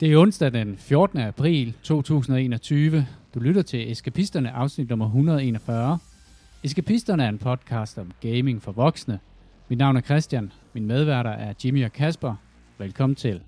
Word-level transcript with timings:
Det 0.00 0.12
er 0.12 0.18
onsdag 0.18 0.52
den 0.52 0.76
14. 0.76 1.18
april 1.18 1.74
2021. 1.82 3.06
Du 3.34 3.40
lytter 3.40 3.62
til 3.62 3.90
Eskapisterne, 3.90 4.50
afsnit 4.50 4.88
nummer 4.88 5.06
141. 5.06 5.98
Eskapisterne 6.64 7.24
er 7.24 7.28
en 7.28 7.38
podcast 7.38 7.98
om 7.98 8.12
gaming 8.20 8.62
for 8.62 8.72
voksne. 8.72 9.18
Mit 9.68 9.78
navn 9.78 9.96
er 9.96 10.00
Christian. 10.00 10.52
Min 10.72 10.86
medværter 10.86 11.30
er 11.30 11.54
Jimmy 11.64 11.84
og 11.84 11.92
Kasper. 11.92 12.34
Velkommen 12.78 13.16
til. 13.16 13.40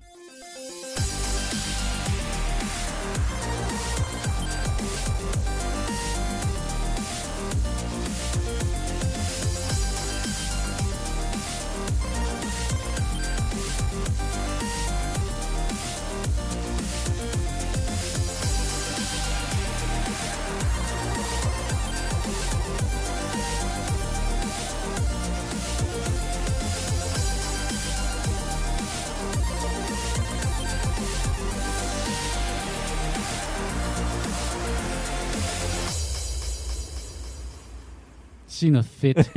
Sig 38.59 38.71
noget 38.71 38.85
fedt. 38.85 39.31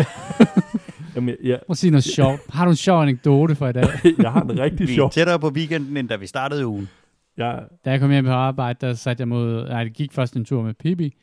Jamen, 1.17 1.37
jeg, 1.43 1.61
Prøv 1.67 1.73
at 1.73 1.77
sige 1.77 1.91
noget 1.91 2.05
sjovt. 2.05 2.41
Har 2.49 2.65
du 2.65 2.71
en 2.71 2.77
sjov 2.77 3.03
anekdote 3.03 3.55
for 3.55 3.69
i 3.69 3.73
dag? 3.73 3.85
jeg 4.23 4.33
har 4.33 4.43
en 4.43 4.59
rigtig 4.59 4.87
Vi 4.87 4.93
er 4.93 4.97
sjov... 4.97 5.11
tættere 5.11 5.39
på 5.39 5.49
weekenden, 5.49 5.97
end 5.97 6.09
da 6.09 6.17
vi 6.17 6.27
startede 6.27 6.67
ugen. 6.67 6.89
Jeg, 7.37 7.65
Da 7.85 7.91
jeg 7.91 8.01
kom 8.01 8.11
hjem 8.11 8.25
på 8.25 8.31
arbejde, 8.31 8.87
der 8.87 8.95
satte 8.95 9.21
jeg 9.21 9.29
mod... 9.29 9.69
Nej, 9.69 9.85
det 9.85 9.93
gik 9.93 10.13
først 10.13 10.37
en 10.37 10.45
tur 10.45 10.63
med 10.63 10.75
Pippi, 10.75 11.15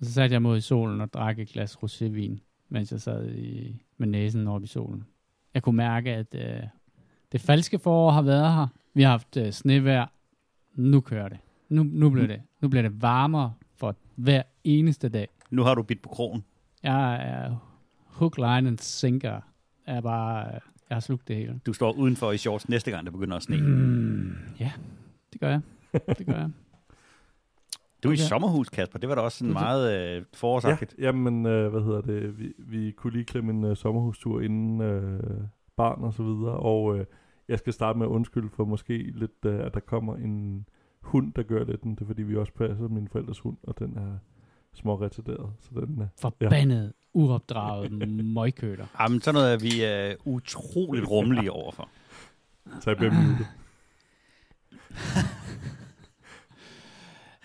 og 0.00 0.06
så 0.06 0.12
satte 0.12 0.32
jeg 0.32 0.42
mod 0.42 0.58
i 0.58 0.60
solen 0.60 1.00
og 1.00 1.12
drak 1.12 1.38
et 1.38 1.48
glas 1.48 1.74
rosévin, 1.76 2.66
mens 2.68 2.92
jeg 2.92 3.00
sad 3.00 3.30
i, 3.30 3.76
med 3.98 4.08
næsen 4.08 4.48
oppe 4.48 4.64
i 4.64 4.68
solen. 4.68 5.04
Jeg 5.54 5.62
kunne 5.62 5.76
mærke, 5.76 6.10
at 6.10 6.34
øh, 6.34 6.62
det 7.32 7.40
falske 7.40 7.78
forår 7.78 8.10
har 8.10 8.22
været 8.22 8.54
her. 8.54 8.66
Vi 8.94 9.02
har 9.02 9.10
haft 9.10 9.36
øh, 9.36 9.52
snevejr. 9.52 10.06
Nu 10.74 11.00
kører 11.00 11.28
det. 11.28 11.38
Nu, 11.68 11.82
nu, 11.82 12.10
bliver 12.10 12.26
det. 12.26 12.40
nu 12.60 12.68
bliver 12.68 12.82
det 12.82 13.02
varmere 13.02 13.52
for 13.76 13.96
hver 14.14 14.42
eneste 14.64 15.08
dag. 15.08 15.28
Nu 15.50 15.62
har 15.62 15.74
du 15.74 15.82
bidt 15.82 16.02
på 16.02 16.08
krogen. 16.08 16.44
Jeg 16.86 17.14
er 17.28 17.56
hook, 18.06 18.36
line 18.36 18.68
and 18.68 18.78
sinker. 18.78 19.40
Jeg 19.86 19.96
er 19.96 20.00
bare... 20.00 20.36
Jeg 20.88 20.96
har 20.96 21.00
slugt 21.00 21.28
det 21.28 21.36
hele. 21.36 21.60
Du 21.66 21.72
står 21.72 21.92
udenfor 21.92 22.32
i 22.32 22.36
shorts 22.38 22.68
næste 22.68 22.90
gang, 22.90 23.04
det 23.04 23.12
begynder 23.12 23.36
at 23.36 23.42
sne. 23.42 23.56
Mm, 23.56 24.32
ja, 24.60 24.72
det 25.32 25.40
gør 25.40 25.48
jeg. 25.50 25.60
Det 26.18 26.26
gør 26.26 26.32
jeg. 26.36 26.50
Du 28.02 28.08
er 28.08 28.12
i 28.12 28.14
Okay. 28.16 28.22
sommerhus, 28.28 28.68
Kasper. 28.68 28.98
Det 28.98 29.08
var 29.08 29.14
da 29.14 29.20
også 29.20 29.38
sådan 29.38 29.52
meget 29.52 29.92
øh, 30.10 30.16
ja, 30.16 30.22
forårsagtigt. 30.34 30.94
jamen, 30.98 31.46
øh, 31.46 31.70
hvad 31.70 31.80
hedder 31.82 32.00
det? 32.00 32.38
Vi, 32.38 32.52
vi 32.58 32.90
kunne 32.90 33.12
lige 33.12 33.24
klemme 33.24 33.52
en 33.52 33.64
øh, 33.64 33.76
sommerhustur 33.76 34.40
inden 34.40 34.80
øh, 34.80 35.20
barn 35.76 36.04
og 36.04 36.12
så 36.14 36.22
videre, 36.22 36.56
og 36.56 36.98
øh, 36.98 37.04
jeg 37.48 37.58
skal 37.58 37.72
starte 37.72 37.98
med 37.98 38.06
at 38.06 38.10
undskylde 38.10 38.48
for 38.48 38.64
måske 38.64 38.98
lidt, 39.14 39.44
øh, 39.46 39.60
at 39.66 39.74
der 39.74 39.80
kommer 39.80 40.16
en 40.16 40.66
hund, 41.00 41.32
der 41.32 41.42
gør 41.42 41.64
lidt. 41.64 41.84
Det 41.84 42.00
er 42.00 42.06
fordi, 42.06 42.22
vi 42.22 42.36
også 42.36 42.52
passer 42.52 42.88
min 42.88 43.08
forældres 43.08 43.38
hund, 43.40 43.56
og 43.62 43.78
den 43.78 43.96
er 43.96 44.18
små 44.76 44.94
retarderet. 44.94 45.52
Så 45.60 45.80
den, 45.80 46.00
øh, 46.02 46.06
Forbandet, 46.20 46.92
uopdraget 47.14 48.08
møgkøter. 48.34 48.86
Jamen, 49.00 49.20
sådan 49.20 49.34
noget 49.34 49.52
er 49.52 49.58
vi 49.58 49.84
øh, 49.84 50.16
utroligt 50.24 51.06
rummelige 51.08 51.52
overfor. 51.52 51.88
så 52.80 52.90
jeg 52.90 52.96
bliver 52.96 53.12
muted. 53.12 53.46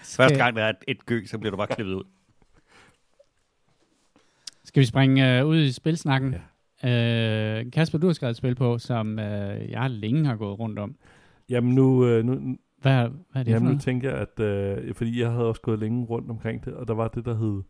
Første 0.03 0.37
gang, 0.37 0.55
der 0.55 0.63
er 0.63 0.69
et, 0.69 0.75
et 0.87 1.05
gø, 1.05 1.25
så 1.25 1.37
bliver 1.37 1.51
du 1.51 1.57
bare 1.57 1.67
klippet 1.67 1.93
ud. 1.93 2.03
Skal 4.63 4.81
vi 4.81 4.85
springe 4.85 5.39
øh, 5.39 5.45
ud 5.45 5.57
i 5.57 5.71
spilsnakken? 5.71 6.35
Ja. 6.83 7.59
Øh, 7.59 7.71
Kasper, 7.71 7.97
du 7.97 8.07
har 8.07 8.13
skrevet 8.13 8.31
et 8.31 8.37
spil 8.37 8.55
på, 8.55 8.77
som 8.77 9.19
øh, 9.19 9.71
jeg 9.71 9.89
længe 9.89 10.25
har 10.25 10.35
gået 10.35 10.59
rundt 10.59 10.79
om. 10.79 10.95
Jamen 11.49 11.75
nu, 11.75 12.05
øh, 12.05 12.25
nu, 12.25 12.57
Hvad, 12.81 12.93
hvad 12.93 13.09
er 13.33 13.43
det 13.43 13.45
for 13.45 13.51
Jamen 13.51 13.63
nu 13.63 13.69
noget? 13.69 13.81
tænker 13.81 14.09
jeg, 14.09 14.19
at 14.19 14.39
øh, 14.39 14.95
fordi 14.95 15.21
jeg 15.21 15.31
havde 15.31 15.47
også 15.47 15.61
gået 15.61 15.79
længe 15.79 16.05
rundt 16.05 16.29
omkring 16.29 16.65
det, 16.65 16.73
og 16.73 16.87
der 16.87 16.93
var 16.93 17.07
det, 17.07 17.25
der 17.25 17.35
hed 17.35 17.63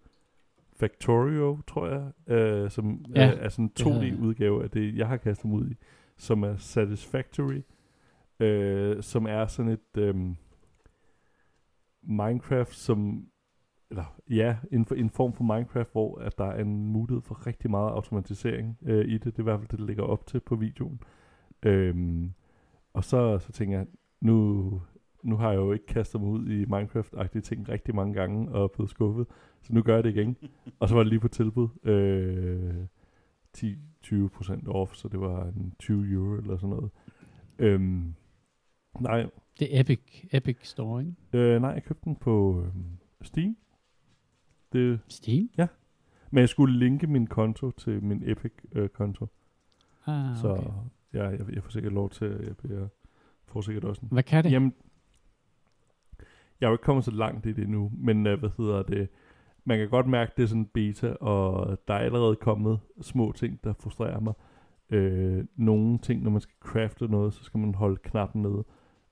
Factorio, 0.75 1.61
tror 1.67 1.87
jeg, 1.87 2.33
øh, 2.35 2.69
som 2.71 3.05
Ja, 3.15 3.25
ja, 3.25 3.33
er 3.37 3.49
sådan 3.49 3.65
en 3.65 3.71
det 3.77 3.93
havde 3.93 4.05
jeg. 4.05 4.13
2D-udgave 4.13 4.63
af 4.63 4.69
det, 4.69 4.95
jeg 4.95 5.07
har 5.07 5.17
kastet 5.17 5.45
mig 5.45 5.55
ud 5.59 5.69
i, 5.69 5.75
som 6.17 6.43
er 6.43 6.55
Satisfactory, 6.57 7.61
øh, 8.39 9.03
som 9.03 9.25
er 9.25 9.45
sådan 9.47 9.71
et 9.71 9.97
øh, 9.97 10.15
Minecraft, 12.03 12.75
som 12.75 13.25
eller 13.89 14.15
ja, 14.29 14.57
en, 14.71 14.87
en 14.95 15.09
form 15.09 15.33
for 15.33 15.43
Minecraft, 15.43 15.91
hvor 15.91 16.19
at 16.19 16.37
der 16.37 16.45
er 16.45 16.61
en 16.61 16.85
mulighed 16.85 17.21
for 17.21 17.47
rigtig 17.47 17.71
meget 17.71 17.89
automatisering 17.91 18.77
øh, 18.81 19.05
i 19.05 19.13
det. 19.13 19.25
Det 19.25 19.35
er 19.35 19.39
i 19.39 19.43
hvert 19.43 19.59
fald 19.59 19.69
det, 19.69 19.79
der 19.79 19.85
ligger 19.85 20.03
op 20.03 20.27
til 20.27 20.39
på 20.39 20.55
videoen. 20.55 21.01
Øhm, 21.63 22.33
og 22.93 23.03
så, 23.03 23.39
så 23.39 23.51
tænker 23.51 23.77
jeg, 23.77 23.87
nu, 24.21 24.81
nu 25.23 25.37
har 25.37 25.49
jeg 25.49 25.57
jo 25.57 25.71
ikke 25.71 25.85
kastet 25.85 26.21
mig 26.21 26.29
ud 26.29 26.47
i 26.47 26.65
Minecraft-agtige 26.65 27.41
ting 27.41 27.69
rigtig 27.69 27.95
mange 27.95 28.13
gange 28.13 28.51
og 28.51 28.63
er 28.63 28.67
blevet 28.67 28.89
skuffet, 28.89 29.27
så 29.61 29.73
nu 29.73 29.81
gør 29.81 29.95
jeg 29.95 30.03
det 30.03 30.15
igen. 30.15 30.37
og 30.79 30.89
så 30.89 30.95
var 30.95 31.03
det 31.03 31.09
lige 31.09 31.19
på 31.19 31.27
tilbud. 31.27 31.67
Øh, 31.83 32.85
10-20% 33.57 34.67
off, 34.67 34.95
så 34.95 35.07
det 35.07 35.19
var 35.19 35.45
en 35.45 35.73
20 35.79 36.11
euro 36.11 36.35
eller 36.35 36.57
sådan 36.57 36.69
noget. 36.69 36.91
Øhm, 37.59 38.13
nej, 38.99 39.29
Det 39.59 39.75
er 39.77 39.81
Epic, 39.81 39.99
Epic 40.31 40.57
Store, 40.61 41.01
ikke? 41.01 41.15
øh, 41.33 41.61
nej, 41.61 41.69
jeg 41.71 41.83
købte 41.83 42.05
den 42.05 42.15
på 42.15 42.63
øh, 42.65 42.73
Steam. 43.21 43.57
Det, 44.73 44.99
Steam? 45.07 45.49
men 46.31 46.41
jeg 46.41 46.49
skulle 46.49 46.79
linke 46.79 47.07
min 47.07 47.27
konto 47.27 47.71
til 47.71 48.03
min 48.03 48.23
Epic-konto. 48.25 49.27
Ah, 50.05 50.37
så 50.37 50.47
okay. 50.47 50.63
ja, 51.13 51.23
jeg, 51.23 51.53
jeg 51.53 51.63
får 51.63 51.69
sikkert 51.69 51.93
lov 51.93 52.09
til, 52.09 52.43
jeg 52.47 52.57
bliver, 52.57 52.87
får 53.45 53.61
sikkert 53.61 53.83
også 53.83 54.01
en. 54.01 54.07
Hvad 54.11 54.23
kan 54.23 54.43
det? 54.43 54.51
Jamen, 54.51 54.73
jeg 56.61 56.67
er 56.67 56.69
jo 56.69 56.73
ikke 56.73 56.83
kommet 56.83 57.05
så 57.05 57.11
langt 57.11 57.45
i 57.45 57.53
det 57.53 57.63
endnu, 57.63 57.91
men 57.93 58.27
øh, 58.27 58.39
hvad 58.39 58.49
hedder 58.57 58.83
det? 58.83 59.09
Man 59.65 59.77
kan 59.77 59.89
godt 59.89 60.07
mærke, 60.07 60.31
det 60.37 60.43
er 60.43 60.47
sådan 60.47 60.65
beta, 60.65 61.13
og 61.13 61.77
der 61.87 61.93
er 61.93 61.99
allerede 61.99 62.35
kommet 62.35 62.79
små 63.01 63.31
ting, 63.31 63.63
der 63.63 63.73
frustrerer 63.73 64.19
mig. 64.19 64.33
Øh, 64.89 65.45
nogle 65.55 65.97
ting, 65.97 66.23
når 66.23 66.31
man 66.31 66.41
skal 66.41 66.55
crafte 66.59 67.07
noget, 67.07 67.33
så 67.33 67.43
skal 67.43 67.59
man 67.59 67.75
holde 67.75 67.97
knappen 68.03 68.41
nede. 68.41 68.63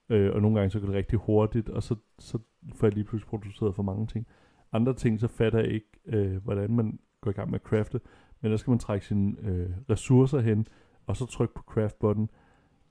Øh, 0.09 0.35
og 0.35 0.41
nogle 0.41 0.57
gange 0.57 0.69
så 0.69 0.79
går 0.79 0.87
det 0.87 0.95
rigtig 0.95 1.19
hurtigt, 1.19 1.69
og 1.69 1.83
så, 1.83 1.95
så 2.19 2.39
får 2.75 2.87
jeg 2.87 2.93
lige 2.93 3.03
pludselig 3.03 3.29
produceret 3.29 3.75
for 3.75 3.83
mange 3.83 4.07
ting. 4.07 4.27
Andre 4.71 4.93
ting, 4.93 5.19
så 5.19 5.27
fatter 5.27 5.59
jeg 5.59 5.67
ikke, 5.67 5.87
øh, 6.05 6.43
hvordan 6.43 6.75
man 6.75 6.99
går 7.21 7.31
i 7.31 7.33
gang 7.33 7.49
med 7.51 7.59
at 7.59 7.65
crafte. 7.65 7.99
Men 8.41 8.51
der 8.51 8.57
skal 8.57 8.71
man 8.71 8.79
trække 8.79 9.05
sine 9.05 9.35
øh, 9.41 9.69
ressourcer 9.89 10.39
hen, 10.39 10.65
og 11.07 11.15
så 11.15 11.25
trykke 11.25 11.53
på 11.53 11.63
craft-button 11.67 12.29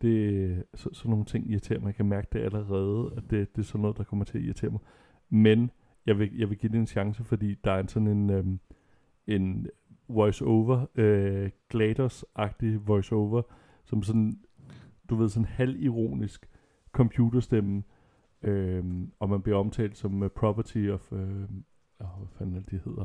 det, 0.03 0.65
så, 0.75 0.89
sådan 0.93 1.11
nogle 1.11 1.25
ting 1.25 1.51
irriterer 1.51 1.81
mig. 1.81 1.87
Jeg 1.87 1.95
kan 1.95 2.07
mærke 2.07 2.29
det 2.33 2.41
allerede, 2.41 3.13
at 3.17 3.23
det, 3.31 3.57
det 3.57 3.63
er 3.63 3.67
sådan 3.67 3.81
noget, 3.81 3.99
der 3.99 4.05
kommer 4.05 4.25
til 4.25 4.39
at 4.39 4.45
irritere 4.45 4.71
mig. 4.71 4.81
Men 5.29 5.71
jeg 6.07 6.19
vil, 6.19 6.37
jeg 6.37 6.51
vil 6.51 6.59
give 6.59 6.73
det 6.73 6.79
en 6.79 6.87
chance, 6.87 7.25
fordi 7.25 7.55
der 7.65 7.73
er 7.73 7.81
en 7.81 7.89
sådan 7.89 8.09
en, 8.09 8.31
øhm, 8.31 8.61
en 9.27 9.67
voice-over, 10.09 10.87
øh, 10.95 11.51
GLaDOS-agtig 11.75 12.87
voice-over, 12.87 13.43
som 13.85 14.03
sådan, 14.03 14.41
du 15.11 15.17
ved, 15.17 15.29
sådan 15.29 15.45
halvironisk 15.45 16.49
computerstemme, 16.93 17.83
øhm, 18.43 19.13
og 19.19 19.29
man 19.29 19.43
bliver 19.43 19.59
omtalt 19.59 19.97
som 19.97 20.23
uh, 20.23 20.29
property 20.29 20.89
of, 20.89 21.13
øh, 21.13 21.43
oh, 22.01 22.19
hvad 22.19 22.29
fanden 22.39 22.57
er 22.57 22.61
det, 22.61 22.71
de 22.71 22.81
hedder. 22.85 23.05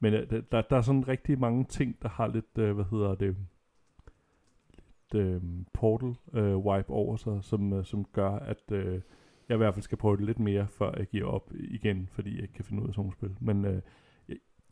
Men 0.00 0.14
øh, 0.14 0.30
der, 0.30 0.62
der, 0.62 0.76
er 0.76 0.80
sådan 0.80 1.08
rigtig 1.08 1.38
mange 1.40 1.64
ting, 1.64 2.02
der 2.02 2.08
har 2.08 2.26
lidt, 2.26 2.58
øh, 2.58 2.74
hvad 2.74 2.84
hedder 2.90 3.14
det, 3.14 3.36
øh, 5.14 5.42
portal 5.72 6.14
øh, 6.34 6.56
wipe 6.56 6.90
over 6.90 7.16
sig, 7.16 7.38
som, 7.44 7.72
øh, 7.72 7.84
som 7.84 8.04
gør, 8.04 8.30
at 8.30 8.62
øh, 8.72 9.00
jeg 9.48 9.54
i 9.54 9.56
hvert 9.56 9.74
fald 9.74 9.82
skal 9.82 9.98
prøve 9.98 10.16
det 10.16 10.24
lidt 10.26 10.38
mere, 10.38 10.66
før 10.68 10.94
jeg 10.98 11.06
giver 11.06 11.26
op 11.26 11.52
igen, 11.54 12.08
fordi 12.12 12.34
jeg 12.34 12.42
ikke 12.42 12.54
kan 12.54 12.64
finde 12.64 12.82
ud 12.82 12.88
af 12.88 12.94
sådan 12.94 13.00
nogle 13.00 13.12
spil. 13.12 13.36
Men 13.40 13.64
øh, 13.64 13.80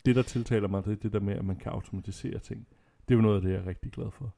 det, 0.06 0.16
der 0.16 0.22
tiltaler 0.22 0.68
mig, 0.68 0.84
det 0.84 0.92
er 0.92 0.96
det 0.96 1.12
der 1.12 1.20
med, 1.20 1.34
at 1.34 1.44
man 1.44 1.56
kan 1.56 1.72
automatisere 1.72 2.38
ting. 2.38 2.66
Det 3.08 3.14
er 3.14 3.18
jo 3.18 3.22
noget 3.22 3.36
af 3.36 3.42
det, 3.42 3.50
jeg 3.50 3.58
er 3.58 3.66
rigtig 3.66 3.92
glad 3.92 4.10
for. 4.10 4.34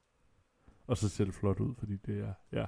Og 0.86 0.96
så 0.96 1.08
ser 1.08 1.24
det 1.24 1.34
flot 1.34 1.60
ud, 1.60 1.74
fordi 1.78 1.96
det 2.06 2.18
er, 2.20 2.32
ja, 2.52 2.64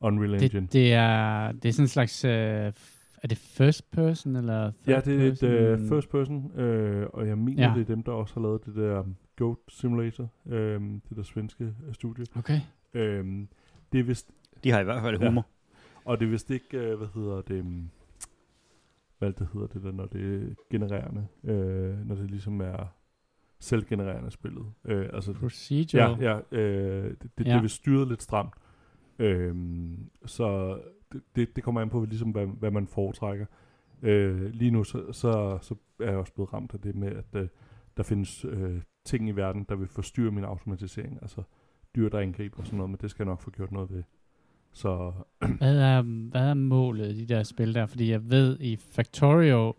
Unreal 0.00 0.34
Engine. 0.34 0.60
Det, 0.60 0.72
det, 0.72 0.92
er, 0.92 1.52
det 1.52 1.64
er 1.68 1.72
sådan 1.72 1.84
en 1.84 1.88
slags... 1.88 2.24
Øh, 2.24 2.72
er 3.22 3.28
det 3.28 3.38
first 3.38 3.90
person, 3.90 4.36
eller 4.36 4.72
third 4.82 5.06
ja, 5.06 5.12
det 5.12 5.22
er 5.22 5.32
et 5.32 5.38
person? 5.40 5.82
uh, 5.84 5.88
first 5.88 6.10
person, 6.10 6.58
øh, 6.60 7.06
og 7.12 7.26
jeg 7.28 7.38
mener, 7.38 7.68
Ja. 7.68 7.74
det 7.74 7.80
er 7.80 7.84
dem, 7.94 8.02
der 8.02 8.12
også 8.12 8.34
har 8.34 8.40
lavet 8.40 8.64
det 8.66 8.74
der 8.74 9.04
Goat 9.38 9.56
Simulator, 9.68 10.28
øh, 10.46 10.80
det 11.08 11.16
der 11.16 11.22
svenske 11.22 11.64
øh, 11.64 11.94
studie. 11.94 12.24
Okay. 12.36 12.60
Øh, 12.94 13.26
det 13.92 14.00
er 14.00 14.04
vist 14.04 14.30
De 14.64 14.70
har 14.70 14.80
i 14.80 14.84
hvert 14.84 15.02
fald 15.02 15.20
Ja. 15.20 15.28
humor. 15.28 15.46
Og 16.04 16.20
det 16.20 16.26
er 16.26 16.30
vist 16.30 16.50
ikke, 16.50 16.78
øh, 16.78 16.98
hvad 16.98 17.08
hedder 17.14 17.40
det, 17.40 17.64
mm, 17.66 17.88
hvad 19.18 19.32
det 19.32 19.48
hedder 19.52 19.66
det 19.66 19.82
der, 19.82 19.92
når 19.92 20.06
det 20.06 20.42
er 20.50 20.54
genererende, 20.70 21.26
øh, 21.44 22.06
når 22.06 22.14
det 22.14 22.30
ligesom 22.30 22.60
er 22.60 22.94
selvgenererende 23.60 24.30
spillet. 24.30 24.66
Øh, 24.84 25.08
altså, 25.12 25.32
Procedural. 25.32 26.20
ja, 26.20 26.32
ja, 26.52 26.58
øh, 26.58 27.10
det, 27.10 27.22
det, 27.38 27.46
Ja. 27.46 27.50
det 27.50 27.56
er 27.58 27.62
vist 27.62 27.74
styret 27.74 28.08
lidt 28.08 28.22
stramt. 28.22 28.54
Øhm, 29.18 30.10
så 30.26 30.78
det, 31.12 31.22
det, 31.36 31.56
det 31.56 31.64
kommer 31.64 31.80
an 31.80 31.90
på, 31.90 32.04
ligesom, 32.04 32.30
hvad, 32.30 32.46
hvad 32.46 32.70
man 32.70 32.86
foretrækker. 32.86 33.46
Øh, 34.02 34.50
lige 34.54 34.70
nu 34.70 34.84
så, 34.84 35.12
så, 35.12 35.58
så 35.62 35.74
er 36.00 36.04
jeg 36.10 36.16
også 36.16 36.32
blevet 36.34 36.52
ramt 36.52 36.74
af 36.74 36.80
det 36.80 36.94
med, 36.94 37.08
at 37.08 37.24
øh, 37.42 37.48
der 37.96 38.02
findes 38.02 38.44
øh, 38.44 38.80
ting 39.08 39.28
i 39.28 39.32
verden, 39.32 39.66
der 39.68 39.76
vil 39.76 39.88
forstyrre 39.88 40.30
min 40.30 40.44
automatisering. 40.44 41.18
Altså 41.22 41.42
dyr, 41.96 42.08
der 42.08 42.18
angriber 42.18 42.58
og 42.58 42.66
sådan 42.66 42.76
noget, 42.76 42.90
men 42.90 42.98
det 43.00 43.10
skal 43.10 43.24
jeg 43.24 43.30
nok 43.30 43.40
få 43.42 43.50
gjort 43.50 43.72
noget 43.72 43.90
ved. 43.90 44.02
Så 44.72 45.12
Hvad 45.58 45.78
er, 45.78 46.02
hvad 46.02 46.42
er 46.42 46.54
målet 46.54 47.12
i 47.12 47.20
de 47.20 47.34
der 47.34 47.42
spil 47.42 47.74
der? 47.74 47.86
Fordi 47.86 48.10
jeg 48.10 48.30
ved, 48.30 48.60
i 48.60 48.76
Factorio, 48.76 49.74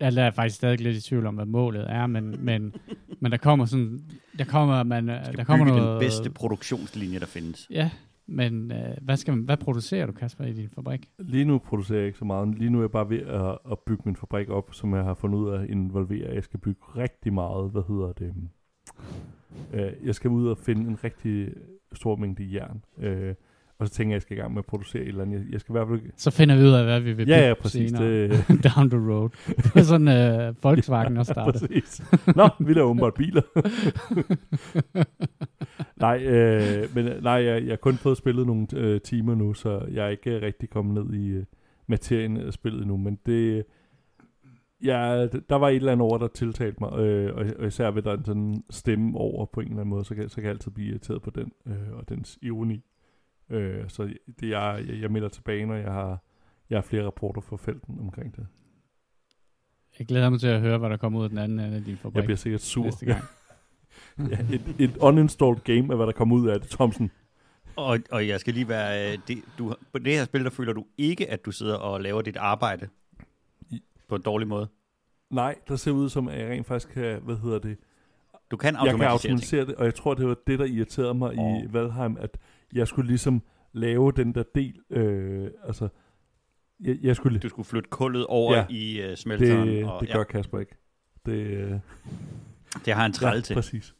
eller 0.00 0.22
er 0.22 0.26
jeg 0.26 0.34
faktisk 0.34 0.56
stadig 0.56 0.80
lidt 0.80 0.96
i 0.96 1.00
tvivl 1.00 1.26
om, 1.26 1.34
hvad 1.34 1.46
målet 1.46 1.90
er, 1.90 2.06
men, 2.06 2.44
men, 2.44 2.74
men 3.20 3.32
der 3.32 3.38
kommer 3.38 3.64
sådan, 3.64 4.00
der 4.38 4.44
kommer, 4.44 4.82
man, 4.82 5.18
Skal 5.24 5.36
der 5.36 5.44
kommer 5.44 5.66
bygge 5.66 5.78
noget... 5.78 5.92
den 5.92 6.00
bedste 6.00 6.30
produktionslinje, 6.30 7.20
der 7.20 7.26
findes. 7.26 7.66
Ja, 7.70 7.90
men 8.26 8.72
øh, 8.72 8.96
hvad, 9.02 9.16
skal 9.16 9.34
man, 9.34 9.44
hvad 9.44 9.56
producerer 9.56 10.06
du, 10.06 10.12
Kasper, 10.12 10.44
i 10.44 10.52
din 10.52 10.68
fabrik? 10.68 11.08
lige 11.18 11.44
nu 11.44 11.58
producerer 11.58 11.98
jeg 11.98 12.06
ikke 12.06 12.18
så 12.18 12.24
meget. 12.24 12.58
Lige 12.58 12.70
nu 12.70 12.78
er 12.78 12.82
jeg 12.82 12.90
bare 12.90 13.10
ved 13.10 13.20
at, 13.20 13.58
at 13.72 13.78
bygge 13.86 14.02
min 14.04 14.16
fabrik 14.16 14.48
op, 14.48 14.74
som 14.74 14.94
jeg 14.94 15.04
har 15.04 15.14
fundet 15.14 15.38
ud 15.38 15.50
af 15.50 15.62
at 15.62 15.70
involvere. 15.70 16.34
Jeg 16.34 16.44
skal 16.44 16.60
bygge 16.60 16.80
rigtig 16.96 17.32
meget, 17.32 17.70
hvad 17.70 17.82
hedder 17.88 18.12
det? 18.12 18.34
Øh, 19.72 19.92
jeg 20.04 20.14
skal 20.14 20.30
ud 20.30 20.48
og 20.48 20.58
finde 20.58 20.88
en 20.90 20.98
rigtig 21.04 21.48
stor 21.92 22.16
mængde 22.16 22.48
jern. 22.54 22.82
Øh, 22.98 23.34
og 23.78 23.88
så 23.88 23.94
tænker 23.94 24.10
jeg, 24.10 24.14
at 24.14 24.14
jeg 24.14 24.22
skal 24.22 24.36
i 24.36 24.40
gang 24.40 24.52
med 24.52 24.58
at 24.58 24.66
producere 24.66 25.02
et 25.02 25.08
eller 25.08 25.22
andet. 25.22 25.38
Jeg, 25.40 25.52
jeg 25.52 25.60
skal 25.60 25.72
i 25.72 25.74
hvert 25.74 25.88
fald... 25.88 26.00
Så 26.16 26.30
finder 26.30 26.56
vi 26.56 26.62
ud 26.62 26.68
af, 26.72 26.84
hvad 26.84 27.00
vi 27.00 27.12
vil 27.12 27.28
Ja, 27.28 27.48
ja, 27.48 27.54
præcis. 27.54 27.90
senere. 27.90 28.28
Det, 28.28 28.44
Down 28.76 28.90
the 28.90 29.12
road. 29.12 29.30
Det 29.46 29.76
er 29.76 29.82
sådan, 29.82 30.08
øh, 30.08 30.54
Volkswagen 30.62 31.16
også 31.16 31.32
startede. 31.32 31.68
Præcis. 31.68 32.02
Nå, 32.36 32.48
vi 32.60 32.72
laver 32.74 32.88
åbenbart 32.88 33.14
biler. 33.14 33.42
nej, 36.06 36.22
øh, 36.24 36.94
men 36.94 37.04
nej, 37.22 37.32
jeg, 37.32 37.62
jeg 37.62 37.70
har 37.72 37.76
kun 37.76 37.94
fået 37.94 38.16
spillet 38.16 38.46
nogle 38.46 38.66
øh, 38.76 39.00
timer 39.00 39.34
nu, 39.34 39.54
så 39.54 39.80
jeg 39.92 40.06
er 40.06 40.10
ikke 40.10 40.40
rigtig 40.40 40.70
kommet 40.70 41.04
ned 41.04 41.14
i 41.20 41.28
øh, 41.28 41.44
materien 41.86 42.36
af 42.36 42.52
spillet 42.52 42.80
endnu, 42.80 42.96
men 42.96 43.18
det... 43.26 43.64
Ja, 44.84 45.26
der 45.26 45.54
var 45.54 45.68
et 45.68 45.76
eller 45.76 45.92
andet 45.92 46.02
over, 46.04 46.18
der 46.18 46.28
tiltalte 46.28 46.76
mig, 46.80 46.98
øh, 46.98 47.36
og, 47.36 47.46
og 47.58 47.66
især 47.66 47.90
ved 47.90 48.02
der 48.02 48.12
en 48.14 48.24
sådan 48.24 48.64
stemme 48.70 49.18
over 49.18 49.46
på 49.46 49.60
en 49.60 49.66
eller 49.66 49.80
anden 49.80 49.90
måde, 49.90 50.04
så 50.04 50.14
kan, 50.14 50.28
så 50.28 50.34
kan 50.34 50.44
jeg 50.44 50.50
altid 50.50 50.70
blive 50.70 50.88
irriteret 50.90 51.22
på 51.22 51.30
den, 51.30 51.52
øh, 51.66 51.92
og 51.92 52.08
dens 52.08 52.38
ironi. 52.42 52.84
Øh, 53.50 53.84
så 53.88 54.02
det, 54.40 54.48
jeg, 54.48 54.84
jeg, 54.88 55.00
jeg 55.00 55.10
melder 55.10 55.28
tilbage, 55.28 55.66
når 55.66 55.74
jeg 55.74 55.92
har, 55.92 56.22
jeg 56.70 56.76
har 56.76 56.82
flere 56.82 57.04
rapporter 57.04 57.40
fra 57.40 57.56
felten 57.56 57.98
omkring 58.00 58.36
det. 58.36 58.46
Jeg 59.98 60.06
glæder 60.06 60.30
mig 60.30 60.40
til 60.40 60.46
at 60.46 60.60
høre, 60.60 60.78
hvad 60.78 60.90
der 60.90 60.96
kommer 60.96 61.18
ud 61.18 61.24
af 61.24 61.30
den 61.30 61.38
anden 61.38 61.60
ende 61.60 61.76
af 61.76 61.84
din 61.84 61.96
fabrik 61.96 62.16
Jeg 62.16 62.24
bliver 62.24 62.36
sikkert 62.36 62.60
sur. 62.60 62.84
næste 62.84 63.06
gang. 63.06 63.24
ja, 64.30 64.38
et, 64.52 64.74
et 64.78 64.96
uninstalled 64.96 65.60
game 65.64 65.92
er, 65.92 65.96
hvad 65.96 66.06
der 66.06 66.12
kommer 66.12 66.36
ud 66.36 66.48
af 66.48 66.60
det, 66.60 66.70
Thomsen. 66.70 67.10
Og, 67.76 67.98
og 68.10 68.28
jeg 68.28 68.40
skal 68.40 68.54
lige 68.54 68.68
være... 68.68 69.12
øh, 69.12 69.18
Det, 69.28 69.38
du, 69.58 69.74
på 69.92 69.98
det 69.98 70.12
her 70.12 70.24
spil, 70.24 70.44
der 70.44 70.50
føler 70.50 70.72
du 70.72 70.84
ikke, 70.98 71.30
at 71.30 71.44
du 71.44 71.50
sidder 71.52 71.74
og 71.76 72.00
laver 72.00 72.22
dit 72.22 72.36
arbejde 72.36 72.88
på 74.10 74.16
en 74.16 74.22
dårlig 74.22 74.48
måde. 74.48 74.68
Nej, 75.30 75.54
der 75.68 75.76
ser 75.76 75.90
ud 75.90 76.08
som, 76.08 76.28
at 76.28 76.38
jeg 76.40 76.50
rent 76.50 76.66
faktisk 76.66 76.94
kan, 76.94 77.20
hvad 77.22 77.36
hedder 77.36 77.58
det, 77.58 77.76
Du 78.50 78.56
kan 78.56 78.74
jeg 78.74 78.80
kan 78.80 78.86
automatisere 78.88 79.18
ting. 79.18 79.30
automatisere 79.32 79.66
det, 79.66 79.74
og 79.74 79.84
jeg 79.84 79.94
tror, 79.94 80.14
det 80.14 80.26
var 80.28 80.36
det, 80.46 80.58
der 80.58 80.64
irriterede 80.64 81.14
mig 81.14 81.38
oh. 81.38 81.62
i. 81.62 81.66
Valheim, 81.72 82.16
at 82.20 82.38
jeg 82.72 82.88
skulle 82.88 83.06
ligesom 83.06 83.42
lave 83.72 84.12
den 84.12 84.34
der 84.34 84.42
del, 84.54 84.74
øh, 84.90 85.50
altså, 85.66 85.88
jeg, 86.80 86.96
jeg 87.02 87.16
skulle, 87.16 87.38
Du 87.38 87.48
skulle 87.48 87.66
flytte 87.66 87.88
kullet 87.90 88.26
over 88.26 88.54
Ja. 88.54 88.58
ja. 88.70 88.74
i 88.74 89.10
uh, 89.10 89.16
smelteren. 89.16 89.68
det, 89.68 89.84
og, 89.84 90.00
det 90.00 90.12
gør 90.12 90.24
Kasper 90.24 90.58
ikke. 90.58 90.72
Det, 91.26 91.32
øh, 91.32 91.72
det 92.84 92.94
har 92.94 93.06
en 93.06 93.12
træl 93.12 93.34
ja, 93.34 93.40
til. 93.40 93.54
præcis. 93.54 93.94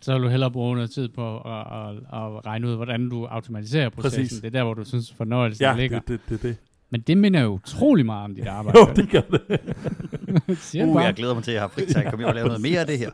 Så 0.00 0.12
vil 0.12 0.22
du 0.22 0.28
hellere 0.28 0.50
bruge 0.50 0.74
noget 0.74 0.90
tid 0.90 1.08
på 1.08 1.38
at, 1.40 1.60
at, 1.60 1.96
at 1.96 2.46
regne 2.46 2.68
ud, 2.68 2.76
hvordan 2.76 3.08
du 3.08 3.26
automatiserer 3.26 3.88
processen. 3.88 4.22
Præcis. 4.22 4.40
Det 4.40 4.46
er 4.46 4.50
der, 4.50 4.64
hvor 4.64 4.74
du 4.74 4.84
synes, 4.84 5.12
fornøjelsen 5.12 5.62
Ja, 5.64 5.76
ligger. 5.76 5.98
det, 6.00 6.08
det, 6.08 6.20
det, 6.28 6.42
det. 6.42 6.56
Men 6.90 7.00
det 7.00 7.18
minder 7.18 7.40
jo 7.40 7.48
utrolig 7.48 8.06
meget 8.06 8.24
om 8.24 8.34
dit 8.34 8.46
arbejde. 8.46 8.78
Jo, 8.78 8.86
det 8.96 9.10
gør 9.10 9.20
det. 9.20 9.42
Jeg 10.74 10.86
Uh, 10.88 10.94
bare. 10.94 11.04
jeg 11.04 11.14
glæder 11.14 11.34
mig 11.34 11.44
til 11.44 11.52
at 11.52 11.58
have 11.60 11.70
fri, 11.70 11.82
så 11.88 11.98
jeg 11.98 12.02
kan 12.02 12.10
komme 12.12 12.22
hjem 12.22 12.28
og 12.28 12.34
lave 12.34 12.46
noget 12.46 12.62
mere 12.62 12.80
af 12.80 12.86
det 12.86 12.98
her. 12.98 13.10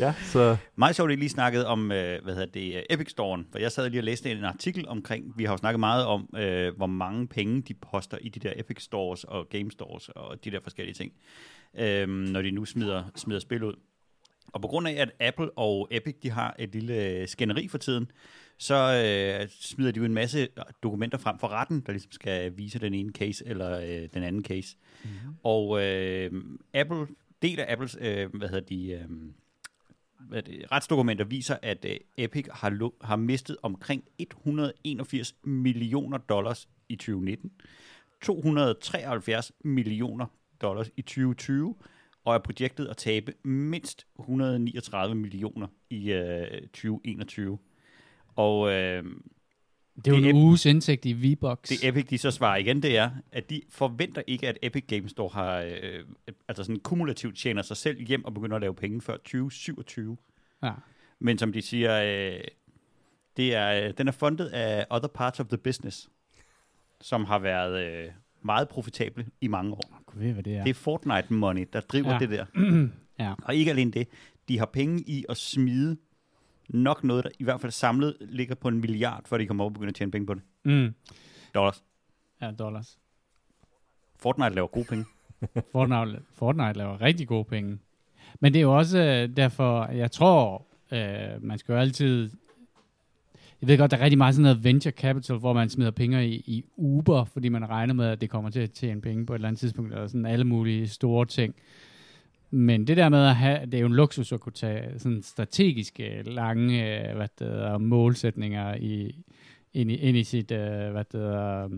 Ja, 0.00 0.14
så 0.22 0.56
Meget 0.76 0.96
sjovt, 0.96 1.10
at 1.10 1.16
I 1.16 1.20
lige 1.20 1.28
snakket 1.28 1.66
om, 1.66 1.92
øh, 1.92 2.22
hvad 2.22 2.34
hedder 2.34 2.46
det, 2.46 2.74
øh, 2.76 2.82
Epic 2.90 3.08
Store'en, 3.08 3.44
for 3.52 3.58
jeg 3.58 3.72
sad 3.72 3.90
lige 3.90 4.00
og 4.00 4.04
læste 4.04 4.30
en 4.32 4.44
artikel 4.44 4.88
omkring, 4.88 5.24
vi 5.36 5.44
har 5.44 5.52
jo 5.52 5.56
snakket 5.56 5.80
meget 5.80 6.04
om, 6.06 6.28
øh, 6.36 6.76
hvor 6.76 6.86
mange 6.86 7.28
penge 7.28 7.62
de 7.62 7.74
poster 7.74 8.18
i 8.20 8.28
de 8.28 8.40
der 8.40 8.52
Epic 8.56 8.82
Stores 8.82 9.24
og 9.24 9.48
Game 9.48 9.70
Stores 9.70 10.08
og 10.08 10.44
de 10.44 10.50
der 10.50 10.58
forskellige 10.62 10.94
ting, 10.94 11.12
øh, 11.78 12.08
når 12.08 12.42
de 12.42 12.50
nu 12.50 12.64
smider, 12.64 13.04
smider 13.16 13.40
spil 13.40 13.62
ud. 13.62 13.74
Og 14.52 14.60
på 14.62 14.68
grund 14.68 14.88
af, 14.88 14.92
at 14.92 15.10
Apple 15.28 15.50
og 15.58 15.88
Epic, 15.90 16.14
de 16.22 16.30
har 16.30 16.54
et 16.58 16.72
lille 16.72 17.04
øh, 17.06 17.28
skænderi 17.28 17.68
for 17.68 17.78
tiden, 17.78 18.10
så 18.60 18.74
øh, 18.74 19.48
smider 19.48 19.90
de 19.90 19.98
jo 19.98 20.04
en 20.04 20.14
masse 20.14 20.48
dokumenter 20.82 21.18
frem 21.18 21.38
for 21.38 21.48
retten, 21.48 21.80
der 21.80 21.92
ligesom 21.92 22.12
skal 22.12 22.56
vise 22.56 22.78
den 22.78 22.94
ene 22.94 23.12
case 23.12 23.46
eller 23.46 23.80
øh, 23.80 24.08
den 24.14 24.22
anden 24.22 24.44
case. 24.44 24.76
Mm-hmm. 25.04 25.34
Og 25.42 25.84
øh, 25.84 26.44
Apple, 26.74 27.06
del 27.42 27.60
af 27.60 27.72
Apples, 27.72 27.96
øh, 28.00 28.34
hvad 28.34 28.48
hedder 28.48 28.66
de, 28.66 28.90
øh, 28.90 29.04
hvad 30.28 30.42
det, 30.42 30.72
retsdokumenter 30.72 31.24
viser, 31.24 31.56
at 31.62 31.84
øh, 31.84 31.96
Epic 32.16 32.46
har, 32.52 32.70
lo- 32.70 32.94
har 33.00 33.16
mistet 33.16 33.56
omkring 33.62 34.04
181 34.18 35.34
millioner 35.44 36.18
dollars 36.18 36.68
i 36.88 36.96
2019, 36.96 37.52
273 38.22 39.52
millioner 39.64 40.26
dollars 40.62 40.90
i 40.96 41.02
2020, 41.02 41.74
og 42.24 42.34
er 42.34 42.38
projektet 42.38 42.86
at 42.86 42.96
tabe 42.96 43.32
mindst 43.44 44.06
139 44.18 45.14
millioner 45.14 45.66
i 45.90 46.12
øh, 46.12 46.60
2021. 46.60 47.58
Og 48.36 48.70
øh, 48.70 49.04
Det 49.96 50.06
er 50.06 50.16
jo 50.16 50.22
det 50.22 50.30
en 50.30 50.36
uges 50.36 50.66
indsigt 50.66 51.04
i 51.04 51.12
V-Box. 51.12 51.58
det 51.68 51.88
Epic 51.88 52.06
de 52.06 52.18
så 52.18 52.30
svarer 52.30 52.56
igen, 52.56 52.82
det 52.82 52.98
er, 52.98 53.10
at 53.32 53.50
de 53.50 53.62
forventer 53.68 54.22
ikke, 54.26 54.48
at 54.48 54.58
Epic 54.62 54.84
Games 54.88 55.10
Store 55.10 55.30
har, 55.32 55.58
øh, 55.60 56.04
altså 56.48 56.64
sådan 56.64 56.80
kumulativt 56.80 57.38
tjener 57.38 57.62
sig 57.62 57.76
selv 57.76 58.00
hjem 58.00 58.24
og 58.24 58.34
begynder 58.34 58.56
at 58.56 58.60
lave 58.60 58.74
penge 58.74 59.00
før 59.00 59.16
2027. 59.16 60.16
Ja. 60.62 60.72
Men 61.18 61.38
som 61.38 61.52
de 61.52 61.62
siger, 61.62 62.02
øh, 62.02 62.40
det 63.36 63.54
er, 63.54 63.86
øh, 63.88 63.94
den 63.98 64.08
er 64.08 64.12
fundet 64.12 64.46
af 64.46 64.86
other 64.90 65.08
parts 65.08 65.40
of 65.40 65.46
the 65.46 65.58
business, 65.58 66.08
som 67.00 67.24
har 67.24 67.38
været 67.38 67.84
øh, 67.86 68.06
meget 68.42 68.68
profitable 68.68 69.26
i 69.40 69.48
mange 69.48 69.72
år. 69.72 70.02
Gud 70.06 70.20
ved, 70.20 70.32
hvad 70.32 70.42
det 70.42 70.56
er. 70.56 70.62
Det 70.62 70.70
er 70.70 70.74
Fortnite 70.74 71.34
money, 71.34 71.68
der 71.72 71.80
driver 71.80 72.12
ja. 72.12 72.18
det 72.18 72.30
der. 72.30 72.46
ja. 73.24 73.34
Og 73.44 73.54
ikke 73.54 73.70
alene 73.70 73.90
det, 73.90 74.08
de 74.48 74.58
har 74.58 74.66
penge 74.66 75.00
i 75.06 75.24
at 75.28 75.36
smide 75.36 75.96
nok 76.74 77.04
noget, 77.04 77.24
der 77.24 77.30
i 77.38 77.44
hvert 77.44 77.60
fald 77.60 77.72
samlet 77.72 78.16
ligger 78.20 78.54
på 78.54 78.68
en 78.68 78.80
milliard, 78.80 79.22
før 79.26 79.38
de 79.38 79.46
kommer 79.46 79.64
over 79.64 79.70
og 79.70 79.74
begynder 79.74 79.90
at 79.90 79.94
tjene 79.94 80.10
penge 80.10 80.26
på 80.26 80.34
det. 80.34 80.42
Mm. 80.64 80.94
Dollars. 81.54 81.82
ja, 82.42 82.50
dollars. 82.50 82.98
Fortnite 84.16 84.54
laver 84.54 84.68
gode 84.68 84.84
penge. 84.84 85.04
Fortnite, 85.72 86.22
Fortnite 86.34 86.72
laver 86.72 87.00
rigtig 87.00 87.28
gode 87.28 87.44
penge. 87.44 87.78
Men 88.40 88.52
det 88.52 88.58
er 88.58 88.62
jo 88.62 88.76
også 88.76 88.98
øh, 88.98 89.36
derfor, 89.36 89.86
jeg 89.86 90.10
tror, 90.10 90.66
øh, 90.92 91.42
man 91.44 91.58
skal 91.58 91.72
jo 91.72 91.78
altid... 91.78 92.30
Jeg 93.60 93.68
ved 93.68 93.78
godt, 93.78 93.90
der 93.90 93.96
er 93.96 94.00
rigtig 94.00 94.18
meget 94.18 94.34
sådan 94.34 94.42
noget 94.42 94.64
venture 94.64 94.92
capital, 94.92 95.36
hvor 95.36 95.52
man 95.52 95.68
smider 95.68 95.90
penge 95.90 96.28
i, 96.28 96.34
i 96.46 96.64
Uber, 96.76 97.24
fordi 97.24 97.48
man 97.48 97.68
regner 97.68 97.94
med, 97.94 98.06
at 98.06 98.20
det 98.20 98.30
kommer 98.30 98.50
til 98.50 98.60
at 98.60 98.70
tjene 98.72 99.00
penge 99.00 99.26
på 99.26 99.32
et 99.32 99.36
eller 99.36 99.48
andet 99.48 99.60
tidspunkt, 99.60 99.92
eller 99.92 100.06
sådan 100.06 100.26
alle 100.26 100.44
mulige 100.44 100.88
store 100.88 101.26
ting. 101.26 101.54
Men 102.50 102.86
det 102.86 102.96
der 102.96 103.08
med 103.08 103.26
at 103.26 103.36
have, 103.36 103.66
det 103.66 103.74
er 103.74 103.78
jo 103.78 103.86
en 103.86 103.94
luksus 103.94 104.32
at 104.32 104.40
kunne 104.40 104.52
tage 104.52 104.98
sådan 104.98 105.22
strategiske, 105.22 106.22
lange 106.22 107.08
øh, 107.10 107.16
hvad 107.16 107.28
det 107.38 107.46
hedder, 107.46 107.78
målsætninger 107.78 108.74
i, 108.74 109.24
ind, 109.74 109.90
i, 109.90 109.94
ind 109.94 110.16
i 110.16 110.24
sit, 110.24 110.50
øh, 110.50 110.90
hvad 110.90 111.04
det 111.04 111.20
hedder, 111.20 111.68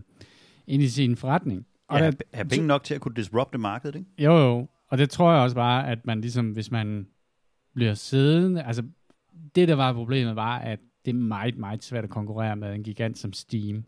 ind 0.66 0.82
i 0.82 0.88
sin 0.88 1.16
forretning. 1.16 1.66
Og 1.88 1.98
der- 1.98 2.04
ja, 2.04 2.10
have, 2.10 2.16
have 2.34 2.48
penge 2.48 2.66
nok 2.66 2.84
til 2.84 2.94
at 2.94 3.00
kunne 3.00 3.14
disrupte 3.14 3.58
markedet, 3.58 3.94
ikke? 3.96 4.10
jo, 4.18 4.38
jo. 4.38 4.68
Og 4.88 4.98
det 4.98 5.10
tror 5.10 5.32
jeg 5.32 5.42
også 5.42 5.56
bare, 5.56 5.88
at 5.88 6.06
man 6.06 6.20
ligesom, 6.20 6.50
hvis 6.50 6.70
man 6.70 7.06
bliver 7.74 7.94
siddende, 7.94 8.62
altså 8.62 8.82
det 9.54 9.68
der 9.68 9.74
var 9.74 9.92
problemet 9.92 10.36
var, 10.36 10.58
at 10.58 10.78
det 11.04 11.10
er 11.10 11.14
meget, 11.14 11.56
meget 11.58 11.84
svært 11.84 12.04
at 12.04 12.10
konkurrere 12.10 12.56
med 12.56 12.74
en 12.74 12.82
gigant 12.82 13.18
som 13.18 13.32
Steam. 13.32 13.84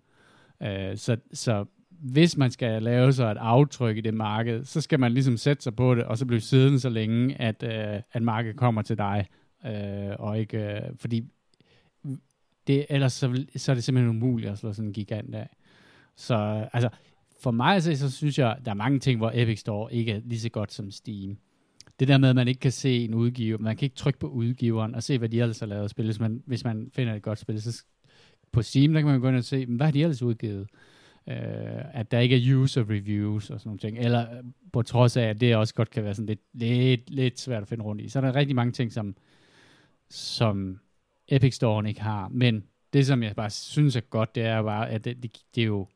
Uh, 0.61 0.67
så, 0.97 1.17
så 1.33 1.65
hvis 2.01 2.37
man 2.37 2.51
skal 2.51 2.83
lave 2.83 3.13
sig 3.13 3.31
et 3.31 3.39
aftryk 3.39 3.97
i 3.97 4.01
det 4.01 4.15
marked, 4.15 4.65
så 4.65 4.81
skal 4.81 5.01
man 5.01 5.13
ligesom 5.13 5.37
sætte 5.37 5.63
sig 5.63 5.77
på 5.77 5.95
det, 5.95 6.05
og 6.05 6.19
så 6.19 6.27
blive 6.27 6.41
siddende 6.41 6.81
så 6.81 6.89
længe, 6.89 7.41
at, 7.41 7.63
øh, 7.63 8.01
at 8.13 8.23
markedet 8.23 8.57
kommer 8.57 8.83
til 8.83 8.99
dig. 8.99 9.27
Øh, 9.67 10.17
og 10.19 10.39
ikke, 10.39 10.59
øh, 10.59 10.81
fordi 10.97 11.25
det, 12.67 12.87
ellers 12.89 13.13
så, 13.13 13.45
så 13.57 13.73
er 13.73 13.75
det 13.75 13.85
simpelthen 13.85 14.17
umuligt 14.17 14.53
at 14.53 14.59
slå 14.59 14.73
sådan 14.73 14.89
en 14.89 14.93
gigant 14.93 15.35
af. 15.35 15.49
Så 16.17 16.69
altså, 16.73 16.89
for 17.43 17.51
mig 17.51 17.83
så, 17.83 17.97
så 17.97 18.11
synes 18.11 18.39
jeg, 18.39 18.57
der 18.65 18.71
er 18.71 18.75
mange 18.75 18.99
ting, 18.99 19.19
hvor 19.19 19.31
Epic 19.35 19.61
Store 19.61 19.95
ikke 19.95 20.13
er 20.13 20.21
lige 20.25 20.41
så 20.41 20.49
godt 20.49 20.73
som 20.73 20.91
Steam. 20.91 21.37
Det 22.01 22.09
der 22.09 22.19
med, 22.19 22.29
at 22.29 22.37
man 22.37 22.49
ikke 22.49 22.61
kan 22.61 22.73
se 22.73 23.05
en 23.05 23.15
udgiver, 23.15 23.59
man 23.59 23.77
kan 23.77 23.87
ikke 23.87 23.97
trykke 23.97 24.19
på 24.19 24.27
udgiveren 24.27 24.95
og 24.95 25.03
se, 25.03 25.19
hvad 25.19 25.29
de 25.29 25.41
ellers 25.41 25.61
har 25.61 25.67
lavet 25.67 25.85
at 25.85 25.91
spille. 25.91 26.09
Hvis 26.09 26.21
man, 26.21 26.43
hvis 26.47 26.65
man 26.65 26.91
finder 26.93 27.15
et 27.15 27.23
godt 27.23 27.39
spil, 27.39 27.63
så 27.63 27.85
på 28.53 28.63
Steam, 28.63 28.93
der 28.93 29.01
kan 29.01 29.11
man 29.11 29.21
gå 29.21 29.29
ind 29.29 29.37
og 29.37 29.45
se, 29.45 29.67
hvad 29.67 29.87
har 29.87 29.93
de 29.93 30.03
ellers 30.03 30.23
udgivet? 30.23 30.69
Øh, 31.29 31.95
at 31.95 32.11
der 32.11 32.19
ikke 32.19 32.37
er 32.37 32.57
user 32.57 32.91
reviews 32.91 33.51
og 33.51 33.61
sådan 33.61 33.69
nogle 33.69 33.79
ting. 33.79 33.99
Eller 33.99 34.37
øh, 34.37 34.45
på 34.73 34.83
trods 34.83 35.17
af, 35.17 35.23
at 35.23 35.41
det 35.41 35.57
også 35.57 35.75
godt 35.75 35.91
kan 35.91 36.05
være 36.05 36.15
sådan 36.15 36.27
lidt, 36.27 36.41
lidt, 36.53 37.11
lidt 37.11 37.41
svært 37.41 37.63
at 37.63 37.69
finde 37.69 37.85
rundt 37.85 38.03
i. 38.03 38.09
Så 38.09 38.19
er 38.19 38.21
der 38.21 38.35
rigtig 38.35 38.57
mange 38.57 38.73
ting, 38.73 38.93
som, 38.93 39.17
som 40.11 40.81
Epic 41.29 41.55
Store 41.55 41.89
ikke 41.89 42.01
har. 42.01 42.29
Men 42.29 42.65
det, 42.93 43.07
som 43.07 43.23
jeg 43.23 43.37
bare 43.37 43.51
synes 43.51 43.97
er 43.97 44.01
godt, 44.01 44.35
det 44.35 44.43
er 44.43 44.63
bare, 44.63 44.91
at 44.91 45.05
det, 45.05 45.23
det, 45.23 45.39
det 45.55 45.63
er 45.63 45.67
jo 45.67 45.87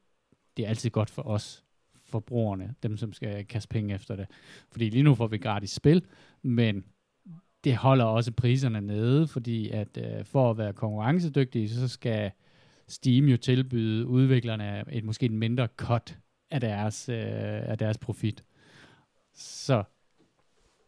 det 0.57 0.65
er 0.65 0.69
altid 0.69 0.91
godt 0.91 1.11
for 1.11 1.23
os, 1.23 1.65
forbrugerne, 1.97 2.75
dem 2.83 2.97
som 2.97 3.13
skal 3.13 3.47
kaste 3.47 3.69
penge 3.69 3.95
efter 3.95 4.17
det. 4.17 4.27
Fordi 4.71 4.91
lige 4.91 5.03
nu 5.03 5.15
får 5.15 5.27
vi 5.27 5.39
gratis 5.39 5.71
spil, 5.71 6.05
men 6.43 6.85
det 7.65 7.77
holder 7.77 8.05
også 8.05 8.33
priserne 8.33 8.81
nede, 8.81 9.27
fordi 9.27 9.71
at 9.71 9.99
øh, 9.99 10.25
for 10.25 10.51
at 10.51 10.59
være 10.59 10.73
konkurrencedygtige, 10.73 11.69
så 11.69 11.89
skal 11.89 12.31
Steam 12.89 13.25
jo 13.25 13.37
tilbyde 13.37 14.07
udviklerne 14.07 14.85
et 14.93 15.05
måske 15.05 15.27
en 15.27 15.39
mindre 15.39 15.69
cut 15.77 16.19
af 16.51 16.61
deres, 16.61 17.09
øh, 17.09 17.17
af 17.71 17.79
deres 17.79 17.99
profit. 17.99 18.45
Så, 19.35 19.83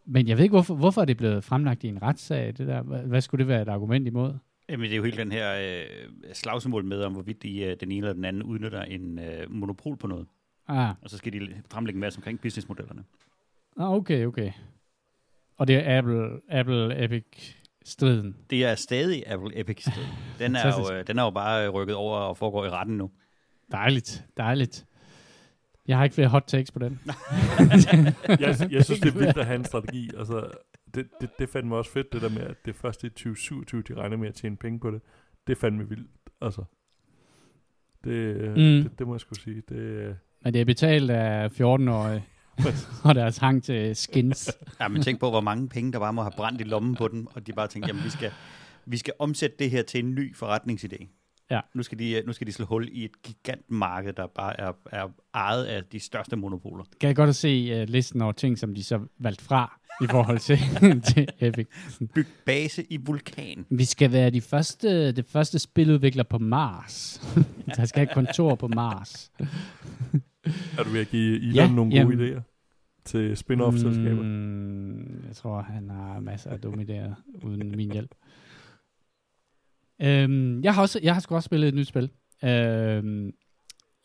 men 0.05 0.29
jeg 0.29 0.37
ved 0.37 0.45
ikke, 0.45 0.53
hvorfor, 0.53 0.75
hvorfor 0.75 1.01
er 1.01 1.05
det 1.05 1.17
blevet 1.17 1.45
fremlagt 1.45 1.85
i 1.85 1.89
en 1.89 2.03
retssag, 2.03 2.47
det 2.47 2.59
der. 2.67 2.83
Hvad, 2.83 3.21
skulle 3.21 3.39
det 3.39 3.49
være 3.49 3.63
et 3.63 3.69
argument 3.69 4.07
imod? 4.07 4.35
Jamen, 4.69 4.85
det 4.85 4.93
er 4.93 4.97
jo 4.97 5.03
hele 5.05 5.17
den 5.17 5.33
her 5.33 5.55
øh, 5.61 6.09
slagsmål 6.33 6.85
med, 6.85 7.03
om 7.03 7.13
hvorvidt 7.13 7.43
de, 7.43 7.61
øh, 7.61 7.77
den 7.81 7.91
ene 7.93 7.99
eller 8.07 8.13
den 8.15 8.25
anden 8.25 8.43
udnytter 8.43 8.83
en 8.83 9.19
øh, 9.19 9.51
monopol 9.53 9.97
på 9.97 10.07
noget. 10.07 10.27
Ah, 10.69 10.95
Og 11.03 11.11
så 11.11 11.19
skal 11.19 11.33
de 11.33 11.63
fremlægge 11.71 11.97
en 11.97 12.01
masse 12.01 12.19
omkring 12.19 12.41
businessmodellerne. 12.41 13.05
ah 13.77 13.91
okay, 13.93 14.25
okay. 14.27 14.53
Og 15.57 15.69
det 15.69 15.77
er 15.77 15.99
Apple, 15.99 16.41
Apple 16.49 17.05
Epic 17.05 17.55
striden. 17.85 18.37
Det 18.51 18.65
er 18.65 18.75
stadig 18.75 19.25
Apple 19.27 19.61
Epic 19.61 19.81
striden. 19.81 20.11
Den 20.39 20.57
er, 20.57 20.79
jo, 20.79 20.95
øh, 20.95 21.07
den 21.07 21.19
er 21.19 21.23
jo 21.23 21.31
bare 21.31 21.69
rykket 21.69 21.97
over 21.97 22.17
og 22.19 22.37
foregår 22.37 22.65
i 22.65 22.71
retten 22.71 22.97
nu. 22.97 23.11
Dejligt, 23.73 24.25
dejligt. 24.37 24.87
Jeg 25.89 25.97
har 25.97 26.05
ikke 26.05 26.15
flere 26.15 26.29
hot 26.29 26.45
takes 26.47 26.71
på 26.71 26.79
den. 26.79 27.01
jeg, 28.29 28.69
jeg 28.71 28.85
synes, 28.85 29.01
det 29.01 29.15
er 29.15 29.19
vildt 29.19 29.39
at 29.39 29.47
have 29.47 29.57
en 29.57 29.65
strategi. 29.65 30.11
Altså, 30.19 30.51
det, 30.95 31.07
det, 31.21 31.31
det 31.39 31.49
fandt 31.49 31.69
mig 31.69 31.79
også 31.79 31.93
fedt, 31.93 32.13
det 32.13 32.23
der 32.23 32.29
med, 32.29 32.43
at 32.43 32.57
det 32.65 32.75
først 32.77 33.05
i 33.05 33.09
2027, 33.09 33.83
de 33.83 33.95
regner 33.95 34.17
med 34.17 34.29
at 34.29 34.35
tjene 34.35 34.57
penge 34.57 34.81
på 34.81 34.91
det. 34.91 35.01
Det 35.47 35.59
fandt 35.59 35.77
mig 35.77 35.91
vildt. 35.91 36.11
Altså, 36.41 36.65
det, 38.05 38.37
Mm. 38.41 38.47
mm. 38.47 38.83
det, 38.83 38.99
det 38.99 39.07
må 39.07 39.15
jeg 39.15 39.21
skulle 39.21 39.41
sige. 39.43 39.63
Det, 39.69 39.77
øh, 39.77 40.15
Men 40.45 40.53
det 40.55 40.61
er 40.61 40.65
betalt 40.65 41.11
af 41.11 41.61
14-årige 41.61 42.25
og 43.05 43.15
deres 43.15 43.37
hang 43.37 43.63
til 43.63 43.97
skins. 43.97 44.51
Ja, 44.81 44.89
men 44.89 45.03
tænk 45.03 45.21
på, 45.21 45.31
hvor 45.31 45.41
mange 45.41 45.69
penge, 45.69 45.93
der 45.93 45.99
bare 45.99 46.13
må 46.13 46.23
have 46.23 46.33
brændt 46.37 46.61
i 46.61 46.65
lommen 46.65 46.95
på 46.95 47.09
dem, 47.09 47.27
og 47.27 47.47
de 47.47 47.53
bare 47.53 47.69
tænker, 47.69 47.89
jamen 47.89 48.05
vi 48.05 48.11
skal, 48.11 48.31
vi 48.87 48.97
skal 48.97 49.15
omsætte 49.19 49.57
det 49.59 49.71
her 49.71 49.83
til 49.83 50.05
en 50.05 50.15
ny 50.15 50.37
forretningsidé. 50.37 51.17
Ja. 51.51 51.61
Nu 51.75 51.83
skal, 51.83 51.99
de, 51.99 52.23
nu 52.27 52.33
skal 52.33 52.47
de 52.47 52.53
slå 52.53 52.67
hul 52.67 52.89
i 52.93 53.05
et 53.05 53.23
gigantmarked, 53.23 54.13
der 54.13 54.27
bare 54.27 54.61
er, 54.61 54.73
er 54.93 55.09
ejet 55.35 55.65
af 55.65 55.85
de 55.85 56.01
største 56.01 56.37
monopoler. 56.37 56.85
Kan 57.01 57.07
jeg 57.07 57.17
godt 57.17 57.29
at 57.29 57.37
se 57.37 57.83
uh, 57.83 57.89
listen 57.89 58.23
over 58.23 58.33
ting, 58.33 58.59
som 58.59 58.75
de 58.75 58.85
så 58.85 59.01
valgte 59.19 59.45
fra 59.45 59.81
i 60.03 60.07
forhold 60.07 60.39
til, 60.39 60.59
til 61.15 61.29
Epic. 61.41 61.67
Byg 62.15 62.27
base 62.47 62.85
i 62.93 62.97
vulkan. 62.97 63.67
Vi 63.71 63.85
skal 63.85 64.13
være 64.13 64.31
de 64.31 64.41
første, 64.41 65.13
det 65.13 65.27
første 65.27 65.59
spiludvikler 65.59 66.23
på 66.23 66.39
Mars. 66.39 67.23
Der 67.77 67.85
skal 67.85 68.01
have 68.01 68.11
et 68.11 68.15
kontor 68.15 68.55
på 68.55 68.69
Mars. 68.69 69.33
er 70.79 70.83
du 70.85 70.91
ved 70.91 71.01
at 71.01 71.09
give 71.09 71.37
Elon 71.37 71.55
Ja, 71.55 71.63
ja, 71.63 71.73
nogle 71.73 71.93
jamen. 71.95 72.19
gode 72.19 72.31
idéer 72.31 72.50
til 73.11 73.37
spin-off-selskaber? 73.37 74.23
Mm, 74.23 75.25
jeg 75.27 75.37
tror, 75.37 75.63
han 75.63 75.91
har 75.91 76.21
masser 76.21 76.51
af 76.51 76.61
dumme 76.61 76.83
idéer 76.83 77.15
uden 77.45 77.77
min 77.77 77.93
hjælp. 77.93 78.15
Øhm, 80.03 80.63
jeg 80.63 80.75
har 80.75 80.83
også, 80.83 81.01
jeg 81.03 81.15
har 81.15 81.21
sgu 81.21 81.35
også 81.35 81.47
spillet 81.47 81.69
et 81.69 81.75
nyt 81.75 81.87
spil. 81.87 82.11
Øhm, 82.45 83.33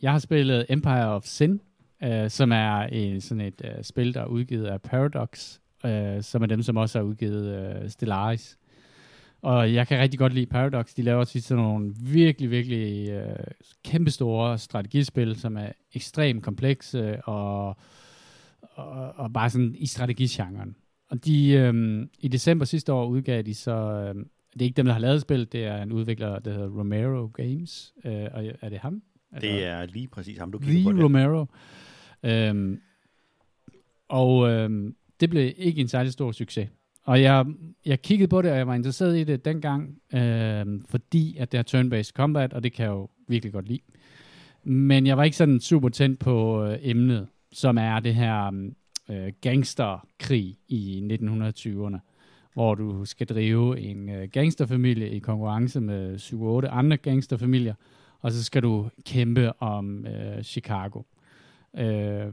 jeg 0.01 0.11
har 0.11 0.19
spillet 0.19 0.65
Empire 0.69 1.07
of 1.07 1.23
Sin, 1.23 1.61
øh, 2.03 2.29
som 2.29 2.51
er 2.51 2.79
en, 2.81 3.21
sådan 3.21 3.41
et 3.41 3.61
øh, 3.65 3.83
spil, 3.83 4.13
der 4.13 4.21
er 4.21 4.25
udgivet 4.25 4.65
af 4.65 4.81
Paradox, 4.81 5.59
øh, 5.85 6.23
som 6.23 6.41
er 6.41 6.45
dem, 6.45 6.61
som 6.61 6.77
også 6.77 6.99
har 6.99 7.03
udgivet 7.03 7.55
øh, 7.55 7.89
Stellaris. 7.89 8.57
Og 9.41 9.73
jeg 9.73 9.87
kan 9.87 9.99
rigtig 9.99 10.19
godt 10.19 10.33
lide 10.33 10.45
Paradox. 10.45 10.93
De 10.93 11.01
laver 11.01 11.19
også 11.19 11.39
sådan 11.39 11.63
nogle 11.63 11.93
virkelig, 12.01 12.51
virkelig 12.51 13.09
øh, 13.09 13.35
kæmpestore 13.83 14.57
strategispil, 14.57 15.35
som 15.35 15.57
er 15.57 15.69
ekstremt 15.93 16.43
komplekse 16.43 17.25
og, 17.25 17.77
og, 18.75 19.13
og 19.15 19.33
bare 19.33 19.49
sådan 19.49 19.75
i 19.77 19.85
strategigenren. 19.85 20.75
Og 21.09 21.25
de, 21.25 21.51
øhm, 21.51 22.09
i 22.19 22.27
december 22.27 22.65
sidste 22.65 22.93
år 22.93 23.07
udgav 23.07 23.41
de 23.41 23.53
så, 23.53 23.71
øhm, 23.71 24.29
det 24.53 24.61
er 24.61 24.65
ikke 24.65 24.77
dem, 24.77 24.85
der 24.85 24.93
har 24.93 24.99
lavet 24.99 25.21
spil, 25.21 25.51
det 25.51 25.65
er 25.65 25.83
en 25.83 25.91
udvikler, 25.91 26.39
der 26.39 26.53
hedder 26.53 26.69
Romero 26.69 27.31
Games. 27.33 27.93
Øh, 28.05 28.27
og 28.33 28.45
er 28.61 28.69
det 28.69 28.79
ham? 28.79 29.01
Det 29.41 29.65
er 29.65 29.85
lige 29.85 30.07
præcis 30.07 30.37
ham, 30.37 30.51
du 30.51 30.59
kigger 30.59 30.83
på 30.83 30.89
The 30.89 30.97
det. 30.97 31.03
Romero. 31.05 31.45
Øhm, 32.23 32.81
og 34.07 34.49
øhm, 34.49 34.95
det 35.19 35.29
blev 35.29 35.53
ikke 35.57 35.81
en 35.81 35.87
særlig 35.87 36.11
stor 36.11 36.31
succes. 36.31 36.69
Og 37.03 37.21
jeg, 37.21 37.45
jeg 37.85 38.01
kiggede 38.01 38.27
på 38.27 38.41
det, 38.41 38.51
og 38.51 38.57
jeg 38.57 38.67
var 38.67 38.75
interesseret 38.75 39.17
i 39.17 39.23
det 39.23 39.45
dengang, 39.45 39.97
øhm, 40.13 40.85
fordi 40.89 41.37
at 41.37 41.51
det 41.51 41.57
er 41.57 41.63
turn-based 41.63 42.11
combat, 42.11 42.53
og 42.53 42.63
det 42.63 42.73
kan 42.73 42.83
jeg 42.85 42.91
jo 42.91 43.09
virkelig 43.27 43.53
godt 43.53 43.67
lide. 43.67 43.81
Men 44.63 45.07
jeg 45.07 45.17
var 45.17 45.23
ikke 45.23 45.37
sådan 45.37 45.59
super 45.59 45.89
tændt 45.89 46.19
på 46.19 46.63
øh, 46.63 46.77
emnet, 46.81 47.27
som 47.55 47.77
er 47.77 47.99
det 47.99 48.15
her 48.15 48.49
mm, 48.49 48.75
øh, 49.09 49.33
gangsterkrig 49.41 50.57
i 50.67 51.07
1920'erne, 51.21 51.97
hvor 52.53 52.75
du 52.75 53.05
skal 53.05 53.27
drive 53.27 53.79
en 53.79 54.09
øh, 54.09 54.29
gangsterfamilie 54.29 55.09
i 55.09 55.19
konkurrence 55.19 55.81
med 55.81 56.15
7-8 56.65 56.67
andre 56.67 56.97
gangsterfamilier, 56.97 57.73
og 58.21 58.31
så 58.31 58.43
skal 58.43 58.63
du 58.63 58.89
kæmpe 59.05 59.61
om 59.61 60.05
øh, 60.05 60.43
Chicago. 60.43 61.01
Øh, 61.77 62.31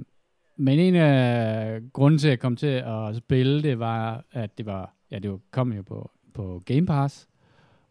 men 0.56 0.78
en 0.78 0.94
af 0.94 1.80
grunden 1.92 2.18
til, 2.18 2.28
at 2.28 2.30
jeg 2.30 2.38
kom 2.38 2.56
til 2.56 2.66
at 2.86 3.16
spille 3.16 3.62
det, 3.62 3.78
var, 3.78 4.24
at 4.32 4.58
det 4.58 4.66
var, 4.66 4.94
ja, 5.10 5.18
det 5.18 5.30
var, 5.30 5.38
kom 5.50 5.72
jo 5.72 5.82
på, 5.82 6.10
på 6.34 6.62
Game 6.66 6.86
Pass, 6.86 7.28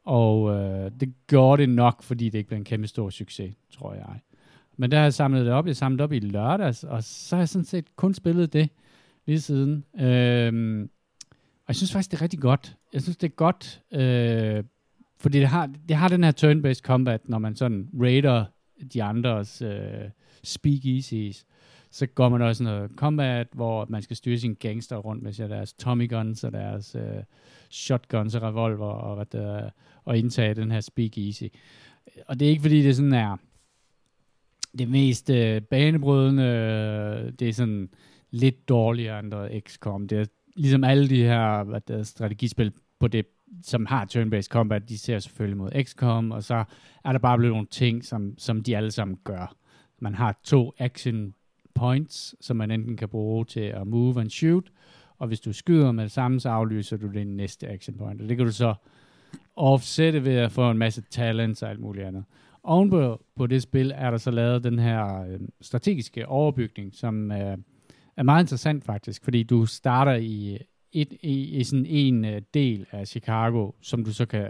og 0.03 0.49
øh, 0.49 0.91
det 0.99 1.13
gjorde 1.27 1.61
det 1.61 1.69
nok, 1.69 2.03
fordi 2.03 2.29
det 2.29 2.37
ikke 2.37 2.47
blev 2.47 2.57
en 2.57 2.65
kæmpe 2.65 2.87
stor 2.87 3.09
succes, 3.09 3.55
tror 3.71 3.93
jeg. 3.93 4.19
Men 4.77 4.91
der 4.91 4.97
har 4.97 5.03
jeg 5.03 5.13
samlet 5.13 5.45
det 5.45 5.53
op. 5.53 5.67
Jeg 5.67 5.75
samlede 5.75 6.03
op 6.03 6.13
i 6.13 6.19
lørdags, 6.19 6.83
og 6.83 7.03
så 7.03 7.35
har 7.35 7.41
jeg 7.41 7.49
sådan 7.49 7.65
set 7.65 7.95
kun 7.95 8.13
spillet 8.13 8.53
det 8.53 8.69
lige 9.25 9.41
siden. 9.41 9.85
Øhm, 9.99 10.89
og 11.61 11.67
jeg 11.67 11.75
synes 11.75 11.91
faktisk, 11.91 12.11
det 12.11 12.17
er 12.17 12.21
rigtig 12.21 12.39
godt. 12.39 12.75
Jeg 12.93 13.01
synes, 13.01 13.17
det 13.17 13.27
er 13.27 13.35
godt, 13.35 13.81
øh, 13.91 14.63
fordi 15.19 15.39
det 15.39 15.47
har, 15.47 15.69
det 15.89 15.95
har 15.95 16.07
den 16.07 16.23
her 16.23 16.31
turn-based 16.31 16.81
combat, 16.81 17.29
når 17.29 17.39
man 17.39 17.55
sådan 17.55 17.89
raider 18.01 18.45
de 18.93 19.03
andres 19.03 19.61
øh, 19.61 20.09
speakeasies. 20.43 21.45
Så 21.91 22.05
går 22.05 22.29
man 22.29 22.41
også 22.41 22.63
noget 22.63 22.91
combat, 22.95 23.47
hvor 23.53 23.85
man 23.89 24.01
skal 24.01 24.15
styre 24.15 24.37
sine 24.37 24.55
gangster 24.55 24.97
rundt 24.97 25.23
med 25.23 25.49
deres 25.49 25.73
Tommy 25.73 26.09
guns 26.09 26.43
og 26.43 26.51
deres 26.51 26.95
øh, 26.95 27.23
shotguns 27.69 28.35
og 28.35 28.41
revolver 28.41 28.85
og, 28.85 29.15
hvad 29.15 29.25
der, 29.25 29.69
og 30.05 30.17
indtage 30.17 30.53
den 30.53 30.71
her 30.71 30.79
speakeasy. 30.79 31.43
Og 32.27 32.39
det 32.39 32.45
er 32.45 32.49
ikke 32.49 32.61
fordi, 32.61 32.81
det 32.83 32.95
sådan 32.95 33.13
er 33.13 33.37
det 34.77 34.89
mest 34.89 35.29
øh, 35.29 35.61
banebrydende, 35.61 36.43
øh, 36.43 37.33
det 37.39 37.49
er 37.49 37.53
sådan 37.53 37.89
lidt 38.31 38.69
dårligere 38.69 39.19
end 39.19 39.27
noget 39.27 39.63
XCOM. 39.63 40.07
Det 40.07 40.19
er 40.19 40.25
ligesom 40.55 40.83
alle 40.83 41.09
de 41.09 41.23
her 41.23 41.63
hvad 41.63 41.81
der, 41.81 42.03
strategispil 42.03 42.71
på 42.99 43.07
det, 43.07 43.25
som 43.61 43.85
har 43.85 44.05
turn-based 44.05 44.47
combat, 44.47 44.89
de 44.89 44.97
ser 44.97 45.19
selvfølgelig 45.19 45.57
mod 45.57 45.83
XCOM, 45.83 46.31
og 46.31 46.43
så 46.43 46.63
er 47.05 47.11
der 47.11 47.19
bare 47.19 47.37
blevet 47.37 47.53
nogle 47.53 47.67
ting, 47.71 48.05
som, 48.05 48.33
som 48.37 48.63
de 48.63 48.77
alle 48.77 48.91
sammen 48.91 49.17
gør. 49.23 49.55
Man 49.99 50.15
har 50.15 50.39
to 50.43 50.73
action 50.77 51.33
points, 51.75 52.35
som 52.45 52.57
man 52.57 52.71
enten 52.71 52.97
kan 52.97 53.09
bruge 53.09 53.45
til 53.45 53.59
at 53.59 53.87
move 53.87 54.21
and 54.21 54.29
shoot, 54.29 54.71
og 55.17 55.27
hvis 55.27 55.39
du 55.39 55.53
skyder 55.53 55.91
med 55.91 56.03
det 56.03 56.11
samme, 56.11 56.39
så 56.39 56.49
aflyser 56.49 56.97
du 56.97 57.07
det 57.07 57.27
næste 57.27 57.67
action 57.67 57.97
point, 57.97 58.21
og 58.21 58.29
det 58.29 58.37
kan 58.37 58.45
du 58.45 58.51
så 58.51 58.73
offsette 59.55 60.25
ved 60.25 60.35
at 60.35 60.51
få 60.51 60.71
en 60.71 60.77
masse 60.77 61.01
talents 61.01 61.63
og 61.63 61.69
alt 61.69 61.79
muligt 61.79 62.05
andet. 62.05 62.23
Ovenpå 62.63 63.21
på 63.35 63.47
det 63.47 63.61
spil 63.61 63.91
er 63.95 64.11
der 64.11 64.17
så 64.17 64.31
lavet 64.31 64.63
den 64.63 64.79
her 64.79 65.21
øh, 65.21 65.39
strategiske 65.61 66.27
overbygning, 66.27 66.93
som 66.93 67.31
øh, 67.31 67.57
er 68.17 68.23
meget 68.23 68.43
interessant 68.43 68.85
faktisk, 68.85 69.23
fordi 69.23 69.43
du 69.43 69.65
starter 69.65 70.15
i, 70.15 70.57
et, 70.91 71.13
i, 71.21 71.59
i 71.59 71.63
sådan 71.63 71.85
en 71.85 72.25
øh, 72.25 72.41
del 72.53 72.85
af 72.91 73.07
Chicago, 73.07 73.71
som 73.81 74.05
du 74.05 74.13
så 74.13 74.25
kan, 74.25 74.49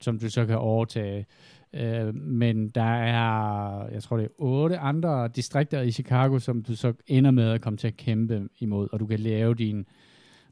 som 0.00 0.18
du 0.18 0.30
så 0.30 0.46
kan 0.46 0.58
overtage. 0.58 1.26
Øh, 1.72 2.14
men 2.14 2.68
der 2.68 2.94
er, 2.94 3.88
jeg 3.92 4.02
tror 4.02 4.16
det 4.16 4.24
er 4.24 4.30
otte 4.38 4.78
andre 4.78 5.28
distrikter 5.28 5.80
i 5.80 5.90
Chicago, 5.90 6.38
som 6.38 6.62
du 6.62 6.76
så 6.76 6.92
ender 7.06 7.30
med 7.30 7.50
at 7.50 7.60
komme 7.60 7.76
til 7.76 7.86
at 7.86 7.96
kæmpe 7.96 8.48
imod, 8.58 8.88
og 8.92 9.00
du 9.00 9.06
kan 9.06 9.20
lave 9.20 9.54
din 9.54 9.86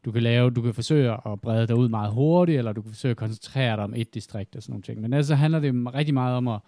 du 0.05 0.13
kan 0.13 0.23
lave, 0.23 0.51
du 0.51 0.63
kan 0.63 0.75
forsøge 0.75 1.13
at 1.27 1.41
brede 1.41 1.67
dig 1.67 1.77
ud 1.77 1.89
meget 1.89 2.13
hurtigt, 2.13 2.59
eller 2.59 2.73
du 2.73 2.83
kan 2.83 2.91
forsøge 2.91 3.11
at 3.11 3.17
koncentrere 3.17 3.77
dig 3.77 3.85
om 3.85 3.95
et 3.97 4.15
distrikt 4.15 4.57
og 4.57 4.63
sådan 4.63 4.73
nogle 4.73 4.83
ting. 4.83 5.01
Men 5.01 5.13
altså 5.13 5.35
handler 5.35 5.61
det 5.61 5.95
rigtig 5.95 6.15
meget 6.15 6.37
om 6.37 6.49
at, 6.49 6.61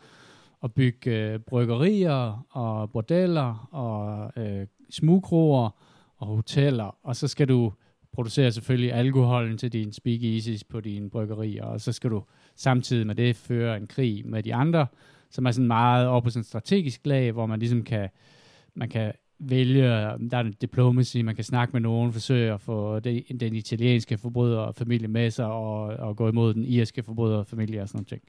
at 0.64 0.74
bygge 0.74 1.10
øh, 1.10 1.38
bryggerier 1.38 2.46
og 2.50 2.90
bordeller 2.90 3.68
og 3.72 4.32
øh, 4.42 4.66
smugkroer 4.90 5.70
og 6.16 6.26
hoteller, 6.26 6.96
og 7.02 7.16
så 7.16 7.28
skal 7.28 7.48
du 7.48 7.72
producere 8.12 8.52
selvfølgelig 8.52 8.92
alkoholen 8.92 9.58
til 9.58 9.72
dine 9.72 9.92
speakeasies 9.92 10.64
på 10.64 10.80
dine 10.80 11.10
bryggerier, 11.10 11.64
og 11.64 11.80
så 11.80 11.92
skal 11.92 12.10
du 12.10 12.22
samtidig 12.54 13.06
med 13.06 13.14
det 13.14 13.36
føre 13.36 13.76
en 13.76 13.86
krig 13.86 14.26
med 14.26 14.42
de 14.42 14.54
andre, 14.54 14.86
som 15.30 15.46
er 15.46 15.50
sådan 15.50 15.66
meget 15.66 16.06
op 16.06 16.22
på 16.22 16.30
sådan 16.30 16.40
en 16.40 16.44
strategisk 16.44 17.00
lag, 17.04 17.32
hvor 17.32 17.46
man 17.46 17.58
ligesom 17.58 17.82
kan, 17.82 18.08
man 18.74 18.88
kan 18.88 19.12
vælge, 19.38 19.84
øh, 19.84 20.20
der 20.30 20.36
er 20.36 20.40
en 20.40 20.54
diplomacy, 20.60 21.16
man 21.16 21.34
kan 21.34 21.44
snakke 21.44 21.72
med 21.72 21.80
nogen, 21.80 22.12
forsøge 22.12 22.52
at 22.52 22.60
få 22.60 23.00
den, 23.00 23.22
den 23.40 23.54
italienske 23.54 24.18
forbryderfamilie 24.18 25.08
med 25.08 25.30
sig, 25.30 25.46
og, 25.46 25.82
og 25.82 26.16
gå 26.16 26.28
imod 26.28 26.54
den 26.54 26.64
irske 26.64 27.02
forbryderfamilie 27.02 27.82
og 27.82 27.88
sådan 27.88 28.06
noget. 28.10 28.22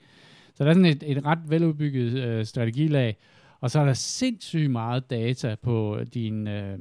Så 0.58 0.64
der 0.64 0.70
er 0.70 0.74
sådan 0.74 0.86
et, 0.86 1.04
et 1.06 1.26
ret 1.26 1.40
veludbygget 1.50 2.14
øh, 2.14 2.46
strategilag, 2.46 3.18
og 3.60 3.72
så 3.72 3.80
er 3.80 3.86
der 3.86 3.94
sindssygt 3.94 4.72
meget 4.72 5.10
data 5.10 5.56
på 5.62 6.00
din, 6.14 6.48
øh, 6.48 6.80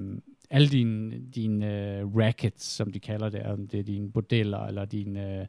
alle 0.50 0.68
dine, 0.68 1.18
dine 1.34 1.96
øh, 1.98 2.16
rackets, 2.16 2.64
som 2.64 2.92
de 2.92 3.00
kalder 3.00 3.28
det, 3.28 3.42
om 3.42 3.66
det 3.66 3.80
er 3.80 3.84
dine 3.84 4.12
bordeller 4.12 4.66
eller 4.66 4.84
dine, 4.84 5.40
øh, 5.40 5.46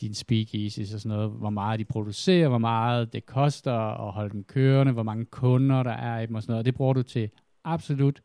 dine 0.00 0.14
speakeasies 0.14 0.94
og 0.94 1.00
sådan 1.00 1.16
noget, 1.16 1.30
hvor 1.30 1.50
meget 1.50 1.78
de 1.78 1.84
producerer, 1.84 2.48
hvor 2.48 2.58
meget 2.58 3.12
det 3.12 3.26
koster 3.26 4.06
at 4.06 4.12
holde 4.12 4.32
dem 4.32 4.44
kørende, 4.44 4.92
hvor 4.92 5.02
mange 5.02 5.24
kunder 5.24 5.82
der 5.82 5.90
er 5.90 6.20
i 6.20 6.26
dem 6.26 6.34
og 6.34 6.42
sådan 6.42 6.52
noget, 6.52 6.58
og 6.58 6.64
det 6.64 6.74
bruger 6.74 6.92
du 6.92 7.02
til 7.02 7.30
absolut 7.64 8.22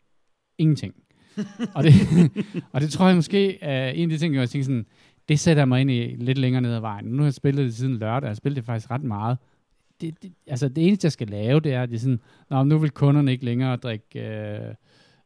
ingenting. 0.57 0.95
og, 1.75 1.83
det, 1.83 1.93
og 2.73 2.81
det 2.81 2.89
tror 2.89 3.07
jeg 3.07 3.15
måske 3.15 3.63
er 3.63 3.89
en 3.89 4.03
af 4.03 4.09
de 4.09 4.17
ting, 4.17 4.35
jeg 4.35 4.49
tænker 4.49 4.65
sådan, 4.65 4.85
det 5.29 5.39
sætter 5.39 5.65
mig 5.65 5.81
ind 5.81 5.91
i 5.91 6.15
lidt 6.15 6.37
længere 6.37 6.61
ned 6.61 6.73
ad 6.73 6.79
vejen. 6.79 7.05
Nu 7.05 7.17
har 7.17 7.25
jeg 7.25 7.33
spillet 7.33 7.65
det 7.65 7.75
siden 7.75 7.97
lørdag, 7.97 8.21
jeg 8.21 8.29
har 8.29 8.35
spillet 8.35 8.55
det 8.55 8.65
faktisk 8.65 8.91
ret 8.91 9.03
meget. 9.03 9.37
Det, 10.01 10.23
det, 10.23 10.33
altså 10.47 10.69
det 10.69 10.87
eneste, 10.87 11.05
jeg 11.05 11.11
skal 11.11 11.27
lave, 11.27 11.59
det 11.59 11.73
er, 11.73 11.83
at 11.83 11.89
det 11.89 11.95
er 11.95 11.99
sådan, 11.99 12.19
Nå, 12.49 12.63
nu 12.63 12.77
vil 12.77 12.89
kunderne 12.89 13.31
ikke 13.31 13.45
længere 13.45 13.75
drikke 13.75 14.19
øh, 14.19 14.73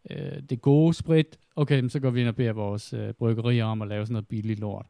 øh, 0.09 0.41
det 0.49 0.61
gode 0.61 0.93
sprit. 0.93 1.39
Okay, 1.55 1.89
så 1.89 1.99
går 1.99 2.09
vi 2.09 2.19
ind 2.19 2.27
og 2.27 2.35
beder 2.35 2.53
vores 2.53 2.93
øh, 2.93 3.13
bryggerier 3.13 3.65
om 3.65 3.81
at 3.81 3.87
lave 3.87 4.05
sådan 4.05 4.13
noget 4.13 4.27
billigt 4.27 4.59
lort. 4.59 4.85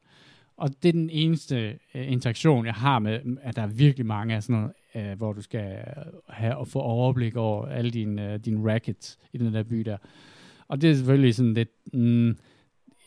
Og 0.58 0.70
det 0.84 0.90
er 0.90 0.94
den 0.94 1.10
eneste 1.10 1.80
øh, 1.96 2.12
interaktion, 2.12 2.66
jeg 2.66 2.74
har 2.74 3.00
med, 3.00 3.20
at 3.42 3.56
der 3.56 3.62
er 3.62 3.68
virkelig 3.68 4.06
mange 4.06 4.36
af 4.36 4.44
sådan 4.44 4.56
noget, 4.56 4.74
øh, 4.96 5.18
hvor 5.18 5.34
du 5.34 5.42
skal 5.42 5.78
have 6.30 6.58
og 6.58 6.68
få 6.68 6.80
overblik 6.80 7.36
over 7.36 7.66
alle 7.66 7.92
dine, 7.92 8.34
øh, 8.34 8.40
dine 8.40 8.74
rackets 8.74 9.20
i 9.34 9.38
den 9.38 9.54
der 9.54 9.64
by 9.64 9.80
der. 9.80 9.98
Og 10.68 10.82
det 10.82 10.90
er 10.90 10.96
selvfølgelig 10.96 11.36
sådan 11.36 11.54
lidt, 11.54 11.70
mm, 11.94 12.38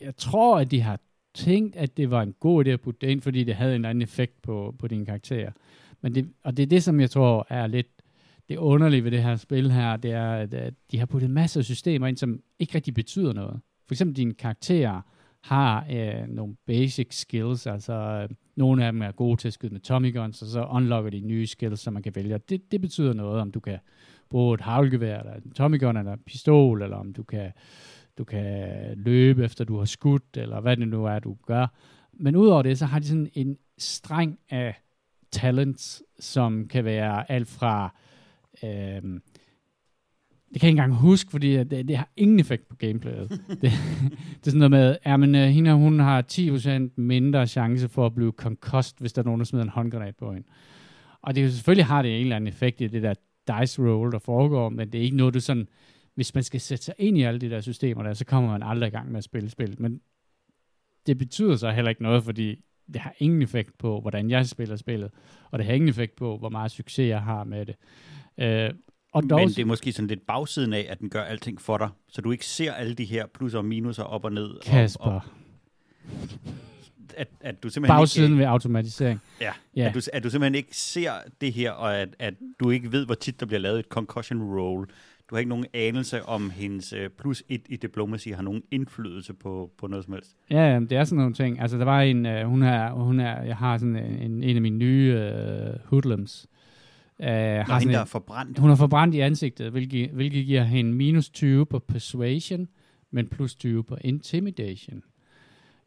jeg 0.01 0.15
tror, 0.17 0.59
at 0.59 0.71
de 0.71 0.81
har 0.81 0.99
tænkt, 1.35 1.75
at 1.75 1.97
det 1.97 2.11
var 2.11 2.21
en 2.21 2.33
god 2.39 2.65
idé 2.65 2.69
at 2.69 2.81
putte 2.81 3.05
det 3.05 3.11
ind, 3.11 3.21
fordi 3.21 3.43
det 3.43 3.55
havde 3.55 3.71
en 3.71 3.75
eller 3.75 3.89
anden 3.89 4.01
effekt 4.01 4.41
på, 4.41 4.75
på 4.79 4.87
dine 4.87 5.05
karakterer. 5.05 5.51
Men 6.01 6.15
det, 6.15 6.29
og 6.43 6.57
det 6.57 6.63
er 6.63 6.67
det, 6.67 6.83
som 6.83 6.99
jeg 6.99 7.09
tror 7.09 7.47
er 7.49 7.67
lidt 7.67 7.87
det 8.49 8.57
underlige 8.57 9.03
ved 9.03 9.11
det 9.11 9.23
her 9.23 9.35
spil 9.35 9.71
her, 9.71 9.97
det 9.97 10.11
er, 10.11 10.31
at 10.31 10.73
de 10.91 10.99
har 10.99 11.05
puttet 11.05 11.29
masser 11.29 11.59
af 11.59 11.65
systemer 11.65 12.07
ind, 12.07 12.17
som 12.17 12.39
ikke 12.59 12.75
rigtig 12.75 12.93
betyder 12.93 13.33
noget. 13.33 13.59
For 13.87 13.93
eksempel 13.93 14.17
dine 14.17 14.33
karakterer 14.33 15.01
har 15.41 15.85
øh, 15.91 16.27
nogle 16.27 16.55
basic 16.65 17.07
skills, 17.11 17.67
altså 17.67 17.93
øh, 17.93 18.29
nogle 18.55 18.85
af 18.85 18.91
dem 18.91 19.01
er 19.01 19.11
gode 19.11 19.37
til 19.41 19.47
at 19.47 19.53
skyde 19.53 19.73
med 19.73 19.81
Tommy 19.81 20.15
guns, 20.15 20.41
og 20.41 20.47
så 20.47 20.65
unlocker 20.65 21.09
de 21.09 21.19
nye 21.19 21.47
skills, 21.47 21.79
som 21.79 21.93
man 21.93 22.03
kan 22.03 22.15
vælge. 22.15 22.37
Det, 22.49 22.71
det 22.71 22.81
betyder 22.81 23.13
noget, 23.13 23.41
om 23.41 23.51
du 23.51 23.59
kan 23.59 23.77
bruge 24.29 24.53
et 24.53 24.61
havlgevær, 24.61 25.19
eller 25.19 25.33
en 25.33 25.51
Tommy 25.51 25.79
gun, 25.79 25.97
eller 25.97 26.13
en 26.13 26.19
pistol, 26.25 26.81
eller 26.81 26.97
om 26.97 27.13
du 27.13 27.23
kan, 27.23 27.51
du 28.17 28.23
kan 28.23 28.67
løbe 28.95 29.45
efter 29.45 29.65
du 29.65 29.77
har 29.77 29.85
skudt, 29.85 30.37
eller 30.37 30.61
hvad 30.61 30.77
det 30.77 30.87
nu 30.87 31.05
er, 31.05 31.19
du 31.19 31.37
gør. 31.47 31.67
Men 32.13 32.35
udover 32.35 32.61
det, 32.61 32.79
så 32.79 32.85
har 32.85 32.99
de 32.99 33.07
sådan 33.07 33.29
en 33.33 33.57
streng 33.77 34.39
af 34.49 34.75
talents, 35.31 36.03
som 36.19 36.67
kan 36.67 36.85
være 36.85 37.31
alt 37.31 37.47
fra 37.47 37.95
øh, 38.63 39.19
det 40.55 40.61
kan 40.61 40.67
jeg 40.67 40.71
ikke 40.71 40.81
engang 40.81 41.01
huske, 41.01 41.31
fordi 41.31 41.63
det, 41.63 41.87
det 41.87 41.97
har 41.97 42.09
ingen 42.17 42.39
effekt 42.39 42.67
på 42.69 42.75
gameplayet. 42.75 43.29
det, 43.61 43.61
det 43.61 43.71
er 43.71 44.51
sådan 44.51 44.59
noget 44.59 44.71
med, 44.71 44.97
ja, 45.05 45.17
men 45.17 45.35
uh, 45.35 45.41
hende, 45.41 45.73
hun 45.73 45.99
har 45.99 46.23
10% 46.31 47.01
mindre 47.01 47.47
chance 47.47 47.89
for 47.89 48.05
at 48.05 48.15
blive 48.15 48.31
concussed, 48.31 48.95
hvis 48.99 49.13
der 49.13 49.21
er 49.21 49.25
nogen, 49.25 49.39
der 49.39 49.45
smider 49.45 49.63
en 49.63 49.69
håndgranat 49.69 50.15
på 50.15 50.33
hende. 50.33 50.47
Og 51.21 51.35
det 51.35 51.53
selvfølgelig 51.53 51.85
har 51.85 52.01
det 52.01 52.15
en 52.15 52.21
eller 52.21 52.35
anden 52.35 52.47
effekt 52.47 52.81
i 52.81 52.87
det 52.87 53.03
der 53.03 53.13
dice 53.59 53.81
roll, 53.81 54.11
der 54.11 54.19
foregår, 54.19 54.69
men 54.69 54.91
det 54.91 54.99
er 54.99 55.03
ikke 55.03 55.17
noget, 55.17 55.33
du 55.33 55.39
sådan, 55.39 55.67
hvis 56.15 56.35
man 56.35 56.43
skal 56.43 56.61
sætte 56.61 56.85
sig 56.85 56.93
ind 56.97 57.17
i 57.17 57.21
alle 57.21 57.39
de 57.39 57.49
der 57.49 57.61
systemer 57.61 58.03
der, 58.03 58.13
så 58.13 58.25
kommer 58.25 58.51
man 58.51 58.63
aldrig 58.63 58.87
i 58.87 58.91
gang 58.91 59.11
med 59.11 59.17
at 59.17 59.23
spille 59.23 59.49
spil. 59.49 59.75
Men 59.81 60.01
det 61.05 61.17
betyder 61.17 61.55
så 61.55 61.71
heller 61.71 61.89
ikke 61.89 62.03
noget, 62.03 62.23
fordi 62.23 62.63
det 62.93 63.01
har 63.01 63.13
ingen 63.17 63.41
effekt 63.41 63.77
på, 63.77 64.01
hvordan 64.01 64.29
jeg 64.29 64.47
spiller 64.47 64.75
spillet, 64.75 65.11
og 65.51 65.59
det 65.59 65.65
har 65.65 65.73
ingen 65.73 65.89
effekt 65.89 66.15
på, 66.15 66.37
hvor 66.37 66.49
meget 66.49 66.71
succes 66.71 67.09
jeg 67.09 67.21
har 67.21 67.43
med 67.43 67.65
det. 67.65 67.75
Uh, 68.71 68.77
og 69.13 69.23
dog, 69.29 69.39
Men 69.39 69.49
det 69.49 69.59
er 69.59 69.65
måske 69.65 69.91
sådan 69.91 70.07
lidt 70.07 70.25
bagsiden 70.27 70.73
af, 70.73 70.85
at 70.89 70.99
den 70.99 71.09
gør 71.09 71.21
alting 71.21 71.61
for 71.61 71.77
dig, 71.77 71.89
så 72.07 72.21
du 72.21 72.31
ikke 72.31 72.45
ser 72.45 72.73
alle 72.73 72.95
de 72.95 73.05
her 73.05 73.25
plusser 73.27 73.59
og 73.59 73.65
minuser 73.65 74.03
op 74.03 74.25
og 74.25 74.31
ned. 74.31 74.59
Kasper. 74.63 75.05
Og, 75.05 75.13
og, 75.13 75.21
at, 77.17 77.27
at 77.41 77.63
du 77.63 77.69
simpelthen 77.69 77.97
Bagsiden 77.97 78.31
ikke, 78.31 78.37
ved 78.39 78.45
automatisering. 78.45 79.21
Ja, 79.41 79.53
ja. 79.75 79.87
At, 79.87 79.95
du, 79.95 79.99
at 80.13 80.23
du 80.23 80.29
simpelthen 80.29 80.55
ikke 80.55 80.77
ser 80.77 81.11
det 81.41 81.53
her, 81.53 81.71
og 81.71 81.97
at, 81.97 82.15
at 82.19 82.33
du 82.59 82.69
ikke 82.69 82.91
ved, 82.91 83.05
hvor 83.05 83.15
tit 83.15 83.39
der 83.39 83.45
bliver 83.45 83.59
lavet 83.59 83.79
et 83.79 83.85
concussion 83.85 84.41
roll. 84.59 84.87
Du 85.29 85.35
har 85.35 85.39
ikke 85.39 85.49
nogen 85.49 85.65
anelse 85.73 86.25
om 86.25 86.49
hendes 86.49 86.93
uh, 86.93 86.99
plus 87.19 87.43
et 87.49 87.61
i 87.69 87.75
diplomacy 87.75 88.29
har 88.29 88.41
nogen 88.41 88.63
indflydelse 88.71 89.33
på, 89.33 89.71
på 89.77 89.87
noget 89.87 90.05
som 90.05 90.13
helst. 90.13 90.35
Ja, 90.49 90.79
det 90.79 90.91
er 90.91 91.03
sådan 91.03 91.17
nogle 91.17 91.33
ting. 91.33 91.61
Altså, 91.61 91.77
der 91.77 91.85
var 91.85 92.01
en, 92.01 92.25
uh, 92.25 92.41
hun 92.41 92.63
er, 92.63 92.91
hun 92.91 93.19
er, 93.19 93.43
jeg 93.43 93.57
har 93.57 93.77
sådan 93.77 93.95
en, 93.95 94.43
en 94.43 94.55
af 94.55 94.61
mine 94.61 94.77
nye 94.77 95.13
uh, 95.13 95.89
hoodlums, 95.89 96.47
Uh, 97.19 97.25
har 97.25 97.79
hende, 97.79 97.93
der 97.93 97.99
er 97.99 98.05
forbrændt. 98.05 98.59
Hun 98.59 98.69
er 98.69 98.75
forbrændt 98.75 99.15
i 99.15 99.19
ansigtet, 99.19 99.71
hvilket, 99.71 100.09
hvilket 100.09 100.45
giver 100.45 100.63
hende 100.63 100.93
minus 100.93 101.29
20 101.29 101.65
på 101.65 101.79
persuasion, 101.79 102.67
men 103.11 103.27
plus 103.27 103.55
20 103.55 103.83
på 103.83 103.97
intimidation. 104.01 105.03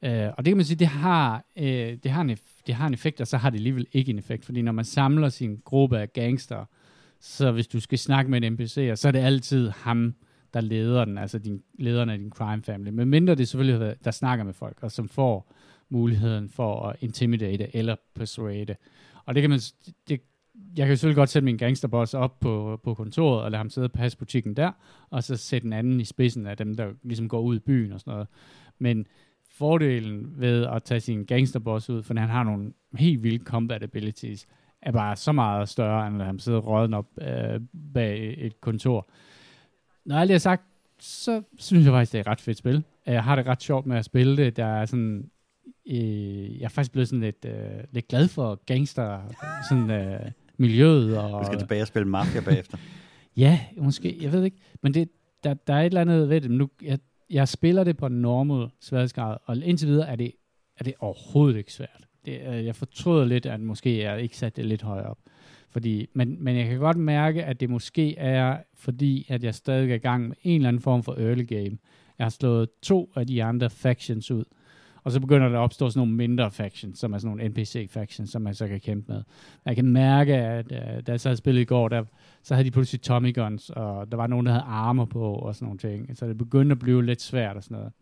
Uh, 0.03 0.09
og 0.09 0.37
det 0.37 0.45
kan 0.45 0.57
man 0.57 0.67
sige, 0.67 0.77
det 0.77 0.87
har, 0.87 1.45
uh, 1.57 1.65
det, 1.65 2.11
har 2.11 2.21
en, 2.21 2.37
det 2.67 2.75
har 2.75 2.87
en 2.87 2.95
effekt, 2.95 3.21
og 3.21 3.27
så 3.27 3.37
har 3.37 3.51
det 3.51 3.59
alligevel 3.59 3.87
ikke 3.93 4.11
en 4.11 4.19
effekt, 4.19 4.45
fordi 4.45 4.63
når 4.63 4.73
man 4.73 4.85
samler 4.85 5.29
sin 5.29 5.61
gruppe 5.65 5.99
af 5.99 6.13
gangster, 6.13 6.65
så 7.21 7.53
hvis 7.53 7.67
du 7.67 7.81
skal 7.81 7.99
snakke 7.99 8.31
med 8.31 8.43
en 8.43 8.53
NPC, 8.53 8.93
så 8.95 9.09
er 9.09 9.13
det 9.13 9.19
altid 9.19 9.69
ham, 9.69 10.15
der 10.55 10.61
leder 10.61 11.05
den, 11.05 11.19
altså 11.19 11.39
din, 11.39 11.63
lederen 11.79 12.09
af 12.09 12.19
din 12.19 12.31
crime 12.31 12.63
family. 12.63 12.91
Men 12.91 13.09
mindre 13.09 13.35
det 13.35 13.49
selvfølgelig, 13.49 13.97
der 14.05 14.11
snakker 14.11 14.45
med 14.45 14.53
folk, 14.53 14.79
og 14.83 14.93
som 14.93 15.09
får 15.09 15.53
muligheden 15.89 16.49
for 16.49 16.89
at 16.89 16.97
intimidate 17.01 17.77
eller 17.77 17.97
persuade. 18.15 18.77
Og 19.25 19.35
det 19.35 19.43
kan 19.43 19.51
man, 19.51 19.61
det, 20.09 20.21
jeg 20.77 20.87
kan 20.87 20.97
selvfølgelig 20.97 21.17
godt 21.17 21.29
sætte 21.29 21.45
min 21.45 21.57
gangsterboss 21.57 22.15
op 22.15 22.41
på, 22.41 22.81
på 22.85 22.95
kontoret, 22.95 23.43
og 23.43 23.51
lade 23.51 23.59
ham 23.59 23.71
sidde 23.71 23.85
og 23.85 23.93
passe 23.93 24.19
butikken 24.19 24.55
der, 24.55 24.73
og 25.11 25.25
så 25.25 25.37
sætte 25.37 25.67
en 25.67 25.73
anden 25.73 26.01
i 26.01 26.05
spidsen 26.05 26.47
af 26.47 26.57
dem, 26.57 26.75
der 26.75 26.93
ligesom 27.03 27.29
går 27.29 27.41
ud 27.41 27.57
i 27.57 27.59
byen 27.59 27.93
og 27.93 28.01
sådan 28.01 28.13
noget. 28.13 28.29
Men 28.79 29.07
fordelen 29.51 30.41
ved 30.41 30.67
at 30.67 30.83
tage 30.83 31.01
sin 31.01 31.25
gangsterboss 31.25 31.91
ud, 31.91 32.03
for 32.03 32.15
han 32.15 32.29
har 32.29 32.45
nogle 32.45 32.73
helt 32.95 33.23
vilde 33.23 33.45
combat 33.45 33.83
abilities, 33.83 34.47
er 34.83 34.93
bare 34.93 35.17
så 35.17 35.33
meget 35.33 35.69
større, 35.69 36.07
end 36.07 36.21
at 36.21 36.27
han 36.27 36.39
sidder 36.39 36.59
råden 36.59 36.95
op 36.95 37.07
øh, 37.21 37.61
bag 37.95 38.35
et 38.39 38.61
kontor. 38.61 39.09
Når 40.05 40.17
alt 40.17 40.29
det 40.29 40.35
er 40.35 40.39
sagt, 40.39 40.63
så 41.01 41.43
synes 41.59 41.85
jeg 41.85 41.93
faktisk, 41.93 42.13
det 42.13 42.19
er 42.19 42.23
et 42.23 42.27
ret 42.27 42.41
fedt 42.41 42.59
spil. 42.59 42.85
Jeg 43.07 43.25
har 43.25 43.37
det 43.37 43.47
ret 43.47 43.63
sjovt 43.63 43.87
med 43.87 43.97
at 43.97 44.05
spille 44.05 44.37
det. 44.37 44.57
Der 44.57 44.67
er 44.67 44.87
sådan, 44.87 45.31
øh, 45.87 46.59
jeg 46.59 46.65
er 46.65 46.69
faktisk 46.69 46.93
blevet 46.93 47.09
sådan 47.09 47.21
lidt, 47.21 47.45
øh, 47.45 47.85
lidt 47.91 48.09
glad 48.09 48.29
for 48.29 48.61
gangster, 48.67 49.21
sådan 49.69 49.91
øh, 49.91 50.31
miljøet. 50.57 51.19
Og, 51.19 51.41
du 51.41 51.47
skal 51.47 51.59
tilbage 51.59 51.83
og 51.83 51.89
spille 51.89 52.09
Mafia 52.09 52.41
bagefter. 52.41 52.79
ja, 53.37 53.61
måske. 53.77 54.19
Jeg 54.21 54.33
ved 54.33 54.45
ikke. 54.45 54.57
Men 54.83 54.95
det, 54.95 55.09
der, 55.45 55.55
der 55.55 55.75
er 55.75 55.81
et 55.81 55.87
eller 55.87 56.01
andet 56.01 56.29
ved 56.29 56.41
det. 56.41 56.51
Nu, 56.51 56.69
jeg, 56.83 56.99
jeg 57.31 57.49
spiller 57.49 57.85
det 57.85 57.97
på 57.97 58.09
normal 58.09 58.69
sværhedsgrad, 58.81 59.37
og 59.45 59.57
indtil 59.57 59.89
videre 59.89 60.09
er 60.09 60.17
det, 60.17 60.33
er 60.77 60.85
det 60.85 60.95
overhovedet 60.99 61.59
ikke 61.59 61.73
svært. 61.73 62.08
Det, 62.27 62.65
jeg 62.65 62.77
fortryder 62.77 63.25
lidt, 63.25 63.47
at 63.47 63.61
måske 63.61 64.03
jeg 64.03 64.23
ikke 64.23 64.37
sat 64.37 64.57
det 64.57 64.65
lidt 64.65 64.83
højere 64.83 65.07
op. 65.07 65.19
Fordi, 65.71 66.07
men, 66.13 66.37
men 66.45 66.57
jeg 66.57 66.67
kan 66.69 66.79
godt 66.79 66.97
mærke, 66.97 67.45
at 67.45 67.61
det 67.61 67.71
måske 67.71 68.19
er, 68.19 68.59
fordi 68.75 69.27
at 69.29 69.45
jeg 69.45 69.55
stadig 69.55 69.91
er 69.91 69.95
i 69.95 69.99
gang 69.99 70.29
med 70.29 70.37
en 70.43 70.57
eller 70.57 70.69
anden 70.69 70.83
form 70.83 71.03
for 71.03 71.15
early 71.19 71.47
game. 71.47 71.79
Jeg 72.19 72.25
har 72.25 72.31
slået 72.31 72.69
to 72.83 73.13
af 73.17 73.27
de 73.27 73.45
andre 73.45 73.71
factions 73.71 74.31
ud, 74.31 74.45
og 75.05 75.13
så 75.13 75.21
begynder 75.21 75.49
der 75.49 75.59
at 75.59 75.63
opstå 75.63 75.91
sådan 75.91 76.01
nogle 76.01 76.15
mindre 76.15 76.51
factions, 76.51 76.99
som 76.99 77.13
er 77.13 77.19
sådan 77.19 77.37
nogle 77.37 77.49
NPC-factions, 77.49 78.31
som 78.31 78.43
man 78.43 78.55
så 78.55 78.69
kan 78.69 78.81
kæmpe 78.81 79.13
med. 79.13 79.23
Jeg 79.65 79.77
kan 79.77 79.87
mærke, 79.87 80.35
at 80.35 80.67
uh, 80.73 81.03
da 81.07 81.13
jeg 81.13 81.21
så 81.21 81.29
havde 81.29 81.37
spillet 81.37 81.61
i 81.61 81.65
går, 81.65 81.89
der, 81.89 82.05
så 82.43 82.55
havde 82.55 82.67
de 82.67 82.71
pludselig 82.71 83.03
Tommy 83.03 83.35
Guns, 83.35 83.71
og 83.71 84.11
der 84.13 84.17
var 84.17 84.27
nogen, 84.27 84.47
der 84.47 84.53
havde 84.53 84.65
armer 84.65 85.05
på, 85.05 85.35
og 85.35 85.55
sådan 85.55 85.67
nogle 85.67 85.79
ting. 85.79 86.17
Så 86.17 86.27
det 86.27 86.39
begyndte 86.39 86.73
at 86.73 86.79
blive 86.79 87.05
lidt 87.05 87.23
svært 87.23 87.57
og 87.57 87.65
sådan 87.65 87.77
noget. 87.77 87.93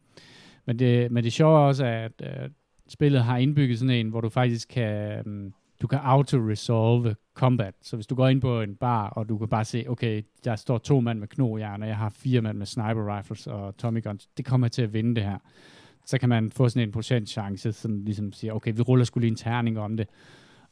Men 0.67 0.79
det, 0.79 1.13
men 1.13 1.25
det 1.25 1.33
sjove 1.33 1.59
er 1.59 1.63
også, 1.63 1.85
at 1.85 2.23
uh, 2.23 2.51
spillet 2.89 3.25
har 3.25 3.37
indbygget 3.37 3.79
sådan 3.79 3.95
en, 3.95 4.09
hvor 4.09 4.21
du 4.21 4.29
faktisk 4.29 4.69
kan... 4.69 5.23
Um, 5.27 5.55
du 5.83 5.87
kan 5.87 5.99
auto-resolve 5.99 7.15
combat. 7.35 7.75
Så 7.83 7.97
hvis 7.97 8.07
du 8.07 8.15
går 8.15 8.29
ind 8.29 8.41
på 8.41 8.61
en 8.61 8.77
bar, 8.77 9.09
og 9.09 9.29
du 9.29 9.39
kan 9.39 9.49
bare 9.49 9.65
se, 9.65 9.85
okay, 9.89 10.23
der 10.45 10.57
står 10.57 10.79
to 10.79 11.01
mand 11.01 11.19
med 11.19 11.29
knogjern, 11.29 11.83
og 11.83 11.89
jeg 11.89 11.97
har 11.97 12.09
fire 12.09 12.41
mand 12.41 12.59
med 12.59 12.67
sniper 12.67 13.19
rifles 13.19 13.47
og 13.47 13.77
Tommy 13.77 14.03
guns, 14.03 14.27
det 14.27 14.45
kommer 14.45 14.69
til 14.69 14.83
at 14.83 14.93
vinde 14.93 15.15
det 15.15 15.25
her 15.25 15.39
så 16.07 16.19
kan 16.19 16.29
man 16.29 16.51
få 16.51 16.69
sådan 16.69 16.89
en 16.89 16.93
procentchance, 16.93 17.73
som 17.73 18.05
ligesom 18.05 18.33
siger, 18.33 18.53
okay, 18.53 18.73
vi 18.77 18.83
ruller 18.83 19.05
skulle 19.05 19.23
lige 19.23 19.31
en 19.31 19.37
terning 19.37 19.79
om 19.79 19.97
det. 19.97 20.09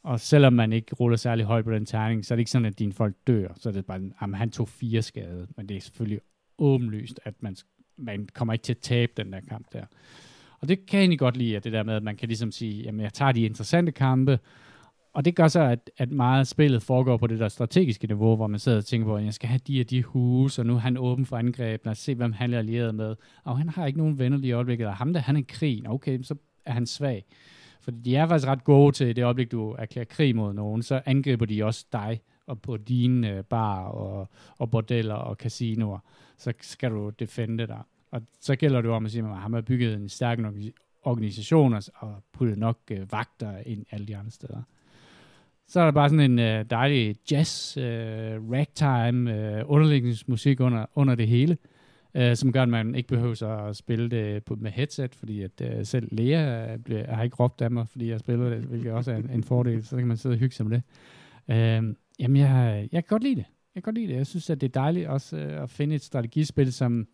Og 0.03 0.19
selvom 0.19 0.53
man 0.53 0.73
ikke 0.73 0.95
ruller 0.95 1.17
særlig 1.17 1.45
højt 1.45 1.65
på 1.65 1.71
den 1.71 1.85
terning, 1.85 2.25
så 2.25 2.33
er 2.33 2.35
det 2.35 2.41
ikke 2.41 2.51
sådan, 2.51 2.65
at 2.65 2.79
dine 2.79 2.93
folk 2.93 3.15
dør. 3.27 3.47
Så 3.57 3.69
er 3.69 3.73
det 3.73 3.85
bare, 3.85 4.01
at 4.21 4.37
han 4.37 4.51
tog 4.51 4.69
fire 4.69 5.01
skade. 5.01 5.47
Men 5.57 5.69
det 5.69 5.77
er 5.77 5.81
selvfølgelig 5.81 6.19
åbenlyst, 6.57 7.19
at 7.23 7.33
man, 7.39 7.55
man 7.97 8.27
kommer 8.33 8.53
ikke 8.53 8.63
til 8.63 8.73
at 8.73 8.77
tabe 8.77 9.11
den 9.17 9.33
der 9.33 9.39
kamp 9.49 9.73
der. 9.73 9.85
Og 10.61 10.67
det 10.67 10.85
kan 10.85 10.97
jeg 10.97 11.03
egentlig 11.03 11.19
godt 11.19 11.37
lide, 11.37 11.55
at 11.55 11.63
det 11.63 11.73
der 11.73 11.83
med, 11.83 11.93
at 11.93 12.03
man 12.03 12.15
kan 12.15 12.27
ligesom 12.27 12.51
sige, 12.51 12.83
jamen 12.83 13.01
jeg 13.01 13.13
tager 13.13 13.31
de 13.31 13.41
interessante 13.41 13.91
kampe, 13.91 14.39
og 15.15 15.25
det 15.25 15.35
gør 15.35 15.47
så, 15.47 15.61
at, 15.61 15.89
at 15.97 16.11
meget 16.11 16.39
af 16.39 16.47
spillet 16.47 16.83
foregår 16.83 17.17
på 17.17 17.27
det 17.27 17.39
der 17.39 17.47
strategiske 17.47 18.07
niveau, 18.07 18.35
hvor 18.35 18.47
man 18.47 18.59
sidder 18.59 18.77
og 18.77 18.85
tænker 18.85 19.07
på, 19.07 19.15
at 19.15 19.25
jeg 19.25 19.33
skal 19.33 19.49
have 19.49 19.59
de 19.67 19.81
og 19.81 19.89
de 19.89 20.03
huse, 20.03 20.61
og 20.61 20.65
nu 20.65 20.75
er 20.75 20.79
han 20.79 20.97
åben 20.97 21.25
for 21.25 21.37
angreb, 21.37 21.87
og 21.87 21.97
se, 21.97 22.15
hvem 22.15 22.31
han 22.31 22.53
er 22.53 22.57
allieret 22.57 22.95
med. 22.95 23.15
Og 23.43 23.57
han 23.57 23.69
har 23.69 23.85
ikke 23.85 23.99
nogen 23.99 24.19
venner 24.19 24.37
lige 24.37 24.49
i 24.49 24.51
øjeblikket, 24.51 24.87
og 24.87 24.95
ham 24.95 25.13
der, 25.13 25.19
han 25.19 25.35
er 25.35 25.41
krig. 25.47 25.89
Okay, 25.89 26.21
så 26.21 26.35
er 26.65 26.71
han 26.71 26.85
svag. 26.85 27.25
For 27.81 27.91
de 27.91 28.15
er 28.15 28.27
faktisk 28.27 28.47
ret 28.47 28.63
gode 28.63 28.91
til, 28.91 29.15
det 29.15 29.23
øjeblik, 29.23 29.51
du 29.51 29.71
erklærer 29.71 30.05
krig 30.05 30.35
mod 30.35 30.53
nogen, 30.53 30.83
så 30.83 31.01
angriber 31.05 31.45
de 31.45 31.63
også 31.63 31.85
dig 31.93 32.21
og 32.47 32.61
på 32.61 32.77
dine 32.77 33.29
øh, 33.29 33.43
bar 33.43 33.83
og, 33.83 34.29
og 34.57 34.71
bordeller 34.71 35.15
og 35.15 35.35
casinoer. 35.35 35.99
Så 36.37 36.53
skal 36.61 36.91
du 36.91 37.09
defende 37.09 37.67
dig. 37.67 37.81
Og 38.15 38.21
så 38.41 38.55
gælder 38.55 38.81
det 38.81 38.87
jo 38.87 38.95
om 38.95 39.05
at 39.05 39.11
sige, 39.11 39.23
at 39.23 39.37
han 39.37 39.53
har 39.53 39.61
bygget 39.61 39.93
en 39.93 40.09
stærk 40.09 40.39
organisation 41.03 41.73
og, 41.73 41.83
og 41.95 42.23
puttet 42.33 42.57
nok 42.57 42.77
øh, 42.91 43.11
vagter 43.11 43.57
ind 43.65 43.85
alle 43.91 44.07
de 44.07 44.17
andre 44.17 44.31
steder. 44.31 44.61
Så 45.67 45.79
er 45.79 45.83
der 45.83 45.91
bare 45.91 46.09
sådan 46.09 46.31
en 46.31 46.39
øh, 46.39 46.65
dejlig 46.69 47.15
jazz, 47.31 47.77
øh, 47.77 47.83
ragtime, 48.51 49.35
øh, 49.35 49.63
underlægningsmusik 49.65 50.59
under, 50.59 50.85
under 50.95 51.15
det 51.15 51.27
hele, 51.27 51.57
øh, 52.13 52.35
som 52.35 52.51
gør, 52.51 52.63
at 52.63 52.69
man 52.69 52.95
ikke 52.95 53.09
behøver 53.09 53.43
at 53.43 53.75
spille 53.75 54.09
det 54.09 54.43
på, 54.43 54.55
med 54.55 54.71
headset, 54.71 55.15
fordi 55.15 55.41
at 55.41 55.61
øh, 55.61 55.85
selv 55.85 56.07
Lea 56.11 56.73
øh, 56.73 56.79
bliver, 56.79 57.15
har 57.15 57.23
ikke 57.23 57.35
råbt 57.35 57.61
af 57.61 57.71
mig, 57.71 57.87
fordi 57.87 58.09
jeg 58.09 58.19
spiller 58.19 58.49
det, 58.49 58.59
hvilket 58.59 58.91
også 58.91 59.11
er 59.11 59.15
en, 59.15 59.29
en 59.29 59.43
fordel, 59.43 59.85
så 59.85 59.97
kan 59.97 60.07
man 60.07 60.17
sidde 60.17 60.33
og 60.33 60.39
hygge 60.39 60.55
sig 60.55 60.65
med 60.65 60.77
det. 60.77 60.83
Øh, 61.55 61.95
jamen, 62.19 62.37
jeg, 62.37 62.89
jeg 62.91 63.03
kan 63.03 63.09
godt 63.09 63.23
lide 63.23 63.35
det. 63.35 63.45
Jeg 63.75 63.83
kan 63.83 63.93
godt 63.93 63.95
lide 63.95 64.07
det. 64.07 64.17
Jeg 64.17 64.27
synes, 64.27 64.49
at 64.49 64.61
det 64.61 64.67
er 64.67 64.81
dejligt 64.81 65.07
også 65.07 65.37
øh, 65.37 65.63
at 65.63 65.69
finde 65.69 65.95
et 65.95 66.03
strategispil, 66.03 66.73
som 66.73 67.07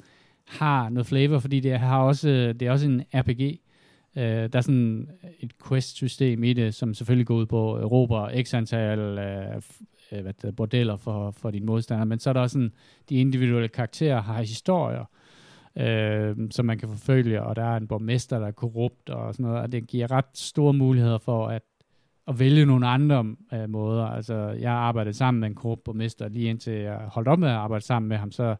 har 0.59 0.89
noget 0.89 1.07
flavor, 1.07 1.39
fordi 1.39 1.59
det 1.59 1.79
har 1.79 1.99
også, 1.99 2.27
det 2.29 2.61
er 2.61 2.71
også 2.71 2.85
en 2.85 3.03
RPG, 3.13 3.59
Uh, 4.15 4.21
øh, 4.21 4.27
der 4.27 4.57
er 4.57 4.61
sådan 4.61 5.09
et 5.39 5.51
quest-system 5.67 6.43
i 6.43 6.53
det, 6.53 6.73
som 6.73 6.93
selvfølgelig 6.93 7.27
går 7.27 7.35
ud 7.35 7.45
på 7.45 7.77
øh, 7.77 7.81
at 7.81 7.83
erobre 7.83 8.43
x 8.43 8.53
antal 8.53 8.99
uh, 8.99 10.19
hvad 10.21 10.33
det, 10.41 10.55
bordeller 10.55 10.97
for, 10.97 11.31
for 11.31 11.51
dine 11.51 11.65
modstandere, 11.65 12.05
men 12.05 12.19
så 12.19 12.29
er 12.29 12.33
der 12.33 12.41
også 12.41 12.53
sådan, 12.53 12.71
de 13.09 13.15
individuelle 13.15 13.67
karakterer 13.67 14.21
har 14.21 14.41
historier, 14.41 15.05
uh, 15.75 16.49
som 16.49 16.65
man 16.65 16.77
kan 16.79 16.89
forfølge, 16.89 17.43
og 17.43 17.55
der 17.55 17.63
er 17.63 17.77
en 17.77 17.87
borgmester, 17.87 18.39
der 18.39 18.47
er 18.47 18.51
korrupt 18.51 19.09
og 19.09 19.33
sådan 19.33 19.45
noget, 19.45 19.61
og 19.61 19.71
det 19.71 19.87
giver 19.87 20.11
ret 20.11 20.25
store 20.33 20.73
muligheder 20.73 21.17
for 21.17 21.47
at, 21.47 21.61
at 22.27 22.39
vælge 22.39 22.65
nogle 22.65 22.87
andre 22.87 23.25
uh, 23.53 23.69
måder. 23.69 24.05
Altså, 24.05 24.35
jeg 24.35 24.71
arbejdede 24.71 25.13
sammen 25.13 25.39
med 25.39 25.49
en 25.49 25.55
korrupt 25.55 25.83
borgmester, 25.83 26.27
lige 26.27 26.49
indtil 26.49 26.73
jeg 26.73 26.97
holdt 26.97 27.27
op 27.27 27.39
med 27.39 27.49
at 27.49 27.55
arbejde 27.55 27.85
sammen 27.85 28.09
med 28.09 28.17
ham, 28.17 28.31
så 28.31 28.55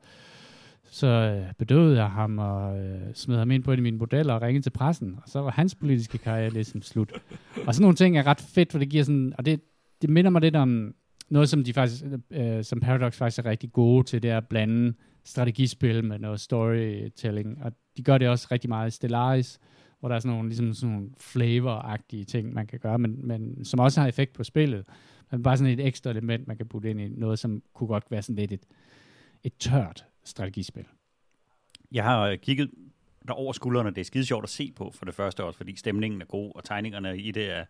så 0.93 1.07
øh, 1.07 1.53
bedøvede 1.53 1.97
jeg 1.97 2.09
ham 2.09 2.37
og 2.37 2.79
øh, 2.79 3.13
smed 3.13 3.37
ham 3.37 3.51
ind 3.51 3.63
på 3.63 3.71
en 3.71 3.79
af 3.79 3.83
mine 3.83 3.97
modeller 3.97 4.33
og 4.33 4.41
ringede 4.41 4.65
til 4.65 4.69
pressen. 4.69 5.15
Og 5.23 5.29
så 5.29 5.41
var 5.41 5.51
hans 5.51 5.75
politiske 5.75 6.17
karriere 6.17 6.49
ligesom 6.49 6.81
slut. 6.81 7.13
Og 7.67 7.75
sådan 7.75 7.81
nogle 7.81 7.95
ting 7.95 8.17
er 8.17 8.27
ret 8.27 8.41
fedt, 8.41 8.71
for 8.71 8.79
det 8.79 8.89
giver 8.89 9.03
sådan... 9.03 9.33
Og 9.37 9.45
det, 9.45 9.61
det 10.01 10.09
minder 10.09 10.31
mig 10.31 10.41
lidt 10.41 10.55
om 10.55 10.95
noget, 11.29 11.49
som 11.49 11.63
de 11.63 11.73
faktisk, 11.73 12.03
øh, 12.31 12.63
som 12.63 12.79
Paradox 12.79 13.17
faktisk 13.17 13.39
er 13.39 13.45
rigtig 13.45 13.71
gode 13.71 14.03
til, 14.03 14.23
det 14.23 14.31
er 14.31 14.37
at 14.37 14.47
blande 14.47 14.93
strategispil 15.23 16.03
med 16.03 16.19
noget 16.19 16.39
storytelling. 16.39 17.63
Og 17.63 17.71
de 17.97 18.03
gør 18.03 18.17
det 18.17 18.29
også 18.29 18.47
rigtig 18.51 18.69
meget 18.69 18.87
i 18.87 18.95
Stellaris, 18.95 19.59
hvor 19.99 20.09
der 20.09 20.15
er 20.15 20.19
sådan 20.19 20.35
nogle, 20.35 20.49
ligesom 20.49 20.73
sådan 20.73 20.95
nogle 20.95 21.09
flavor-agtige 21.19 22.23
ting, 22.23 22.53
man 22.53 22.67
kan 22.67 22.79
gøre, 22.79 22.99
men, 22.99 23.27
men 23.27 23.65
som 23.65 23.79
også 23.79 24.01
har 24.01 24.07
effekt 24.07 24.33
på 24.33 24.43
spillet. 24.43 24.85
Men 25.31 25.43
bare 25.43 25.57
sådan 25.57 25.73
et 25.73 25.87
ekstra 25.87 26.09
element, 26.09 26.47
man 26.47 26.57
kan 26.57 26.67
putte 26.67 26.89
ind 26.89 27.01
i 27.01 27.07
noget, 27.07 27.39
som 27.39 27.61
kunne 27.73 27.87
godt 27.87 28.11
være 28.11 28.21
sådan 28.21 28.35
lidt 28.35 28.51
et, 28.51 28.65
et 29.43 29.53
tørt 29.59 30.05
strategispil. 30.23 30.85
Jeg 31.91 32.03
har 32.03 32.21
øh, 32.21 32.37
kigget 32.37 32.71
der 33.27 33.33
over 33.33 33.53
skuldrene. 33.53 33.89
Det 33.89 33.97
er 33.97 34.05
skide 34.05 34.25
sjovt 34.25 34.43
at 34.43 34.49
se 34.49 34.71
på 34.75 34.91
for 34.91 35.05
det 35.05 35.15
første 35.15 35.43
også, 35.43 35.57
fordi 35.57 35.75
stemningen 35.75 36.21
er 36.21 36.25
god, 36.25 36.51
og 36.55 36.63
tegningerne 36.63 37.17
i 37.17 37.31
det 37.31 37.51
er, 37.51 37.65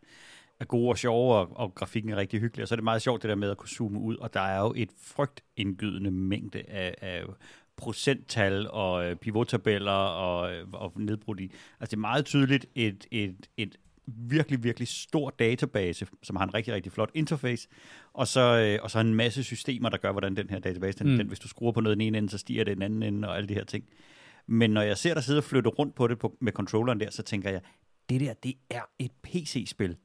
er 0.60 0.66
gode 0.66 0.90
og 0.90 0.98
sjove, 0.98 1.36
og, 1.36 1.58
og 1.58 1.76
grafikken 1.76 2.12
er 2.12 2.16
rigtig 2.16 2.40
hyggelig. 2.40 2.64
Og 2.64 2.68
så 2.68 2.74
er 2.74 2.78
det 2.78 2.84
meget 2.84 3.02
sjovt 3.02 3.22
det 3.22 3.30
der 3.30 3.36
med 3.36 3.50
at 3.50 3.58
kunne 3.58 3.70
zoome 3.70 4.00
ud, 4.00 4.18
og 4.18 4.34
der 4.34 4.42
er 4.42 4.60
jo 4.60 4.74
et 4.76 4.90
frygtindgydende 4.98 6.12
mængde 6.12 6.64
af, 6.68 6.96
af 7.02 7.24
procenttal 7.78 8.68
og 8.70 9.06
øh, 9.06 9.16
pivottabeller 9.16 9.92
og, 9.92 10.54
øh, 10.54 10.68
og 10.74 10.94
nedbrudt 10.96 11.40
i. 11.40 11.44
Altså 11.80 11.92
det 11.92 11.94
er 11.94 11.98
meget 11.98 12.26
tydeligt 12.26 12.66
et, 12.76 13.08
et, 13.12 13.50
et 13.58 13.78
virkelig, 14.08 14.64
virkelig 14.64 14.88
stor 14.88 15.30
database, 15.30 16.08
som 16.24 16.36
har 16.36 16.44
en 16.44 16.54
rigtig, 16.54 16.74
rigtig 16.74 16.92
flot 16.92 17.12
interface, 17.14 17.68
og 18.14 18.28
så, 18.28 18.42
øh, 18.42 18.80
og 18.84 18.92
så 18.92 19.00
en 19.00 19.16
masse 19.16 19.44
systemer, 19.44 19.90
der 19.90 19.98
gør, 19.98 20.12
hvordan 20.12 20.36
den 20.36 20.50
her 20.50 20.60
database, 20.60 21.00
den, 21.00 21.12
mm. 21.12 21.18
den, 21.18 21.28
hvis 21.28 21.40
du 21.40 21.48
skruer 21.48 21.72
på 21.72 21.82
noget 21.82 21.98
den 21.98 22.02
ene 22.02 22.18
ende, 22.18 22.30
så 22.30 22.38
stiger 22.38 22.64
det 22.64 22.78
den 22.78 22.84
anden 22.84 23.04
ende, 23.04 23.28
og 23.28 23.38
alle 23.38 23.50
de 23.50 23.54
her 23.54 23.64
ting. 23.64 23.86
Men 24.48 24.72
når 24.72 24.82
jeg 24.82 24.98
ser 24.98 25.14
dig 25.14 25.24
sidde 25.24 25.40
og 25.40 25.44
flytte 25.44 25.70
rundt 25.70 25.96
på 25.96 26.08
det 26.08 26.20
på, 26.20 26.38
med 26.42 26.52
controlleren 26.52 27.00
der, 27.00 27.10
så 27.10 27.24
tænker 27.24 27.50
jeg, 27.50 27.62
det 28.10 28.22
der, 28.22 28.34
det 28.34 28.54
er 28.70 28.82
et 29.00 29.12
PC-spil. 29.24 29.98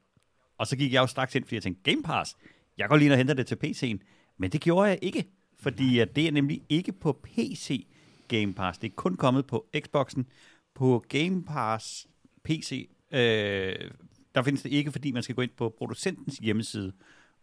Og 0.59 0.66
så 0.66 0.76
gik 0.76 0.92
jeg 0.92 1.00
jo 1.00 1.06
straks 1.06 1.35
ind, 1.35 1.44
fordi 1.44 1.54
jeg 1.54 1.62
tænkte, 1.62 1.90
Game 1.90 2.02
Pass, 2.02 2.37
jeg 2.78 2.88
går 2.88 2.96
lige 2.96 3.12
og 3.12 3.16
henter 3.16 3.35
det 3.35 3.46
til 3.46 3.59
PC'en. 3.64 3.98
Men 4.38 4.50
det 4.50 4.61
gjorde 4.61 4.88
jeg 4.88 4.98
ikke, 5.02 5.24
fordi 5.59 5.98
at 5.98 6.16
det 6.16 6.26
er 6.26 6.32
nemlig 6.32 6.62
ikke 6.68 6.92
på 6.92 7.20
PC 7.22 7.87
Game 8.28 8.54
Pass. 8.54 8.78
Det 8.78 8.90
er 8.90 8.94
kun 8.94 9.16
kommet 9.16 9.46
på 9.46 9.66
Xboxen. 9.78 10.26
På 10.74 11.04
Game 11.09 11.44
Pass 11.44 12.06
PC 12.44 12.88
Øh, 13.16 13.90
der 14.35 14.42
findes 14.42 14.62
det 14.62 14.72
ikke, 14.72 14.92
fordi 14.92 15.12
man 15.12 15.22
skal 15.22 15.35
gå 15.35 15.42
ind 15.42 15.50
på 15.57 15.74
producentens 15.79 16.38
hjemmeside 16.38 16.92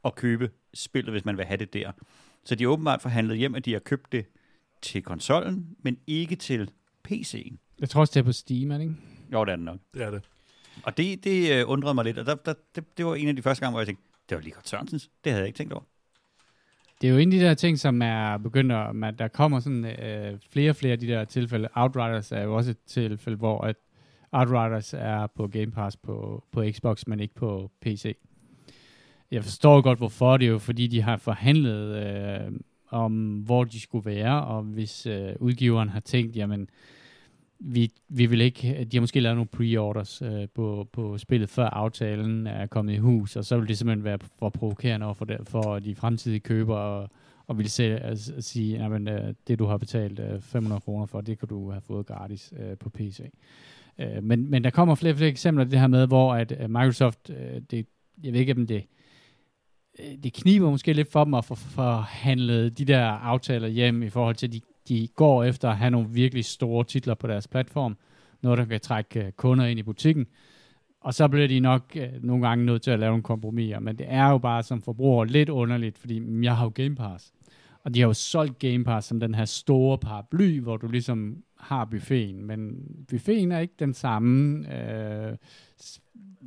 og 0.03 0.15
købe 0.15 0.49
spillet, 0.73 1.13
hvis 1.13 1.25
man 1.25 1.37
vil 1.37 1.45
have 1.45 1.57
det 1.57 1.73
der. 1.73 1.91
Så 2.43 2.55
de 2.55 2.63
har 2.63 2.71
åbenbart 2.71 3.01
forhandlet 3.01 3.37
hjem, 3.37 3.55
at 3.55 3.65
de 3.65 3.73
har 3.73 3.79
købt 3.79 4.11
det 4.11 4.25
til 4.81 5.03
konsollen, 5.03 5.75
men 5.79 5.97
ikke 6.07 6.35
til 6.35 6.71
PC'en. 7.09 7.55
Jeg 7.79 7.89
tror 7.89 8.01
også, 8.01 8.11
det 8.13 8.19
er 8.19 8.23
på 8.23 8.31
Steam, 8.31 8.71
er 8.71 8.77
det 8.77 8.83
ikke? 8.83 8.95
Jo, 9.33 9.45
det 9.45 9.51
er 9.51 9.55
det 9.55 9.65
nok. 9.65 9.79
Det 9.93 10.01
er 10.01 10.11
det. 10.11 10.21
Og 10.83 10.97
det, 10.97 11.23
det 11.23 11.63
uh, 11.63 11.69
undrede 11.69 11.93
mig 11.93 12.05
lidt, 12.05 12.17
og 12.17 12.25
der, 12.25 12.35
der, 12.35 12.53
det, 12.75 12.97
det 12.97 13.05
var 13.05 13.15
en 13.15 13.27
af 13.27 13.35
de 13.35 13.41
første 13.41 13.61
gange, 13.61 13.71
hvor 13.71 13.79
jeg 13.79 13.87
tænkte, 13.87 14.03
det 14.29 14.35
var 14.35 14.41
lige 14.41 14.53
godt 14.53 14.69
Sørensens. 14.69 15.09
Det 15.23 15.31
havde 15.31 15.41
jeg 15.41 15.47
ikke 15.47 15.57
tænkt 15.57 15.73
over. 15.73 15.83
Det 17.01 17.09
er 17.09 17.13
jo 17.13 17.19
en 17.19 17.33
af 17.33 17.39
de 17.39 17.45
der 17.45 17.53
ting, 17.53 17.79
som 17.79 18.01
er 18.01 18.37
begyndt 18.37 18.71
at, 18.71 19.19
der 19.19 19.27
kommer 19.27 19.59
sådan 19.59 19.85
øh, 19.85 20.39
flere 20.49 20.69
og 20.69 20.75
flere 20.75 20.91
af 20.91 20.99
de 20.99 21.07
der 21.07 21.25
tilfælde. 21.25 21.69
Outriders 21.75 22.31
er 22.31 22.41
jo 22.41 22.55
også 22.55 22.71
et 22.71 22.77
tilfælde, 22.87 23.37
hvor 23.37 23.61
at 23.61 23.75
Outriders 24.33 24.93
er 24.93 25.27
på 25.27 25.47
Game 25.47 25.71
Pass 25.71 25.97
på, 25.97 26.43
på 26.51 26.63
Xbox, 26.71 27.07
men 27.07 27.19
ikke 27.19 27.35
på 27.35 27.71
PC. 27.81 28.15
Jeg 29.31 29.43
forstår 29.43 29.81
godt, 29.81 29.99
hvorfor. 29.99 30.37
Det 30.37 30.45
er 30.45 30.51
jo, 30.51 30.59
fordi 30.59 30.87
de 30.87 31.01
har 31.01 31.17
forhandlet 31.17 32.05
øh, 32.05 32.51
om, 32.89 33.37
hvor 33.37 33.63
de 33.63 33.79
skulle 33.79 34.05
være, 34.05 34.43
og 34.43 34.63
hvis 34.63 35.05
øh, 35.05 35.33
udgiveren 35.39 35.89
har 35.89 35.99
tænkt, 35.99 36.35
jamen, 36.35 36.69
vi, 37.59 37.91
vi 38.09 38.25
vil 38.25 38.41
ikke, 38.41 38.87
de 38.91 38.97
har 38.97 39.01
måske 39.01 39.19
lavet 39.19 39.35
nogle 39.37 39.47
pre-orders 39.47 40.21
øh, 40.21 40.47
på, 40.55 40.87
på 40.91 41.17
spillet, 41.17 41.49
før 41.49 41.65
aftalen 41.65 42.47
er 42.47 42.67
kommet 42.67 42.93
i 42.93 42.97
hus, 42.97 43.35
og 43.35 43.45
så 43.45 43.57
vil 43.57 43.67
det 43.67 43.77
simpelthen 43.77 44.03
være 44.03 44.19
for 44.39 44.49
provokerende 44.49 45.05
over 45.05 45.13
for, 45.13 45.25
det, 45.25 45.37
for 45.43 45.79
de 45.79 45.95
fremtidige 45.95 46.39
købere, 46.39 46.79
og, 46.79 47.09
og 47.47 47.57
vil 47.57 47.69
se, 47.69 47.83
altså, 47.83 48.33
sige, 48.39 48.79
at 48.79 48.91
øh, 48.91 49.33
det 49.47 49.59
du 49.59 49.65
har 49.65 49.77
betalt 49.77 50.19
øh, 50.19 50.41
500 50.41 50.81
kroner 50.81 51.05
for, 51.05 51.21
det 51.21 51.39
kan 51.39 51.47
du 51.47 51.71
have 51.71 51.81
fået 51.81 52.05
gratis 52.05 52.53
øh, 52.59 52.77
på 52.77 52.89
PC. 52.89 53.19
Øh, 53.99 54.23
men, 54.23 54.49
men 54.49 54.63
der 54.63 54.69
kommer 54.69 54.95
flere 54.95 55.13
og 55.13 55.17
flere 55.17 55.29
eksempler 55.29 55.63
det 55.63 55.79
her 55.79 55.87
med, 55.87 56.07
hvor 56.07 56.33
at 56.33 56.51
øh, 56.59 56.69
Microsoft, 56.69 57.29
øh, 57.29 57.61
det, 57.71 57.87
jeg 58.23 58.33
ved 58.33 58.39
ikke, 58.39 58.53
om 58.53 58.67
det, 58.67 58.85
øh, 59.99 60.23
det 60.23 60.33
kniber 60.33 60.69
måske 60.69 60.93
lidt 60.93 61.11
for 61.11 61.23
dem 61.23 61.33
at 61.33 61.45
få 61.45 61.55
forhandlet 61.55 62.77
de 62.77 62.85
der 62.85 63.05
aftaler 63.05 63.67
hjem 63.67 64.03
i 64.03 64.09
forhold 64.09 64.35
til, 64.35 64.47
at 64.47 64.53
de, 64.53 64.61
de 64.87 65.07
går 65.15 65.43
efter 65.43 65.69
at 65.69 65.77
have 65.77 65.91
nogle 65.91 66.09
virkelig 66.09 66.45
store 66.45 66.83
titler 66.83 67.13
på 67.13 67.27
deres 67.27 67.47
platform. 67.47 67.97
Noget, 68.41 68.57
der 68.57 68.65
kan 68.65 68.79
trække 68.79 69.25
øh, 69.25 69.31
kunder 69.31 69.65
ind 69.65 69.79
i 69.79 69.83
butikken. 69.83 70.27
Og 71.01 71.13
så 71.13 71.27
bliver 71.27 71.47
de 71.47 71.59
nok 71.59 71.83
øh, 71.95 72.09
nogle 72.21 72.47
gange 72.47 72.65
nødt 72.65 72.81
til 72.81 72.91
at 72.91 72.99
lave 72.99 73.09
nogle 73.09 73.23
kompromiser. 73.23 73.79
Men 73.79 73.97
det 73.97 74.05
er 74.09 74.29
jo 74.29 74.37
bare 74.37 74.63
som 74.63 74.81
forbruger 74.81 75.25
lidt 75.25 75.49
underligt, 75.49 75.97
fordi 75.97 76.19
mm, 76.19 76.43
jeg 76.43 76.57
har 76.57 76.65
jo 76.65 76.71
Game 76.75 76.95
Pass. 76.95 77.33
Og 77.83 77.93
de 77.93 77.99
har 77.99 78.07
jo 78.07 78.13
solgt 78.13 78.59
Game 78.59 78.83
Pass 78.83 79.07
som 79.07 79.19
den 79.19 79.35
her 79.35 79.45
store 79.45 79.97
paraply, 79.97 80.59
hvor 80.59 80.77
du 80.77 80.87
ligesom 80.87 81.37
har 81.63 81.85
buffeten, 81.85 82.45
men 82.45 82.75
buffeten 83.09 83.51
er 83.51 83.59
ikke 83.59 83.73
den 83.79 83.93
samme. 83.93 84.65
Øh, 84.75 85.37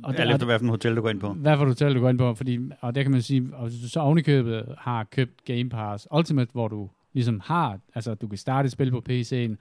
og 0.03 0.19
Alt 0.19 0.31
efter, 0.31 0.45
hvilken 0.45 0.69
hotel 0.69 0.95
du 0.95 1.01
går 1.01 1.09
ind 1.09 1.19
på. 1.19 1.33
Hvad 1.33 1.57
for 1.57 1.65
hotel 1.65 1.95
du 1.95 1.99
går 1.99 2.09
ind 2.09 2.17
på, 2.17 2.33
fordi, 2.33 2.59
og 2.81 2.95
der 2.95 3.03
kan 3.03 3.11
man 3.11 3.21
sige, 3.21 3.49
og 3.53 3.69
hvis 3.69 3.81
du 3.81 3.89
så 3.89 3.99
ovenikøbet 3.99 4.75
har 4.77 5.03
købt 5.03 5.45
Game 5.45 5.69
Pass 5.69 6.07
Ultimate, 6.11 6.51
hvor 6.51 6.67
du 6.67 6.89
ligesom 7.13 7.41
har, 7.43 7.79
altså 7.95 8.13
du 8.13 8.27
kan 8.27 8.37
starte 8.37 8.65
et 8.65 8.71
spil 8.71 8.91
på 8.91 9.03
PC'en, 9.09 9.55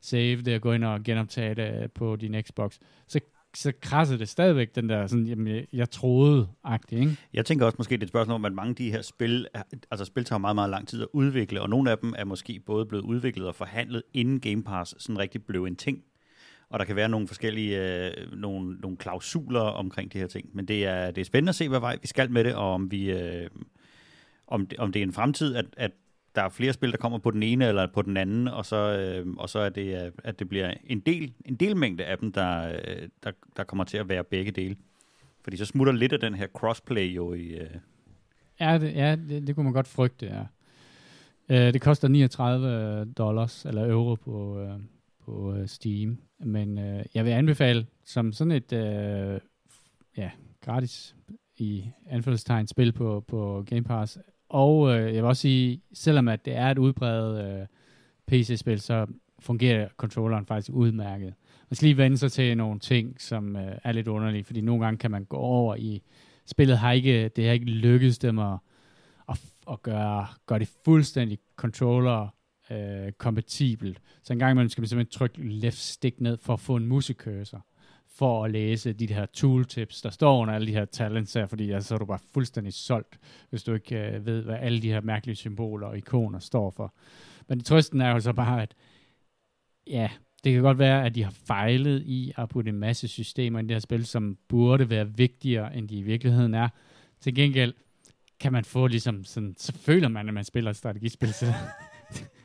save 0.00 0.42
det 0.42 0.54
og 0.54 0.60
gå 0.60 0.72
ind 0.72 0.84
og 0.84 1.02
genoptage 1.02 1.54
det 1.54 1.92
på 1.92 2.16
din 2.16 2.42
Xbox, 2.42 2.78
så 3.06 3.20
så 3.54 3.72
krasser 3.80 4.16
det 4.16 4.28
stadigvæk 4.28 4.74
den 4.74 4.88
der, 4.88 5.06
sådan, 5.06 5.26
jamen, 5.26 5.46
jeg, 5.46 5.66
jeg 5.72 5.90
troede 5.90 6.48
agtig, 6.64 6.98
ikke? 6.98 7.16
Jeg 7.32 7.46
tænker 7.46 7.66
også 7.66 7.76
måske, 7.78 7.92
det 7.92 8.02
er 8.02 8.04
et 8.04 8.08
spørgsmål 8.08 8.34
om, 8.34 8.44
at 8.44 8.52
mange 8.52 8.70
af 8.70 8.76
de 8.76 8.90
her 8.90 9.02
spil, 9.02 9.46
altså 9.90 10.04
spil 10.04 10.24
tager 10.24 10.38
meget, 10.38 10.54
meget 10.54 10.70
lang 10.70 10.88
tid 10.88 11.02
at 11.02 11.08
udvikle, 11.12 11.62
og 11.62 11.70
nogle 11.70 11.90
af 11.90 11.98
dem 11.98 12.14
er 12.18 12.24
måske 12.24 12.60
både 12.66 12.86
blevet 12.86 13.04
udviklet 13.04 13.48
og 13.48 13.54
forhandlet, 13.54 14.02
inden 14.14 14.40
Game 14.40 14.62
Pass 14.62 14.94
sådan 14.98 15.18
rigtig 15.18 15.44
blev 15.44 15.64
en 15.64 15.76
ting. 15.76 16.02
Og 16.68 16.78
der 16.78 16.84
kan 16.84 16.96
være 16.96 17.08
nogle 17.08 17.28
forskellige 17.28 18.06
øh, 18.06 18.32
nogle, 18.32 18.76
nogle 18.76 18.96
klausuler 18.96 19.60
omkring 19.60 20.12
de 20.12 20.18
her 20.18 20.26
ting. 20.26 20.50
Men 20.52 20.68
det 20.68 20.86
er, 20.86 21.10
det 21.10 21.20
er 21.20 21.24
spændende 21.24 21.50
at 21.50 21.54
se, 21.54 21.68
hvad 21.68 21.80
vej 21.80 21.98
vi 22.02 22.06
skal 22.06 22.30
med 22.30 22.44
det, 22.44 22.54
og 22.54 22.74
om, 22.74 22.90
vi, 22.90 23.10
øh, 23.10 23.50
om, 24.46 24.66
det, 24.66 24.78
om 24.78 24.92
det 24.92 25.00
er 25.00 25.04
en 25.06 25.12
fremtid, 25.12 25.54
at, 25.54 25.66
at 25.76 25.90
der 26.34 26.42
er 26.42 26.48
flere 26.48 26.72
spil, 26.72 26.90
der 26.90 26.96
kommer 26.96 27.18
på 27.18 27.30
den 27.30 27.42
ene 27.42 27.68
eller 27.68 27.86
på 27.94 28.02
den 28.02 28.16
anden, 28.16 28.48
og 28.48 28.66
så, 28.66 28.76
øh, 28.76 29.26
og 29.38 29.48
så 29.48 29.58
er 29.58 29.68
det, 29.68 30.04
øh, 30.04 30.12
at 30.24 30.38
det 30.38 30.48
bliver 30.48 30.74
en 30.84 31.00
del, 31.00 31.32
en 31.44 31.56
del 31.56 31.76
mængde 31.76 32.04
af 32.04 32.18
dem, 32.18 32.32
der, 32.32 32.68
øh, 32.68 33.08
der, 33.22 33.30
der 33.56 33.64
kommer 33.64 33.84
til 33.84 33.98
at 33.98 34.08
være 34.08 34.24
begge 34.24 34.50
dele. 34.50 34.76
Fordi 35.42 35.56
så 35.56 35.64
smutter 35.64 35.92
lidt 35.92 36.12
af 36.12 36.20
den 36.20 36.34
her 36.34 36.46
crossplay 36.46 37.16
jo 37.16 37.32
i... 37.32 37.46
Øh... 37.46 37.70
Ja, 38.60 38.78
det, 38.78 38.94
ja 38.94 39.16
det, 39.16 39.46
det 39.46 39.54
kunne 39.54 39.64
man 39.64 39.72
godt 39.72 39.88
frygte, 39.88 40.26
ja. 40.26 40.44
Øh, 41.48 41.72
det 41.72 41.80
koster 41.80 42.08
39 42.08 42.68
øh, 42.68 43.06
dollars 43.18 43.64
eller 43.64 43.90
euro 43.90 44.14
på, 44.14 44.60
øh, 44.60 44.80
på 45.24 45.54
øh, 45.54 45.68
Steam, 45.68 46.18
men 46.38 46.78
øh, 46.78 47.04
jeg 47.14 47.24
vil 47.24 47.30
anbefale 47.30 47.86
som 48.04 48.32
sådan 48.32 48.50
et 48.50 48.72
øh, 48.72 49.40
ja, 50.16 50.30
gratis 50.60 51.16
i 51.56 51.84
anførselstegn 52.06 52.66
spil 52.66 52.92
på, 52.92 53.24
på 53.28 53.64
Game 53.68 53.82
Pass. 53.82 54.18
Og 54.50 54.90
øh, 54.90 55.04
jeg 55.04 55.22
vil 55.22 55.24
også 55.24 55.40
sige, 55.40 55.82
selvom 55.92 56.28
at 56.28 56.44
det 56.44 56.56
er 56.56 56.70
et 56.70 56.78
udbredt 56.78 57.60
øh, 57.60 57.66
PC-spil, 58.26 58.80
så 58.80 59.06
fungerer 59.40 59.88
controlleren 59.96 60.46
faktisk 60.46 60.70
udmærket. 60.72 61.34
Man 61.70 61.76
skal 61.76 61.86
lige 61.86 61.96
vende 61.96 62.18
sig 62.18 62.32
til 62.32 62.56
nogle 62.56 62.78
ting, 62.78 63.20
som 63.20 63.56
øh, 63.56 63.76
er 63.84 63.92
lidt 63.92 64.08
underlige, 64.08 64.44
fordi 64.44 64.60
nogle 64.60 64.84
gange 64.84 64.98
kan 64.98 65.10
man 65.10 65.24
gå 65.24 65.36
over 65.36 65.76
i... 65.76 66.02
Spillet 66.46 66.78
har 66.78 66.92
ikke, 66.92 67.28
det 67.28 67.46
har 67.46 67.52
ikke 67.52 67.66
lykkedes 67.66 68.18
dem 68.18 68.38
at, 68.38 68.58
at, 69.28 69.40
at 69.70 69.82
gøre, 69.82 70.26
gøre 70.46 70.58
det 70.58 70.70
fuldstændig 70.84 71.38
controller 71.56 72.28
øh, 72.70 73.12
kompatibelt. 73.12 74.00
Så 74.22 74.32
en 74.32 74.38
gang 74.38 74.50
imellem 74.50 74.68
skal 74.68 74.82
man 74.82 74.88
simpelthen 74.88 75.18
trykke 75.18 75.42
left 75.42 75.78
stick 75.78 76.20
ned 76.20 76.38
for 76.38 76.52
at 76.52 76.60
få 76.60 76.76
en 76.76 76.86
musikcursor 76.86 77.64
for 78.20 78.44
at 78.44 78.50
læse 78.50 78.92
de 78.92 79.06
her 79.06 79.26
tooltips, 79.26 80.02
der 80.02 80.10
står 80.10 80.42
under 80.42 80.54
alle 80.54 80.66
de 80.66 80.72
her 80.72 80.84
talents 80.84 81.32
her, 81.34 81.46
fordi 81.46 81.70
altså, 81.70 81.88
så 81.88 81.94
er 81.94 81.98
du 81.98 82.04
bare 82.04 82.18
fuldstændig 82.34 82.72
solgt, 82.72 83.18
hvis 83.50 83.62
du 83.62 83.74
ikke 83.74 83.96
øh, 83.96 84.26
ved, 84.26 84.42
hvad 84.42 84.56
alle 84.60 84.82
de 84.82 84.88
her 84.88 85.00
mærkelige 85.00 85.36
symboler 85.36 85.86
og 85.86 85.98
ikoner 85.98 86.38
står 86.38 86.70
for. 86.70 86.94
Men 87.48 87.60
trøsten 87.60 88.00
er 88.00 88.10
jo 88.10 88.20
så 88.20 88.32
bare, 88.32 88.62
at 88.62 88.74
ja, 89.86 90.10
det 90.44 90.52
kan 90.52 90.62
godt 90.62 90.78
være, 90.78 91.06
at 91.06 91.14
de 91.14 91.24
har 91.24 91.30
fejlet 91.30 92.02
i 92.02 92.32
at 92.36 92.48
putte 92.48 92.68
en 92.68 92.78
masse 92.78 93.08
systemer 93.08 93.58
i 93.58 93.62
det 93.62 93.70
her 93.70 93.78
spil, 93.78 94.06
som 94.06 94.38
burde 94.48 94.90
være 94.90 95.16
vigtigere, 95.16 95.76
end 95.76 95.88
de 95.88 95.96
i 95.96 96.02
virkeligheden 96.02 96.54
er. 96.54 96.68
Til 97.20 97.34
gengæld 97.34 97.74
kan 98.40 98.52
man 98.52 98.64
få 98.64 98.86
ligesom 98.86 99.24
sådan, 99.24 99.54
så 99.58 99.72
føler 99.72 100.08
man, 100.08 100.28
at 100.28 100.34
man 100.34 100.44
spiller 100.44 100.70
et 100.70 100.76
strategispil, 100.76 101.32
så, 101.32 101.46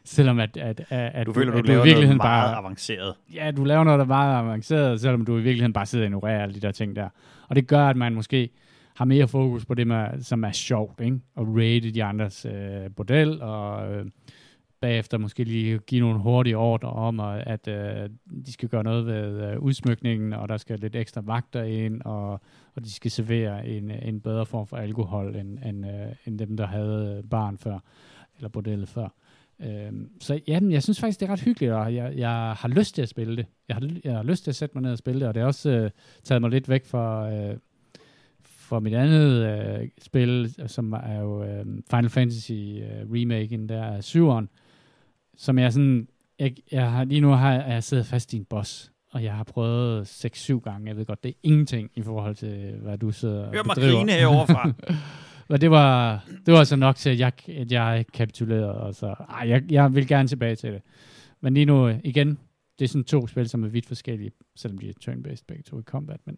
selvom 0.06 0.40
at, 0.40 0.58
at, 0.58 0.82
at, 0.90 1.12
at 1.14 1.28
Du 1.28 1.34
føler, 1.34 1.52
du, 1.52 1.58
at 1.58 1.64
du 1.64 1.68
laver 1.68 1.82
i 1.82 1.88
virkeligheden 1.88 2.18
noget 2.18 2.30
meget 2.30 2.52
bare, 2.52 2.58
avanceret. 2.58 3.14
ja, 3.34 3.52
du 3.52 3.64
laver 3.64 3.84
noget, 3.84 3.98
der 3.98 4.06
er 4.06 4.08
meget 4.08 4.40
avanceret, 4.40 5.02
selvom 5.02 5.26
du 5.26 5.34
i 5.38 5.42
virkeligheden 5.42 5.74
bare 5.74 5.86
sidder 5.86 6.06
og 6.06 6.08
ignorerer 6.08 6.42
alle 6.44 6.56
de 6.56 6.60
der 6.60 6.72
ting 6.72 6.96
der. 6.96 7.10
Og 7.50 7.56
det 7.56 7.68
gør, 7.68 7.88
at 7.88 7.96
man 7.98 8.14
måske 8.14 8.50
har 8.96 9.06
mere 9.06 9.28
fokus 9.28 9.66
på 9.66 9.74
det, 9.74 9.88
med, 9.88 10.22
som 10.22 10.44
er 10.44 10.52
sjovt, 10.52 11.00
ikke? 11.02 11.20
Og 11.36 11.48
rate 11.58 11.92
de 11.92 12.04
andres 12.04 12.46
øh, 12.46 12.92
bordel, 12.96 13.42
og 13.42 13.94
øh, 13.94 14.06
bagefter 14.82 15.18
måske 15.18 15.44
lige 15.44 15.80
give 15.80 16.02
nogle 16.02 16.20
hurtige 16.20 16.58
ordre 16.58 16.90
om, 16.90 17.20
at, 17.20 17.68
at 17.68 17.68
øh, 17.68 18.10
de 18.46 18.54
skal 18.54 18.70
gøre 18.70 18.84
noget 18.84 19.06
ved 19.06 19.52
øh, 19.52 19.60
udsmykningen, 19.60 20.34
og 20.34 20.50
der 20.50 20.58
skal 20.58 20.80
lidt 20.80 20.96
ekstra 20.96 21.22
vagter 21.26 21.64
ind, 21.64 22.02
og, 22.02 22.32
og 22.76 22.84
de 22.84 22.94
skal 22.94 23.12
servere 23.12 23.68
en, 23.68 23.92
en 23.92 24.22
bedre 24.22 24.46
form 24.46 24.68
for 24.68 24.78
alkohol, 24.78 25.36
end, 25.36 25.60
end, 25.66 25.86
øh, 25.86 26.08
end 26.26 26.40
dem, 26.40 26.58
der 26.58 26.68
havde 26.68 27.24
barn 27.30 27.58
før, 27.58 27.80
eller 28.38 28.50
bordellet 28.50 28.90
før. 28.90 29.08
Øhm, 29.62 30.10
så 30.22 30.40
ja, 30.48 30.60
jeg 30.70 30.84
synes 30.84 31.00
faktisk, 31.00 31.20
det 31.20 31.28
er 31.28 31.32
ret 31.32 31.42
hyggeligt, 31.42 31.74
og 31.74 31.96
jeg, 31.96 32.14
jeg 32.18 32.30
har 32.58 32.68
lyst 32.68 32.96
til 32.96 33.02
at 33.02 33.10
spille 33.10 33.38
det. 33.38 33.46
Jeg 33.68 33.76
har, 33.76 33.90
jeg 34.04 34.16
har 34.16 34.24
lyst 34.24 34.44
til 34.44 34.52
at 34.52 34.56
sætte 34.56 34.76
mig 34.76 34.82
ned 34.82 34.92
og 34.92 34.98
spille 34.98 35.20
det, 35.20 35.28
og 35.28 35.34
det 35.34 35.42
har 35.42 35.48
også 35.48 35.70
øh, 35.70 35.90
taget 36.24 36.42
mig 36.42 36.50
lidt 36.52 36.70
væk 36.70 36.86
fra, 36.86 37.32
øh, 37.34 37.58
fra 38.44 38.80
mit 38.80 38.94
andet 38.94 39.46
øh, 39.46 39.90
spil, 40.02 40.56
som 40.68 40.94
er 40.94 41.20
jo 41.20 41.44
øh, 41.44 41.66
Final 41.90 42.10
Fantasy 42.10 42.52
øh, 42.52 43.12
remaken 43.14 43.70
der 43.70 43.84
af 43.84 44.04
syveren, 44.04 44.50
som 45.38 45.60
jeg 45.60 45.74
sådan, 45.74 46.08
jeg, 46.40 46.56
jeg 46.72 46.92
har, 46.92 47.04
lige 47.04 47.22
nu 47.22 47.30
har 47.32 47.54
jeg, 47.54 47.66
jeg 47.68 47.84
siddet 47.84 48.06
fast 48.06 48.34
i 48.34 48.38
en 48.38 48.46
boss, 48.46 48.92
og 49.12 49.24
jeg 49.24 49.34
har 49.34 49.44
prøvet 49.44 50.26
6-7 50.26 50.60
gange. 50.60 50.88
Jeg 50.88 50.98
ved 50.98 51.06
godt, 51.06 51.24
det 51.24 51.30
er 51.30 51.34
ingenting 51.44 51.92
i 51.96 52.02
forhold 52.02 52.36
til, 52.36 52.74
hvad 52.82 52.98
du 52.98 53.12
sidder 53.12 53.46
og 53.46 53.54
Hør 53.54 53.64
mig 53.64 53.76
bedriver. 53.76 53.98
grine 53.98 54.12
herovre 54.12 54.48
fra. 54.48 54.72
Og 55.50 55.62
det 55.62 55.72
var, 55.72 56.24
det 56.46 56.54
var 56.54 56.64
så 56.64 56.76
nok 56.76 56.96
til, 56.96 57.10
at 57.10 57.20
jeg, 57.20 57.32
at 57.48 57.72
jeg 57.72 58.06
kapitulerede, 58.14 58.74
og 58.74 58.96
så, 58.96 59.16
ej, 59.30 59.50
jeg, 59.50 59.64
jeg 59.72 59.96
vil 59.96 60.08
gerne 60.08 60.28
tilbage 60.28 60.56
til 60.56 60.74
det. 60.74 60.82
Men 61.42 61.54
lige 61.54 61.66
nu, 61.66 61.88
øh, 61.88 62.00
igen, 62.04 62.40
det 62.80 62.86
er 62.86 62.90
sådan 62.90 63.04
to 63.04 63.28
spil, 63.28 63.50
som 63.50 63.64
er 63.64 63.68
vidt 63.68 63.86
forskellige, 63.86 64.32
selvom 64.56 64.78
de 64.78 64.90
er 64.90 64.94
turn-based 65.02 65.44
begge 65.48 65.64
to 65.64 65.80
i 65.80 65.84
combat, 65.84 66.20
men, 66.26 66.38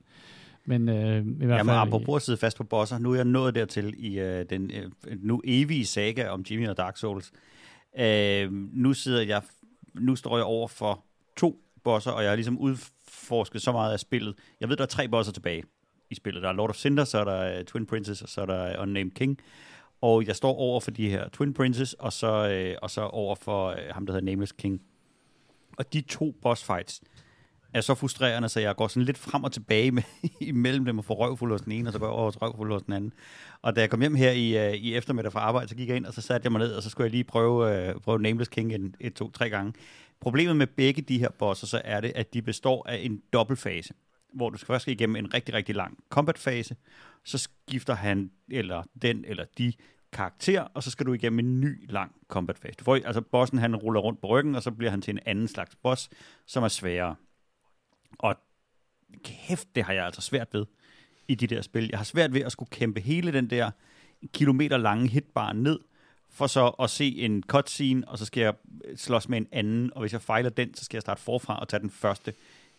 men 0.66 0.90
øh, 0.90 1.26
i 1.42 1.46
hvert 1.46 1.58
Jamen, 1.58 1.70
fald... 1.70 1.88
apropos 1.88 2.22
at 2.22 2.26
sidde 2.26 2.38
fast 2.38 2.58
på 2.58 2.64
bosser, 2.64 2.98
nu 2.98 3.12
er 3.12 3.16
jeg 3.16 3.26
nået 3.26 3.56
dertil 3.56 3.94
i 3.98 4.20
øh, 4.20 4.46
den 4.50 4.72
øh, 4.72 4.92
nu 5.20 5.42
evige 5.46 5.86
saga 5.86 6.28
om 6.28 6.46
Jimmy 6.52 6.68
og 6.68 6.78
Dark 6.78 6.98
Souls. 6.98 7.32
Øh, 8.00 8.52
nu 8.54 8.94
sidder 8.94 9.22
jeg, 9.22 9.42
nu 9.96 10.16
står 10.16 10.38
jeg 10.38 10.46
over 10.46 10.68
for 10.68 11.06
to 11.38 11.60
bosser, 11.84 12.12
og 12.12 12.22
jeg 12.24 12.32
har 12.32 12.36
ligesom 12.36 12.58
udforsket 12.58 13.62
så 13.62 13.72
meget 13.72 13.94
af 13.94 14.00
spillet. 14.00 14.36
Jeg 14.62 14.70
ved, 14.70 14.78
der 14.78 14.84
er 14.84 14.88
tre 14.88 15.08
bosser 15.08 15.34
tilbage 15.34 15.64
i 16.10 16.16
spillet. 16.16 16.44
Der 16.44 16.50
er 16.50 16.54
Lord 16.54 16.70
of 16.70 16.76
Cinder, 16.76 17.04
så 17.04 17.18
er 17.18 17.24
der 17.24 17.60
uh, 17.60 17.66
Twin 17.66 17.86
Princess, 17.86 18.22
og 18.22 18.30
så 18.30 18.42
er 18.42 18.46
der 18.46 18.82
Unnamed 18.82 19.12
King. 19.12 19.40
Og 20.02 20.28
jeg 20.28 20.36
står 20.36 20.56
over 20.56 20.80
for 20.80 20.92
de 20.92 21.10
her 21.10 21.30
Twin 21.30 21.54
Princess, 21.54 21.94
og 21.94 22.14
så, 22.14 22.50
øh, 22.50 22.76
og 22.82 22.90
så 22.90 23.02
over 23.02 23.36
for 23.36 23.68
øh, 23.68 23.78
ham, 23.92 24.06
der 24.06 24.14
hedder 24.14 24.26
Nameless 24.26 24.52
King. 24.52 24.82
Og 25.78 25.94
de 25.94 26.02
to 26.02 26.36
boss 26.42 26.64
fights 26.64 27.02
er 27.74 27.82
så 27.82 27.96
frustrerende, 27.96 28.50
så 28.50 28.60
jeg 28.60 28.76
går 28.76 28.88
sådan 28.88 29.04
lidt 29.04 29.18
frem 29.18 29.44
og 29.44 29.52
tilbage 29.52 29.92
med, 29.92 30.04
imellem 30.42 30.86
dem 30.86 30.98
og 30.98 31.06
får 31.06 31.16
røvfuld 31.16 31.52
hos 31.52 31.62
den 31.62 31.72
ene, 31.72 31.90
og 31.90 31.94
så 31.94 32.00
går 32.00 32.06
jeg 32.06 32.14
over 32.14 32.32
til 32.32 32.40
røvfuld 32.40 32.72
hos 32.72 32.84
den 32.84 32.94
anden. 32.94 33.14
Og 33.62 33.76
da 33.76 33.82
jeg 33.82 33.90
kom 33.90 34.00
hjem 34.00 34.16
her 34.16 34.32
i, 34.32 34.68
øh, 34.68 34.74
i 34.74 34.96
eftermiddag 34.96 35.32
fra 35.32 35.40
arbejde, 35.40 35.70
så 35.70 35.76
gik 35.76 35.90
jeg 35.90 35.98
ind, 35.98 36.06
og 36.06 36.14
så 36.14 36.22
satte 36.22 36.46
jeg 36.46 36.52
mig 36.52 36.60
ned, 36.60 36.74
og 36.74 36.84
så 36.84 36.90
skulle 36.90 37.06
jeg 37.06 37.12
lige 37.12 37.24
prøve, 37.24 37.88
øh, 37.90 37.96
prøve 37.96 38.22
Nameless 38.22 38.50
King 38.50 38.74
en, 38.74 38.96
et, 39.00 39.14
to, 39.14 39.32
tre 39.32 39.50
gange. 39.50 39.74
Problemet 40.22 40.56
med 40.56 40.68
begge 40.68 41.02
de 41.02 41.20
her 41.20 41.30
bosser, 41.30 41.68
så 41.68 41.82
er 41.86 42.02
det, 42.02 42.12
at 42.16 42.34
de 42.34 42.42
består 42.42 42.90
af 42.90 42.98
en 42.98 43.22
dobbeltfase 43.34 43.94
hvor 44.34 44.50
du 44.50 44.58
skal 44.58 44.68
først 44.68 44.88
igennem 44.88 45.16
en 45.16 45.34
rigtig, 45.34 45.56
rigtig 45.56 45.76
lang 45.76 46.04
combat-fase, 46.10 46.76
så 47.24 47.38
skifter 47.38 47.94
han, 47.94 48.32
eller 48.50 48.84
den, 49.02 49.26
eller 49.26 49.46
de 49.58 49.74
karakter, 50.12 50.62
og 50.62 50.84
så 50.84 50.92
skal 50.92 51.06
du 51.06 51.14
igennem 51.14 51.40
en 51.40 51.62
ny 51.62 51.92
lang 51.92 52.16
combat-fase. 52.28 52.76
Du 52.80 52.84
får, 52.84 52.96
altså 52.96 53.22
bossen, 53.22 53.58
han 53.58 53.76
ruller 53.76 54.00
rundt 54.00 54.22
på 54.22 54.28
ryggen, 54.28 54.56
og 54.56 54.64
så 54.64 54.72
bliver 54.72 54.92
han 54.92 55.02
til 55.02 55.12
en 55.12 55.20
anden 55.26 55.48
slags 55.48 55.76
boss, 55.76 56.10
som 56.46 56.64
er 56.64 56.68
sværere. 56.68 57.16
Og 58.20 58.36
kæft, 59.24 59.76
det 59.76 59.84
har 59.84 59.94
jeg 59.94 60.06
altså 60.06 60.22
svært 60.22 60.48
ved 60.54 60.66
i 61.28 61.36
de 61.36 61.48
der 61.48 61.62
spil. 61.62 61.88
Jeg 61.90 62.00
har 62.00 62.04
svært 62.04 62.34
ved 62.34 62.42
at 62.42 62.52
skulle 62.52 62.70
kæmpe 62.70 63.00
hele 63.00 63.34
den 63.34 63.50
der 63.50 63.72
kilometer 64.34 64.78
lange 64.78 65.08
hitbar 65.08 65.54
ned, 65.54 65.80
for 66.30 66.48
så 66.48 66.68
at 66.68 66.90
se 66.90 67.18
en 67.18 67.44
cutscene, 67.44 68.08
og 68.08 68.18
så 68.18 68.26
skal 68.26 68.42
jeg 68.42 68.54
slås 68.96 69.30
med 69.30 69.38
en 69.38 69.48
anden, 69.52 69.94
og 69.94 70.00
hvis 70.00 70.14
jeg 70.14 70.22
fejler 70.22 70.50
den, 70.50 70.74
så 70.74 70.86
skal 70.86 70.98
jeg 70.98 71.02
starte 71.02 71.22
forfra 71.22 71.60
og 71.60 71.68
tage 71.68 71.80
den 71.80 71.90
første 71.90 72.34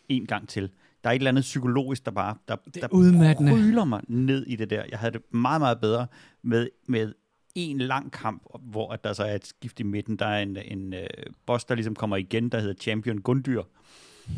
en 0.09 0.27
gang 0.27 0.49
til. 0.49 0.71
Der 1.05 1.11
er 1.11 1.15
et 1.15 1.17
eller 1.19 1.31
andet 1.31 1.43
psykologisk, 1.43 2.05
der 2.05 2.11
bare 2.11 2.37
der, 2.49 2.57
Det 2.57 2.77
er 2.77 2.81
der 2.87 2.95
udmattende. 2.95 3.85
mig 3.87 4.01
ned 4.09 4.47
i 4.47 4.57
det 4.57 4.71
der. 4.71 4.85
Jeg 4.91 4.99
havde 4.99 5.13
det 5.13 5.23
meget, 5.35 5.61
meget 5.61 5.81
bedre 5.81 6.07
med, 6.43 6.69
med 6.89 7.13
en 7.55 7.79
lang 7.79 8.13
kamp, 8.13 8.43
hvor 8.63 8.93
at 8.93 9.05
der 9.05 9.13
så 9.13 9.25
er 9.25 9.35
et 9.35 9.47
skift 9.47 9.81
i 9.81 9.83
midten. 9.83 10.17
Der 10.17 10.27
er 10.27 10.43
en, 10.43 10.57
en 10.57 10.95
uh, 10.95 11.01
boss, 11.47 11.65
der 11.65 11.75
ligesom 11.75 11.95
kommer 11.95 12.17
igen, 12.17 12.49
der 12.49 12.61
hedder 12.61 12.75
Champion 12.75 13.19
Gundyr. 13.19 13.63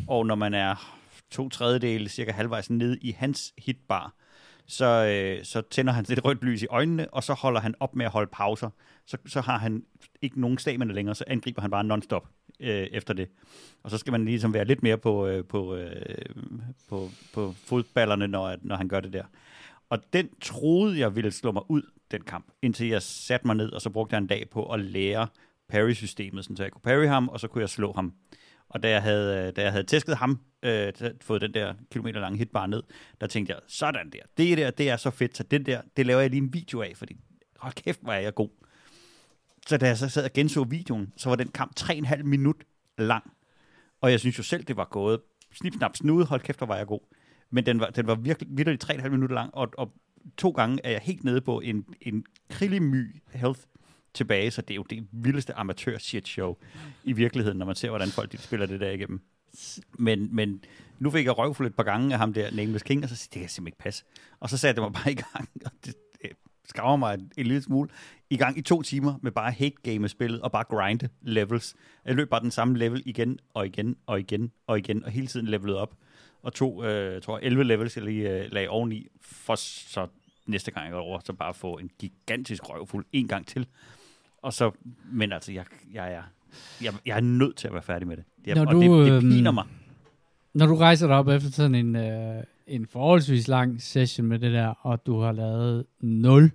Og 0.07 0.25
når 0.25 0.35
man 0.35 0.53
er 0.53 0.97
to 1.31 1.49
tredjedele, 1.49 2.09
cirka 2.09 2.31
halvvejs 2.31 2.69
ned 2.69 2.97
i 3.01 3.11
hans 3.11 3.53
hitbar, 3.57 4.13
så, 4.67 4.85
øh, 4.85 5.45
så 5.45 5.61
tænder 5.61 5.93
han 5.93 6.05
lidt 6.09 6.25
rødt 6.25 6.43
lys 6.43 6.61
i 6.61 6.67
øjnene, 6.69 7.13
og 7.13 7.23
så 7.23 7.33
holder 7.33 7.59
han 7.61 7.75
op 7.79 7.95
med 7.95 8.05
at 8.05 8.11
holde 8.11 8.29
pauser. 8.33 8.69
Så, 9.05 9.17
så 9.25 9.41
har 9.41 9.57
han 9.57 9.83
ikke 10.21 10.41
nogen 10.41 10.57
stamina 10.57 10.93
længere, 10.93 11.15
så 11.15 11.23
angriber 11.27 11.61
han 11.61 11.71
bare 11.71 11.83
non-stop 11.83 12.27
øh, 12.61 12.87
efter 12.91 13.13
det. 13.13 13.29
Og 13.83 13.91
så 13.91 13.97
skal 13.97 14.11
man 14.11 14.25
ligesom 14.25 14.53
være 14.53 14.65
lidt 14.65 14.83
mere 14.83 14.97
på, 14.97 15.27
øh, 15.27 15.45
på, 15.45 15.75
øh, 15.75 16.25
på, 16.89 17.09
på 17.33 17.51
fodballerne, 17.51 18.27
når, 18.27 18.55
når 18.61 18.75
han 18.75 18.87
gør 18.87 18.99
det 18.99 19.13
der. 19.13 19.23
Og 19.89 19.99
den 20.13 20.29
troede 20.41 20.99
jeg 20.99 21.15
ville 21.15 21.31
slå 21.31 21.51
mig 21.51 21.63
ud, 21.69 21.81
den 22.11 22.21
kamp, 22.21 22.45
indtil 22.61 22.87
jeg 22.87 23.01
satte 23.01 23.47
mig 23.47 23.55
ned, 23.55 23.71
og 23.71 23.81
så 23.81 23.89
brugte 23.89 24.13
jeg 24.13 24.21
en 24.21 24.27
dag 24.27 24.49
på 24.49 24.65
at 24.65 24.79
lære 24.79 25.27
parry-systemet, 25.69 26.43
sådan 26.43 26.57
så 26.57 26.63
jeg 26.63 26.71
kunne 26.71 26.81
parry 26.81 27.05
ham, 27.05 27.29
og 27.29 27.39
så 27.39 27.47
kunne 27.47 27.61
jeg 27.61 27.69
slå 27.69 27.93
ham. 27.93 28.13
Og 28.69 28.83
da 28.83 28.89
jeg 28.89 29.01
havde, 29.01 29.47
øh, 29.47 29.55
da 29.55 29.61
jeg 29.61 29.71
havde 29.71 29.83
tæsket 29.83 30.17
ham, 30.17 30.39
øh, 30.63 30.93
fået 31.21 31.41
den 31.41 31.53
der 31.53 31.73
kilometer 31.91 32.19
lange 32.19 32.37
hitbar 32.37 32.67
ned, 32.67 32.83
der 33.21 33.27
tænkte 33.27 33.53
jeg, 33.53 33.61
sådan 33.67 34.09
der, 34.09 34.19
det 34.37 34.57
der, 34.57 34.71
det 34.71 34.89
er 34.89 34.97
så 34.97 35.09
fedt, 35.09 35.37
så 35.37 35.43
den 35.43 35.65
der, 35.65 35.81
det 35.97 36.05
laver 36.05 36.21
jeg 36.21 36.29
lige 36.29 36.41
en 36.41 36.53
video 36.53 36.81
af, 36.81 36.91
fordi 36.95 37.17
hold 37.57 37.73
kæft, 37.73 38.01
hvor 38.01 38.13
er 38.13 38.19
jeg 38.19 38.33
god. 38.33 38.49
Så 39.67 39.77
da 39.77 39.87
jeg 39.87 39.97
så 39.97 40.09
sad 40.09 40.23
og 40.25 40.33
genså 40.33 40.63
videoen, 40.63 41.13
så 41.17 41.29
var 41.29 41.35
den 41.35 41.47
kamp 41.47 41.79
3,5 41.79 42.23
minut 42.23 42.63
lang. 42.97 43.31
Og 44.01 44.11
jeg 44.11 44.19
synes 44.19 44.37
jo 44.37 44.43
selv, 44.43 44.63
det 44.63 44.77
var 44.77 44.85
gået 44.85 45.19
snip, 45.53 45.73
snap, 45.73 45.95
snude, 45.95 46.25
hold 46.25 46.41
kæft, 46.41 46.59
hvor 46.59 46.67
var 46.67 46.77
jeg 46.77 46.87
god. 46.87 46.99
Men 47.49 47.65
den 47.65 47.79
var, 47.79 47.89
den 47.89 48.07
var 48.07 48.15
virkelig, 48.15 48.49
virkelig 48.51 48.79
3,5 48.83 49.09
minutter 49.09 49.35
lang, 49.35 49.55
og, 49.55 49.69
og 49.77 49.93
to 50.37 50.49
gange 50.49 50.79
er 50.83 50.91
jeg 50.91 51.01
helt 51.03 51.23
nede 51.23 51.41
på 51.41 51.59
en, 51.59 51.85
en 52.01 52.25
krillemy 52.49 53.15
health 53.33 53.59
tilbage, 54.13 54.51
så 54.51 54.61
det 54.61 54.71
er 54.71 54.75
jo 54.75 54.83
det 54.83 55.07
vildeste 55.11 55.53
amatør 55.53 55.97
shit 55.97 56.27
show 56.27 56.55
i 57.03 57.13
virkeligheden, 57.13 57.57
når 57.57 57.65
man 57.65 57.75
ser, 57.75 57.89
hvordan 57.89 58.07
folk 58.07 58.31
de 58.31 58.37
spiller 58.37 58.65
det 58.65 58.79
der 58.79 58.89
igennem. 58.89 59.21
Men, 59.99 60.35
men 60.35 60.63
nu 60.99 61.11
fik 61.11 61.25
jeg 61.25 61.37
røvfuldt 61.37 61.69
et 61.69 61.75
par 61.75 61.83
gange 61.83 62.13
af 62.13 62.19
ham 62.19 62.33
der, 62.33 62.51
Nameless 62.51 62.83
King, 62.83 63.03
og 63.03 63.09
så 63.09 63.15
siger 63.15 63.29
det 63.33 63.39
kan 63.39 63.49
simpelthen 63.49 63.67
ikke 63.67 63.77
passe. 63.77 64.03
Og 64.39 64.49
så 64.49 64.57
satte 64.57 64.81
jeg 64.81 64.91
mig 64.91 65.01
bare 65.03 65.11
i 65.11 65.15
gang, 65.15 65.49
og 65.65 65.71
det, 65.85 65.95
det 66.71 66.77
skraver 66.77 66.95
mig 66.95 67.13
en, 67.13 67.31
en 67.37 67.47
lille 67.47 67.61
smule, 67.61 67.89
i 68.29 68.37
gang 68.37 68.57
i 68.57 68.61
to 68.61 68.81
timer 68.81 69.13
med 69.21 69.31
bare 69.31 69.51
hate 69.51 69.75
game 69.83 70.07
spillet 70.07 70.41
og 70.41 70.51
bare 70.51 70.63
grinde 70.63 71.09
levels. 71.21 71.75
Jeg 72.05 72.15
løb 72.15 72.29
bare 72.29 72.41
den 72.41 72.51
samme 72.51 72.77
level 72.77 73.03
igen 73.05 73.39
og 73.53 73.65
igen 73.65 73.95
og 74.05 74.19
igen 74.19 74.51
og 74.67 74.77
igen, 74.77 75.05
og 75.05 75.11
hele 75.11 75.27
tiden 75.27 75.47
levelet 75.47 75.75
op. 75.75 75.95
Og 76.43 76.53
to, 76.53 76.83
øh, 76.83 77.21
tror 77.21 77.37
jeg, 77.37 77.45
11 77.45 77.63
levels, 77.63 77.97
jeg 77.97 78.05
lige 78.05 78.29
øh, 78.29 78.51
lagde 78.51 78.69
oveni, 78.69 79.07
for 79.21 79.55
så 79.55 80.07
næste 80.45 80.71
gang 80.71 80.85
jeg 80.85 80.93
går 80.93 80.99
over, 80.99 81.19
så 81.23 81.33
bare 81.33 81.53
få 81.53 81.77
en 81.77 81.89
gigantisk 81.99 82.69
røvfuld 82.69 83.05
en 83.11 83.27
gang 83.27 83.47
til. 83.47 83.67
Og 84.41 84.53
så, 84.53 84.71
men 85.11 85.31
altså, 85.31 85.51
jeg, 85.51 85.65
jeg, 85.93 86.13
er, 86.13 86.23
jeg, 86.81 86.93
jeg 87.05 87.17
er 87.17 87.21
nødt 87.21 87.55
til 87.55 87.67
at 87.67 87.73
være 87.73 87.83
færdig 87.83 88.07
med 88.07 88.17
det. 88.17 88.23
Jeg, 88.45 88.55
Når 88.55 88.65
og 88.65 88.73
du, 88.73 88.81
det, 88.81 89.05
det 89.05 89.11
øhm, 89.11 89.29
piner 89.29 89.51
mig. 89.51 89.65
Når 90.53 90.65
du 90.65 90.75
rejser 90.75 91.07
dig 91.07 91.15
op 91.15 91.27
efter 91.27 91.51
sådan 91.51 91.75
en, 91.75 91.95
øh, 91.95 92.43
en 92.67 92.87
forholdsvis 92.87 93.47
lang 93.47 93.81
session 93.81 94.27
med 94.27 94.39
det 94.39 94.53
der, 94.53 94.67
og 94.67 95.05
du 95.05 95.19
har 95.19 95.31
lavet 95.31 95.85
0 95.99 96.51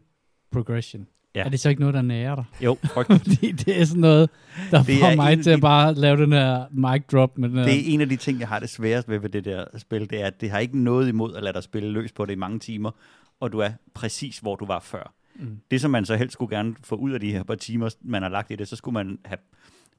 progression. 0.52 1.06
Ja. 1.34 1.44
Er 1.44 1.48
det 1.48 1.60
så 1.60 1.68
ikke 1.68 1.80
noget, 1.80 1.94
der 1.94 2.02
nærer 2.02 2.34
dig? 2.34 2.44
Jo, 2.60 2.76
frygteligt. 2.94 3.22
Fordi 3.24 3.52
det 3.52 3.80
er 3.80 3.84
sådan 3.84 4.00
noget, 4.00 4.30
der 4.70 4.82
Det 4.82 5.00
får 5.00 5.16
mig 5.16 5.42
til 5.42 5.50
at 5.50 5.56
de- 5.56 5.60
bare 5.60 5.94
lave 5.94 6.16
den 6.16 6.32
her 6.32 6.64
mic 6.70 7.02
drop 7.12 7.38
med 7.38 7.48
den 7.48 7.58
her. 7.58 7.64
Det 7.64 7.74
er 7.74 7.82
en 7.94 8.00
af 8.00 8.08
de 8.08 8.16
ting, 8.16 8.40
jeg 8.40 8.48
har 8.48 8.58
det 8.58 8.68
sværest 8.70 9.08
ved 9.08 9.18
ved 9.18 9.28
det 9.28 9.44
der 9.44 9.64
spil, 9.78 10.10
det 10.10 10.20
er, 10.22 10.26
at 10.26 10.40
det 10.40 10.50
har 10.50 10.58
ikke 10.58 10.78
noget 10.78 11.08
imod 11.08 11.34
at 11.34 11.42
lade 11.42 11.54
dig 11.54 11.62
spille 11.62 11.90
løs 11.90 12.12
på 12.12 12.26
det 12.26 12.32
i 12.32 12.36
mange 12.36 12.58
timer, 12.58 12.90
og 13.40 13.52
du 13.52 13.58
er 13.58 13.70
præcis, 13.94 14.38
hvor 14.38 14.56
du 14.56 14.66
var 14.66 14.80
før. 14.80 15.12
Mm. 15.34 15.58
Det, 15.70 15.80
som 15.80 15.90
man 15.90 16.04
så 16.04 16.16
helst 16.16 16.32
skulle 16.32 16.56
gerne 16.56 16.74
få 16.84 16.94
ud 16.96 17.10
af 17.12 17.20
de 17.20 17.32
her 17.32 17.42
par 17.42 17.54
timer, 17.54 17.94
man 18.00 18.22
har 18.22 18.28
lagt 18.28 18.50
i 18.50 18.56
det, 18.56 18.68
så 18.68 18.76
skulle 18.76 18.92
man 18.92 19.18
have 19.24 19.38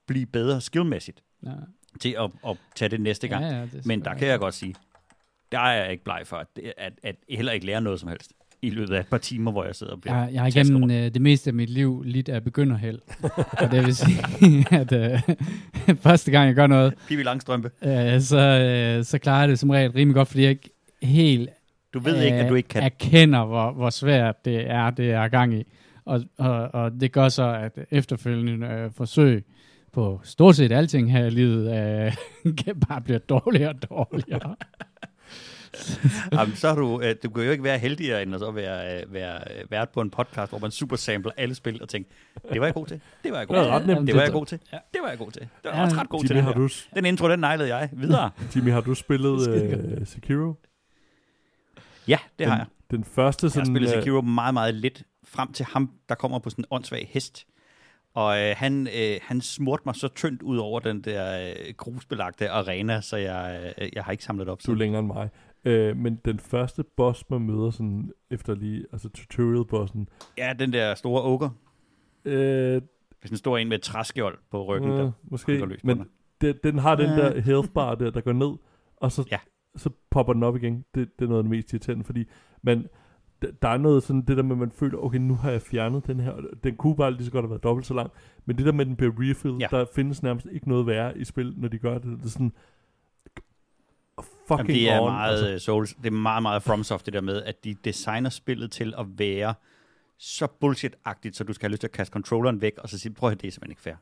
blive 0.08 0.26
bedre 0.26 0.62
skillmæssigt 0.62 1.24
Ja. 1.46 1.52
til 2.00 2.16
at, 2.20 2.32
at 2.48 2.58
tage 2.76 2.90
det 2.90 3.02
næste 3.02 3.28
gang. 3.28 3.44
Ja, 3.46 3.58
ja, 3.60 3.62
det 3.62 3.86
Men 3.86 4.02
der 4.06 4.14
kan 4.14 4.28
jeg 4.28 4.40
godt 4.40 4.54
sige, 4.54 4.76
der 5.52 5.60
er 5.60 5.84
jeg 5.84 5.92
ikke 5.92 6.04
bleg 6.04 6.22
for, 6.26 6.38
at, 6.38 6.48
at, 6.78 6.94
at 7.04 7.16
heller 7.30 7.52
ikke 7.52 7.66
lære 7.66 7.82
noget 7.82 8.00
som 8.00 8.10
helst 8.10 8.34
i 8.62 8.70
løbet 8.70 8.94
af 8.94 9.00
et 9.00 9.08
par 9.08 9.18
timer, 9.18 9.52
hvor 9.52 9.66
jeg 9.66 9.76
sidder 9.76 9.94
og 9.94 10.02
bliver 10.02 10.18
Jeg, 10.18 10.34
jeg 10.34 10.42
har 10.42 10.48
igennem 10.48 10.92
øh, 10.92 11.14
det 11.14 11.22
meste 11.22 11.50
af 11.50 11.54
mit 11.54 11.70
liv 11.70 12.04
lidt 12.06 12.30
af 12.30 12.44
begynderheld. 12.44 13.00
og 13.62 13.72
det 13.72 13.86
vil 13.86 13.96
sige, 13.96 14.20
at 14.82 14.92
øh, 14.92 15.20
første 16.06 16.32
gang 16.32 16.48
jeg 16.48 16.56
gør 16.56 16.68
noget, 16.68 16.94
Pippi 17.08 17.24
Langstrømpe, 17.24 17.72
øh, 17.84 18.22
så, 18.22 18.40
øh, 18.40 19.06
så 19.06 19.18
klarer 19.18 19.40
jeg 19.40 19.50
det 19.50 19.60
som 19.60 19.70
regel 19.70 19.92
rimelig 19.92 20.16
godt, 20.16 20.28
fordi 20.28 20.42
jeg 20.42 20.50
ikke 20.50 20.70
helt 21.02 21.50
du 21.94 22.00
ved 22.00 22.22
ikke, 22.24 22.38
at 22.38 22.50
du 22.50 22.56
ikke 22.56 22.70
kan. 22.70 22.84
erkender, 22.84 23.46
hvor, 23.46 23.72
hvor 23.72 23.90
svært 23.90 24.46
det 24.46 24.70
er, 24.70 24.90
det 24.90 25.12
er 25.12 25.28
gang 25.28 25.54
i. 25.54 25.64
Og, 26.06 26.22
og, 26.38 26.74
og 26.74 26.92
det 27.02 27.12
gør 27.12 27.30
så, 27.30 27.54
at 27.54 27.80
efterfølgende 27.92 28.68
øh, 28.68 28.92
forsøg 28.92 29.46
på 29.94 30.22
stort 30.24 30.56
set 30.56 30.72
alting 30.72 31.12
her 31.12 31.26
i 31.26 31.30
livet 31.30 31.66
øh, 31.66 32.14
kan 32.66 32.80
bare 32.88 33.02
blive 33.02 33.20
dårligere 33.20 33.70
og 33.70 33.90
dårligere. 33.90 34.56
Jamen, 36.40 36.56
så 36.56 36.68
har 36.68 36.76
du, 36.76 37.02
øh, 37.02 37.16
du 37.24 37.30
kan 37.30 37.44
jo 37.44 37.52
ikke 37.52 37.64
være 37.64 37.78
heldigere, 37.80 38.22
end 38.22 38.34
at 38.34 38.40
så 38.40 38.52
være, 38.52 39.02
øh, 39.02 39.14
være 39.14 39.40
øh, 39.60 39.72
vært 39.72 39.90
på 39.90 40.02
en 40.02 40.10
podcast, 40.10 40.52
hvor 40.52 40.60
man 40.60 40.72
supersampler 40.72 41.32
alle 41.38 41.56
spil 41.56 41.82
og 41.82 41.90
tænker, 41.90 42.10
det 42.54 42.62
var 42.62 42.68
jeg 42.68 42.74
god 42.74 42.86
til, 42.88 43.02
det 43.24 43.32
var 43.32 43.38
jeg 43.38 43.48
god 43.48 43.56
Det 43.56 43.64
til, 43.64 43.72
ret 43.72 43.88
nemt. 43.88 44.08
det 44.08 44.16
var 44.16 44.22
jeg 44.22 44.32
god 44.32 44.46
til, 44.46 44.60
Ja. 44.74 44.78
det 44.94 45.00
var 45.02 45.10
jeg 45.10 45.18
god 45.18 45.32
til, 45.32 45.42
det 45.42 45.50
var 45.64 45.78
Ja, 45.78 45.84
også 45.84 45.96
ret 45.96 46.10
god 46.10 46.20
til 46.24 46.28
Jimmy, 46.30 46.38
den 46.38 46.44
har 46.46 46.54
her. 46.54 46.68
du, 46.68 46.70
Den 46.96 47.06
intro, 47.06 47.30
den 47.30 47.40
nejlede 47.40 47.76
jeg. 47.76 47.90
Videre. 47.94 48.30
Jimmy, 48.56 48.72
har 48.72 48.82
du 48.82 48.94
spillet 48.96 49.30
uh, 50.00 50.08
Sekiro? 50.08 50.54
Ja, 52.08 52.18
det 52.40 52.48
har 52.48 52.54
den, 52.54 52.60
jeg. 52.60 52.66
Den 52.92 53.04
første 53.04 53.46
Jeg 53.46 53.50
har 53.50 53.54
sådan... 53.54 53.66
spillet 53.76 53.96
øh, 53.96 54.02
Sekiro 54.04 54.22
meget, 54.22 54.54
meget 54.54 54.74
lidt, 54.76 55.04
frem 55.28 55.54
til 55.54 55.66
ham, 55.66 55.92
der 56.10 56.16
kommer 56.16 56.40
på 56.40 56.50
sådan 56.50 56.64
en 56.64 56.68
åndssvag 56.72 57.10
hest. 57.14 57.46
Og 58.14 58.40
øh, 58.42 58.54
han, 58.58 58.88
øh, 58.98 59.20
han 59.24 59.42
smurte 59.42 59.84
mig 59.86 59.96
så 59.96 60.08
tyndt 60.08 60.42
ud 60.42 60.58
over 60.58 60.80
den 60.80 61.02
der 61.02 61.50
øh, 61.50 61.74
grusbelagte 61.78 62.50
arena, 62.50 63.02
så 63.02 63.18
jeg, 63.18 63.74
øh, 63.78 63.90
jeg 63.96 64.04
har 64.04 64.12
ikke 64.12 64.24
samlet 64.24 64.50
op. 64.50 64.60
Du 64.66 64.72
er 64.72 64.76
længere 64.76 65.00
end 65.00 65.08
mig. 65.08 65.30
Øh, 65.68 65.98
men 65.98 66.16
den 66.26 66.40
første 66.40 66.84
boss, 66.98 67.30
man 67.30 67.42
møder 67.42 67.70
sådan 67.70 68.12
efter 68.32 68.56
lige, 68.56 68.86
altså 68.92 69.10
tutorial-bossen, 69.10 70.10
Ja, 70.38 70.54
den 70.60 70.74
der 70.74 70.96
store 70.96 71.24
ogre. 71.24 71.52
øh, 72.26 72.82
Hvis 73.20 73.30
den 73.30 73.38
står 73.38 73.58
en 73.58 73.68
med 73.70 73.78
et 73.78 73.84
træskjold 73.84 74.38
på 74.52 74.66
ryggen, 74.66 74.92
øh, 74.92 74.98
der 74.98 75.12
måske, 75.24 75.66
løs 75.66 75.84
men 75.84 76.06
den, 76.42 76.56
den 76.64 76.78
har 76.80 76.96
den 76.96 77.10
der 77.10 77.42
health 77.42 77.70
bar 77.70 77.96
der, 77.96 78.10
der 78.12 78.22
går 78.22 78.34
ned, 78.34 78.58
og 78.98 79.12
så, 79.12 79.28
Ja. 79.32 79.38
så 79.76 79.90
popper 80.10 80.34
den 80.34 80.44
op 80.44 80.56
igen. 80.56 80.86
Det, 80.96 81.20
det 81.20 81.26
er 81.26 81.30
noget 81.30 81.40
af 81.40 81.44
det 81.44 81.50
mest 81.50 81.74
irriterende, 81.74 82.04
fordi 82.04 82.26
man, 82.62 82.88
der 83.62 83.68
er 83.70 83.78
noget 83.78 84.04
sådan, 84.04 84.22
det 84.22 84.38
der 84.38 84.44
med, 84.44 84.52
at 84.52 84.58
man 84.58 84.72
føler, 84.72 84.98
okay, 84.98 85.18
nu 85.20 85.36
har 85.36 85.52
jeg 85.52 85.62
fjernet 85.62 86.08
den 86.08 86.20
her, 86.20 86.34
den 86.64 86.76
kunne 86.76 86.96
bare 86.96 87.12
lige 87.12 87.26
så 87.26 87.32
godt 87.32 87.44
have 87.44 87.50
været 87.50 87.64
dobbelt 87.64 87.86
så 87.88 87.94
lang, 87.94 88.12
men 88.46 88.58
det 88.58 88.66
der 88.66 88.72
med, 88.72 88.82
at 88.82 88.88
den 88.88 88.96
bliver 88.96 89.12
refilled, 89.18 89.58
Ja. 89.60 89.68
der 89.72 89.86
findes 89.96 90.24
nærmest 90.24 90.48
ikke 90.52 90.70
noget 90.70 90.88
værre 90.88 91.18
i 91.18 91.24
spil, 91.24 91.54
når 91.58 91.68
de 91.68 91.78
gør 91.78 91.94
det. 91.98 92.04
Det 92.20 92.26
er 92.26 92.30
sådan, 92.30 92.54
fucking 94.48 94.70
Jamen, 94.70 94.82
det 94.82 94.92
er 94.92 95.00
on, 95.00 95.12
meget 95.12 95.32
altså. 95.32 95.46
altså. 95.46 95.66
Souls, 95.66 95.94
det 95.94 96.06
er 96.06 96.12
meget, 96.12 96.42
meget 96.42 96.64
FromSoft, 96.64 97.06
det 97.06 97.14
der 97.14 97.22
med, 97.22 97.44
at 97.44 97.64
de 97.64 97.74
designer 97.74 98.30
spillet 98.30 98.72
til 98.72 98.94
at 98.98 99.06
være 99.18 99.54
så 100.18 100.48
bullshit-agtigt, 100.60 101.32
så 101.32 101.44
du 101.44 101.54
skal 101.54 101.68
have 101.68 101.72
lyst 101.72 101.80
til 101.80 101.88
at 101.88 101.92
kaste 101.92 102.12
controlleren 102.12 102.62
væk, 102.62 102.74
og 102.78 102.90
så 102.90 103.00
sige, 103.00 103.14
prøv 103.14 103.32
at 103.32 103.42
det 103.42 103.48
er 103.48 103.52
simpelthen 103.52 103.72
ikke 103.72 103.82
fair. 103.82 103.96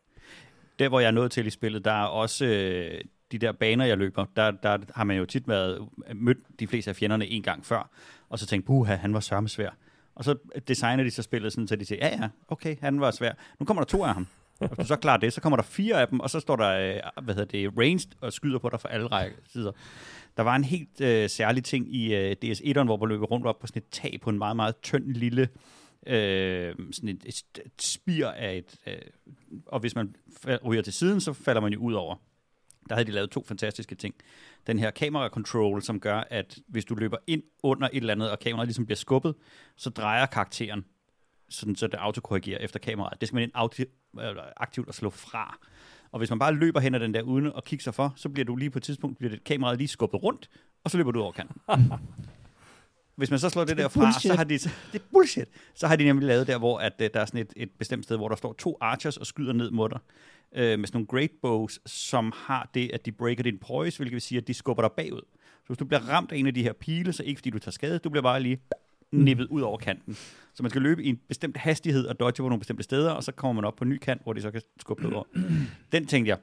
Der, 0.79 0.89
hvor 0.89 0.99
jeg 0.99 1.08
er 1.08 1.12
nået 1.12 1.31
til 1.31 1.47
i 1.47 1.49
spillet, 1.49 1.86
der 1.86 1.91
er 1.91 2.05
også 2.05 2.45
øh, 2.45 3.01
de 3.31 3.38
der 3.38 3.51
baner, 3.51 3.86
jeg 3.86 3.97
løber, 3.97 4.25
der, 4.36 4.51
der 4.51 4.77
har 4.95 5.03
man 5.03 5.17
jo 5.17 5.25
tit 5.25 5.47
været, 5.47 5.88
mødt 6.15 6.38
de 6.60 6.67
fleste 6.67 6.89
af 6.89 6.95
fjenderne 6.95 7.27
en 7.27 7.43
gang 7.43 7.65
før, 7.65 7.89
og 8.29 8.39
så 8.39 8.45
tænkt, 8.45 8.65
puha, 8.65 8.95
han 8.95 9.13
var 9.13 9.19
sørme 9.19 9.49
svær. 9.49 9.69
Og 10.15 10.23
så 10.23 10.36
designer 10.67 11.03
de 11.03 11.12
så 11.12 11.21
spillet 11.21 11.53
sådan, 11.53 11.67
så 11.67 11.75
de 11.75 11.86
siger, 11.86 12.08
ja 12.08 12.17
ja, 12.21 12.29
okay, 12.47 12.75
han 12.81 12.99
var 12.99 13.12
svær. 13.12 13.34
Nu 13.60 13.65
kommer 13.65 13.84
der 13.84 13.88
to 13.88 14.03
af 14.03 14.13
ham. 14.13 14.27
Hvis 14.59 14.77
du 14.79 14.85
så 14.85 14.95
klarer 14.95 15.17
det, 15.17 15.33
så 15.33 15.41
kommer 15.41 15.57
der 15.57 15.63
fire 15.63 16.01
af 16.01 16.07
dem, 16.07 16.19
og 16.19 16.29
så 16.29 16.39
står 16.39 16.55
der, 16.55 16.69
øh, 16.69 17.23
hvad 17.23 17.35
hedder 17.35 17.69
det, 17.69 17.77
ranged, 17.77 18.11
og 18.21 18.33
skyder 18.33 18.59
på 18.59 18.69
dig 18.69 18.79
fra 18.79 18.89
alle 18.91 19.07
række 19.07 19.37
sider. 19.47 19.71
Der 20.37 20.43
var 20.43 20.55
en 20.55 20.63
helt 20.63 21.01
øh, 21.01 21.29
særlig 21.29 21.63
ting 21.63 21.95
i 21.95 22.15
øh, 22.15 22.35
DS1'eren, 22.45 22.83
hvor 22.83 22.97
man 22.97 23.09
løber 23.09 23.25
rundt 23.25 23.47
op 23.47 23.59
på 23.59 23.67
sådan 23.67 23.81
et 23.81 23.89
tag 23.91 24.19
på 24.21 24.29
en 24.29 24.37
meget, 24.37 24.55
meget 24.55 24.75
tynd 24.81 25.05
lille 25.05 25.49
øh, 26.07 26.75
sådan 26.91 27.09
et, 27.09 27.23
et, 27.25 27.43
et 27.65 27.81
spir 27.81 28.27
af 28.27 28.55
et... 28.55 28.75
Øh, 28.87 29.01
og 29.65 29.79
hvis 29.79 29.95
man 29.95 30.15
ryger 30.65 30.81
til 30.81 30.93
siden, 30.93 31.21
så 31.21 31.33
falder 31.33 31.61
man 31.61 31.73
jo 31.73 31.79
ud 31.79 31.93
over. 31.93 32.15
Der 32.89 32.95
havde 32.95 33.07
de 33.07 33.11
lavet 33.11 33.29
to 33.29 33.43
fantastiske 33.47 33.95
ting. 33.95 34.15
Den 34.67 34.79
her 34.79 34.91
kamera 34.91 35.29
control, 35.29 35.81
som 35.81 35.99
gør, 35.99 36.23
at 36.29 36.59
hvis 36.67 36.85
du 36.85 36.95
løber 36.95 37.17
ind 37.27 37.43
under 37.63 37.89
et 37.93 37.97
eller 37.97 38.13
andet, 38.13 38.31
og 38.31 38.39
kameraet 38.39 38.67
ligesom 38.67 38.85
bliver 38.85 38.95
skubbet, 38.95 39.35
så 39.75 39.89
drejer 39.89 40.25
karakteren, 40.25 40.85
sådan, 41.49 41.75
så 41.75 41.88
det 41.88 41.97
autokorrigerer 41.97 42.60
efter 42.60 42.79
kameraet. 42.79 43.21
Det 43.21 43.27
skal 43.27 43.36
man 43.36 43.43
ind 43.43 43.51
eller 44.19 44.43
aktivt 44.58 44.89
at 44.89 44.95
slå 44.95 45.10
fra. 45.10 45.58
Og 46.12 46.17
hvis 46.17 46.29
man 46.29 46.39
bare 46.39 46.53
løber 46.53 46.79
hen 46.79 46.95
ad 46.95 46.99
den 46.99 47.13
der 47.13 47.21
uden 47.21 47.51
at 47.58 47.63
kigge 47.65 47.84
sig 47.84 47.93
for, 47.93 48.13
så 48.15 48.29
bliver 48.29 48.45
du 48.45 48.55
lige 48.55 48.69
på 48.69 48.79
et 48.79 48.84
tidspunkt, 48.84 49.17
bliver 49.17 49.31
det 49.31 49.43
kameraet 49.43 49.77
lige 49.77 49.88
skubbet 49.88 50.23
rundt, 50.23 50.49
og 50.84 50.91
så 50.91 50.97
løber 50.97 51.12
du 51.12 51.21
over 51.21 51.31
kanten. 51.31 51.62
Hvis 53.15 53.29
man 53.29 53.39
så 53.39 53.49
slår 53.49 53.62
det, 53.63 53.77
Det 53.77 53.84
er 53.84 53.88
der 53.88 53.89
fra, 53.89 53.99
bullshit. 53.99 54.21
så 54.31 54.36
har 54.36 54.43
de, 54.43 54.53
det 54.58 54.71
er 54.93 54.99
bullshit. 55.12 55.47
Så 55.73 55.88
har 55.88 55.95
de 55.95 56.03
nemlig 56.03 56.27
lavet 56.27 56.47
der, 56.47 56.58
hvor 56.58 56.77
at, 56.79 56.93
øh, 56.99 57.10
der 57.13 57.19
er 57.19 57.25
sådan 57.25 57.41
et, 57.41 57.53
et 57.55 57.69
bestemt 57.79 58.03
sted, 58.03 58.17
hvor 58.17 58.29
der 58.29 58.36
står 58.36 58.53
to 58.53 58.77
archers 58.81 59.17
og 59.17 59.25
skyder 59.25 59.53
ned 59.53 59.71
mod 59.71 59.89
dig. 59.89 59.99
Øh, 60.55 60.79
med 60.79 60.88
sådan 60.88 60.97
nogle 60.97 61.08
great 61.08 61.31
bows, 61.41 61.79
som 61.86 62.34
har 62.36 62.69
det, 62.73 62.91
at 62.93 63.05
de 63.05 63.12
breaker 63.12 63.43
din 63.43 63.58
poise, 63.58 63.97
hvilket 63.97 64.13
vil 64.13 64.21
sige, 64.21 64.38
at 64.38 64.47
de 64.47 64.53
skubber 64.53 64.84
dig 64.84 64.91
bagud. 64.91 65.21
Så 65.62 65.67
hvis 65.67 65.77
du 65.77 65.86
bliver 65.86 65.99
ramt 66.10 66.31
af 66.31 66.38
en 66.38 66.47
af 66.47 66.53
de 66.53 66.63
her 66.63 66.73
pile, 66.73 67.13
så 67.13 67.23
ikke 67.23 67.39
fordi 67.39 67.49
du 67.49 67.60
tager 67.60 67.71
skade, 67.71 67.99
du 67.99 68.10
bliver 68.10 68.23
bare 68.23 68.39
lige 68.39 68.60
nippet 69.12 69.47
ud 69.47 69.62
over 69.62 69.77
kanten. 69.77 70.17
Så 70.55 70.63
man 70.63 70.69
skal 70.69 70.81
løbe 70.81 71.03
i 71.03 71.09
en 71.09 71.19
bestemt 71.27 71.57
hastighed 71.57 72.05
og 72.07 72.19
dodge 72.19 72.43
på 72.43 72.49
nogle 72.49 72.59
bestemte 72.59 72.83
steder, 72.83 73.11
og 73.11 73.23
så 73.23 73.31
kommer 73.31 73.61
man 73.61 73.65
op 73.65 73.75
på 73.75 73.83
en 73.83 73.89
ny 73.89 73.97
kant, 73.97 74.23
hvor 74.23 74.33
de 74.33 74.41
så 74.41 74.51
kan 74.51 74.61
skubbe 74.79 75.03
dig 75.03 75.13
over. 75.15 75.23
Den 75.91 76.05
tænkte 76.05 76.29
jeg, 76.29 76.37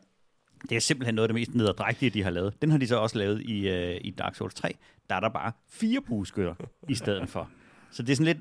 det 0.68 0.76
er 0.76 0.80
simpelthen 0.80 1.14
noget 1.14 1.24
af 1.24 1.28
det 1.28 1.34
mest 1.40 1.54
nederdrægtige, 1.54 2.10
de 2.10 2.22
har 2.22 2.30
lavet. 2.30 2.62
Den 2.62 2.70
har 2.70 2.78
de 2.78 2.86
så 2.86 2.96
også 2.96 3.18
lavet 3.18 3.40
i, 3.42 3.68
øh, 3.68 4.00
i 4.00 4.10
Dark 4.10 4.34
Souls 4.34 4.54
3. 4.54 4.74
Der 5.10 5.16
er 5.16 5.20
der 5.20 5.28
bare 5.28 5.52
fire 5.70 6.00
bueskytter 6.00 6.54
i 6.88 6.94
stedet 6.94 7.28
for. 7.28 7.50
Så 7.90 8.02
det 8.02 8.12
er 8.12 8.16
sådan 8.16 8.26
lidt... 8.26 8.38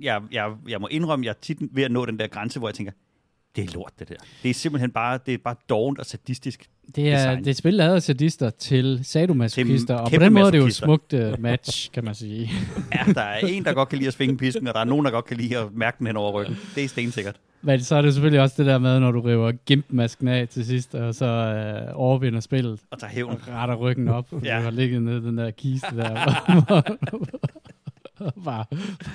Jeg, 0.00 0.22
jeg, 0.30 0.56
jeg 0.68 0.80
må 0.80 0.86
indrømme, 0.86 1.24
jeg 1.24 1.30
er 1.30 1.40
tit 1.40 1.58
ved 1.60 1.82
at 1.82 1.90
nå 1.92 2.06
den 2.06 2.18
der 2.18 2.26
grænse, 2.26 2.58
hvor 2.58 2.68
jeg 2.68 2.74
tænker, 2.74 2.92
det 3.56 3.64
er 3.64 3.74
lort, 3.74 3.92
det 3.98 4.08
der. 4.08 4.16
Det 4.42 4.50
er 4.50 4.54
simpelthen 4.54 4.90
bare, 4.90 5.18
det 5.26 5.34
er 5.34 5.38
bare 5.38 5.56
dovent 5.68 5.98
og 5.98 6.06
sadistisk. 6.06 6.70
Det 6.96 7.08
er, 7.12 7.16
Design. 7.16 7.38
det 7.38 7.46
er 7.46 7.50
et 7.50 7.56
spil 7.56 7.74
lavet 7.74 7.94
af 7.94 8.02
sadister 8.02 8.50
til 8.50 9.00
sadomasochister, 9.02 9.94
og 9.94 10.10
på 10.10 10.16
den 10.20 10.32
måde 10.32 10.46
er 10.46 10.50
det 10.50 10.58
jo 10.58 10.66
et 10.66 10.74
smukt 10.74 11.12
uh, 11.12 11.20
match, 11.40 11.90
kan 11.92 12.04
man 12.04 12.14
sige. 12.14 12.50
Ja, 12.94 13.12
der 13.12 13.20
er 13.20 13.38
en, 13.38 13.64
der 13.64 13.72
godt 13.72 13.88
kan 13.88 13.98
lide 13.98 14.08
at 14.08 14.14
svinge 14.14 14.36
pisken, 14.36 14.68
og 14.68 14.74
der 14.74 14.80
er 14.80 14.84
nogen, 14.84 15.04
der 15.04 15.10
godt 15.10 15.24
kan 15.24 15.36
lide 15.36 15.58
at 15.58 15.64
mærke 15.74 15.96
den 15.98 16.06
hen 16.06 16.16
over 16.16 16.32
ryggen. 16.32 16.58
Det 16.74 16.84
er 16.84 16.88
stensikkert. 16.88 17.36
Men 17.64 17.80
så 17.80 17.94
er 17.96 18.02
det 18.02 18.12
selvfølgelig 18.14 18.40
også 18.40 18.54
det 18.58 18.66
der 18.66 18.78
med, 18.78 19.00
når 19.00 19.10
du 19.10 19.20
river 19.20 19.52
gimpmasken 19.66 20.28
af 20.28 20.48
til 20.48 20.66
sidst, 20.66 20.94
og 20.94 21.14
så 21.14 21.26
uh, 21.90 22.00
overvinder 22.00 22.40
spillet, 22.40 22.80
Og 22.90 22.98
tager 23.00 23.10
hævn. 23.10 23.30
og 23.30 23.38
retter 23.54 23.74
ryggen 23.74 24.08
op, 24.08 24.28
fordi 24.28 24.46
Ja. 24.46 24.56
du 24.58 24.62
har 24.62 24.70
ligget 24.70 25.02
nede 25.02 25.16
i 25.16 25.20
den 25.20 25.38
der 25.38 25.50
kiste 25.50 25.86
der. 25.96 26.12
bare, 28.44 28.64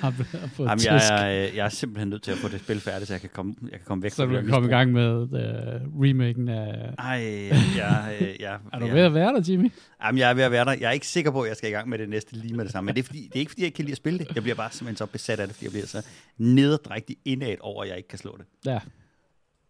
bare 0.00 0.12
få 0.48 0.64
Jamen, 0.64 0.84
jeg, 0.84 1.00
er, 1.10 1.48
øh, 1.48 1.56
jeg 1.56 1.64
er 1.64 1.68
simpelthen 1.68 2.08
nødt 2.08 2.22
til 2.22 2.30
at 2.30 2.36
få 2.36 2.48
det 2.48 2.60
spil 2.60 2.80
færdigt, 2.80 3.08
så 3.08 3.14
jeg 3.14 3.20
kan 3.20 3.30
komme, 3.32 3.54
jeg 3.62 3.70
kan 3.70 3.80
komme 3.84 4.02
væk 4.02 4.10
så 4.10 4.16
fra 4.16 4.24
du 4.24 4.30
det 4.30 4.38
kan 4.38 4.46
der 4.46 4.54
komme 4.54 4.68
i 4.68 4.70
gang 4.70 4.92
med 4.92 5.22
uh, 5.22 6.02
remaken 6.02 6.48
af... 6.48 6.94
Ej, 6.98 7.06
jeg, 7.06 7.56
jeg, 7.76 8.36
jeg, 8.40 8.58
Er 8.72 8.78
du 8.78 8.86
jeg, 8.86 8.94
ved 8.94 9.02
at 9.02 9.14
være 9.14 9.32
der, 9.32 9.42
Jimmy? 9.48 9.72
Jamen, 10.04 10.18
jeg 10.18 10.30
er 10.30 10.34
ved 10.34 10.42
at 10.42 10.50
være 10.50 10.64
der. 10.64 10.72
Jeg 10.72 10.88
er 10.88 10.92
ikke 10.92 11.06
sikker 11.06 11.30
på, 11.30 11.42
at 11.42 11.48
jeg 11.48 11.56
skal 11.56 11.70
i 11.70 11.72
gang 11.72 11.88
med 11.88 11.98
det 11.98 12.08
næste 12.08 12.36
lige 12.36 12.54
med 12.54 12.64
det 12.64 12.72
samme. 12.72 12.86
Men 12.86 12.94
det 12.94 13.02
er, 13.02 13.06
fordi, 13.06 13.22
det 13.22 13.34
er 13.34 13.40
ikke, 13.40 13.50
fordi 13.50 13.62
jeg 13.62 13.66
ikke 13.66 13.76
kan 13.76 13.84
lide 13.84 13.92
at 13.92 13.96
spille 13.96 14.18
det. 14.18 14.34
Jeg 14.34 14.42
bliver 14.42 14.56
bare 14.56 14.70
simpelthen 14.70 14.96
så 14.96 15.06
besat 15.06 15.40
af 15.40 15.46
det, 15.46 15.56
fordi 15.56 15.64
jeg 15.64 15.72
bliver 15.72 15.86
så 15.86 16.06
nederdrægtig 16.38 17.16
indad 17.24 17.56
over, 17.60 17.82
at 17.82 17.88
jeg 17.88 17.96
ikke 17.96 18.08
kan 18.08 18.18
slå 18.18 18.36
det. 18.38 18.46
Ja. 18.66 18.78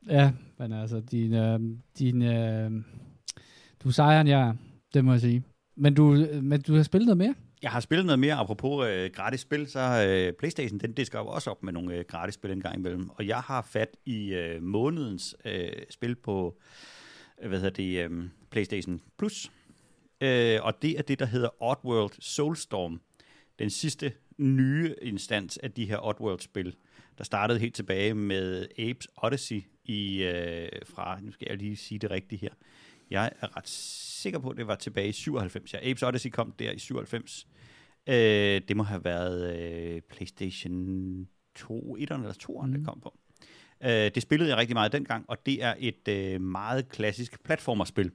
Ja, 0.08 0.32
men 0.58 0.72
altså, 0.72 1.00
din, 1.00 1.34
øh, 1.34 1.60
din, 1.98 2.22
øh, 2.22 2.70
du 3.82 3.88
er 3.88 3.92
sejren, 3.92 4.26
jeg 4.26 4.40
er, 4.40 4.54
det 4.94 5.04
må 5.04 5.12
jeg 5.12 5.20
sige. 5.20 5.42
Men 5.76 5.94
du, 5.94 6.26
men 6.42 6.60
du 6.60 6.74
har 6.74 6.82
spillet 6.82 7.06
noget 7.06 7.18
mere? 7.18 7.34
Jeg 7.62 7.70
har 7.70 7.80
spillet 7.80 8.06
noget 8.06 8.18
mere, 8.18 8.34
apropos 8.34 8.86
øh, 8.88 9.10
gratis 9.10 9.40
spil, 9.40 9.70
så 9.70 10.06
øh, 10.08 10.32
Playstation, 10.32 10.78
den 10.78 10.92
disker 10.92 11.18
jo 11.18 11.26
også 11.26 11.50
op 11.50 11.62
med 11.62 11.72
nogle 11.72 11.94
øh, 11.94 12.04
gratis 12.08 12.34
spil 12.34 12.50
en 12.50 12.60
gang 12.60 12.76
imellem. 12.76 13.10
Og 13.10 13.26
jeg 13.26 13.40
har 13.40 13.62
fat 13.62 13.96
i 14.04 14.34
øh, 14.34 14.62
månedens 14.62 15.36
øh, 15.44 15.72
spil 15.90 16.14
på, 16.14 16.58
øh, 17.42 17.48
hvad 17.48 17.58
hedder 17.58 17.74
det, 17.74 18.10
øh, 18.10 18.28
Playstation 18.50 19.00
Plus. 19.18 19.50
Øh, 20.20 20.58
og 20.62 20.82
det 20.82 20.98
er 20.98 21.02
det, 21.02 21.18
der 21.18 21.26
hedder 21.26 21.62
Oddworld 21.62 22.12
Soulstorm. 22.20 23.00
Den 23.58 23.70
sidste 23.70 24.12
nye 24.38 24.94
instans 25.02 25.58
af 25.58 25.72
de 25.72 25.86
her 25.86 26.06
Oddworld-spil, 26.06 26.76
der 27.18 27.24
startede 27.24 27.58
helt 27.58 27.74
tilbage 27.74 28.14
med 28.14 28.66
Apes 28.78 29.08
Odyssey 29.16 29.62
i, 29.84 30.22
øh, 30.22 30.68
fra, 30.84 31.20
nu 31.20 31.32
skal 31.32 31.46
jeg 31.50 31.56
lige 31.58 31.76
sige 31.76 31.98
det 31.98 32.10
rigtigt 32.10 32.40
her, 32.40 32.50
jeg 33.10 33.32
er 33.40 33.56
ret 33.56 33.68
sikker 34.18 34.38
på, 34.38 34.50
at 34.50 34.56
det 34.56 34.66
var 34.66 34.74
tilbage 34.74 35.08
i 35.08 35.12
97. 35.12 35.74
Ja, 35.74 35.90
Apes 35.90 36.02
Odyssey 36.02 36.30
kom 36.30 36.52
der 36.58 36.70
i 36.72 36.78
97. 36.78 37.46
Øh, 38.06 38.14
det 38.68 38.76
må 38.76 38.82
have 38.82 39.04
været 39.04 39.56
øh, 39.58 40.00
PlayStation 40.10 41.28
2, 41.54 41.96
1'eren 42.00 42.14
eller 42.14 42.34
2'eren, 42.42 42.66
mm. 42.66 42.72
det 42.72 42.80
Mhm. 42.80 42.84
kom 42.84 43.00
på. 43.00 43.18
Øh, 43.84 43.90
det 43.90 44.22
spillede 44.22 44.50
jeg 44.50 44.58
rigtig 44.58 44.74
meget 44.74 44.92
dengang, 44.92 45.24
og 45.28 45.46
det 45.46 45.62
er 45.64 45.74
et 45.78 46.08
øh, 46.08 46.40
meget 46.40 46.88
klassisk 46.88 47.42
platformerspil, 47.44 48.10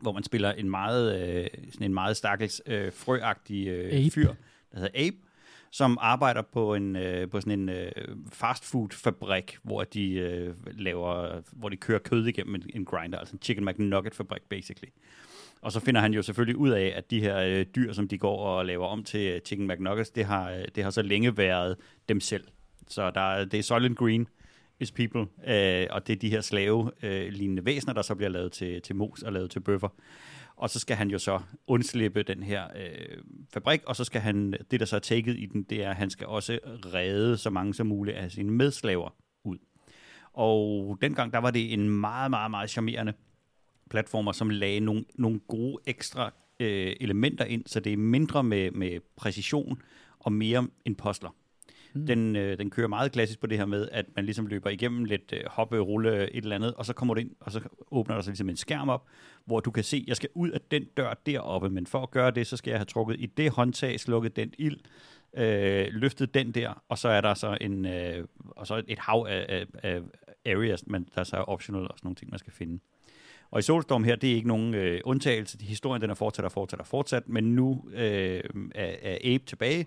hvor 0.00 0.12
man 0.12 0.22
spiller 0.22 0.52
en 0.52 0.70
meget, 0.70 1.20
øh, 1.42 1.48
sådan 1.72 1.84
en 1.84 1.94
meget 1.94 2.16
stakkels 2.16 2.62
øh, 2.66 2.92
frøagtig 2.92 3.66
øh, 3.68 3.86
Ape. 3.92 4.10
fyr, 4.10 4.34
der 4.72 4.78
hedder 4.78 5.06
Abe, 5.06 5.16
som 5.72 5.98
arbejder 6.00 6.42
på 6.42 6.74
en 6.74 6.96
øh, 6.96 7.30
på 7.30 7.40
sådan 7.40 7.60
en 7.60 7.68
øh, 7.68 7.92
fastfood-fabrik, 8.32 9.56
hvor 9.62 9.84
de 9.84 10.12
øh, 10.12 10.54
laver, 10.66 11.40
hvor 11.52 11.68
de 11.68 11.76
kører 11.76 11.98
kød 11.98 12.26
igennem 12.26 12.54
en, 12.54 12.62
en 12.74 12.84
grinder, 12.84 13.18
altså 13.18 13.36
en 13.36 13.42
chicken 13.42 13.64
McNugget-fabrik, 13.64 14.42
basically. 14.48 14.88
Og 15.62 15.72
så 15.72 15.80
finder 15.80 16.00
han 16.00 16.14
jo 16.14 16.22
selvfølgelig 16.22 16.56
ud 16.56 16.70
af, 16.70 16.92
at 16.96 17.10
de 17.10 17.20
her 17.20 17.38
øh, 17.38 17.66
dyr, 17.76 17.92
som 17.92 18.08
de 18.08 18.18
går 18.18 18.38
og 18.38 18.66
laver 18.66 18.86
om 18.86 19.04
til 19.04 19.20
øh, 19.20 19.40
chicken 19.40 19.68
McNuggets, 19.68 20.10
det 20.10 20.24
har, 20.24 20.50
øh, 20.50 20.64
det 20.74 20.84
har 20.84 20.90
så 20.90 21.02
længe 21.02 21.36
været 21.36 21.76
dem 22.08 22.20
selv. 22.20 22.44
Så 22.88 23.10
der, 23.10 23.44
det 23.44 23.58
er 23.58 23.62
Soylent 23.62 23.98
Green 23.98 24.28
is 24.80 24.92
people, 24.92 25.20
øh, 25.46 25.86
og 25.90 26.06
det 26.06 26.12
er 26.12 26.18
de 26.20 26.30
her 26.30 26.40
slave-lignende 26.40 27.60
øh, 27.60 27.66
væsener, 27.66 27.94
der 27.94 28.02
så 28.02 28.14
bliver 28.14 28.30
lavet 28.30 28.52
til, 28.52 28.82
til 28.82 28.96
mos 28.96 29.22
og 29.22 29.32
lavet 29.32 29.50
til 29.50 29.60
bøffer. 29.60 29.88
Og 30.62 30.70
så 30.70 30.78
skal 30.78 30.96
han 30.96 31.10
jo 31.10 31.18
så 31.18 31.40
undslippe 31.66 32.22
den 32.22 32.42
her 32.42 32.64
øh, 32.76 33.18
fabrik, 33.52 33.80
og 33.86 33.96
så 33.96 34.04
skal 34.04 34.20
han, 34.20 34.54
det 34.70 34.80
der 34.80 34.86
så 34.86 34.96
er 34.96 35.00
taget 35.00 35.26
i 35.26 35.46
den, 35.46 35.62
det 35.62 35.84
er, 35.84 35.90
at 35.90 35.96
han 35.96 36.10
skal 36.10 36.26
også 36.26 36.58
redde 36.66 37.36
så 37.36 37.50
mange 37.50 37.74
som 37.74 37.86
muligt 37.86 38.16
af 38.16 38.32
sine 38.32 38.50
medslaver 38.50 39.14
ud. 39.44 39.58
Og 40.32 40.98
dengang, 41.00 41.32
der 41.32 41.38
var 41.38 41.50
det 41.50 41.72
en 41.72 41.90
meget, 41.90 42.30
meget, 42.30 42.50
meget 42.50 42.70
charmerende 42.70 43.12
platformer, 43.90 44.32
som 44.32 44.50
lagde 44.50 44.80
nogle, 44.80 45.04
nogle 45.14 45.40
gode 45.48 45.82
ekstra 45.86 46.32
øh, 46.60 46.96
elementer 47.00 47.44
ind, 47.44 47.62
så 47.66 47.80
det 47.80 47.92
er 47.92 47.96
mindre 47.96 48.44
med, 48.44 48.70
med 48.70 49.00
præcision 49.16 49.82
og 50.18 50.32
mere 50.32 50.68
imposter. 50.84 51.34
Mm. 51.94 52.06
Den, 52.06 52.36
øh, 52.36 52.58
den 52.58 52.70
kører 52.70 52.88
meget 52.88 53.12
klassisk 53.12 53.40
på 53.40 53.46
det 53.46 53.58
her 53.58 53.66
med, 53.66 53.88
at 53.92 54.06
man 54.16 54.24
ligesom 54.24 54.46
løber 54.46 54.70
igennem 54.70 55.04
lidt 55.04 55.32
øh, 55.32 55.40
hoppe, 55.46 55.78
rulle, 55.78 56.30
et 56.30 56.42
eller 56.42 56.56
andet, 56.56 56.74
og 56.74 56.86
så 56.86 56.92
kommer 56.92 57.14
du 57.14 57.20
ind, 57.20 57.30
og 57.40 57.52
så 57.52 57.60
åbner 57.90 58.14
der 58.14 58.22
sig 58.22 58.30
ligesom 58.30 58.48
en 58.48 58.56
skærm 58.56 58.88
op, 58.88 59.06
hvor 59.44 59.60
du 59.60 59.70
kan 59.70 59.84
se, 59.84 60.04
jeg 60.06 60.16
skal 60.16 60.28
ud 60.34 60.50
af 60.50 60.60
den 60.70 60.84
dør 60.96 61.14
deroppe, 61.26 61.70
men 61.70 61.86
for 61.86 62.02
at 62.02 62.10
gøre 62.10 62.30
det, 62.30 62.46
så 62.46 62.56
skal 62.56 62.70
jeg 62.70 62.78
have 62.78 62.86
trukket 62.86 63.16
i 63.18 63.26
det 63.26 63.50
håndtag, 63.50 64.00
slukket 64.00 64.36
den 64.36 64.52
ild, 64.58 64.78
øh, 65.36 65.86
løftet 65.90 66.34
den 66.34 66.52
der, 66.52 66.82
og 66.88 66.98
så 66.98 67.08
er 67.08 67.20
der 67.20 67.34
så 67.34 67.58
en, 67.60 67.86
øh, 67.86 68.24
og 68.50 68.66
så 68.66 68.82
et 68.88 68.98
hav 68.98 69.26
af, 69.28 69.46
af, 69.48 69.66
af 69.82 70.00
areas, 70.46 70.86
men 70.86 71.08
der 71.14 71.20
er 71.20 71.24
så 71.24 71.36
optional 71.36 71.82
og 71.82 71.94
sådan 71.96 72.06
nogle 72.06 72.16
ting, 72.16 72.30
man 72.30 72.38
skal 72.38 72.52
finde. 72.52 72.80
Og 73.50 73.58
i 73.58 73.62
Solstorm 73.62 74.04
her, 74.04 74.16
det 74.16 74.30
er 74.30 74.34
ikke 74.34 74.48
nogen 74.48 74.74
øh, 74.74 75.00
undtagelse. 75.04 75.58
Historien 75.60 76.02
den 76.02 76.10
er 76.10 76.14
fortsat 76.14 76.44
og 76.44 76.52
fortsat 76.52 76.80
og 76.80 76.86
fortsat, 76.86 77.28
men 77.28 77.44
nu 77.44 77.84
øh, 77.94 78.40
er, 78.74 78.94
er 79.02 79.18
Abe 79.24 79.44
tilbage 79.46 79.86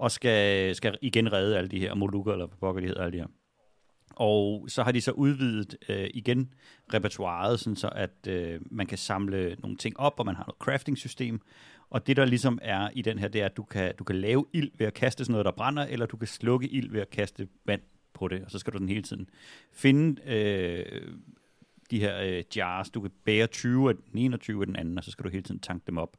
og 0.00 0.10
skal, 0.10 0.74
skal 0.74 0.98
igen 1.02 1.32
redde 1.32 1.58
alle 1.58 1.70
de 1.70 1.80
her 1.80 1.94
molukker, 1.94 2.32
eller 2.32 2.46
pokker 2.46 2.80
de 2.80 2.86
hedder, 2.86 3.02
alle 3.02 3.18
de 3.18 3.22
her. 3.22 3.28
Og 4.10 4.66
så 4.68 4.82
har 4.82 4.92
de 4.92 5.00
så 5.00 5.12
udvidet 5.12 5.76
øh, 5.88 6.10
igen 6.14 6.54
repertoireet, 6.94 7.60
sådan 7.60 7.76
så 7.76 7.88
at 7.88 8.26
øh, 8.28 8.60
man 8.70 8.86
kan 8.86 8.98
samle 8.98 9.56
nogle 9.58 9.76
ting 9.76 10.00
op, 10.00 10.14
og 10.20 10.26
man 10.26 10.34
har 10.34 10.44
noget 10.44 10.58
crafting-system. 10.58 11.40
Og 11.90 12.06
det, 12.06 12.16
der 12.16 12.24
ligesom 12.24 12.58
er 12.62 12.88
i 12.94 13.02
den 13.02 13.18
her, 13.18 13.28
det 13.28 13.40
er, 13.40 13.46
at 13.46 13.56
du 13.56 13.62
kan, 13.62 13.94
du 13.98 14.04
kan 14.04 14.16
lave 14.16 14.46
ild 14.52 14.70
ved 14.78 14.86
at 14.86 14.94
kaste 14.94 15.24
sådan 15.24 15.32
noget, 15.32 15.44
der 15.44 15.52
brænder, 15.52 15.82
eller 15.82 16.06
du 16.06 16.16
kan 16.16 16.28
slukke 16.28 16.68
ild 16.68 16.90
ved 16.90 17.00
at 17.00 17.10
kaste 17.10 17.48
vand 17.64 17.82
på 18.12 18.28
det. 18.28 18.44
Og 18.44 18.50
så 18.50 18.58
skal 18.58 18.72
du 18.72 18.78
den 18.78 18.88
hele 18.88 19.02
tiden 19.02 19.28
finde 19.72 20.22
øh, 20.26 21.12
de 21.90 22.00
her 22.00 22.22
øh, 22.22 22.42
jars. 22.56 22.90
Du 22.90 23.00
kan 23.00 23.10
bære 23.24 23.46
20 23.46 23.88
af 23.88 23.94
den 23.94 24.18
ene 24.18 24.36
og 24.36 24.40
20 24.40 24.62
af 24.62 24.66
den 24.66 24.76
anden, 24.76 24.98
og 24.98 25.04
så 25.04 25.10
skal 25.10 25.24
du 25.24 25.30
hele 25.30 25.42
tiden 25.42 25.60
tanke 25.60 25.84
dem 25.86 25.98
op. 25.98 26.16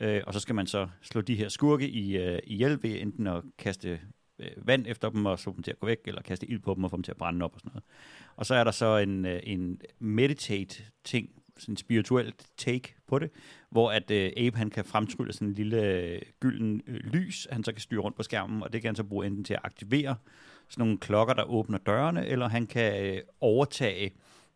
Øh, 0.00 0.22
og 0.26 0.34
så 0.34 0.40
skal 0.40 0.54
man 0.54 0.66
så 0.66 0.88
slå 1.02 1.20
de 1.20 1.34
her 1.34 1.48
skurke 1.48 1.88
i, 1.88 2.16
øh, 2.16 2.38
ihjel 2.44 2.82
ved 2.82 3.00
enten 3.00 3.26
at 3.26 3.42
kaste 3.58 4.00
øh, 4.38 4.50
vand 4.56 4.84
efter 4.88 5.10
dem 5.10 5.26
og 5.26 5.38
slå 5.38 5.52
dem 5.52 5.62
til 5.62 5.70
at 5.70 5.80
gå 5.80 5.86
væk, 5.86 5.98
eller 6.04 6.22
kaste 6.22 6.50
ild 6.50 6.60
på 6.60 6.74
dem 6.74 6.84
og 6.84 6.90
få 6.90 6.96
dem 6.96 7.02
til 7.02 7.12
at 7.12 7.16
brænde 7.16 7.44
op 7.44 7.54
og 7.54 7.60
sådan 7.60 7.70
noget. 7.70 7.84
Og 8.36 8.46
så 8.46 8.54
er 8.54 8.64
der 8.64 8.70
så 8.70 8.96
en, 8.96 9.24
øh, 9.24 9.40
en 9.42 9.80
meditate-ting, 9.98 11.30
sådan 11.58 11.72
en 11.72 11.76
spirituelt 11.76 12.46
take 12.56 12.94
på 13.06 13.18
det, 13.18 13.30
hvor 13.70 13.90
at 13.90 14.10
øh, 14.10 14.32
Abe 14.36 14.56
han 14.56 14.70
kan 14.70 14.84
fremtrylle 14.84 15.32
sådan 15.32 15.48
en 15.48 15.54
lille 15.54 15.82
øh, 15.82 16.22
gylden 16.40 16.82
øh, 16.86 16.94
lys, 16.94 17.48
han 17.50 17.64
så 17.64 17.72
kan 17.72 17.80
styre 17.80 18.00
rundt 18.00 18.16
på 18.16 18.22
skærmen, 18.22 18.62
og 18.62 18.72
det 18.72 18.82
kan 18.82 18.88
han 18.88 18.96
så 18.96 19.04
bruge 19.04 19.26
enten 19.26 19.44
til 19.44 19.54
at 19.54 19.60
aktivere 19.64 20.16
sådan 20.68 20.82
nogle 20.82 20.98
klokker, 20.98 21.34
der 21.34 21.44
åbner 21.44 21.78
dørene, 21.78 22.26
eller 22.26 22.48
han 22.48 22.66
kan 22.66 23.06
øh, 23.06 23.20
overtage 23.40 24.12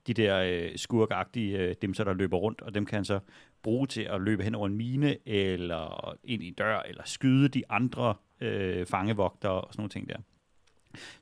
de 0.06 0.14
der 0.14 0.38
øh, 0.38 0.70
skurkagtige 0.76 1.58
øh, 1.58 1.94
så 1.94 2.04
der 2.04 2.14
løber 2.14 2.36
rundt, 2.36 2.60
og 2.60 2.74
dem 2.74 2.86
kan 2.86 2.96
han 2.96 3.04
så 3.04 3.20
bruge 3.62 3.86
til 3.86 4.00
at 4.00 4.20
løbe 4.20 4.42
hen 4.42 4.54
over 4.54 4.66
en 4.66 4.76
mine, 4.76 5.28
eller 5.28 6.16
ind 6.24 6.42
i 6.42 6.48
en 6.48 6.54
dør, 6.54 6.80
eller 6.80 7.02
skyde 7.04 7.48
de 7.48 7.62
andre 7.68 8.14
øh, 8.40 8.86
fangevogtere 8.86 9.60
og 9.60 9.68
sådan 9.72 9.80
nogle 9.80 9.90
ting 9.90 10.08
der. 10.08 10.16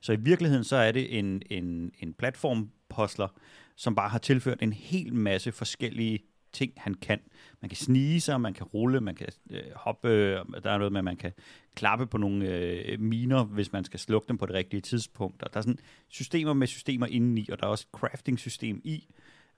Så 0.01 0.13
i 0.13 0.19
virkeligheden 0.19 0.63
så 0.63 0.75
er 0.75 0.91
det 0.91 1.19
en, 1.19 1.41
en, 1.49 1.91
en 1.99 2.13
platformpostler, 2.13 3.27
som 3.75 3.95
bare 3.95 4.09
har 4.09 4.19
tilført 4.19 4.61
en 4.61 4.73
hel 4.73 5.13
masse 5.13 5.51
forskellige 5.51 6.19
ting, 6.53 6.73
han 6.77 6.93
kan. 6.93 7.19
Man 7.61 7.69
kan 7.69 7.77
snige 7.77 8.21
sig, 8.21 8.41
man 8.41 8.53
kan 8.53 8.65
rulle, 8.65 9.01
man 9.01 9.15
kan 9.15 9.27
øh, 9.49 9.61
hoppe, 9.75 10.09
øh, 10.09 10.45
der 10.63 10.71
er 10.71 10.77
noget 10.77 10.91
med, 10.91 10.99
at 10.99 11.05
man 11.05 11.17
kan 11.17 11.31
klappe 11.75 12.07
på 12.07 12.17
nogle 12.17 12.47
øh, 12.47 12.99
miner, 12.99 13.43
hvis 13.43 13.71
man 13.71 13.83
skal 13.83 13.99
slukke 13.99 14.27
dem 14.27 14.37
på 14.37 14.45
det 14.45 14.55
rigtige 14.55 14.81
tidspunkt. 14.81 15.43
Og 15.43 15.53
der 15.53 15.57
er 15.57 15.61
sådan 15.61 15.79
systemer 16.07 16.53
med 16.53 16.67
systemer 16.67 17.07
indeni, 17.07 17.49
og 17.51 17.59
der 17.59 17.65
er 17.65 17.69
også 17.69 17.87
crafting-system 17.91 18.81
i. 18.83 19.07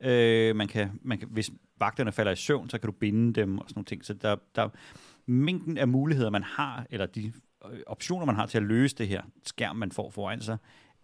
Øh, 0.03 0.55
man 0.55 0.67
kan, 0.67 0.99
man 1.01 1.17
kan, 1.17 1.27
hvis 1.31 1.51
vagterne 1.79 2.11
falder 2.11 2.31
i 2.31 2.35
søvn, 2.35 2.69
så 2.69 2.77
kan 2.77 2.87
du 2.87 2.95
binde 2.99 3.33
dem 3.33 3.57
og 3.57 3.65
sådan 3.67 3.77
nogle 3.77 3.85
ting. 3.85 4.05
Så 4.05 4.13
der, 4.13 4.35
der 4.55 4.69
mængden 5.25 5.77
af 5.77 5.87
muligheder, 5.87 6.29
man 6.29 6.43
har, 6.43 6.85
eller 6.89 7.05
de 7.05 7.33
øh, 7.71 7.79
optioner, 7.87 8.25
man 8.25 8.35
har 8.35 8.45
til 8.45 8.57
at 8.57 8.63
løse 8.63 8.95
det 8.95 9.07
her 9.07 9.21
skærm, 9.45 9.75
man 9.75 9.91
får 9.91 10.09
foran 10.09 10.41
sig, 10.41 10.57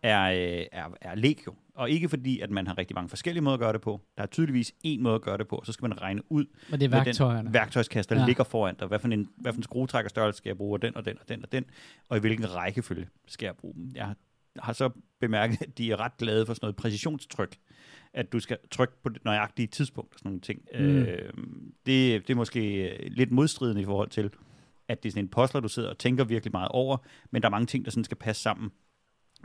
er, 0.04 0.24
øh, 0.32 0.66
er, 0.72 0.86
er 1.02 1.16
legio. 1.16 1.56
Og 1.76 1.90
ikke 1.90 2.10
fordi, 2.10 2.40
at 2.40 2.50
man 2.50 2.68
har 2.68 2.78
rigtig 2.78 2.96
mange 2.96 3.10
forskellige 3.10 3.44
måder 3.44 3.54
at 3.54 3.60
gøre 3.60 3.74
det 3.74 3.82
på. 3.82 4.02
Der 4.18 4.24
er 4.24 4.28
tydeligvis 4.28 4.74
en 4.84 5.04
måde 5.04 5.16
at 5.16 5.22
gøre 5.22 5.38
det 5.38 5.48
på, 5.48 5.56
og 5.56 5.66
så 5.66 5.72
skal 5.72 5.90
man 5.90 6.02
regne 6.02 6.22
ud 6.30 6.46
Men 6.70 6.80
det 6.80 6.86
er 6.86 6.90
med 6.90 7.06
værktøjerne. 7.06 7.46
den 7.46 7.54
værktøjskasse, 7.54 8.10
der 8.10 8.20
ja. 8.20 8.26
ligger 8.26 8.44
foran 8.44 8.76
dig. 8.80 8.88
Hvad 8.88 9.00
for 9.00 9.08
en, 9.08 9.30
hvad 9.38 9.54
for 9.54 9.58
en 9.58 9.64
skruetrækkerstørrelse 9.64 10.38
skal 10.38 10.50
jeg 10.50 10.58
bruge, 10.58 10.78
og 10.78 10.82
den 10.82 10.96
og 10.96 11.06
den 11.06 11.18
og 11.22 11.30
den 11.30 11.44
og 11.44 11.52
den, 11.52 11.66
og 12.10 12.18
i 12.18 12.20
hvilken 12.20 12.56
rækkefølge 12.56 13.08
skal 13.28 13.46
jeg 13.46 13.56
bruge 13.56 13.74
dem. 13.74 13.92
Jeg 13.96 14.14
har 14.60 14.74
så 14.74 14.90
bemærket, 15.20 15.62
at 15.62 15.78
de 15.78 15.92
er 15.92 16.00
ret 16.00 16.18
glade 16.18 16.46
for 16.46 16.54
sådan 16.54 16.66
noget 16.66 16.76
præcisionstryk, 16.76 17.56
at 18.14 18.34
du 18.34 18.40
skal 18.40 18.58
trykke 18.72 18.94
på 19.04 19.10
det 19.10 19.26
nøjagtige 19.26 19.68
tidspunkt 19.68 20.14
og 20.14 20.20
sådan 20.20 20.30
nogle 20.30 20.42
ting. 20.42 20.62
Mm. 20.74 20.80
Øh, 20.80 21.34
det, 21.86 22.28
det 22.28 22.30
er 22.30 22.36
måske 22.36 22.94
lidt 23.08 23.32
modstridende 23.32 23.82
i 23.82 23.86
forhold 23.86 24.10
til, 24.10 24.30
at 24.88 25.04
det 25.04 25.10
er 25.10 25.12
sådan 25.12 25.24
en 25.24 25.30
postler, 25.30 25.62
du 25.62 25.68
sidder 25.68 25.90
og 25.90 25.98
tænker 25.98 26.24
virkelig 26.24 26.52
meget 26.52 26.70
over, 26.70 26.98
men 27.32 27.42
der 27.42 27.48
er 27.48 27.52
mange 27.52 27.68
ting, 27.68 27.86
der 27.86 27.92
sådan 27.92 28.04
skal 28.04 28.18
passe 28.18 28.42
sammen 28.42 28.72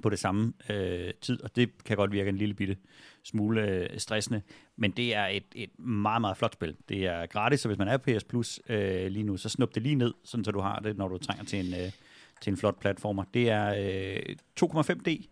på 0.02 0.10
det 0.10 0.18
samme 0.18 0.52
øh, 0.70 1.12
tid, 1.20 1.42
og 1.42 1.56
det 1.56 1.84
kan 1.84 1.96
godt 1.96 2.12
virke 2.12 2.28
en 2.28 2.36
lille 2.36 2.54
bitte 2.54 2.76
smule 3.24 3.68
øh, 3.68 3.98
stressende, 3.98 4.42
men 4.76 4.90
det 4.90 5.14
er 5.14 5.26
et, 5.26 5.44
et 5.54 5.78
meget, 5.78 6.20
meget 6.20 6.36
flot 6.36 6.52
spil. 6.52 6.76
Det 6.88 7.06
er 7.06 7.26
gratis, 7.26 7.60
så 7.60 7.68
hvis 7.68 7.78
man 7.78 7.88
er 7.88 7.96
PS 7.96 8.24
Plus 8.24 8.60
øh, 8.68 9.06
lige 9.06 9.22
nu, 9.22 9.36
så 9.36 9.48
snup 9.48 9.74
det 9.74 9.82
lige 9.82 9.94
ned, 9.94 10.14
sådan 10.24 10.44
så 10.44 10.50
du 10.50 10.60
har 10.60 10.78
det, 10.78 10.96
når 10.96 11.08
du 11.08 11.18
trænger 11.18 11.44
til 11.44 11.66
en, 11.66 11.80
øh, 11.80 11.92
til 12.40 12.50
en 12.50 12.56
flot 12.56 12.80
platformer. 12.80 13.24
Det 13.34 13.50
er 13.50 13.74
øh, 13.78 14.36
2,5D, 14.60 15.26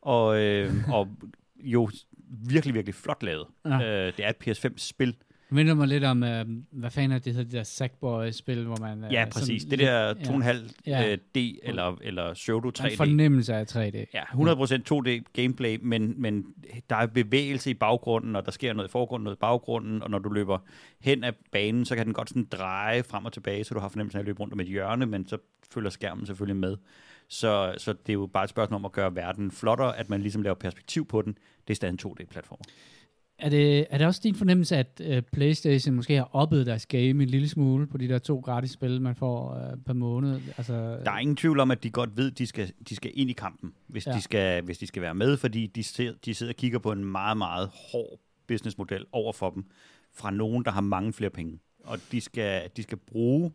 og, 0.00 0.40
øh, 0.40 0.74
og 0.92 1.08
jo 1.62 1.90
virkelig, 2.48 2.74
virkelig 2.74 2.94
flot 2.94 3.22
lavet. 3.22 3.46
Ja. 3.64 3.78
Ja. 3.78 4.06
Øh, 4.06 4.12
det 4.16 4.24
er 4.24 4.28
et 4.28 4.48
PS5-spil. 4.48 5.08
Det 5.48 5.54
minder 5.56 5.74
mig 5.74 5.88
lidt 5.88 6.04
om, 6.04 6.22
øh, 6.22 6.44
hvad 6.72 6.90
fanden 6.90 7.12
er 7.12 7.18
det, 7.18 7.32
hedder, 7.32 7.44
det 7.44 7.52
der 7.52 7.62
Sackboy-spil, 7.62 8.64
hvor 8.64 8.76
man... 8.80 9.04
øh, 9.04 9.12
Ja, 9.12 9.20
sådan 9.20 9.32
præcis. 9.32 9.62
Det 9.62 9.70
lidt- 9.78 9.80
der 9.88 10.06
ja. 10.06 10.12
2,5D 10.12 10.72
Ja. 10.86 11.12
øh, 11.12 11.18
eller, 11.62 11.98
eller 12.02 12.34
pseudo 12.34 12.68
En 12.68 12.74
3D. 12.78 12.96
fornemmelse 12.96 13.54
af 13.54 13.64
3D. 13.76 14.04
Ja, 14.14 14.22
100% 14.22 14.82
2D 14.92 15.22
gameplay, 15.32 15.78
men, 15.82 16.14
men 16.22 16.44
der 16.90 16.96
er 16.96 17.06
bevægelse 17.06 17.70
i 17.70 17.74
baggrunden, 17.74 18.36
og 18.36 18.44
der 18.44 18.50
sker 18.50 18.72
noget 18.72 18.88
i 18.88 18.90
forgrunden, 18.92 19.24
noget 19.24 19.36
i 19.36 19.40
baggrunden, 19.40 20.02
og 20.02 20.10
når 20.10 20.18
du 20.18 20.28
løber 20.28 20.58
hen 21.00 21.24
ad 21.24 21.32
banen, 21.52 21.84
så 21.84 21.96
kan 21.96 22.06
den 22.06 22.14
godt 22.14 22.28
sådan 22.28 22.44
dreje 22.52 23.02
frem 23.02 23.24
og 23.24 23.32
tilbage, 23.32 23.64
så 23.64 23.74
du 23.74 23.80
har 23.80 23.88
fornemmelsen 23.88 24.16
af 24.18 24.20
at 24.22 24.26
løbe 24.26 24.40
rundt 24.40 24.52
om 24.54 24.60
et 24.60 24.66
hjørne, 24.66 25.06
men 25.06 25.28
så 25.28 25.38
følger 25.74 25.90
skærmen 25.90 26.26
selvfølgelig 26.26 26.56
med. 26.56 26.76
Så, 27.32 27.74
så 27.78 27.92
det 27.92 28.08
er 28.08 28.12
jo 28.12 28.26
bare 28.32 28.44
et 28.44 28.50
spørgsmål 28.50 28.76
om 28.76 28.84
at 28.84 28.92
gøre 28.92 29.14
verden 29.14 29.50
flottere, 29.50 29.98
at 29.98 30.08
man 30.10 30.20
ligesom 30.20 30.42
laver 30.42 30.54
perspektiv 30.54 31.06
på 31.06 31.22
den. 31.22 31.38
Det 31.68 31.74
er 31.74 31.76
stadig 31.76 31.92
en 31.92 31.98
2D-platform. 32.06 32.58
Er 33.38 33.48
det, 33.48 33.86
er 33.90 33.98
det 33.98 34.06
også 34.06 34.20
din 34.24 34.34
fornemmelse, 34.34 34.76
at 34.76 35.02
uh, 35.10 35.18
PlayStation 35.32 35.94
måske 35.94 36.16
har 36.16 36.28
oppet 36.32 36.66
deres 36.66 36.86
game 36.86 37.08
en 37.08 37.24
lille 37.24 37.48
smule 37.48 37.86
på 37.86 37.98
de 37.98 38.08
der 38.08 38.18
to 38.18 38.38
gratis 38.40 38.70
spil, 38.70 39.00
man 39.02 39.14
får 39.16 39.54
uh, 39.72 39.82
per 39.86 39.92
måned? 39.92 40.40
Altså, 40.56 40.72
Der 41.04 41.10
er 41.12 41.18
ingen 41.18 41.36
tvivl 41.36 41.60
om, 41.60 41.70
at 41.70 41.82
de 41.82 41.90
godt 41.90 42.16
ved, 42.16 42.30
at 42.30 42.38
de 42.38 42.46
skal, 42.46 42.72
de 42.88 42.96
skal 42.96 43.10
ind 43.14 43.30
i 43.30 43.32
kampen, 43.32 43.74
hvis, 43.86 44.06
Ja. 44.06 44.12
de 44.12 44.20
skal, 44.20 44.62
hvis 44.62 44.78
de 44.78 44.86
skal 44.86 45.02
være 45.02 45.14
med, 45.14 45.36
fordi 45.36 45.66
de, 45.66 45.82
ser, 45.82 46.12
de 46.24 46.34
sidder 46.34 46.52
og 46.52 46.56
kigger 46.56 46.78
på 46.78 46.92
en 46.92 47.04
meget, 47.04 47.36
meget 47.36 47.70
hård 47.92 48.20
businessmodel 48.48 49.06
over 49.12 49.32
for 49.32 49.50
dem, 49.50 49.64
fra 50.14 50.30
nogen, 50.30 50.64
der 50.64 50.70
har 50.70 50.80
mange 50.80 51.12
flere 51.12 51.30
penge. 51.30 51.58
Og 51.84 51.98
de 52.12 52.20
skal, 52.20 52.70
de 52.76 52.82
skal 52.82 52.98
bruge 52.98 53.52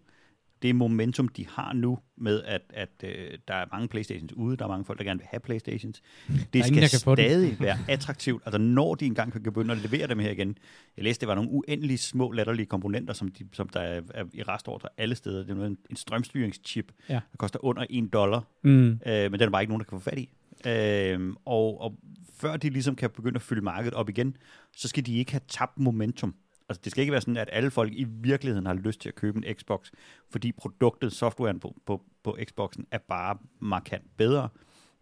det 0.62 0.76
momentum, 0.76 1.28
de 1.28 1.48
har 1.48 1.74
nu 1.74 2.00
med, 2.18 2.44
at, 2.44 2.62
at 2.70 2.90
øh, 3.04 3.38
der 3.48 3.54
er 3.54 3.66
mange 3.72 3.88
Playstations 3.88 4.34
ude, 4.34 4.58
der 4.58 4.66
er 4.66 4.70
mange 4.70 4.86
folk, 4.86 5.00
der 5.00 5.06
gerne 5.06 5.20
vil 5.20 5.28
have 5.32 5.40
Playstations. 5.40 6.02
Det 6.28 6.38
ingen, 6.68 6.88
skal 6.88 7.16
den. 7.16 7.16
stadig 7.16 7.60
være 7.60 7.78
attraktivt. 7.88 8.44
Altså 8.46 8.58
når 8.58 8.96
de 8.96 9.06
engang 9.06 9.32
kan 9.32 9.44
begynde 9.44 9.72
at 9.74 9.78
levere 9.92 10.08
dem 10.08 10.20
her 10.20 10.32
igen. 10.32 10.58
Jeg 10.98 11.04
læste, 11.04 11.22
det 11.22 11.28
var 11.28 11.36
nogle 11.36 11.52
uendelige 11.52 11.98
små 11.98 12.32
latterlige 12.32 12.66
komponenter, 12.66 13.14
som, 13.14 13.32
de, 13.32 13.48
som 13.54 13.70
der 13.70 13.80
er, 13.80 14.02
er 14.14 14.24
i 14.34 14.44
restordre 14.44 14.90
alle 14.98 15.16
steder. 15.16 15.40
Det 15.44 15.50
er 15.50 15.56
noget, 15.56 15.70
en, 15.70 15.78
en 15.90 15.96
strømstyringschip, 15.96 16.92
Ja. 17.10 17.14
der 17.14 17.38
koster 17.38 17.66
under 17.66 17.86
1 17.90 18.14
dollar, 18.14 18.44
Mm. 18.64 18.88
øh, 18.90 19.32
men 19.32 19.34
den 19.34 19.42
er 19.42 19.50
bare 19.50 19.62
ikke 19.64 19.72
nogen, 19.72 19.80
der 19.80 19.90
kan 19.90 20.00
få 20.00 20.10
fat 20.10 20.20
i. 20.20 20.30
Øh, 20.68 21.34
og, 21.46 21.82
og 21.82 21.96
før 22.40 22.58
de 22.58 22.70
ligesom 22.70 22.96
kan 22.96 23.10
begynde 23.10 23.36
at 23.36 23.42
fylde 23.42 23.62
markedet 23.62 23.94
op 23.94 24.10
igen, 24.10 24.38
så 24.76 24.88
skal 24.88 25.06
de 25.06 25.18
ikke 25.18 25.32
have 25.32 25.42
tabt 25.48 25.80
momentum. 25.80 26.36
Altså, 26.70 26.82
det 26.84 26.92
skal 26.92 27.02
ikke 27.02 27.12
være 27.12 27.22
sådan, 27.22 27.38
at 27.38 27.50
alle 27.52 27.72
folk 27.72 27.94
i 27.94 28.04
virkeligheden 28.04 28.66
har 28.66 28.74
lyst 28.74 29.02
til 29.02 29.10
at 29.10 29.16
købe 29.16 29.38
en 29.38 29.56
Xbox, 29.56 29.92
fordi 30.30 30.52
produktet, 30.52 31.14
softwaren 31.14 31.60
på, 31.60 31.76
på, 31.86 32.02
på 32.24 32.38
Xboxen, 32.44 32.88
er 32.92 32.98
bare 32.98 33.38
markant 33.60 34.18
bedre, 34.18 34.50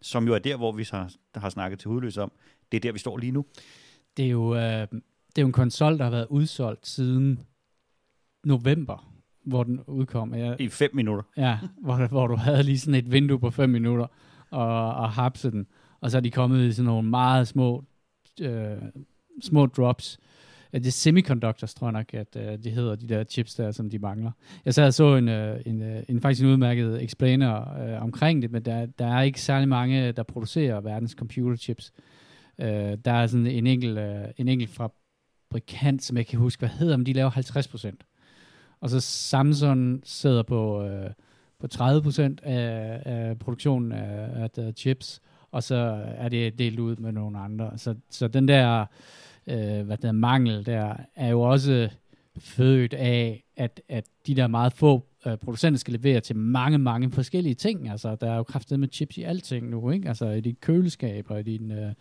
som 0.02 0.26
jo 0.26 0.34
er 0.34 0.38
der, 0.38 0.56
hvor 0.56 0.72
vi 0.72 0.86
har, 0.90 1.12
har 1.34 1.48
snakket 1.48 1.78
til 1.78 1.88
hudløs 1.88 2.16
om. 2.16 2.32
Det 2.72 2.76
er 2.76 2.80
der, 2.80 2.92
vi 2.92 2.98
står 2.98 3.16
lige 3.16 3.32
nu. 3.32 3.44
Det 4.16 4.24
er 4.24 4.30
jo, 4.30 4.54
øh, 4.54 4.60
det 4.60 5.38
er 5.38 5.42
jo 5.42 5.46
en 5.46 5.52
konsol, 5.52 5.98
der 5.98 6.04
har 6.04 6.10
været 6.10 6.26
udsolgt 6.30 6.86
siden 6.86 7.40
november, 8.44 9.14
hvor 9.44 9.64
den 9.64 9.80
udkom. 9.86 10.34
Jeg, 10.34 10.60
I 10.60 10.68
fem 10.68 10.90
minutter. 10.94 11.22
Ja, 11.36 11.58
hvor, 11.82 12.06
hvor 12.06 12.26
du 12.26 12.36
havde 12.36 12.62
lige 12.62 12.78
sådan 12.78 12.94
et 12.94 13.12
vindue 13.12 13.38
på 13.38 13.50
5 13.50 13.70
minutter 13.70 14.06
og, 14.50 14.94
og 14.94 15.12
hapse 15.12 15.50
den. 15.50 15.66
Og 16.00 16.10
så 16.10 16.16
er 16.16 16.20
de 16.20 16.30
kommet 16.30 16.68
i 16.68 16.72
sådan 16.72 16.86
nogle 16.86 17.08
meget 17.08 17.48
små, 17.48 17.84
øh, 18.40 18.76
små 19.42 19.66
drops. 19.66 20.18
Ja, 20.18 20.22
det 20.80 20.86
er 20.86 20.92
semiconductors, 20.92 21.74
tror 21.74 21.86
jeg 21.86 21.92
nok, 21.92 22.14
at 22.14 22.36
øh, 22.36 22.58
de 22.64 22.70
hedder, 22.70 22.94
de 22.94 23.08
der 23.08 23.24
chips 23.24 23.54
der, 23.54 23.70
som 23.70 23.90
de 23.90 23.98
mangler. 23.98 24.30
Jeg 24.64 24.74
sad 24.74 24.86
og 24.86 24.94
så 24.94 25.16
en, 25.16 25.28
øh, 25.28 25.60
en, 25.66 25.82
øh, 25.82 26.02
en 26.08 26.20
faktisk 26.20 26.42
en 26.42 26.50
udmærket 26.50 27.02
explainer 27.02 27.78
øh, 27.82 28.02
omkring 28.02 28.42
det, 28.42 28.52
men 28.52 28.64
der, 28.64 28.86
der 28.86 29.06
er 29.06 29.22
ikke 29.22 29.40
særlig 29.40 29.68
mange, 29.68 30.12
der 30.12 30.22
producerer 30.22 30.80
verdens 30.80 31.12
computerchips. 31.12 31.92
Øh, 32.58 32.66
der 33.04 33.12
er 33.12 33.26
sådan 33.26 33.46
en 33.46 33.66
enkelt, 33.66 33.98
øh, 33.98 34.24
en 34.36 34.48
enkelt 34.48 34.70
fabrikant, 34.70 36.02
som 36.02 36.16
jeg 36.16 36.26
kan 36.26 36.38
huske, 36.38 36.60
hvad 36.60 36.68
hedder, 36.68 36.96
men 36.96 37.06
de 37.06 37.12
laver 37.12 37.30
50 37.30 37.68
procent. 37.68 38.04
Og 38.80 38.90
så 38.90 39.00
Samsung 39.00 40.00
sidder 40.04 40.42
på, 40.42 40.82
øh, 40.82 41.10
på 41.60 41.66
30% 41.74 42.38
af, 42.42 43.02
af 43.04 43.38
produktionen 43.38 43.92
af, 43.92 44.50
af 44.56 44.72
chips, 44.76 45.20
og 45.50 45.62
så 45.62 46.04
er 46.16 46.28
det 46.28 46.58
delt 46.58 46.78
ud 46.78 46.96
med 46.96 47.12
nogle 47.12 47.38
andre. 47.38 47.78
Så, 47.78 47.94
så 48.10 48.28
den 48.28 48.48
der 48.48 48.86
øh, 49.46 49.86
hvad 49.86 49.96
der 49.96 50.12
mangel 50.12 50.66
der, 50.66 50.96
er 51.16 51.28
jo 51.28 51.40
også 51.40 51.88
født 52.38 52.94
af, 52.94 53.44
at, 53.56 53.80
at 53.88 54.04
de 54.26 54.34
der 54.34 54.46
meget 54.46 54.72
få 54.72 55.06
øh, 55.26 55.36
producenter 55.36 55.78
skal 55.78 55.94
levere 55.94 56.20
til 56.20 56.36
mange, 56.36 56.78
mange 56.78 57.10
forskellige 57.10 57.54
ting. 57.54 57.90
Altså, 57.90 58.16
der 58.20 58.30
er 58.30 58.36
jo 58.36 58.42
kraftet 58.42 58.80
med 58.80 58.88
chips 58.92 59.16
i 59.16 59.22
alting 59.22 59.70
nu, 59.70 59.90
ikke? 59.90 60.08
Altså, 60.08 60.28
i 60.28 60.40
dit 60.40 60.60
køleskab 60.60 61.30
og 61.30 61.40
i 61.40 61.42
din... 61.42 61.70
Øh, 61.70 61.92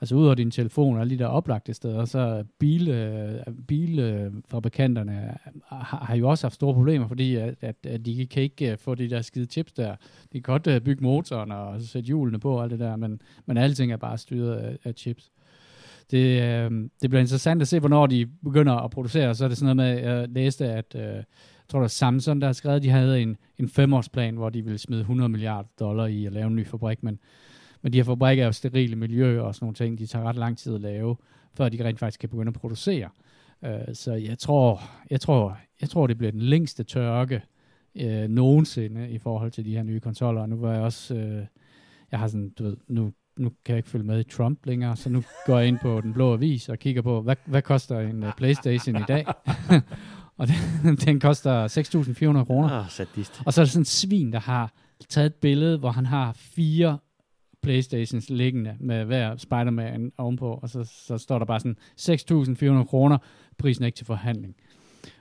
altså 0.00 0.14
ud 0.14 0.24
over 0.24 0.34
din 0.34 0.50
telefon 0.50 0.94
og 0.94 1.00
alle 1.00 1.10
de 1.10 1.18
der 1.18 1.26
oplagte 1.26 1.74
steder, 1.74 2.04
så 2.04 2.44
bil, 2.58 2.88
øh, 2.88 3.40
bilfabrikanterne 3.68 5.36
har, 5.66 6.04
har 6.04 6.16
jo 6.16 6.28
også 6.28 6.46
haft 6.46 6.54
store 6.54 6.74
problemer, 6.74 7.08
fordi 7.08 7.34
at, 7.34 7.54
at, 7.60 7.76
at 7.86 8.06
de 8.06 8.26
kan 8.26 8.42
ikke 8.42 8.72
øh, 8.72 8.78
få 8.78 8.94
de 8.94 9.10
der 9.10 9.22
skide 9.22 9.46
chips 9.46 9.72
der. 9.72 9.96
De 10.32 10.32
kan 10.32 10.42
godt 10.42 10.66
øh, 10.66 10.80
bygge 10.80 11.02
motoren 11.02 11.52
og 11.52 11.80
sætte 11.80 12.06
hjulene 12.06 12.40
på 12.40 12.56
og 12.56 12.62
alt 12.62 12.70
det 12.70 12.78
der, 12.78 12.96
men, 12.96 13.20
men 13.46 13.56
alting 13.56 13.92
er 13.92 13.96
bare 13.96 14.18
styret 14.18 14.56
af, 14.56 14.78
af 14.84 14.94
chips. 14.96 15.30
Det, 16.10 16.42
øh, 16.42 16.70
det 17.02 17.10
bliver 17.10 17.20
interessant 17.20 17.62
at 17.62 17.68
se, 17.68 17.80
hvornår 17.80 18.06
de 18.06 18.26
begynder 18.44 18.72
at 18.72 18.90
producere. 18.90 19.34
Så 19.34 19.44
er 19.44 19.48
det 19.48 19.58
sådan 19.58 19.76
noget 19.76 19.96
med, 19.96 20.10
jeg 20.12 20.28
læste, 20.28 20.66
at 20.66 20.94
øh, 20.94 21.02
jeg 21.02 21.24
tror, 21.68 21.78
det 21.78 21.82
var 21.82 21.88
Samsung, 21.88 22.40
der 22.40 22.46
har 22.46 22.52
skrevet, 22.52 22.76
at 22.76 22.82
de 22.82 22.90
havde 22.90 23.22
en, 23.22 23.36
en 23.58 23.68
femårsplan, 23.68 24.34
hvor 24.34 24.50
de 24.50 24.62
ville 24.62 24.78
smide 24.78 25.00
100 25.00 25.28
milliarder 25.28 25.68
dollar 25.80 26.06
i 26.06 26.26
at 26.26 26.32
lave 26.32 26.46
en 26.46 26.56
ny 26.56 26.66
fabrik, 26.66 27.02
men 27.02 27.18
men 27.82 27.92
de 27.92 27.98
her 27.98 28.04
fabrikker 28.04 28.44
er 28.44 28.46
jo 28.46 28.52
sterile 28.52 28.96
miljø 28.96 29.42
og 29.42 29.54
sådan 29.54 29.64
nogle 29.64 29.74
ting, 29.74 29.98
de 29.98 30.06
tager 30.06 30.24
ret 30.24 30.36
lang 30.36 30.58
tid 30.58 30.74
at 30.74 30.80
lave, 30.80 31.16
før 31.54 31.68
de 31.68 31.84
rent 31.84 31.98
faktisk 31.98 32.20
kan 32.20 32.28
begynde 32.28 32.48
at 32.48 32.54
producere. 32.54 33.08
Øh, 33.64 33.94
så 33.94 34.12
jeg 34.12 34.38
tror, 34.38 34.80
jeg 35.10 35.20
tror, 35.20 35.58
jeg 35.80 35.88
tror, 35.88 36.06
det 36.06 36.18
bliver 36.18 36.30
den 36.30 36.40
længste 36.40 36.84
tørke 36.84 37.42
øh, 37.94 38.28
nogensinde 38.28 39.10
i 39.10 39.18
forhold 39.18 39.50
til 39.50 39.64
de 39.64 39.76
her 39.76 39.82
nye 39.82 40.00
konsoller. 40.00 40.40
Og 40.40 40.48
nu 40.48 40.56
var 40.56 40.72
jeg 40.72 40.82
også, 40.82 41.14
Øh, 41.14 41.46
jeg 42.10 42.20
har 42.20 42.28
sådan, 42.28 42.50
du 42.50 42.64
ved, 42.64 42.76
nu, 42.88 43.12
nu 43.38 43.48
kan 43.64 43.72
jeg 43.72 43.76
ikke 43.76 43.88
følge 43.88 44.06
med 44.06 44.20
i 44.20 44.24
Trump 44.24 44.66
længere, 44.66 44.96
så 44.96 45.10
nu 45.10 45.22
går 45.46 45.58
jeg 45.58 45.68
ind 45.68 45.78
på 45.78 46.00
den 46.00 46.12
blå 46.12 46.32
avis 46.32 46.68
og 46.68 46.78
kigger 46.78 47.02
på, 47.02 47.22
hvad, 47.22 47.36
hvad 47.46 47.62
koster 47.62 48.00
en 48.00 48.22
uh, 48.22 48.30
Playstation 48.36 48.96
i 48.96 49.04
dag? 49.08 49.26
og 50.38 50.48
den, 50.48 50.96
den 50.96 51.20
koster 51.20 51.68
6.400 52.38 52.44
kroner. 52.44 52.70
Ah, 52.70 52.90
sadist. 52.90 53.42
Og 53.46 53.52
så 53.52 53.60
er 53.60 53.64
der 53.64 53.70
sådan 53.70 53.80
en 53.80 53.84
svin, 53.84 54.32
der 54.32 54.40
har 54.40 54.72
taget 55.08 55.26
et 55.26 55.34
billede, 55.34 55.78
hvor 55.78 55.90
han 55.90 56.06
har 56.06 56.32
fire 56.32 56.98
Playstations 57.62 58.30
liggende 58.30 58.76
med 58.80 59.04
hver 59.04 59.36
Spider-Man 59.36 60.12
ovenpå, 60.18 60.58
og 60.62 60.68
så, 60.68 60.84
så 60.84 61.18
står 61.18 61.38
der 61.38 61.46
bare 61.46 61.60
sådan 61.60 61.76
6.400 62.80 62.84
kroner, 62.84 63.18
prisen 63.58 63.84
er 63.84 63.86
ikke 63.86 63.96
til 63.96 64.06
forhandling. 64.06 64.56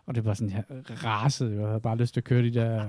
Og 0.07 0.15
det 0.15 0.25
var 0.25 0.33
sådan, 0.33 0.51
jeg 0.51 0.63
rasede 1.03 1.53
jo, 1.53 1.59
jeg 1.59 1.67
havde 1.67 1.79
bare 1.79 1.97
lyst 1.97 2.13
til 2.13 2.19
at 2.19 2.23
køre 2.23 2.43
de 2.43 2.53
der 2.53 2.87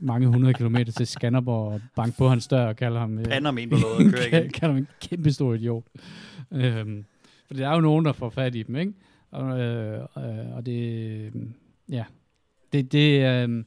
mange 0.00 0.26
hundrede 0.26 0.54
kilometer 0.54 0.92
til 0.92 1.06
Skanderborg 1.06 1.72
og 1.72 1.80
banke 1.96 2.18
på 2.18 2.28
hans 2.28 2.46
dør 2.46 2.66
og 2.66 2.76
kalde 2.76 2.98
ham, 2.98 3.18
øh, 3.18 3.24
Pander 3.24 3.50
med 3.50 3.62
en 3.62 3.70
på 3.70 3.76
låget 3.76 4.06
og 4.06 4.12
køre 4.12 4.28
igen. 4.28 4.50
kalde 4.60 4.74
ham 4.74 4.76
en 4.76 4.88
kæmpe 5.00 5.32
stor 5.32 5.54
idiot. 5.54 5.84
Øhm, 6.52 7.04
for 7.46 7.54
der 7.54 7.68
er 7.68 7.74
jo 7.74 7.80
nogen, 7.80 8.04
der 8.04 8.12
får 8.12 8.30
fat 8.30 8.54
i 8.54 8.62
dem, 8.62 8.76
ikke? 8.76 8.92
Og, 9.30 9.60
øh, 9.60 10.00
øh, 10.16 10.56
og 10.56 10.66
det, 10.66 11.32
ja, 11.88 12.04
det, 12.72 12.92
det, 12.92 13.20
øh, 13.20 13.64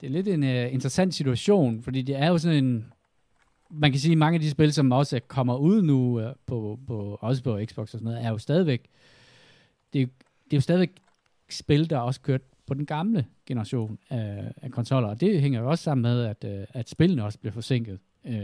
det 0.00 0.06
er 0.06 0.10
lidt 0.10 0.28
en 0.28 0.42
uh, 0.42 0.74
interessant 0.74 1.14
situation, 1.14 1.82
fordi 1.82 2.02
det 2.02 2.16
er 2.16 2.28
jo 2.28 2.38
sådan 2.38 2.64
en, 2.64 2.92
man 3.70 3.90
kan 3.90 4.00
sige, 4.00 4.12
at 4.12 4.18
mange 4.18 4.34
af 4.34 4.40
de 4.40 4.50
spil, 4.50 4.72
som 4.72 4.92
også 4.92 5.20
kommer 5.28 5.56
ud 5.56 5.82
nu, 5.82 6.20
uh, 6.20 6.32
på, 6.46 6.78
på, 6.86 7.18
også 7.20 7.42
på 7.42 7.60
Xbox 7.64 7.82
og 7.82 7.88
sådan 7.88 8.04
noget, 8.04 8.24
er 8.24 8.30
jo 8.30 8.38
stadigvæk, 8.38 8.82
det 9.92 10.10
det 10.52 10.56
er 10.56 10.58
jo 10.58 10.62
stadigvæk 10.62 11.01
spil, 11.56 11.90
der 11.90 11.98
også 11.98 12.20
kørte 12.20 12.44
på 12.66 12.74
den 12.74 12.86
gamle 12.86 13.26
generation 13.46 13.98
af, 14.10 14.52
af 14.56 14.70
konsoller, 14.70 15.08
og 15.08 15.20
det 15.20 15.40
hænger 15.40 15.60
jo 15.60 15.70
også 15.70 15.84
sammen 15.84 16.02
med, 16.02 16.24
at, 16.24 16.44
uh, 16.44 16.64
at 16.80 16.88
spillene 16.88 17.24
også 17.24 17.38
blev 17.38 17.52
forsinket. 17.52 17.98
Uh, 18.24 18.34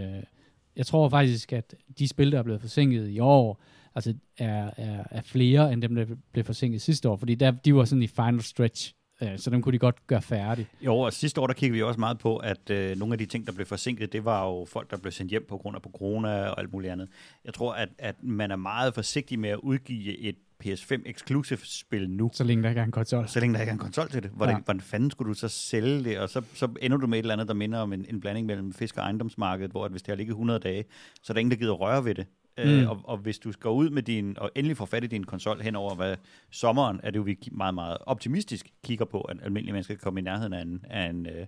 jeg 0.77 0.87
tror 0.87 1.09
faktisk, 1.09 1.53
at 1.53 1.75
de 1.99 2.09
spil, 2.09 2.33
der 2.33 2.39
er 2.39 2.43
blevet 2.43 2.61
forsinket 2.61 3.09
i 3.09 3.19
år, 3.19 3.63
altså 3.95 4.15
er, 4.39 4.71
er, 4.77 5.05
er 5.11 5.23
flere 5.23 5.73
end 5.73 5.83
dem, 5.83 5.95
der 5.95 6.07
blev 6.33 6.45
forsinket 6.45 6.83
sidste 6.83 7.09
år, 7.09 7.17
fordi 7.17 7.35
der, 7.35 7.51
de 7.51 7.75
var 7.75 7.85
sådan 7.85 8.03
i 8.03 8.07
final 8.07 8.43
stretch, 8.43 8.95
øh, 9.23 9.39
så 9.39 9.51
dem 9.51 9.63
kunne 9.63 9.73
de 9.73 9.79
godt 9.79 10.07
gøre 10.07 10.23
færdig. 10.23 10.67
Jo, 10.81 10.99
og 10.99 11.13
sidste 11.13 11.41
år, 11.41 11.47
der 11.47 11.55
kiggede 11.55 11.77
vi 11.77 11.83
også 11.83 12.01
meget 12.01 12.19
på, 12.19 12.37
at 12.37 12.71
øh, 12.71 12.97
nogle 12.97 13.15
af 13.15 13.19
de 13.19 13.27
ting, 13.27 13.47
der 13.47 13.53
blev 13.53 13.67
forsinket, 13.67 14.13
det 14.13 14.25
var 14.25 14.47
jo 14.47 14.65
folk, 14.65 14.91
der 14.91 14.97
blev 14.97 15.13
sendt 15.13 15.31
hjem 15.31 15.47
på 15.49 15.59
grund 15.59 15.77
af 15.77 15.83
på 15.83 15.91
corona 15.91 16.49
og 16.49 16.61
alt 16.61 16.73
muligt 16.73 16.93
andet. 16.93 17.09
Jeg 17.45 17.55
tror, 17.55 17.73
at, 17.73 17.89
at 17.99 18.23
man 18.23 18.51
er 18.51 18.57
meget 18.57 18.95
forsigtig 18.95 19.39
med 19.39 19.51
at 19.51 19.59
udgive 19.59 20.19
et 20.19 20.37
PS5 20.65 21.03
exclusive 21.07 21.59
spil 21.63 22.11
nu, 22.11 22.31
Så 22.35 22.45
længe 22.45 22.63
der 22.63 22.69
ikke 22.69 22.81
er 22.81 22.85
en 22.85 22.91
konsol. 22.91 23.29
så 23.29 23.41
længe 23.41 23.55
der 23.55 23.61
ikke 23.61 23.69
er 23.71 23.75
en 23.75 23.79
konsol 23.79 24.09
til 24.09 24.23
det. 24.23 24.31
Hvordan, 24.31 24.55
Ja. 24.57 24.61
hvordan 24.65 24.81
fanden 24.81 25.11
skulle 25.11 25.29
du 25.29 25.35
så 25.35 25.49
sælge 25.49 26.05
det? 26.05 26.19
Og 26.19 26.29
så, 26.29 26.43
så 26.55 26.69
ender 26.83 26.97
du 26.97 27.07
med 27.07 27.19
et 27.19 27.23
eller 27.23 27.33
andet, 27.33 27.49
der 27.49 27.55
minder 27.55 27.79
om 27.79 27.93
en, 27.93 28.05
en 28.09 28.21
blanding 28.21 28.47
mellem 28.47 28.73
fisk- 28.73 28.97
og 28.97 29.03
ejendomsmarkedet, 29.03 29.71
hvor 29.71 29.85
at 29.85 29.91
hvis 29.91 30.03
det 30.03 30.09
har 30.13 30.17
ligget 30.17 30.33
100 30.33 30.59
dage, 30.61 30.85
så 31.23 31.33
er 31.33 31.35
der 31.35 31.41
ingen, 31.41 31.51
der 31.51 31.57
gider 31.57 31.73
røre 31.73 32.05
ved 32.05 32.15
det. 32.15 32.27
Mm. 32.59 32.65
Mm. 32.65 32.71
Øh, 32.71 32.91
og, 32.91 33.01
og 33.05 33.19
hvis 33.19 33.39
du 33.39 33.53
skal 33.53 33.69
ud 33.71 33.91
med 33.91 34.03
din, 34.03 34.39
og 34.39 34.51
endelig 34.55 34.77
får 34.77 34.85
fat 34.87 35.05
i 35.05 35.07
din 35.07 35.25
konsol 35.25 35.61
hen 35.63 35.77
over 35.77 35.95
hvad 35.95 36.17
sommeren, 36.51 37.01
er 37.03 37.11
det 37.11 37.17
jo 37.19 37.23
vi 37.23 37.39
meget, 37.53 37.75
meget 37.75 37.99
optimistisk 38.01 38.67
kigger 38.85 39.05
på, 39.05 39.21
at 39.21 39.37
almindelige 39.43 39.73
mennesker 39.73 39.95
kan 39.95 40.01
komme 40.03 40.21
i 40.21 40.23
nærheden 40.23 40.53
af 40.53 40.63
en, 40.63 40.85
af 40.91 41.11
en, 41.11 41.27
øh, 41.27 41.47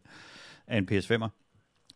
af 0.66 0.78
en 0.78 0.88
PS5'er. 0.92 1.28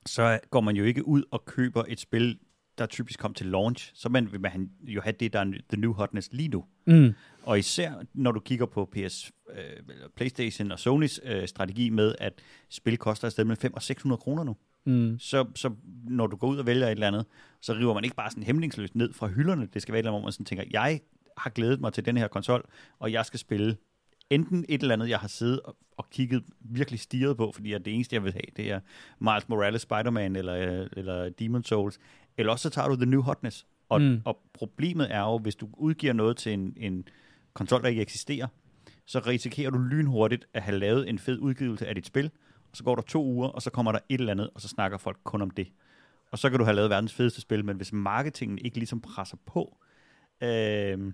Så 0.06 0.38
går 0.50 0.60
man 0.60 0.76
jo 0.76 0.84
ikke 0.84 1.08
ud 1.08 1.22
og 1.30 1.44
køber 1.44 1.84
et 1.88 2.00
spil, 2.00 2.38
der 2.78 2.86
typisk 2.86 3.20
kom 3.20 3.34
til 3.34 3.46
launch. 3.46 3.90
Så 3.94 4.08
man, 4.08 4.32
vil 4.32 4.40
man 4.40 4.70
jo 4.82 5.00
have 5.00 5.14
det, 5.20 5.32
der 5.32 5.40
er 5.40 5.44
the 5.44 5.80
new 5.80 5.92
hotness 5.92 6.28
lige 6.32 6.48
nu. 6.48 6.64
Mm. 6.86 7.14
Og 7.42 7.58
især 7.58 7.92
når 8.14 8.32
du 8.32 8.40
kigger 8.40 8.66
på 8.66 8.90
PS, 8.92 9.32
øh, 9.50 10.06
PlayStation 10.16 10.72
og 10.72 10.78
Sonys 10.78 11.20
øh, 11.24 11.48
strategi 11.48 11.90
med, 11.90 12.14
at 12.18 12.32
spil 12.68 12.96
koster 12.96 13.26
et 13.26 13.32
sted 13.32 13.44
mellem 13.44 13.56
500 13.56 13.78
og 13.78 13.82
600 13.82 14.20
kroner 14.20 14.44
nu. 14.44 14.56
Mm. 14.84 15.18
Så, 15.18 15.46
så 15.54 15.70
når 16.04 16.26
du 16.26 16.36
går 16.36 16.48
ud 16.48 16.58
og 16.58 16.66
vælger 16.66 16.86
et 16.86 16.90
eller 16.90 17.08
andet, 17.08 17.26
så 17.60 17.72
river 17.74 17.94
man 17.94 18.04
ikke 18.04 18.16
bare 18.16 18.30
sådan 18.30 18.42
hemmingsløst 18.42 18.94
ned 18.94 19.12
fra 19.12 19.26
hylderne. 19.26 19.68
Det 19.74 19.82
skal 19.82 19.92
være 19.92 19.98
et 19.98 20.02
eller 20.02 20.10
andet, 20.10 20.20
hvor 20.20 20.26
man 20.26 20.32
sådan 20.32 20.46
tænker, 20.46 20.64
jeg 20.70 21.00
har 21.38 21.50
glædet 21.50 21.80
mig 21.80 21.92
til 21.92 22.04
den 22.04 22.16
her 22.16 22.28
konsol, 22.28 22.64
og 22.98 23.12
jeg 23.12 23.26
skal 23.26 23.40
spille 23.40 23.76
enten 24.30 24.64
et 24.68 24.82
eller 24.82 24.94
andet, 24.94 25.08
jeg 25.08 25.18
har 25.18 25.28
siddet 25.28 25.60
og, 25.60 25.76
og 25.96 26.10
kigget 26.10 26.44
virkelig 26.60 27.00
stiget 27.00 27.36
på, 27.36 27.52
fordi 27.54 27.70
det 27.70 27.94
eneste, 27.94 28.14
jeg 28.14 28.24
vil 28.24 28.32
have, 28.32 28.42
det 28.56 28.70
er 28.70 28.80
Miles 29.18 29.48
Morales 29.48 29.82
Spider-Man 29.82 30.36
eller, 30.36 30.54
øh, 30.54 30.86
eller 30.96 31.28
Demon 31.28 31.64
Souls, 31.64 31.98
eller 32.38 32.52
også 32.52 32.62
så 32.62 32.70
tager 32.70 32.88
du 32.88 32.96
The 32.96 33.06
New 33.06 33.20
Hotness. 33.22 33.66
Og, 33.88 34.00
Mm. 34.00 34.20
og 34.24 34.38
problemet 34.52 35.14
er 35.14 35.20
jo, 35.20 35.38
hvis 35.38 35.56
du 35.56 35.68
udgiver 35.76 36.12
noget 36.12 36.36
til 36.36 36.52
en, 36.52 36.74
en 36.76 37.08
konsol, 37.54 37.82
der 37.82 37.88
ikke 37.88 38.02
eksisterer, 38.02 38.46
så 39.06 39.18
risikerer 39.18 39.70
du 39.70 39.78
lynhurtigt 39.78 40.46
at 40.54 40.62
have 40.62 40.78
lavet 40.78 41.08
en 41.08 41.18
fed 41.18 41.38
udgivelse 41.38 41.86
af 41.86 41.94
dit 41.94 42.06
spil, 42.06 42.30
og 42.70 42.76
så 42.76 42.84
går 42.84 42.94
der 42.94 43.02
to 43.02 43.24
uger, 43.24 43.48
og 43.48 43.62
så 43.62 43.70
kommer 43.70 43.92
der 43.92 43.98
et 44.08 44.20
eller 44.20 44.32
andet, 44.32 44.50
og 44.54 44.60
så 44.60 44.68
snakker 44.68 44.98
folk 44.98 45.18
kun 45.24 45.42
om 45.42 45.50
det. 45.50 45.68
Og 46.30 46.38
så 46.38 46.50
kan 46.50 46.58
du 46.58 46.64
have 46.64 46.74
lavet 46.76 46.90
verdens 46.90 47.12
fedeste 47.14 47.40
spil, 47.40 47.64
men 47.64 47.76
hvis 47.76 47.92
marketingen 47.92 48.58
ikke 48.58 48.78
ligesom 48.78 49.00
presser 49.00 49.36
på, 49.46 49.78
øh, 50.42 51.12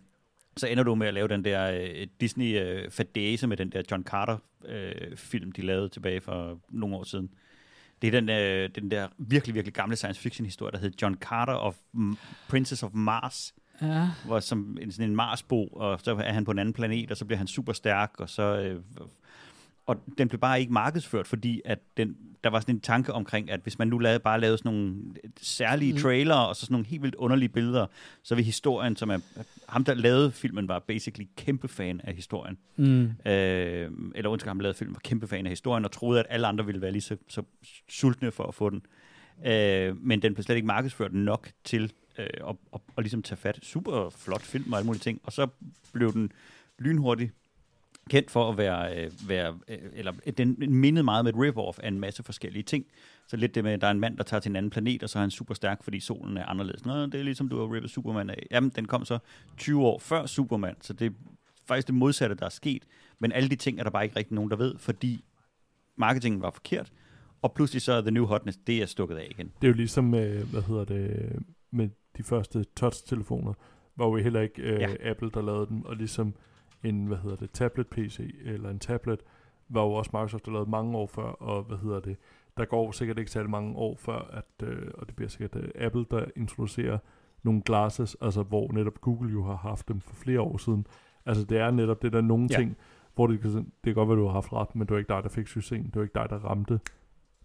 så 0.56 0.66
ender 0.66 0.82
du 0.82 0.94
med 0.94 1.06
at 1.06 1.14
lave 1.14 1.28
den 1.28 1.44
der 1.44 1.70
øh, 1.70 2.06
Disney 2.20 2.60
øh, 2.60 3.48
med 3.48 3.56
den 3.56 3.72
der 3.72 3.82
John 3.90 4.04
Carter 4.04 4.38
øh, 4.64 5.16
film, 5.16 5.52
de 5.52 5.62
lavede 5.62 5.88
tilbage 5.88 6.20
for 6.20 6.60
nogle 6.70 6.96
år 6.96 7.04
siden. 7.04 7.30
Det 8.03 8.09
er 8.14 8.20
den, 8.20 8.28
øh, 8.28 8.70
den 8.74 8.90
der 8.90 9.09
virkelig, 9.18 9.55
virkelig 9.55 9.74
gamle 9.74 9.96
science 9.96 10.20
fiction 10.20 10.44
historie, 10.44 10.72
der 10.72 10.78
hedder 10.78 10.96
John 11.03 11.14
Carter 11.14 11.53
of 11.55 11.76
M- 11.96 12.16
Princess 12.48 12.82
of 12.82 12.90
Mars, 12.94 13.55
Ja. 13.82 14.09
hvor 14.26 14.40
som 14.40 14.78
en, 14.80 14.92
sådan 14.92 15.11
en 15.11 15.16
Marsbo, 15.16 15.66
og 15.66 16.01
så 16.01 16.14
er 16.16 16.32
han 16.32 16.44
på 16.44 16.51
en 16.51 16.59
anden 16.59 16.72
planet, 16.72 17.11
og 17.11 17.16
så 17.16 17.24
bliver 17.24 17.38
han 17.38 17.46
super 17.46 17.72
stærk, 17.72 18.11
og 18.18 18.28
så... 18.28 18.42
Øh, 18.42 18.80
og 19.86 19.96
den 20.18 20.28
blev 20.28 20.40
bare 20.40 20.60
ikke 20.60 20.72
markedsført, 20.72 21.26
fordi 21.26 21.62
at 21.64 21.78
den, 21.96 22.16
der 22.44 22.50
var 22.50 22.60
sådan 22.60 22.74
en 22.74 22.80
tanke 22.80 23.12
omkring, 23.12 23.50
at 23.50 23.60
hvis 23.62 23.78
man 23.78 23.88
nu 23.88 23.98
lavede, 23.98 24.20
bare 24.20 24.40
lavede 24.40 24.58
sådan 24.58 24.72
nogle 24.72 24.96
særlige 25.40 25.92
Mm. 25.92 25.98
trailer, 25.98 26.34
og 26.34 26.56
så 26.56 26.60
sådan 26.60 26.74
nogle 26.74 26.86
helt 26.86 27.02
vildt 27.02 27.14
underlige 27.14 27.48
billeder, 27.48 27.86
så 28.22 28.34
vil 28.34 28.44
historien, 28.44 28.96
som 28.96 29.10
er... 29.10 29.18
Ham, 29.68 29.84
der 29.84 29.94
lavede 29.94 30.32
filmen, 30.32 30.68
var 30.68 30.78
basically 30.78 31.28
kæmpe 31.36 31.68
fan 31.68 32.00
af 32.04 32.14
historien. 32.14 32.58
Mm. 32.76 33.02
Øh, 33.26 33.90
eller 34.14 34.30
undskyld, 34.30 34.48
ham, 34.50 34.60
lavede 34.60 34.78
filmen, 34.78 34.94
var 34.94 35.00
kæmpe 35.04 35.26
fan 35.26 35.46
af 35.46 35.50
historien, 35.50 35.84
og 35.84 35.92
troede, 35.92 36.20
at 36.20 36.26
alle 36.28 36.46
andre 36.46 36.66
ville 36.66 36.80
være 36.80 36.92
lige 36.92 37.02
så, 37.02 37.16
så 37.28 37.42
sultne 37.88 38.30
for 38.30 38.44
at 38.44 38.54
få 38.54 38.70
den. 38.70 38.82
Øh, 39.46 39.96
men 40.02 40.22
den 40.22 40.34
blev 40.34 40.42
slet 40.44 40.56
ikke 40.56 40.66
markedsført 40.66 41.12
nok 41.12 41.50
til 41.64 41.92
øh, 42.18 42.26
at, 42.48 42.56
at, 42.74 42.80
at 42.96 43.02
ligesom 43.04 43.22
tage 43.22 43.36
fat. 43.36 43.58
Super 43.62 44.10
flot 44.10 44.42
film 44.42 44.72
og 44.72 44.78
alle 44.78 44.86
mulige 44.86 45.00
ting. 45.00 45.20
Og 45.24 45.32
så 45.32 45.46
blev 45.92 46.12
den 46.12 46.32
lynhurtigt 46.78 47.32
kendt 48.11 48.30
for 48.30 48.48
at 48.48 48.59
være, 48.59 49.05
øh, 49.05 49.11
være 49.28 49.59
øh, 49.68 49.78
eller 49.92 50.12
den 50.38 50.57
mindede 50.59 51.05
meget 51.05 51.24
med 51.24 51.32
et 51.32 51.38
rip-off 51.38 51.78
af 51.82 51.88
en 51.88 52.01
masse 52.01 52.22
forskellige 52.22 52.62
ting. 52.62 52.84
Så 53.28 53.36
lidt 53.36 53.55
det 53.55 53.64
med, 53.64 53.72
at 53.72 53.80
der 53.80 53.86
er 53.86 53.90
en 53.90 54.01
mand, 54.01 54.16
der 54.16 54.24
tager 54.24 54.40
til 54.40 54.51
en 54.51 54.57
anden 54.57 54.70
planet, 54.70 55.03
og 55.03 55.11
så 55.11 55.18
er 55.18 55.20
han 55.20 55.30
super 55.30 55.55
stærk, 55.55 55.82
fordi 55.84 56.01
solen 56.01 56.36
er 56.36 56.46
anderledes. 56.46 56.84
Nå, 56.84 57.07
det 57.07 57.14
er 57.14 57.22
ligesom, 57.22 57.48
du 57.48 57.59
har 57.59 57.74
rippet 57.74 57.90
Superman 57.90 58.30
af. 58.30 58.46
Jamen, 58.51 58.70
den 58.70 58.84
kom 58.84 59.05
så 59.05 59.18
20 59.57 59.86
år 59.86 59.98
før 59.98 60.26
Superman, 60.26 60.76
så 60.80 60.92
det 60.92 61.07
er 61.07 61.11
faktisk 61.66 61.86
det 61.86 61.94
modsatte, 61.94 62.36
der 62.36 62.44
er 62.44 62.51
sket. 62.51 62.82
Men 63.18 63.32
alle 63.32 63.48
de 63.48 63.57
ting 63.57 63.78
er 63.78 63.84
der 63.84 63.90
bare 63.90 64.05
ikke 64.05 64.16
rigtig 64.16 64.34
nogen, 64.34 64.51
der 64.51 64.57
ved, 64.57 64.74
fordi 64.78 65.24
marketingen 65.96 66.42
var 66.42 66.51
forkert, 66.51 66.92
og 67.42 67.53
pludselig 67.53 67.82
så 67.82 67.92
er 67.92 68.01
The 68.01 68.11
New 68.11 68.26
Hotness, 68.26 68.59
det 68.66 68.82
er 68.82 68.86
stukket 68.86 69.16
af 69.16 69.26
igen. 69.30 69.46
Det 69.46 69.66
er 69.66 69.70
jo 69.70 69.76
ligesom 69.76 70.05
med, 70.05 70.44
hvad 70.44 70.62
hedder 70.62 70.84
det, 70.84 71.32
med 71.70 71.88
de 72.16 72.22
første 72.22 72.64
touch-telefoner, 72.76 73.53
var 73.96 74.07
jo 74.07 74.16
heller 74.16 74.40
ikke 74.40 74.62
øh, 74.62 74.80
ja. 74.80 75.11
Apple, 75.11 75.30
der 75.34 75.42
lavede 75.42 75.66
dem, 75.66 75.82
og 75.82 75.96
ligesom 75.96 76.34
en, 76.84 77.06
hvad 77.06 77.16
hedder 77.18 77.36
det, 77.36 77.50
tablet-PC, 77.50 78.34
eller 78.44 78.70
en 78.70 78.78
tablet, 78.78 79.20
var 79.68 79.82
jo 79.82 79.92
også 79.92 80.10
Microsoft, 80.14 80.46
der 80.46 80.52
lavede 80.52 80.70
mange 80.70 80.96
år 80.98 81.06
før, 81.06 81.22
og 81.22 81.62
hvad 81.62 81.78
hedder 81.78 82.00
det, 82.00 82.16
der 82.56 82.64
går 82.64 82.92
sikkert 82.92 83.18
ikke 83.18 83.30
særlig 83.30 83.50
mange 83.50 83.76
år 83.76 83.96
før, 83.96 84.18
at, 84.32 84.68
øh, 84.68 84.90
og 84.94 85.06
det 85.06 85.16
bliver 85.16 85.28
sikkert 85.28 85.56
øh, 85.56 85.70
Apple, 85.74 86.04
der 86.10 86.24
introducerer 86.36 86.98
nogle 87.42 87.62
glasses, 87.62 88.16
altså 88.20 88.42
hvor 88.42 88.72
netop 88.72 89.00
Google 89.00 89.32
jo 89.32 89.44
har 89.44 89.56
haft 89.56 89.88
dem 89.88 90.00
for 90.00 90.14
flere 90.14 90.40
år 90.40 90.56
siden. 90.56 90.86
Altså 91.26 91.44
det 91.44 91.58
er 91.58 91.70
netop 91.70 92.02
det 92.02 92.12
der 92.12 92.20
nogle 92.20 92.46
Ja. 92.50 92.54
ja. 92.54 92.60
ting, 92.60 92.76
hvor 93.14 93.26
det, 93.26 93.42
det 93.44 93.64
kan 93.84 93.94
godt 93.94 94.08
være, 94.08 94.18
du 94.18 94.26
har 94.26 94.32
haft 94.32 94.52
ret, 94.52 94.74
men 94.76 94.80
det 94.86 94.90
var 94.90 94.98
ikke 94.98 95.08
dig, 95.14 95.22
der 95.22 95.28
fik 95.28 95.46
succesen. 95.46 95.84
Det 95.86 95.94
var 95.96 96.02
ikke 96.02 96.14
dig, 96.14 96.26
der 96.30 96.38
ramte, 96.38 96.80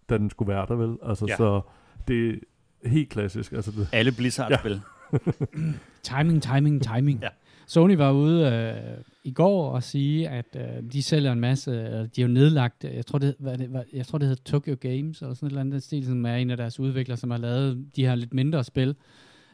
da 0.08 0.18
den 0.18 0.30
skulle 0.30 0.48
være 0.52 0.66
der, 0.68 0.74
vel? 0.74 0.98
Altså, 1.02 1.24
Ja. 1.26 1.32
ja. 1.32 1.36
så 1.36 1.60
det 2.08 2.40
er 2.84 2.88
helt 2.88 3.10
klassisk. 3.10 3.52
Altså, 3.52 3.70
det, 3.70 3.88
Alle 3.92 4.12
Blizzard-spil. 4.12 4.80
Timing, 6.02 6.42
timing, 6.42 6.82
timing. 6.82 7.20
Ja. 7.22 7.28
Sony 7.66 7.96
var 7.96 8.12
ude 8.12 8.46
øh, 8.50 9.04
i 9.24 9.32
går 9.32 9.70
og 9.70 9.82
sige, 9.82 10.28
at 10.28 10.56
øh, 10.56 10.92
de 10.92 11.02
sælger 11.02 11.32
en 11.32 11.40
masse, 11.40 11.70
øh, 11.70 12.08
de 12.16 12.22
har 12.22 12.22
jo 12.22 12.28
nedlagt, 12.28 12.84
øh, 12.84 12.94
jeg 12.94 13.06
tror 13.06 13.18
det, 13.18 13.34
hvad 13.38 13.58
det, 13.58 13.68
hvad, 13.68 13.82
jeg 13.92 14.06
tror 14.06 14.18
det 14.18 14.28
hedder 14.28 14.42
Tokyo 14.42 14.76
Games, 14.80 15.22
eller 15.22 15.34
sådan 15.34 15.46
et 15.46 15.50
eller 15.50 15.60
andet 15.60 15.82
stil, 15.82 16.06
som 16.06 16.26
er 16.26 16.34
en 16.34 16.50
af 16.50 16.56
deres 16.56 16.80
udviklere, 16.80 17.16
som 17.16 17.30
har 17.30 17.38
lavet 17.38 17.86
de 17.96 18.06
her 18.06 18.14
lidt 18.14 18.34
mindre 18.34 18.64
spil, 18.64 18.88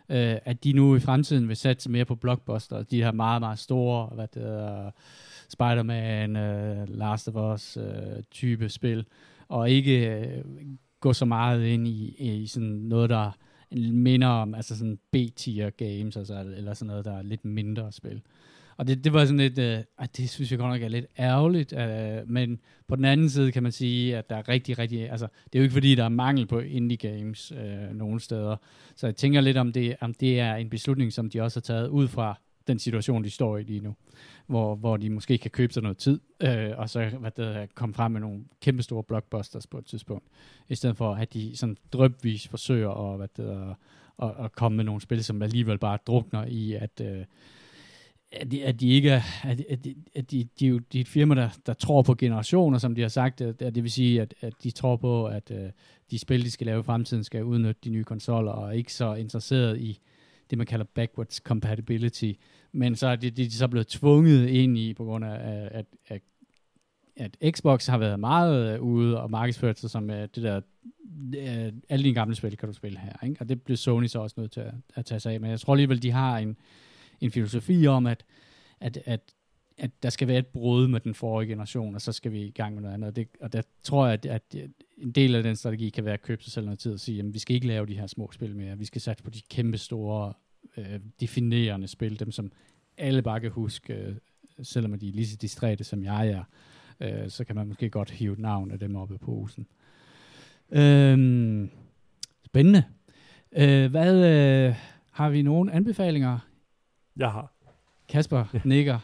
øh, 0.09 0.37
at 0.45 0.65
de 0.65 0.73
nu 0.73 0.97
i 0.97 1.01
fremtiden 1.01 1.49
vil 1.49 1.57
satse 1.57 1.91
mere 1.91 2.05
på 2.05 2.15
blockbuster, 2.15 2.83
de 2.83 3.03
her 3.03 3.13
meget, 3.13 3.41
meget 3.41 3.59
store, 3.59 4.07
hvad 4.15 4.29
det 4.35 4.43
hedder, 4.43 4.91
Spider-Man, 5.49 6.37
øh, 6.37 6.89
Last 6.89 7.29
of 7.29 7.55
Us 7.55 7.77
øh, 7.77 8.23
type 8.31 8.69
spil, 8.69 9.07
og 9.49 9.71
ikke 9.71 10.09
øh, 10.09 10.45
gå 11.01 11.13
så 11.13 11.25
meget 11.25 11.65
ind 11.65 11.89
i, 11.89 12.15
i 12.19 12.47
sådan 12.47 12.69
noget, 12.69 13.11
der 13.11 13.31
minder 13.77 14.27
om 14.27 14.55
altså 14.55 14.79
sådan 14.79 14.99
B-tier 15.11 15.71
games, 15.71 16.17
altså, 16.17 16.53
eller 16.57 16.75
sådan 16.75 16.87
noget, 16.87 17.05
der 17.05 17.19
er 17.19 17.23
lidt 17.23 17.45
mindre 17.45 17.93
spil. 17.93 18.23
Og 18.77 18.87
det, 18.87 19.05
det 19.05 19.13
var 19.13 19.25
sådan 19.25 19.37
lidt, 19.37 19.59
øh, 19.59 19.79
at 19.99 20.17
det 20.17 20.31
synes 20.31 20.51
jeg 20.51 20.59
godt 20.59 20.73
nok 20.73 20.83
er 20.83 20.89
lidt 20.89 21.07
ærgerligt, 21.19 21.73
øh, 21.73 22.31
men 22.31 22.61
på 22.89 22.97
den 22.97 23.05
anden 23.05 23.31
side 23.31 23.53
kan 23.53 23.63
man 23.63 23.73
sige, 23.73 24.17
at 24.17 24.31
der 24.31 24.37
er 24.37 24.49
rigtig, 24.49 24.79
rigtig, 24.79 25.11
altså 25.11 25.27
det 25.45 25.55
er 25.55 25.59
jo 25.59 25.63
ikke 25.63 25.73
fordi, 25.73 25.95
der 25.95 26.05
er 26.05 26.09
mangel 26.09 26.47
på 26.47 26.59
indie 26.59 26.97
games 26.97 27.53
øh, 27.53 27.97
nogen 27.97 28.21
steder. 28.21 28.57
Så 28.97 29.07
jeg 29.07 29.17
tænker 29.17 29.41
lidt 29.41 29.57
om 29.57 29.73
det, 29.73 29.97
om 30.01 30.15
det 30.15 30.41
er 30.41 30.55
en 30.55 30.71
beslutning, 30.71 31.13
som 31.13 31.31
de 31.31 31.41
også 31.41 31.57
har 31.57 31.63
taget 31.63 31.89
ud 31.89 32.09
fra 32.09 32.41
den 32.67 32.79
situation, 32.79 33.25
de 33.25 33.31
står 33.31 33.59
i 33.59 33.63
lige 33.63 33.81
nu, 33.81 33.95
hvor, 34.47 34.75
hvor 34.75 34.97
de 34.97 35.11
måske 35.11 35.39
kan 35.39 35.51
købe 35.51 35.73
sig 35.73 35.83
noget 35.83 35.99
tid, 35.99 36.21
øh, 36.41 36.71
og 36.77 36.91
så 36.91 37.09
hvad 37.09 37.31
det, 37.31 37.45
hedder, 37.45 37.67
komme 37.75 37.95
frem 37.95 38.13
med 38.13 38.21
nogle 38.21 38.45
kæmpe 38.61 38.83
store 38.83 39.03
blockbusters 39.03 39.67
på 39.67 39.79
et 39.79 39.87
tidspunkt, 39.87 40.27
i 40.69 40.75
stedet 40.75 40.97
for 40.97 41.15
at 41.15 41.35
de 41.35 41.57
sådan 41.57 41.77
drøbvis 41.93 42.49
forsøger 42.49 42.91
at, 42.91 43.17
hvad 43.17 43.29
det, 43.37 43.45
hedder, 43.45 43.75
at, 44.23 44.45
at 44.45 44.53
komme 44.53 44.77
med 44.77 44.85
nogle 44.85 45.01
spil, 45.01 45.25
som 45.25 45.43
alligevel 45.43 45.79
bare 45.79 45.99
drukner 46.07 46.45
i, 46.45 46.73
at, 46.73 47.01
øh, 47.01 47.25
at, 48.33 48.51
de, 48.51 48.65
at 48.65 48.81
de 48.81 48.89
ikke 48.89 49.11
er, 49.11 49.23
at, 49.45 49.61
at, 49.71 49.85
de, 49.85 49.95
at 50.15 50.31
de, 50.31 50.49
de, 50.61 50.67
jo- 50.67 50.79
de 50.79 50.99
er 50.99 51.01
et 51.01 51.09
firma, 51.09 51.35
der, 51.35 51.49
der 51.67 51.73
tror 51.75 52.03
på 52.03 52.15
generationer, 52.15 52.79
som 52.79 52.95
de 52.95 53.01
har 53.01 53.09
sagt, 53.09 53.41
at, 53.41 53.63
at 53.63 53.75
det 53.75 53.83
vil 53.83 53.91
sige, 53.91 54.23
at, 54.23 54.35
at 54.41 54.53
de 54.63 54.71
tror 54.71 54.97
på, 54.97 55.27
at 55.27 55.51
øh, 55.51 55.71
de 56.11 56.19
spil, 56.19 56.45
de 56.45 56.51
skal 56.51 56.67
lave 56.67 56.81
i 56.81 56.83
fremtiden, 56.83 57.25
skal 57.25 57.45
udnytte 57.45 57.81
de 57.85 57.91
nye 57.91 58.05
konsoller, 58.05 58.53
og 58.53 58.77
ikke 58.77 58.93
så 58.93 59.15
interesseret 59.15 59.81
i 59.81 60.01
det, 60.51 60.59
man 60.59 60.67
kalder 60.67 60.85
backwards 60.85 61.37
compatibility, 61.37 62.33
men 62.73 62.97
så 62.97 63.07
er 63.07 63.17
de, 63.17 63.31
de 63.31 63.45
de 63.45 63.53
så 63.53 63.69
blevet 63.69 63.87
tvunget 63.87 64.49
ind 64.49 64.79
i, 64.79 64.95
på 64.95 65.05
grund 65.05 65.25
af, 65.25 65.69
at, 65.73 65.87
at, 66.09 66.23
at 67.17 67.37
Xbox 67.57 67.87
har 67.87 67.99
været 67.99 68.21
meget 68.21 68.75
øh, 68.75 68.83
ude 68.83 69.21
og 69.21 69.31
markedsført 69.31 69.79
sig 69.79 69.91
som 69.91 70.11
øh, 70.11 70.29
det 70.35 70.43
der, 70.43 70.61
øh, 71.37 71.73
alle 71.89 72.05
dine 72.05 72.15
gamle 72.15 72.35
spil 72.35 72.57
kan 72.57 72.69
du 72.69 72.73
spille 72.73 72.99
her, 72.99 73.13
ikke? 73.25 73.37
og 73.41 73.49
det 73.49 73.63
blev 73.63 73.77
Sony 73.77 74.07
så 74.07 74.19
også 74.21 74.35
nødt 74.39 74.53
til 74.53 74.61
at, 74.61 74.75
at 74.95 75.07
tage 75.07 75.21
sig 75.21 75.33
af, 75.33 75.41
men 75.41 75.51
jeg 75.51 75.61
tror 75.61 75.73
alligevel, 75.73 76.03
de 76.03 76.11
har 76.11 76.39
en, 76.39 76.57
en 77.21 77.31
filosofi 77.31 77.87
om, 77.87 78.07
at, 78.07 78.25
at, 78.81 78.99
at, 79.05 79.21
at 79.79 79.91
der 80.03 80.11
skal 80.11 80.29
være 80.29 80.39
et 80.39 80.47
brud 80.47 80.89
med 80.89 81.01
den 81.01 81.15
forrige 81.15 81.49
generation, 81.49 81.95
og 81.95 82.01
så 82.01 82.13
skal 82.13 82.33
vi 82.33 82.43
i 82.43 82.51
gang 82.51 82.75
med 82.75 82.83
noget 82.83 82.95
andet. 82.95 83.09
Og, 83.09 83.17
det, 83.17 83.29
og 83.41 83.53
der 83.53 83.63
tror 83.83 84.07
jeg, 84.07 84.13
at, 84.13 84.27
at 84.27 84.57
en 85.03 85.13
del 85.13 85.35
af 85.35 85.43
den 85.43 85.57
strategi 85.57 85.91
kan 85.91 86.05
være 86.05 86.15
at 86.15 86.23
købe 86.23 86.43
sig 86.43 86.53
selv 86.53 86.67
noget 86.67 86.79
tid 86.79 86.93
og 86.93 87.01
sige, 87.01 87.21
at 87.21 87.35
vi 87.35 87.39
skal 87.39 87.55
ikke 87.55 87.67
lave 87.67 87.87
de 87.87 87.99
her 87.99 88.07
små 88.07 88.31
spil 88.33 88.57
mere. 88.57 88.79
Vi 88.79 88.85
skal 88.85 89.01
satse 89.01 89.25
på 89.25 89.31
de 89.31 89.41
kæmpe 89.51 89.79
store, 89.79 90.33
øh, 90.77 91.01
definerende 91.21 91.89
spil, 91.89 92.21
dem 92.21 92.31
som 92.31 92.53
alle 92.99 93.23
bare 93.23 93.41
kan 93.41 93.51
huske, 93.51 93.95
øh, 93.95 94.17
selvom 94.63 94.99
de 94.99 95.09
er 95.09 95.13
lige 95.13 95.27
så 95.27 95.37
distræte 95.37 95.85
som 95.85 96.05
jeg 96.05 96.29
er. 96.29 96.45
Øh, 97.01 97.31
så 97.31 97.45
kan 97.45 97.57
man 97.57 97.69
måske 97.69 97.91
godt 97.91 98.11
hive 98.11 98.33
et 98.33 98.39
navn 98.39 98.71
af 98.71 98.79
dem 98.79 98.97
op 98.97 99.13
i 99.13 99.19
posen. 99.19 99.67
Øhm, 100.71 101.71
spændende. 102.45 102.85
Øh, 103.53 103.91
hvad 103.91 104.15
øh, 104.15 104.75
har 105.11 105.31
vi 105.31 105.43
nogle 105.43 105.73
anbefalinger? 105.73 106.39
jeg 107.17 107.31
har. 107.31 107.53
Kasper 108.09 108.45
nikker. 108.65 108.99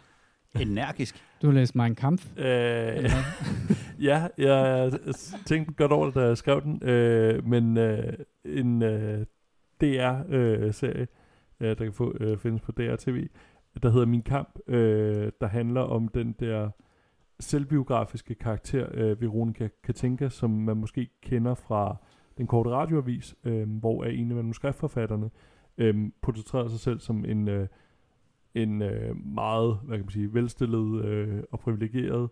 Energisk. 0.60 1.24
Du 1.42 1.46
har 1.46 1.54
læst 1.54 1.74
Mein 1.74 1.94
Kampf. 1.94 2.38
Øh, 2.38 2.44
ja, 4.08 4.28
jeg 4.38 4.92
tænkte 5.46 5.74
godt 5.74 5.92
over 5.92 6.06
det, 6.06 6.14
da 6.14 6.20
jeg 6.20 6.36
skrev 6.36 6.62
den, 6.62 6.88
øh, 6.88 7.46
men 7.46 7.76
øh, 7.76 8.12
en 8.44 8.82
øh, 8.82 9.26
DR-serie, 9.80 11.06
øh, 11.60 11.68
der 11.68 11.84
kan 11.84 11.92
få, 11.92 12.14
øh, 12.20 12.38
findes 12.38 12.62
på 12.62 12.72
DR-TV, 12.72 13.28
der 13.82 13.90
hedder 13.90 14.06
Min 14.06 14.22
Kamp, 14.22 14.58
øh, 14.66 15.32
der 15.40 15.46
handler 15.46 15.80
om 15.80 16.08
den 16.08 16.32
der 16.40 16.70
selvbiografiske 17.40 18.34
karakter, 18.34 18.86
øh, 18.94 19.20
Veronica 19.20 19.68
Katinka, 19.84 20.28
som 20.28 20.50
man 20.50 20.76
måske 20.76 21.08
kender 21.22 21.54
fra 21.54 21.96
den 22.38 22.46
korte 22.46 22.70
radioavis, 22.70 23.34
øh, 23.44 23.68
hvor 23.78 24.04
er 24.04 24.08
en 24.08 24.30
af 24.30 24.36
manuskriptforfatterne 24.36 25.30
øh, 25.78 26.10
portrætterer 26.22 26.68
sig 26.68 26.80
selv 26.80 27.00
som 27.00 27.24
en, 27.24 27.48
øh, 27.48 27.68
en 28.54 28.82
øh, 28.82 29.16
meget, 29.26 29.78
hvad 29.84 29.96
kan 29.96 30.04
man 30.04 30.10
sige, 30.10 30.34
velstillet 30.34 31.04
øh, 31.04 31.42
og 31.50 31.60
privilegeret 31.60 32.28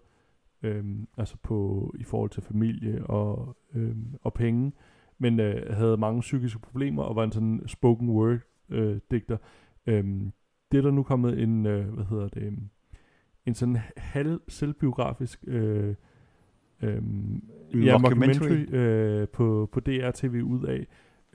øhm, 0.63 1.09
altså 1.17 1.37
på 1.43 1.93
i 1.99 2.05
forhold 2.05 2.31
til 2.31 2.43
familie 2.43 3.07
og, 3.07 3.57
øhm, 3.75 4.15
og 4.23 4.35
penge, 4.35 4.73
men 5.19 5.41
øh, 5.41 5.75
havde 5.77 5.97
mange 5.97 6.21
psykiske 6.21 6.59
problemer 6.59 7.03
og 7.03 7.17
var 7.17 7.25
en 7.25 7.33
sådan 7.33 7.63
spoken 7.67 8.09
word 8.09 8.39
øh, 8.69 8.99
digter. 9.11 9.37
Øhm, 9.87 10.33
det 10.73 10.79
er 10.79 10.83
der 10.83 10.91
nu 10.91 11.03
kommet 11.03 11.43
en, 11.43 11.67
øh, 11.67 11.95
hvad 11.95 12.05
hedder 12.05 12.29
det, 12.29 12.59
en 13.47 13.55
sådan 13.55 13.79
halv 13.97 14.41
selvbiografisk 14.49 15.45
øh, 15.47 15.95
øhm, 16.83 17.43
ja, 17.75 17.99
Mockumentary. 17.99 18.75
øh, 18.75 19.29
på, 19.29 19.69
på 19.73 19.81
DR-TV 19.81 20.43
ud 20.45 20.65
af, 20.65 20.87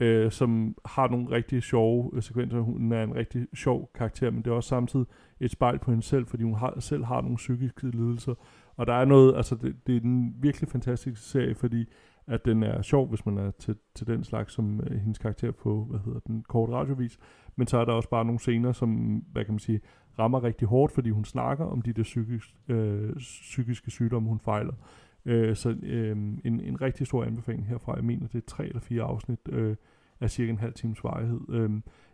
øh, 0.02 0.30
som 0.30 0.76
har 0.84 1.08
nogle 1.08 1.30
rigtig 1.30 1.62
sjove 1.62 2.10
øh, 2.12 2.22
sekvenser. 2.22 2.60
Hun 2.60 2.92
er 2.92 3.02
en 3.02 3.14
rigtig 3.14 3.46
sjov 3.54 3.90
karakter, 3.94 4.30
men 4.30 4.42
det 4.42 4.50
er 4.50 4.54
også 4.54 4.68
samtidig 4.68 5.06
et 5.40 5.50
spejl 5.50 5.78
på 5.78 5.90
hende 5.90 6.02
selv, 6.02 6.26
fordi 6.26 6.42
hun 6.42 6.54
har, 6.54 6.80
selv 6.80 7.04
har 7.04 7.20
nogle 7.20 7.36
psykiske 7.36 7.90
lidelser. 7.90 8.34
Og 8.76 8.86
der 8.86 8.92
er 8.92 9.04
noget, 9.04 9.36
altså 9.36 9.54
det, 9.54 9.86
det 9.86 9.96
er 9.96 10.00
en 10.00 10.34
virkelig 10.40 10.68
fantastisk 10.68 11.30
serie, 11.30 11.54
fordi 11.54 11.84
at 12.26 12.44
den 12.44 12.62
er 12.62 12.82
sjov, 12.82 13.08
hvis 13.08 13.26
man 13.26 13.38
er 13.38 13.50
til, 13.50 13.76
til 13.94 14.06
den 14.06 14.24
slags 14.24 14.52
som 14.52 14.80
øh, 14.80 15.00
hendes 15.00 15.18
karakter 15.18 15.50
på, 15.50 15.86
hvad 15.90 16.00
hedder 16.04 16.20
den, 16.20 16.44
kort 16.48 16.70
radiovis. 16.70 17.18
Men 17.56 17.66
så 17.66 17.78
er 17.78 17.84
der 17.84 17.92
også 17.92 18.08
bare 18.08 18.24
nogle 18.24 18.38
scener, 18.38 18.72
som, 18.72 19.22
hvad 19.32 19.44
kan 19.44 19.54
man 19.54 19.58
sige, 19.58 19.80
rammer 20.18 20.42
rigtig 20.42 20.68
hårdt, 20.68 20.92
fordi 20.92 21.10
hun 21.10 21.24
snakker 21.24 21.64
om 21.64 21.82
de 21.82 21.92
der 21.92 22.02
psykisk, 22.02 22.56
øh, 22.68 23.16
psykiske 23.16 23.90
sygdomme, 23.90 24.28
hun 24.28 24.40
fejler. 24.40 24.74
Øh, 25.24 25.56
så 25.56 25.70
øh, 25.82 26.16
en, 26.44 26.60
en 26.60 26.80
rigtig 26.80 27.06
stor 27.06 27.24
anbefaling 27.24 27.66
herfra. 27.66 27.94
Jeg 27.94 28.04
mener, 28.04 28.26
det 28.26 28.38
er 28.38 28.46
tre 28.46 28.66
eller 28.66 28.80
fire 28.80 29.02
afsnit 29.02 29.40
øh, 29.48 29.76
af 30.22 30.30
cirka 30.30 30.50
en 30.50 30.58
halv 30.58 30.74
times 30.74 31.04
varighed. 31.04 31.40
Øh, 31.48 31.70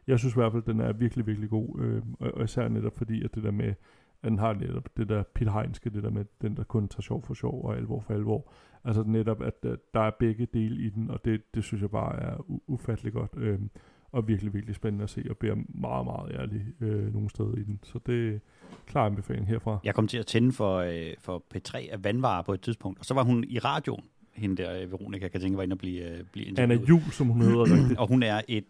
jeg 0.06 0.18
synes 0.18 0.34
i 0.34 0.38
hvert 0.38 0.52
fald, 0.52 0.62
at 0.62 0.66
den 0.66 0.80
er 0.80 0.92
virkelig, 0.92 1.26
virkelig 1.26 1.50
god. 1.50 1.80
Øh, 1.80 2.02
og 2.20 2.44
især 2.44 2.68
netop 2.68 2.96
fordi, 2.96 3.24
at 3.24 3.34
det 3.34 3.42
der 3.42 3.50
med, 3.50 3.74
at 4.22 4.30
den 4.30 4.38
har 4.38 4.52
netop 4.52 4.88
det 4.96 5.08
der 5.08 5.22
Peter 5.34 5.52
Heinske, 5.52 5.90
det 5.90 6.02
der 6.02 6.10
med 6.10 6.24
den, 6.42 6.56
der 6.56 6.64
kun 6.64 6.88
tager 6.88 7.02
sjov 7.02 7.22
for 7.22 7.34
sjov 7.34 7.64
og 7.64 7.76
alvor 7.76 8.00
for 8.00 8.14
alvor. 8.14 8.52
Altså 8.84 9.02
netop, 9.02 9.42
at, 9.42 9.54
at 9.62 9.78
der 9.94 10.00
er 10.00 10.10
begge 10.18 10.46
dele 10.54 10.82
i 10.82 10.88
den, 10.88 11.10
og 11.10 11.24
det, 11.24 11.42
det 11.54 11.64
synes 11.64 11.82
jeg 11.82 11.90
bare 11.90 12.20
er 12.22 12.36
u- 12.36 12.64
ufattelig 12.66 13.12
godt. 13.12 13.30
Øh, 13.36 13.58
og 14.12 14.28
virkelig, 14.28 14.54
virkelig 14.54 14.74
spændende 14.74 15.02
at 15.02 15.10
se, 15.10 15.24
og 15.30 15.36
bliver 15.36 15.54
meget, 15.68 16.04
meget 16.04 16.32
ærlig 16.40 16.66
øh, 16.80 17.12
nogle 17.12 17.30
steder 17.30 17.54
i 17.54 17.62
den. 17.62 17.80
Så 17.82 17.98
det 18.06 18.34
er 18.34 18.38
klar 18.86 19.06
anbefaling 19.06 19.46
herfra. 19.46 19.78
Jeg 19.84 19.94
kom 19.94 20.08
til 20.08 20.18
at 20.18 20.26
tænde 20.26 20.52
for, 20.52 20.76
øh, 20.76 21.14
for 21.20 21.44
P3 21.54 21.92
af 21.92 22.04
vandvarer 22.04 22.42
på 22.42 22.52
et 22.52 22.60
tidspunkt, 22.60 22.98
og 22.98 23.04
så 23.04 23.14
var 23.14 23.22
hun 23.22 23.44
i 23.44 23.58
radioen, 23.58 24.04
hende 24.38 24.62
der, 24.62 24.80
øh, 24.82 24.92
Veronica, 24.92 25.28
kan 25.28 25.40
tænke, 25.40 25.56
var 25.56 25.62
inde 25.62 25.74
og 25.74 25.78
blive, 25.78 26.02
øh, 26.18 26.24
blive 26.32 26.46
Anna 26.48 26.62
interviewet. 26.62 26.88
Jul, 26.88 27.12
som 27.12 27.26
hun 27.26 27.42
hedder 27.42 27.64
rigtigt. 27.74 27.98
Og 27.98 28.08
hun 28.08 28.22
er 28.22 28.40
et, 28.48 28.64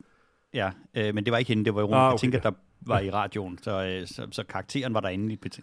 ja, 0.55 0.71
øh, 0.95 1.15
men 1.15 1.25
det 1.25 1.33
var 1.33 1.39
ikke 1.39 1.49
hende, 1.49 1.65
det 1.65 1.75
var 1.75 1.81
Veronica, 1.81 1.99
Ah, 1.99 2.13
okay. 2.13 2.21
tænker, 2.21 2.41
der 2.41 2.53
var 2.81 3.01
i 3.01 3.11
radioen, 3.11 3.59
så, 3.63 3.85
øh, 3.85 4.07
så, 4.07 4.27
så 4.31 4.43
karakteren 4.43 4.95
var 4.95 5.01
derinde 5.01 5.33
i, 5.33 5.39
P3 5.47 5.61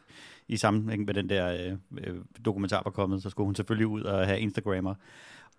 i 0.47 0.57
sammenhæng 0.57 1.05
med 1.05 1.13
den 1.13 1.29
der 1.29 1.71
øh, 1.93 2.07
øh, 2.07 2.15
dokumentar 2.45 2.81
var 2.85 2.91
kommet, 2.91 3.23
så 3.23 3.29
skulle 3.29 3.45
hun 3.45 3.55
selvfølgelig 3.55 3.87
ud 3.87 4.01
og 4.01 4.25
have 4.25 4.39
Instagrammer. 4.39 4.95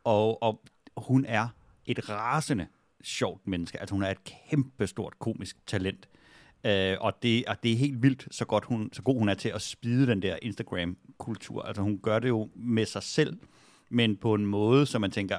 Og, 0.05 0.42
og 0.42 0.62
hun 0.97 1.24
er 1.28 1.49
et 1.86 2.11
rasende 2.11 2.66
sjovt 3.05 3.47
menneske. 3.47 3.80
Altså 3.80 3.94
hun 3.94 4.03
er 4.03 4.11
et 4.11 4.24
kæmpe 4.24 4.86
stort 4.86 5.18
komisk 5.18 5.57
talent. 5.66 6.09
Øh, 6.66 6.97
og, 7.01 7.22
det, 7.22 7.44
og 7.47 7.57
det 7.62 7.72
er 7.72 7.76
helt 7.76 8.03
vildt, 8.03 8.28
så, 8.30 8.44
godt 8.44 8.64
hun, 8.64 8.90
så 8.92 9.03
god 9.03 9.18
hun 9.18 9.28
er 9.28 9.34
til 9.34 9.49
at 9.49 9.62
spide 9.62 10.07
den 10.07 10.22
der 10.22 10.36
Instagram-kultur. 10.42 11.62
Altså 11.62 11.82
hun 11.82 11.99
gør 12.03 12.18
det 12.18 12.28
jo 12.28 12.49
med 12.55 12.86
sig 12.86 13.03
selv, 13.03 13.38
men 13.89 14.16
på 14.16 14.34
en 14.34 14.47
måde, 14.47 14.87
så 14.87 14.99
man 14.99 15.11
tænker, 15.11 15.39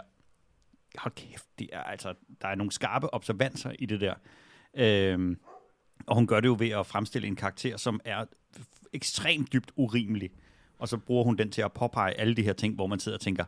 hold 0.97 1.13
kæft, 1.15 1.45
det 1.59 1.69
er, 1.73 1.83
altså, 1.83 2.13
der 2.41 2.47
er 2.47 2.55
nogle 2.55 2.71
skarpe 2.71 3.13
observanser 3.13 3.71
i 3.79 3.85
det 3.85 4.01
der. 4.01 4.13
Øhm, 4.73 5.39
og 6.05 6.15
hun 6.15 6.27
gør 6.27 6.39
det 6.39 6.47
jo 6.47 6.55
ved 6.59 6.69
at 6.69 6.85
fremstille 6.85 7.27
en 7.27 7.35
karakter, 7.35 7.77
som 7.77 8.01
er 8.05 8.25
ekstremt 8.93 9.53
dybt 9.53 9.71
urimelig. 9.75 10.29
Og 10.79 10.87
så 10.87 10.97
bruger 10.97 11.23
hun 11.23 11.37
den 11.37 11.51
til 11.51 11.61
at 11.61 11.73
påpege 11.73 12.13
alle 12.13 12.35
de 12.35 12.43
her 12.43 12.53
ting, 12.53 12.75
hvor 12.75 12.87
man 12.87 12.99
sidder 12.99 13.17
og 13.17 13.21
tænker, 13.21 13.45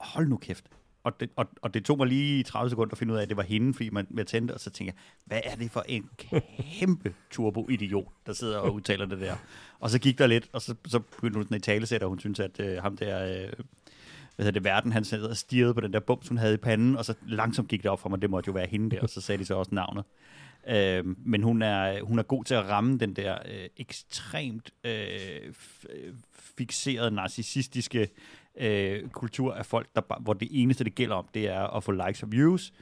hold 0.00 0.28
nu 0.28 0.36
kæft. 0.36 0.64
Og 1.04 1.20
det, 1.20 1.30
og, 1.36 1.46
og 1.62 1.74
det 1.74 1.84
tog 1.84 1.98
mig 1.98 2.06
lige 2.06 2.42
30 2.42 2.70
sekunder 2.70 2.92
at 2.92 2.98
finde 2.98 3.12
ud 3.12 3.18
af, 3.18 3.22
at 3.22 3.28
det 3.28 3.36
var 3.36 3.42
hende, 3.42 3.74
fordi 3.74 3.90
man, 3.90 4.06
man 4.10 4.26
tændte, 4.26 4.52
og 4.52 4.60
så 4.60 4.70
tænker 4.70 4.92
jeg, 4.92 5.00
hvad 5.24 5.40
er 5.44 5.56
det 5.56 5.70
for 5.70 5.84
en 5.88 6.10
kæmpe 6.16 7.14
turbo-idiot, 7.30 8.12
der 8.26 8.32
sidder 8.32 8.58
og 8.58 8.74
udtaler 8.74 9.06
det 9.06 9.20
der. 9.20 9.36
Og 9.78 9.90
så 9.90 9.98
gik 9.98 10.18
der 10.18 10.26
lidt, 10.26 10.48
og 10.52 10.62
så, 10.62 10.74
så 10.86 10.98
begyndte 10.98 11.36
hun 11.36 11.44
sådan 11.44 11.56
i 11.56 11.60
talesæt, 11.60 12.02
og 12.02 12.08
hun 12.08 12.20
synes, 12.20 12.40
at 12.40 12.60
øh, 12.60 12.82
ham 12.82 12.96
der, 12.96 13.42
øh, 13.42 13.52
hvad 14.38 14.46
hedder 14.46 14.60
det, 14.60 14.64
verden, 14.64 14.92
han 14.92 15.04
sad 15.04 15.22
og 15.22 15.36
stirrede 15.36 15.74
på 15.74 15.80
den 15.80 15.92
der 15.92 16.00
bums, 16.00 16.28
hun 16.28 16.38
havde 16.38 16.54
i 16.54 16.56
panden, 16.56 16.96
og 16.96 17.04
så 17.04 17.14
langsomt 17.26 17.68
gik 17.68 17.82
det 17.82 17.90
op 17.90 18.00
for 18.00 18.08
mig, 18.08 18.22
det 18.22 18.30
måtte 18.30 18.48
jo 18.48 18.52
være 18.52 18.66
hende 18.66 18.96
der, 18.96 19.02
og 19.02 19.08
så 19.08 19.20
sagde 19.20 19.38
de 19.38 19.44
så 19.44 19.54
også 19.54 19.74
navnet. 19.74 20.04
Øh, 20.68 21.04
men 21.26 21.42
hun 21.42 21.62
er, 21.62 22.02
hun 22.02 22.18
er 22.18 22.22
god 22.22 22.44
til 22.44 22.54
at 22.54 22.68
ramme 22.68 22.98
den 22.98 23.14
der 23.14 23.38
øh, 23.46 23.68
ekstremt 23.76 24.70
øh, 24.84 24.92
øh 25.90 26.12
fixerede, 26.58 27.10
narcissistiske 27.10 28.08
øh, 28.56 29.08
kultur 29.08 29.54
af 29.54 29.66
folk, 29.66 29.88
der, 29.94 30.20
hvor 30.20 30.32
det 30.32 30.48
eneste, 30.50 30.84
det 30.84 30.94
gælder 30.94 31.14
om, 31.14 31.28
det 31.34 31.48
er 31.48 31.76
at 31.76 31.84
få 31.84 31.92
likes 31.92 32.22
og 32.22 32.32
views, 32.32 32.72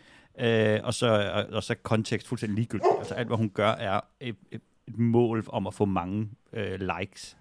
øh, 0.40 0.80
og, 0.82 0.94
så, 0.94 1.30
og, 1.34 1.46
og 1.56 1.62
så 1.62 1.74
kontekst 1.74 2.28
fuldstændig 2.28 2.56
ligegyldigt. 2.56 2.88
Altså 2.98 3.14
alt, 3.14 3.26
hvad 3.26 3.36
hun 3.36 3.50
gør, 3.50 3.70
er 3.70 4.00
et, 4.20 4.36
et, 4.50 4.60
et 4.88 4.98
mål 4.98 5.44
om 5.48 5.66
at 5.66 5.74
få 5.74 5.84
mange 5.84 6.28
øh, 6.52 6.80
likes. 6.80 7.36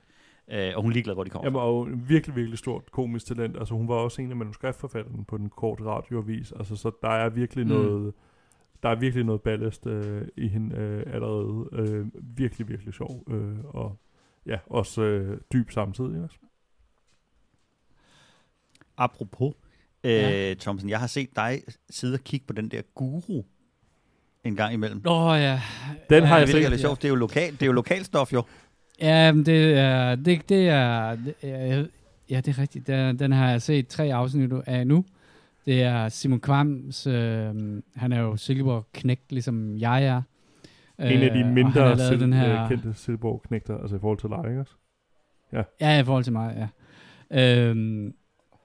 Øh, 0.52 0.72
og 0.76 0.82
hun 0.82 0.92
er 0.92 0.94
ligeglad, 0.94 1.14
hvor 1.16 1.24
de 1.24 1.30
kommer 1.30 1.46
Jamen, 1.48 1.58
fra. 1.58 1.66
og 1.66 1.88
virkelig, 2.10 2.36
virkelig 2.36 2.58
stort 2.60 2.92
komisk 2.92 3.26
talent. 3.26 3.58
Altså, 3.58 3.74
hun 3.74 3.88
var 3.88 3.96
også 3.96 4.22
en 4.22 4.30
af 4.32 4.36
manuskriptforfatterne 4.38 5.26
på 5.26 5.38
den 5.38 5.50
korte 5.50 5.84
radioavis. 5.84 6.52
Altså, 6.52 6.76
så 6.76 6.92
der 7.02 7.10
er 7.10 7.30
virkelig 7.30 7.66
Mm. 7.68 7.72
noget... 7.74 8.14
Der 8.84 8.90
er 8.92 8.96
virkelig 8.96 9.26
noget 9.26 9.42
ballast 9.42 9.88
øh, 9.88 10.28
i 10.38 10.48
hende 10.48 10.76
øh, 10.76 11.04
allerede. 11.14 11.70
Øh, 11.74 12.06
virkelig, 12.38 12.68
virkelig 12.70 12.94
sjov. 12.94 13.24
Øh, 13.30 13.58
og 13.64 13.98
ja, 14.46 14.58
også 14.68 15.02
øh, 15.02 15.38
dyb 15.54 15.72
samtidig. 15.72 16.24
Også. 16.24 16.38
Apropos, 18.98 19.54
øh, 20.04 20.12
Ja. 20.12 20.54
Thomsen, 20.54 20.90
jeg 20.90 21.00
har 21.00 21.08
set 21.08 21.30
dig 21.36 21.62
sidde 21.90 22.14
og 22.14 22.20
kigge 22.20 22.46
på 22.48 22.54
den 22.54 22.70
der 22.70 22.82
guru 22.96 23.44
en 24.44 24.56
gang 24.56 24.74
imellem. 24.74 25.02
Åh 25.06 25.26
oh, 25.26 25.40
ja. 25.40 25.62
Den 26.10 26.24
ja, 26.24 26.26
har 26.26 26.40
det 26.40 26.48
jeg 26.48 26.54
jeg 26.54 26.60
er 26.60 26.64
set. 26.64 26.70
lidt 26.70 26.82
sjovt. 26.82 27.02
Det 27.02 27.08
er 27.08 27.10
jo 27.10 27.16
lokal, 27.16 27.52
det 27.54 27.62
er 27.62 27.66
jo 27.66 27.72
lokalstof 27.72 28.34
jo. 28.34 28.44
Ja, 29.02 29.32
det 29.46 29.74
er, 29.78 30.16
det, 30.16 30.50
det 30.50 30.70
er, 30.70 31.16
det 31.16 31.36
er, 31.42 31.86
ja, 32.30 32.42
det 32.42 32.48
er 32.48 32.60
rigtigt. 32.60 32.88
Den, 32.88 33.20
den 33.20 33.32
har 33.32 33.50
jeg 33.50 33.62
set 33.62 33.88
tre 33.88 34.14
afsnit 34.14 34.52
af 34.66 34.88
nu. 34.88 35.06
Det 35.66 35.84
er 35.84 36.10
Simon 36.10 36.40
Kvams, 36.40 37.08
øh, 37.08 37.54
han 37.96 38.12
er 38.12 38.20
jo 38.20 38.38
Silkeborg 38.38 38.86
knægt, 38.94 39.32
ligesom 39.32 39.78
jeg 39.78 40.06
er. 40.06 40.22
En 41.00 41.06
af 41.22 41.32
de 41.34 41.40
Øh, 41.40 41.48
mindre 41.54 41.94
sil- 42.08 42.20
den 42.20 42.34
her, 42.34 42.64
øh, 42.64 42.70
kendte 42.70 42.94
Silborg-knægter, 42.94 43.78
altså 43.82 43.96
i 43.96 44.00
forhold 44.00 44.18
til 44.20 44.30
dig, 44.30 44.50
ikke 44.50 44.60
også? 44.62 44.74
Ja, 45.82 46.00
i 46.00 46.04
forhold 46.04 46.24
til 46.24 46.34
mig, 46.34 46.68
ja. 47.32 47.68
Øhm, 47.70 48.14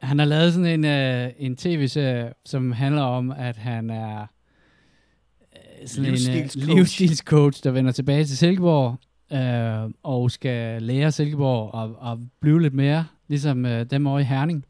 han 0.02 0.18
har 0.18 0.26
lavet 0.26 0.52
sådan 0.52 0.66
en, 0.66 0.84
øh, 0.84 1.30
en 1.38 1.56
tv-serie, 1.56 2.32
som 2.44 2.72
handler 2.72 3.02
om, 3.02 3.30
at 3.30 3.56
han 3.56 3.90
er 3.90 4.20
øh, 4.20 5.88
sådan 5.88 6.04
en 6.04 6.10
Livsstilscoach. 6.10 6.70
øh, 6.70 6.76
livsstilscoach, 6.76 7.64
der 7.64 7.70
vender 7.70 7.92
tilbage 7.92 8.24
til 8.24 8.36
Silkeborg, 8.38 8.96
øh, 9.32 9.90
og 10.02 10.30
skal 10.30 10.82
lære 10.82 11.12
Silkeborg 11.12 11.82
at, 11.82 12.12
at 12.12 12.18
blive 12.40 12.62
lidt 12.62 12.74
mere, 12.74 13.06
ligesom 13.28 13.66
øh, 13.66 13.86
dem 13.90 14.06
over 14.06 14.18
i 14.18 14.22
Herning. 14.22 14.64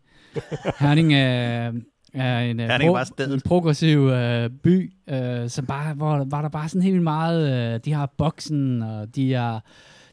Herning 0.79 1.15
er, 1.15 1.73
er 2.15 2.41
en, 2.41 2.61
øh, 2.61 2.67
Herning 2.67 2.91
er 2.91 2.95
bare 3.19 3.35
en 3.35 3.41
progressiv 3.41 3.99
øh, 3.99 4.51
by, 4.51 4.93
øh, 5.11 5.49
som 5.49 5.67
bare, 5.67 5.95
hvor, 5.95 6.25
hvor 6.25 6.39
der 6.39 6.49
bare 6.49 6.69
sådan 6.69 6.83
helt 6.83 6.93
vildt 6.93 7.05
meget, 7.05 7.75
øh, 7.75 7.81
de 7.85 7.93
har 7.93 8.07
boksen, 8.19 8.83
og 8.83 9.17
de 9.17 9.33
har, 9.33 9.65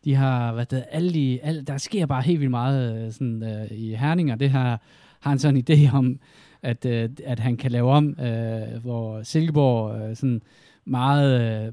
de 0.06 0.16
har, 0.16 0.54
hvad 0.54 0.66
det, 0.66 0.84
alle 0.92 1.14
de, 1.14 1.40
alle, 1.44 1.62
der 1.62 1.78
sker 1.78 2.06
bare 2.06 2.22
helt 2.22 2.40
vildt 2.40 2.52
meget 2.52 3.06
øh, 3.06 3.12
sådan, 3.12 3.44
øh, 3.44 3.78
i 3.78 3.96
Herning, 3.96 4.32
og 4.32 4.40
det 4.40 4.50
har, 4.50 4.82
har 5.20 5.30
han 5.30 5.40
sådan 5.40 5.58
en 5.58 5.66
idé 5.70 5.96
om, 5.96 6.20
at, 6.64 6.86
øh, 6.86 7.10
at 7.26 7.40
han 7.40 7.58
kan 7.58 7.72
lave 7.72 7.92
om, 7.92 8.20
øh, 8.20 8.82
hvor 8.82 9.24
Silkeborg 9.24 10.02
øh, 10.02 10.16
sådan 10.16 10.36
øh, 10.36 10.42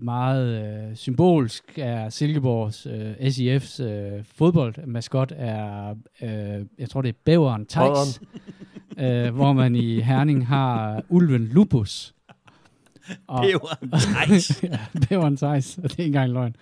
meget 0.00 0.64
øh, 0.90 0.96
symbolsk 0.96 1.64
er 1.78 2.08
Silkeborgs 2.08 2.86
øh, 2.86 3.12
SIF's 3.12 3.82
øh, 3.82 4.24
fodboldmaskot 4.34 5.32
er, 5.36 5.90
øh, 6.22 6.66
jeg 6.78 6.90
tror 6.90 7.02
det 7.02 7.08
er 7.08 7.18
Bæveren 7.24 7.66
Thijs, 7.66 8.20
øh, 9.00 9.34
hvor 9.34 9.52
man 9.52 9.74
i 9.74 10.00
Herning 10.00 10.46
har 10.46 11.02
ulven 11.08 11.44
Lupus. 11.44 12.14
Og, 13.26 13.44
var 13.62 14.28
nice. 14.32 14.66
ja, 14.66 14.78
Bæveren 15.08 15.36
og 15.78 15.82
det 15.82 15.98
er 15.98 16.00
ikke 16.00 16.04
engang 16.04 16.32
løgn. 16.32 16.56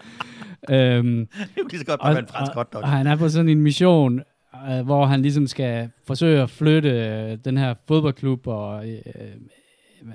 Øhm, 0.71 1.27
Det 1.27 1.39
er 1.41 1.47
jo 1.59 1.69
lige 1.71 1.79
så 1.81 1.87
godt 1.87 2.01
være 2.05 2.19
en 2.19 2.27
fransk 2.27 2.53
hotdog. 2.53 2.83
og 2.83 2.89
han 2.89 3.07
er 3.07 3.17
på 3.17 3.29
sådan 3.29 3.49
en 3.49 3.61
mission, 3.61 4.23
øh, 4.71 4.81
hvor 4.85 5.07
han 5.07 5.23
ligesom 5.23 5.47
skal 5.47 5.91
forsøge 6.07 6.43
at 6.43 6.51
flytte 6.51 6.91
øh, 6.91 7.39
den 7.45 7.57
her 7.57 7.75
fodboldklub 7.89 8.47
og 8.47 8.89
øh, 8.89 9.01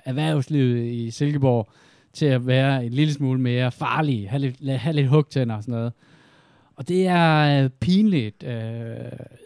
erhvervslivet 0.05 0.85
i 0.85 1.11
Silkeborg 1.11 1.69
til 2.13 2.25
at 2.25 2.47
være 2.47 2.85
en 2.85 2.93
lille 2.93 3.13
smule 3.13 3.41
mere 3.41 3.71
farlig, 3.71 4.29
have 4.29 4.39
lidt, 4.39 4.79
have 4.79 4.95
lidt 4.95 5.07
hugtænder 5.07 5.55
og 5.55 5.63
sådan 5.63 5.75
noget. 5.75 5.93
Og 6.75 6.87
det 6.87 7.07
er 7.07 7.63
øh, 7.63 7.69
pinligt. 7.69 8.43
Øh, 8.43 8.95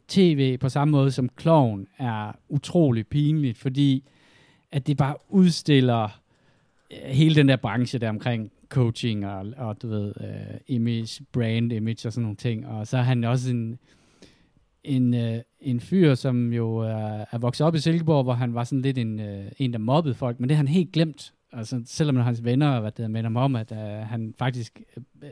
TV 0.08 0.58
på 0.58 0.70
samme 0.70 0.92
måde 0.92 1.12
som 1.12 1.30
Kloven 1.30 1.88
er 1.98 2.32
utrolig 2.50 3.08
pinligt, 3.08 3.58
fordi 3.58 4.04
at 4.72 4.88
det 4.88 4.98
bare 4.98 5.16
udstiller 5.30 6.22
øh, 6.92 7.10
hele 7.10 7.36
den 7.36 7.48
der 7.50 7.56
branche 7.56 8.00
der 8.00 8.10
omkring 8.10 8.52
coaching 8.70 9.26
og, 9.26 9.46
og 9.58 9.82
du 9.82 9.88
ved, 9.88 10.14
øh, 10.22 10.58
image, 10.68 11.24
brand 11.32 11.74
image 11.74 12.08
og 12.08 12.14
sådan 12.14 12.22
nogle 12.22 12.36
ting. 12.36 12.68
Og 12.68 12.88
så 12.88 12.98
er 12.98 13.02
han 13.02 13.24
også 13.24 13.50
en, 13.50 13.80
en, 14.84 15.14
øh, 15.14 15.40
en 15.60 15.80
fyr, 15.80 16.16
som 16.16 16.54
jo 16.54 16.78
er, 16.78 17.26
er 17.32 17.38
vokset 17.38 17.68
op 17.68 17.76
i 17.76 17.80
Silkeborg, 17.80 18.24
hvor 18.24 18.34
han 18.34 18.54
var 18.54 18.64
sådan 18.64 18.82
lidt 18.82 18.98
en, 18.98 19.20
øh, 19.20 19.52
en 19.58 19.74
der 19.74 19.80
mobbede 19.80 20.16
folk, 20.16 20.40
men 20.40 20.50
det 20.50 20.58
har 20.58 20.64
han 20.64 20.68
helt 20.68 20.92
glemt. 20.92 21.34
Altså, 21.54 21.82
selvom 21.86 22.16
hans 22.16 22.44
venner 22.44 22.80
hvad 22.80 22.92
det, 22.92 23.12
minder 23.12 23.30
ham 23.30 23.38
om, 23.38 23.56
at 23.56 23.72
øh, 23.72 23.78
han 24.08 24.34
faktisk 24.38 24.82
øh, 25.24 25.30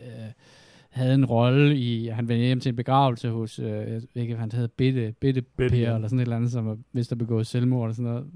havde 0.89 1.13
en 1.13 1.25
rolle 1.25 1.77
i, 1.77 2.07
han 2.07 2.27
vendte 2.27 2.45
hjem 2.45 2.59
til 2.59 2.69
en 2.69 2.75
begravelse 2.75 3.29
hos, 3.29 3.59
øh, 3.59 3.65
jeg 3.65 4.01
ved 4.13 4.21
ikke, 4.21 4.35
han 4.35 4.51
hed, 4.51 4.67
Bitte, 4.67 5.13
Bitte, 5.19 5.41
Bitte, 5.41 5.75
Per, 5.75 5.81
ja. 5.81 5.95
eller 5.95 6.07
sådan 6.07 6.19
et 6.19 6.23
eller 6.23 6.35
andet, 6.35 6.51
som 6.51 6.65
var 6.65 6.77
vist 6.93 7.11
at 7.11 7.17
begå 7.17 7.43
selvmord 7.43 7.89
eller 7.89 7.95
sådan 7.95 8.11
noget. 8.11 8.27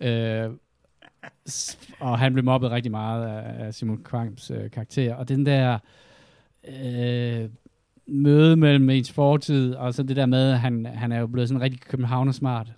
Øh, 0.00 0.50
og 2.00 2.18
han 2.18 2.32
blev 2.32 2.44
mobbet 2.44 2.70
rigtig 2.70 2.90
meget 2.90 3.26
af, 3.26 3.66
af 3.66 3.74
Simon 3.74 4.04
Kvangs 4.04 4.50
øh, 4.50 4.70
karakter. 4.70 5.14
Og 5.14 5.28
den 5.28 5.46
der 5.46 5.78
øh, 6.68 7.50
møde 8.06 8.56
mellem 8.56 8.90
ens 8.90 9.12
fortid, 9.12 9.74
og 9.74 9.94
så 9.94 10.02
det 10.02 10.16
der 10.16 10.26
med, 10.26 10.52
at 10.52 10.60
han, 10.60 10.86
han 10.86 11.12
er 11.12 11.18
jo 11.20 11.26
blevet 11.26 11.48
sådan 11.48 11.58
en 11.58 11.62
rigtig 11.62 11.80
københavnersmart, 11.80 12.72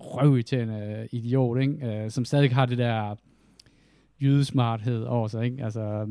røvirriterende 0.00 0.98
øh, 1.00 1.08
idiot, 1.12 1.60
ikke? 1.60 1.86
Øh, 1.86 2.10
som 2.10 2.24
stadig 2.24 2.54
har 2.54 2.66
det 2.66 2.78
der 2.78 3.16
jydesmarthed 4.20 5.02
over 5.02 5.28
sig. 5.28 5.44
Ikke? 5.44 5.64
Altså, 5.64 6.06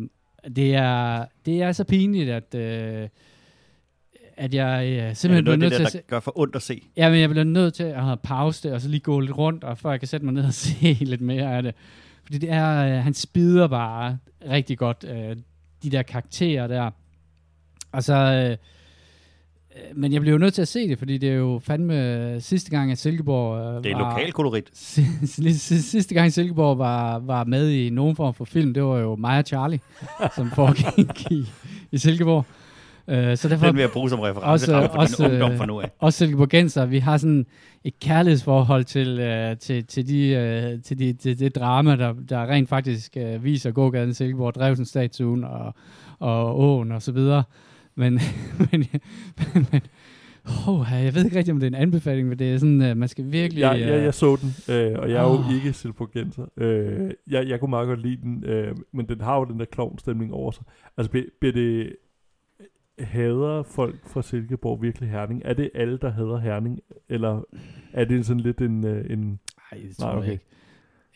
det 0.55 0.75
er, 0.75 1.25
det 1.45 1.61
er 1.61 1.71
så 1.71 1.83
pinligt, 1.83 2.29
at, 2.29 2.55
øh, 2.55 3.09
at 4.37 4.53
jeg 4.53 4.87
øh, 4.87 5.09
det 5.09 5.17
simpelthen 5.17 5.43
bliver 5.43 5.57
noget 5.57 5.63
af 5.63 5.69
nødt 5.69 5.71
det 5.71 5.77
til 5.77 5.79
der, 5.79 5.85
at 5.85 5.91
se, 5.91 5.97
der 5.97 6.03
gør 6.07 6.19
for 6.19 6.39
ondt 6.39 6.55
at 6.55 6.61
se? 6.61 6.81
Ja, 6.97 7.09
men 7.09 7.19
jeg 7.19 7.29
bliver 7.29 7.43
nødt 7.43 7.73
til 7.73 7.83
at 7.83 8.03
have 8.03 8.17
pause 8.17 8.67
det, 8.67 8.75
og 8.75 8.81
så 8.81 8.89
lige 8.89 8.99
gå 8.99 9.19
lidt 9.19 9.37
rundt, 9.37 9.63
og 9.63 9.77
før 9.77 9.89
jeg 9.89 9.99
kan 9.99 10.07
sætte 10.07 10.25
mig 10.25 10.33
ned 10.33 10.45
og 10.45 10.53
se 10.63 10.97
lidt 11.01 11.21
mere 11.21 11.57
af 11.57 11.63
det. 11.63 11.75
Fordi 12.23 12.37
det 12.37 12.51
er, 12.51 12.97
øh, 12.97 13.03
han 13.03 13.13
spider 13.13 13.67
bare 13.67 14.17
rigtig 14.49 14.77
godt, 14.77 15.05
øh, 15.07 15.37
de 15.83 15.89
der 15.89 16.01
karakterer 16.01 16.67
der. 16.67 16.91
Og 17.91 18.03
så, 18.03 18.13
øh, 18.13 18.57
men 19.95 20.13
jeg 20.13 20.21
bliver 20.21 20.31
jo 20.31 20.37
nødt 20.37 20.53
til 20.53 20.61
at 20.61 20.67
se 20.67 20.89
det, 20.89 20.97
fordi 20.99 21.17
det 21.17 21.29
er 21.29 21.33
jo 21.33 21.59
fandme 21.63 22.35
sidste 22.41 22.69
gang, 22.71 22.91
at 22.91 22.97
Silkeborg 22.97 23.77
øh, 23.77 23.83
Det 23.83 23.91
er 23.91 23.97
var... 23.97 24.11
lokalkolorit. 24.17 24.69
Sidste 24.73 25.81
sidste 25.81 26.15
gang 26.15 26.33
Silkeborg 26.33 26.77
var, 26.77 27.19
var 27.19 27.43
med 27.43 27.69
i 27.69 27.89
nogen 27.89 28.15
form 28.15 28.33
for 28.33 28.45
film, 28.45 28.73
det 28.73 28.83
var 28.83 28.99
jo 28.99 29.15
mig 29.15 29.37
og 29.39 29.43
Charlie, 29.45 29.79
som 30.35 30.51
foregik 30.51 31.31
i, 31.31 31.45
i 31.91 31.97
Silkeborg. 31.97 32.45
Uh, 33.07 33.13
så 33.35 33.49
derfor 33.49 33.65
Den 33.65 33.75
vil 33.75 33.81
jeg 33.81 33.91
bruge 33.91 34.09
som 34.09 34.19
reference 34.19 34.49
Også- 34.51 34.65
for 34.91 34.99
også, 34.99 35.25
ungdom 35.25 35.51
øh, 35.51 35.57
fra 35.57 35.65
nu 35.65 35.79
af. 35.81 35.91
også 35.99 36.17
Silkeborgenser, 36.17 36.85
vi 36.85 36.99
har 36.99 37.17
sådan 37.17 37.45
et 37.83 37.99
kærlighedsforhold 37.99 38.83
til, 38.83 39.19
øh, 39.19 39.57
til, 39.57 39.85
til, 39.85 40.07
de, 40.07 40.27
øh, 40.27 40.81
til, 40.83 40.99
de, 40.99 41.13
til 41.13 41.39
det 41.39 41.55
drama, 41.55 41.95
der, 41.95 42.13
der 42.29 42.45
rent 42.47 42.69
faktisk 42.69 43.17
øh, 43.17 43.43
viser 43.43 43.71
gågaden 43.71 44.09
i 44.09 44.13
Silkeborg, 44.13 44.55
Drevsen-statuen 44.55 45.43
og, 45.43 45.73
og 46.19 46.59
åen 46.59 46.91
og 46.91 47.01
så 47.01 47.11
videre. 47.11 47.43
Men, 48.01 48.19
men, 48.59 48.85
men, 49.53 49.67
men 49.71 49.81
oh, 50.67 50.85
jeg 50.91 51.15
ved 51.15 51.25
ikke 51.25 51.37
rigtig, 51.37 51.53
om 51.53 51.59
det 51.59 51.65
er 51.65 51.77
en 51.77 51.81
anbefaling, 51.81 52.27
men 52.27 52.39
det 52.39 52.53
er 52.53 52.57
sådan, 52.57 52.81
øh, 52.81 52.97
man 52.97 53.07
skal 53.07 53.31
virkelig... 53.31 53.61
Jeg, 53.61 53.79
jeg, 53.79 53.97
øh, 53.97 54.03
jeg 54.03 54.13
så 54.13 54.37
den, 54.41 54.75
øh, 54.75 54.99
og 54.99 55.09
jeg 55.09 55.17
er 55.17 55.23
jo 55.23 55.39
Åh. 55.39 55.55
ikke 55.55 55.73
silburgenser. 55.73 56.45
Øh, 56.57 57.11
jeg, 57.27 57.47
jeg 57.47 57.59
kunne 57.59 57.69
meget 57.69 57.87
godt 57.87 58.01
lide 58.01 58.21
den, 58.21 58.43
øh, 58.43 58.75
men 58.93 59.09
den 59.09 59.21
har 59.21 59.37
jo 59.37 59.43
den 59.43 59.59
der 59.59 59.65
klovnstemning 59.65 60.33
over 60.33 60.51
sig. 60.51 60.63
Altså, 60.97 61.11
bliver, 61.39 61.53
det... 61.53 61.95
Hader 62.99 63.63
folk 63.63 64.09
fra 64.09 64.21
Silkeborg 64.21 64.81
virkelig 64.81 65.09
Herning? 65.09 65.41
Er 65.45 65.53
det 65.53 65.69
alle, 65.75 65.97
der 65.97 66.09
hader 66.11 66.37
Herning? 66.37 66.79
Eller 67.09 67.41
er 67.93 68.05
det 68.05 68.25
sådan 68.25 68.39
lidt 68.39 68.61
en... 68.61 68.85
øh, 68.85 69.05
en 69.09 69.39
Ej, 69.71 69.77
det 69.87 69.97
tror 69.97 70.05
Nej, 70.05 70.13
jeg 70.13 70.19
okay. 70.19 70.31
ikke. 70.31 70.45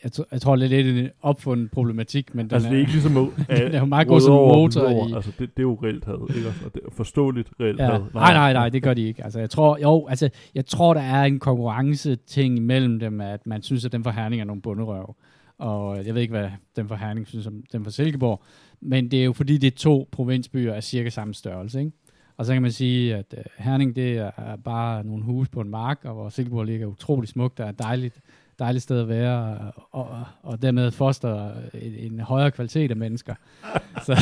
Jeg, 0.03 0.11
tror, 0.11 0.27
jeg 0.31 0.41
tror 0.41 0.55
lidt, 0.55 0.71
det 0.71 0.79
er 0.97 1.03
en 1.03 1.09
opfundet 1.21 1.71
problematik, 1.71 2.35
men 2.35 2.45
den 2.45 2.53
altså, 2.53 2.69
det 2.69 2.75
er 2.75 2.79
ikke 2.79 2.91
ligesom... 2.91 3.13
den 3.47 3.73
er 3.73 3.79
jo 3.79 3.85
meget 3.85 4.07
god 4.07 4.21
som 4.21 4.33
motor 4.33 4.89
i- 5.09 5.13
Altså, 5.15 5.31
det, 5.39 5.39
det 5.39 5.59
er 5.59 5.63
jo 5.63 5.79
reelt 5.83 6.05
had, 6.05 6.35
ikke? 6.37 6.47
Og 6.65 6.73
det 6.73 6.81
er 6.85 6.91
forståeligt 6.91 7.49
reelt 7.59 7.79
Ja. 7.79 7.91
had. 7.91 7.99
Nej, 8.13 8.33
nej, 8.33 8.53
nej, 8.53 8.69
det 8.69 8.83
gør 8.83 8.93
de 8.93 9.01
ikke. 9.07 9.23
Altså, 9.23 9.39
jeg 9.39 9.49
tror, 9.49 9.77
jo, 9.81 10.07
altså, 10.07 10.29
jeg 10.55 10.65
tror, 10.65 10.93
der 10.93 11.01
er 11.01 11.23
en 11.23 11.39
konkurrence 11.39 12.15
ting 12.15 12.57
imellem 12.57 12.99
dem, 12.99 13.21
at 13.21 13.47
man 13.47 13.61
synes, 13.61 13.85
at 13.85 13.91
den 13.91 14.03
for 14.03 14.11
Herning 14.11 14.41
er 14.41 14.45
nogle 14.45 14.61
bunderøv. 14.61 15.15
Og 15.57 16.05
jeg 16.05 16.15
ved 16.15 16.21
ikke, 16.21 16.31
hvad 16.31 16.49
den 16.75 16.87
for 16.87 16.95
Herning 16.95 17.27
synes 17.27 17.47
om 17.47 17.63
den 17.71 17.83
for 17.83 17.91
Silkeborg. 17.91 18.41
Men 18.81 19.11
det 19.11 19.19
er 19.19 19.23
jo 19.25 19.33
fordi, 19.33 19.57
det 19.57 19.67
er 19.73 19.77
to 19.77 20.09
provinsbyer 20.11 20.73
af 20.73 20.83
cirka 20.83 21.09
samme 21.09 21.33
størrelse, 21.33 21.79
ikke? 21.79 21.91
Og 22.37 22.45
så 22.45 22.53
kan 22.53 22.61
man 22.61 22.71
sige, 22.71 23.15
at 23.15 23.33
uh, 23.37 23.43
Herning, 23.65 23.95
det 23.95 24.17
er 24.17 24.55
bare 24.63 25.03
nogle 25.03 25.23
huse 25.23 25.51
på 25.51 25.61
en 25.61 25.69
mark, 25.69 25.99
og 26.03 26.13
hvor 26.13 26.29
Silkeborg 26.29 26.65
ligger 26.65 26.87
utrolig 26.87 27.29
smukt, 27.29 27.57
der 27.57 27.65
er 27.65 27.71
dejligt, 27.71 28.19
dejligt 28.59 28.83
sted 28.83 29.01
at 29.01 29.09
være, 29.09 29.57
og, 29.91 30.09
og, 30.09 30.25
og 30.43 30.61
dermed 30.61 30.91
foster 30.91 31.51
en, 31.73 32.11
en 32.11 32.19
højere 32.19 32.51
kvalitet 32.51 32.91
af 32.91 32.97
mennesker. 32.97 33.35
så, 34.05 34.21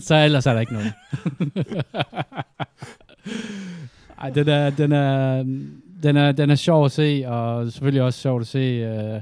så 0.00 0.14
ellers 0.14 0.46
er 0.46 0.52
der 0.52 0.60
ikke 0.60 0.72
noget. 0.72 0.92
Ej, 4.20 4.30
den 4.30 4.48
er, 4.48 4.70
den 4.70 4.92
er, 4.92 5.42
den 6.02 6.16
er, 6.16 6.32
den 6.32 6.50
er 6.50 6.54
sjov 6.54 6.84
at 6.84 6.92
se, 6.92 7.24
og 7.26 7.72
selvfølgelig 7.72 8.02
også 8.02 8.20
sjovt 8.20 8.40
at 8.40 8.46
se 8.46 9.14
uh, 9.14 9.20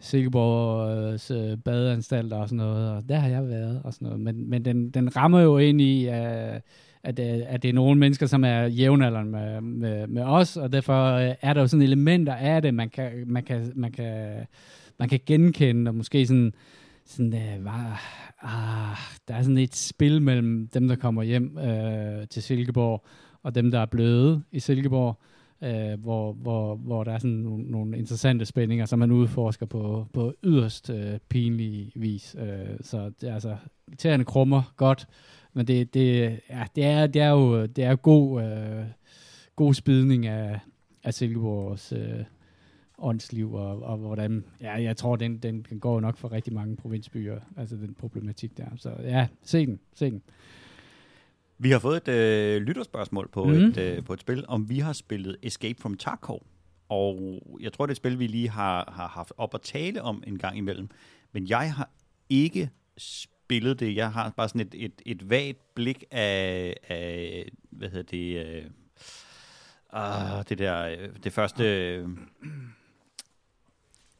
Silkeborgs 0.00 1.30
uh, 1.30 1.58
badeanstalter 1.64 2.36
og 2.36 2.48
sådan 2.48 2.56
noget, 2.56 2.90
og 2.90 3.08
der 3.08 3.16
har 3.16 3.28
jeg 3.28 3.48
været 3.48 3.80
og 3.84 3.94
sådan 3.94 4.06
noget. 4.06 4.20
Men, 4.20 4.50
men 4.50 4.64
den, 4.64 4.90
den 4.90 5.16
rammer 5.16 5.40
jo 5.40 5.58
ind 5.58 5.80
i, 5.80 6.08
uh, 6.08 6.14
at, 7.06 7.18
øh, 7.18 7.42
at 7.46 7.62
det 7.62 7.68
er 7.68 7.72
nogle 7.72 8.00
mennesker, 8.00 8.26
som 8.26 8.44
er 8.44 8.62
jævnaldrende 8.62 9.30
med, 9.30 9.60
med, 9.60 10.06
med 10.06 10.22
os, 10.22 10.56
og 10.56 10.72
derfor 10.72 11.12
øh, 11.12 11.34
er 11.40 11.52
der 11.52 11.60
jo 11.60 11.66
sådan 11.66 11.82
elementer 11.82 12.34
af 12.34 12.62
det, 12.62 12.74
man 12.74 12.90
kan, 12.90 13.12
man 13.26 13.42
kan, 13.42 13.72
man 13.74 13.92
kan, 13.92 14.46
man 14.98 15.08
kan 15.08 15.20
genkende, 15.26 15.88
og 15.88 15.94
måske 15.94 16.26
sådan, 16.26 16.54
sådan 17.04 17.34
øh, 17.34 17.58
uh, 17.58 17.64
var, 17.64 18.02
ah, 18.42 18.96
der 19.28 19.34
er 19.34 19.42
sådan 19.42 19.58
et 19.58 19.76
spil 19.76 20.22
mellem 20.22 20.68
dem, 20.74 20.88
der 20.88 20.96
kommer 20.96 21.22
hjem 21.22 21.56
uh, 21.56 22.28
til 22.30 22.42
Silkeborg, 22.42 23.04
og 23.42 23.54
dem, 23.54 23.70
der 23.70 23.80
er 23.80 23.86
bløde 23.86 24.42
i 24.52 24.60
Silkeborg, 24.60 25.20
øh, 25.64 26.00
hvor, 26.00 26.32
hvor, 26.32 26.74
hvor 26.74 27.04
der 27.04 27.12
er 27.12 27.18
sådan 27.18 27.30
nogle, 27.30 27.70
nogle 27.70 27.98
interessante 27.98 28.44
spændinger, 28.44 28.86
som 28.86 28.98
man 28.98 29.12
udforsker 29.12 29.66
på, 29.66 30.06
på 30.12 30.34
yderst 30.44 30.90
øh, 30.90 31.18
pinlig 31.28 31.92
vis. 31.94 32.36
Øh, 32.38 32.76
så 32.80 33.10
det 33.20 33.28
er 33.28 33.34
altså, 33.34 33.56
tæerne 33.98 34.24
krummer 34.24 34.72
godt, 34.76 35.06
men 35.56 35.66
det, 35.66 35.94
det, 35.94 36.40
ja, 36.50 36.64
det, 36.76 36.84
er, 36.84 37.06
det 37.06 37.22
er 37.22 37.28
jo 37.28 37.66
det 37.66 37.84
er 37.84 37.96
god, 37.96 38.42
øh, 38.42 38.84
god 39.56 39.74
spidning 39.74 40.26
af, 40.26 40.60
af 41.04 41.14
Silkeborgs 41.14 41.92
øh, 41.92 42.24
åndsliv, 42.98 43.54
og, 43.54 43.82
og 43.82 43.96
hvordan, 43.96 44.44
ja, 44.60 44.82
jeg 44.82 44.96
tror, 44.96 45.16
den, 45.16 45.38
den 45.38 45.66
den 45.70 45.80
går 45.80 46.00
nok 46.00 46.16
for 46.16 46.32
rigtig 46.32 46.52
mange 46.52 46.76
provinsbyer, 46.76 47.40
altså 47.56 47.76
den 47.76 47.94
problematik 47.94 48.56
der. 48.56 48.66
Så 48.76 48.90
ja, 49.02 49.28
se 49.42 49.66
den, 49.66 49.80
se 49.94 50.10
den. 50.10 50.22
Vi 51.58 51.70
har 51.70 51.78
fået 51.78 52.08
et 52.08 52.08
øh, 52.08 52.62
lytterspørgsmål 52.62 53.28
på, 53.32 53.44
mm. 53.44 53.52
et, 53.52 53.76
øh, 53.76 54.04
på 54.04 54.12
et 54.12 54.20
spil, 54.20 54.44
om 54.48 54.70
vi 54.70 54.78
har 54.78 54.92
spillet 54.92 55.36
Escape 55.42 55.80
from 55.80 55.94
Tarkov. 55.94 56.42
Og 56.88 57.42
jeg 57.60 57.72
tror, 57.72 57.86
det 57.86 57.90
er 57.90 57.94
et 57.94 57.96
spil, 57.96 58.18
vi 58.18 58.26
lige 58.26 58.50
har, 58.50 58.92
har 58.96 59.08
haft 59.08 59.32
op 59.36 59.54
at 59.54 59.60
tale 59.60 60.02
om 60.02 60.22
en 60.26 60.38
gang 60.38 60.58
imellem. 60.58 60.88
Men 61.32 61.48
jeg 61.48 61.74
har 61.74 61.90
ikke 62.28 62.70
spillet 62.98 63.35
det. 63.50 63.96
Jeg 63.96 64.12
har 64.12 64.32
bare 64.36 64.48
sådan 64.48 64.60
et, 64.60 64.74
et, 64.74 64.92
et 65.06 65.30
vagt 65.30 65.74
blik 65.74 66.04
af, 66.10 66.74
af 66.88 67.48
hvad 67.70 67.88
hedder 67.88 68.02
det, 68.02 68.46
øh, 68.46 68.64
ah, 69.92 70.44
det 70.48 70.58
der, 70.58 70.86
øh, 70.86 71.08
det 71.24 71.32
første... 71.32 71.64
Øh, 71.64 72.08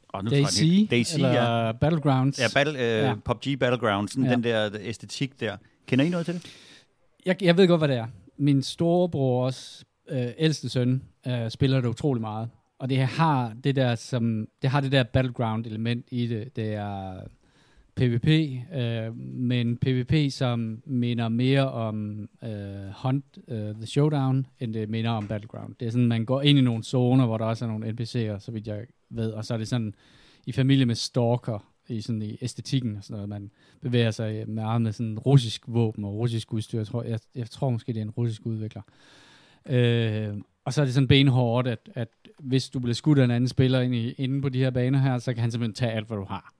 oh, 0.08 0.24
nu 0.24 0.30
tror 0.30 0.36
jeg 0.36 0.44
DayZ, 0.44 0.90
DayZ, 0.90 1.14
eller 1.14 1.64
ja. 1.66 1.72
Battlegrounds. 1.72 2.40
Ja, 2.40 2.46
battle, 2.54 2.78
øh, 2.78 3.02
Ja. 3.02 3.14
PUBG 3.24 3.58
Battlegrounds, 3.60 4.12
sådan 4.12 4.24
ja. 4.24 4.32
den 4.32 4.44
der 4.44 4.70
æstetik 4.80 5.40
der. 5.40 5.56
Kender 5.86 6.04
I 6.04 6.08
noget 6.08 6.26
til 6.26 6.34
det? 6.34 6.46
jeg, 7.26 7.42
jeg 7.42 7.56
ved 7.56 7.68
godt, 7.68 7.80
hvad 7.80 7.88
det 7.88 7.96
er. 7.96 8.06
Min 8.36 8.62
storebrors 8.62 9.84
øh, 10.08 10.28
ældste 10.38 10.68
søn 10.68 11.02
øh, 11.26 11.50
spiller 11.50 11.80
det 11.80 11.88
utrolig 11.88 12.20
meget. 12.20 12.48
Og 12.78 12.90
det 12.90 12.98
har 12.98 13.56
det 13.64 13.76
der, 13.76 13.94
som, 13.94 14.48
det 14.62 14.70
har 14.70 14.80
det 14.80 14.92
der 14.92 15.02
battleground 15.02 15.66
element 15.66 16.06
i 16.10 16.26
det. 16.26 16.56
Det 16.56 16.74
er 16.74 17.20
PvP, 17.96 18.28
øh, 18.74 19.16
men 19.18 19.76
PvP, 19.76 20.32
som 20.32 20.82
minder 20.86 21.28
mere 21.28 21.70
om 21.70 22.28
øh, 22.44 22.50
Hunt 23.02 23.38
øh, 23.48 23.74
the 23.74 23.86
Showdown, 23.86 24.46
end 24.60 24.74
det 24.74 24.88
minder 24.88 25.10
om 25.10 25.28
Battleground. 25.28 25.74
Det 25.80 25.86
er 25.86 25.90
sådan, 25.90 26.06
man 26.06 26.24
går 26.24 26.42
ind 26.42 26.58
i 26.58 26.62
nogle 26.62 26.84
zoner, 26.84 27.26
hvor 27.26 27.38
der 27.38 27.44
også 27.44 27.64
er 27.64 27.68
nogle 27.68 27.88
NPC'er, 27.88 28.38
så 28.38 28.50
vidt 28.52 28.66
jeg 28.66 28.86
ved, 29.10 29.32
og 29.32 29.44
så 29.44 29.54
er 29.54 29.58
det 29.58 29.68
sådan 29.68 29.94
i 30.46 30.52
familie 30.52 30.86
med 30.86 30.94
Stalker, 30.94 31.72
i 31.88 32.00
sådan 32.00 32.22
i 32.22 32.38
æstetikken 32.40 32.96
og 32.96 33.04
sådan 33.04 33.14
noget. 33.14 33.28
Man 33.28 33.50
bevæger 33.82 34.10
sig 34.10 34.48
meget 34.48 34.82
med 34.82 34.92
sådan 34.92 35.18
russisk 35.18 35.62
våben 35.66 36.04
og 36.04 36.14
russisk 36.14 36.52
udstyr. 36.52 36.78
Jeg 36.78 36.86
tror, 36.86 37.02
jeg, 37.02 37.18
jeg 37.34 37.50
tror 37.50 37.70
måske, 37.70 37.92
det 37.92 37.98
er 37.98 38.04
en 38.04 38.10
russisk 38.10 38.46
udvikler. 38.46 38.82
Øh, 39.66 40.34
og 40.64 40.72
så 40.72 40.80
er 40.80 40.84
det 40.84 40.94
sådan 40.94 41.08
benhårdt, 41.08 41.68
at, 41.68 41.90
at 41.94 42.08
hvis 42.38 42.68
du 42.68 42.80
bliver 42.80 42.94
skudt 42.94 43.18
af 43.18 43.24
en 43.24 43.30
anden 43.30 43.48
spiller 43.48 43.80
inde, 43.80 43.98
i, 43.98 44.12
inde 44.12 44.42
på 44.42 44.48
de 44.48 44.58
her 44.58 44.70
baner 44.70 44.98
her, 44.98 45.18
så 45.18 45.32
kan 45.32 45.40
han 45.40 45.50
simpelthen 45.50 45.74
tage 45.74 45.92
alt, 45.92 46.06
hvad 46.06 46.16
du 46.16 46.24
har. 46.24 46.55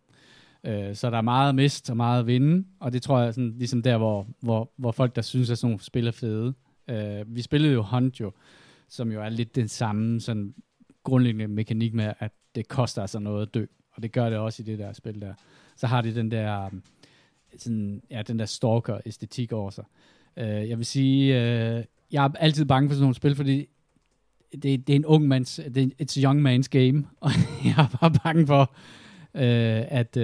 Øh, 0.67 0.95
så 0.95 1.11
der 1.11 1.17
er 1.17 1.23
meget 1.23 1.55
mist 1.55 1.91
og 1.91 1.97
meget 1.97 2.27
vinde, 2.27 2.67
og 2.81 2.93
det 2.93 3.03
tror 3.03 3.21
jeg 3.21 3.35
sådan, 3.35 3.55
ligesom 3.59 3.83
der, 3.83 3.99
hvor, 3.99 4.27
hvor, 4.41 4.73
hvor 4.77 4.93
folk, 4.93 5.17
der 5.17 5.23
synes, 5.23 5.51
at 5.51 5.59
sådan 5.59 5.71
nogle 5.71 5.85
spil 5.85 6.07
er 6.07 6.11
fede. 6.11 6.55
Øh, 6.91 7.37
vi 7.37 7.43
spillede 7.43 7.73
jo 7.73 7.83
Hunt 7.83 8.21
jo, 8.21 8.33
som 8.89 9.13
jo 9.13 9.23
er 9.23 9.29
lidt 9.29 9.57
den 9.57 9.69
samme 9.69 10.21
sådan 10.21 10.55
grundlæggende 11.05 11.49
mekanik 11.49 11.95
med, 11.95 12.13
at 12.19 12.33
det 12.55 12.69
koster 12.69 13.03
altså 13.03 13.19
noget 13.19 13.47
at 13.47 13.55
dø. 13.55 13.65
Og 13.93 14.03
det 14.03 14.13
gør 14.13 14.31
det 14.31 14.39
også 14.39 14.63
i 14.63 14.67
det 14.67 14.79
der 14.79 14.93
spil 14.93 15.21
der. 15.21 15.35
Så 15.77 15.87
har 15.87 16.01
det 16.01 16.15
den 16.15 16.31
der, 16.31 16.67
um, 16.67 16.83
sådan, 17.59 18.03
ja, 18.11 18.23
den 18.23 18.39
der 18.39 18.45
stalker-æstetik 18.45 19.53
over 19.53 19.71
sig. 19.71 19.85
Uh, 20.37 20.43
jeg 20.43 20.79
vil 20.79 20.87
sige, 20.87 21.35
uh, 21.35 21.85
jeg 22.13 22.25
er 22.25 22.29
altid 22.39 22.65
bange 22.65 22.89
for 22.89 22.95
sådan 22.95 23.03
nogle 23.03 23.15
spil, 23.15 23.35
fordi 23.35 23.67
det, 24.53 24.87
det 24.87 24.91
er 24.91 24.97
en 24.97 25.05
ung 25.05 25.29
mands, 25.29 25.61
det 25.75 25.83
er, 25.83 26.05
it's 26.05 26.19
a 26.19 26.23
young 26.23 26.41
man's 26.49 26.69
game, 26.71 27.07
og 27.21 27.31
jeg 27.65 27.75
er 27.79 27.97
bare 28.01 28.13
bange 28.25 28.47
for, 28.47 28.75
uh, 29.37 29.99
at, 29.99 30.17
uh, 30.17 30.23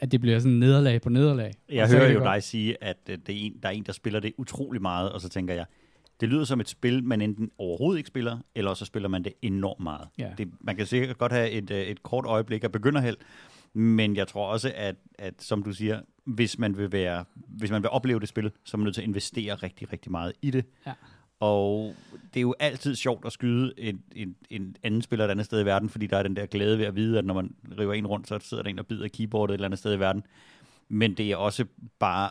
at 0.00 0.12
det 0.12 0.20
bliver 0.20 0.38
sådan 0.38 0.58
nederlag 0.58 1.00
på 1.02 1.08
nederlag. 1.08 1.52
Jeg 1.68 1.82
Og 1.82 1.88
så 1.88 1.96
hører 1.96 2.12
jo 2.12 2.18
godt- 2.18 2.34
dig 2.34 2.42
sige, 2.42 2.84
at 2.84 2.96
øh, 3.10 3.18
det 3.26 3.34
er 3.34 3.38
en, 3.40 3.52
der 3.62 3.68
er 3.68 3.72
en, 3.72 3.82
der 3.82 3.92
spiller 3.92 4.20
det 4.20 4.32
utrolig 4.38 4.82
meget, 4.82 5.12
og 5.12 5.20
så 5.20 5.28
tænker 5.28 5.54
jeg, 5.54 5.64
det 6.20 6.28
lyder 6.28 6.44
som 6.44 6.60
et 6.60 6.68
spil, 6.68 7.04
man 7.04 7.20
enten 7.20 7.50
overhovedet 7.58 7.98
ikke 7.98 8.08
spiller, 8.08 8.38
eller 8.54 8.74
så 8.74 8.84
spiller 8.84 9.08
man 9.08 9.24
det 9.24 9.32
enormt 9.42 9.80
meget. 9.80 10.08
Ja. 10.18 10.28
Det, 10.38 10.48
man 10.60 10.76
kan 10.76 10.86
sikkert 10.86 11.18
godt 11.18 11.32
have 11.32 11.50
et, 11.50 11.70
øh, 11.70 11.80
et 11.82 12.02
kort 12.02 12.24
øjeblik 12.26 12.64
af 12.64 12.72
begynderheld, 12.72 13.16
men 13.74 14.16
jeg 14.16 14.28
tror 14.28 14.46
også, 14.46 14.72
at, 14.76 14.96
at 15.18 15.34
som 15.38 15.62
du 15.62 15.72
siger, 15.72 16.00
hvis 16.24 16.58
man 16.58 16.78
vil 16.78 16.92
være, 16.92 17.24
hvis 17.34 17.70
man 17.70 17.82
vil 17.82 17.90
opleve 17.90 18.20
det 18.20 18.28
spil, 18.28 18.50
så 18.64 18.76
er 18.76 18.78
man 18.78 18.84
nødt 18.84 18.94
til 18.94 19.02
at 19.02 19.08
investere 19.08 19.54
rigtig, 19.54 19.92
rigtig 19.92 20.10
meget 20.10 20.32
i 20.42 20.50
det. 20.50 20.64
Ja. 20.86 20.92
Og 21.42 21.94
det 22.34 22.40
er 22.40 22.42
jo 22.42 22.54
altid 22.58 22.94
sjovt 22.94 23.26
at 23.26 23.32
skyde 23.32 23.72
en, 23.78 24.02
en, 24.16 24.36
en 24.50 24.76
anden 24.82 25.02
spiller 25.02 25.24
et 25.24 25.30
andet 25.30 25.46
sted 25.46 25.60
i 25.60 25.64
verden, 25.64 25.88
fordi 25.88 26.06
der 26.06 26.16
er 26.16 26.22
den 26.22 26.36
der 26.36 26.46
glæde 26.46 26.78
ved 26.78 26.84
at 26.84 26.96
vide, 26.96 27.18
at 27.18 27.24
når 27.24 27.34
man 27.34 27.54
river 27.78 27.92
en 27.92 28.06
rundt, 28.06 28.28
så 28.28 28.38
sidder 28.38 28.62
der 28.62 28.70
en 28.70 28.78
og 28.78 28.86
bider 28.86 29.08
keyboardet 29.08 29.52
et 29.52 29.56
eller 29.56 29.64
andet 29.64 29.78
sted 29.78 29.94
i 29.94 29.98
verden. 29.98 30.22
Men 30.88 31.14
det 31.14 31.32
er 31.32 31.36
også 31.36 31.64
bare 31.98 32.30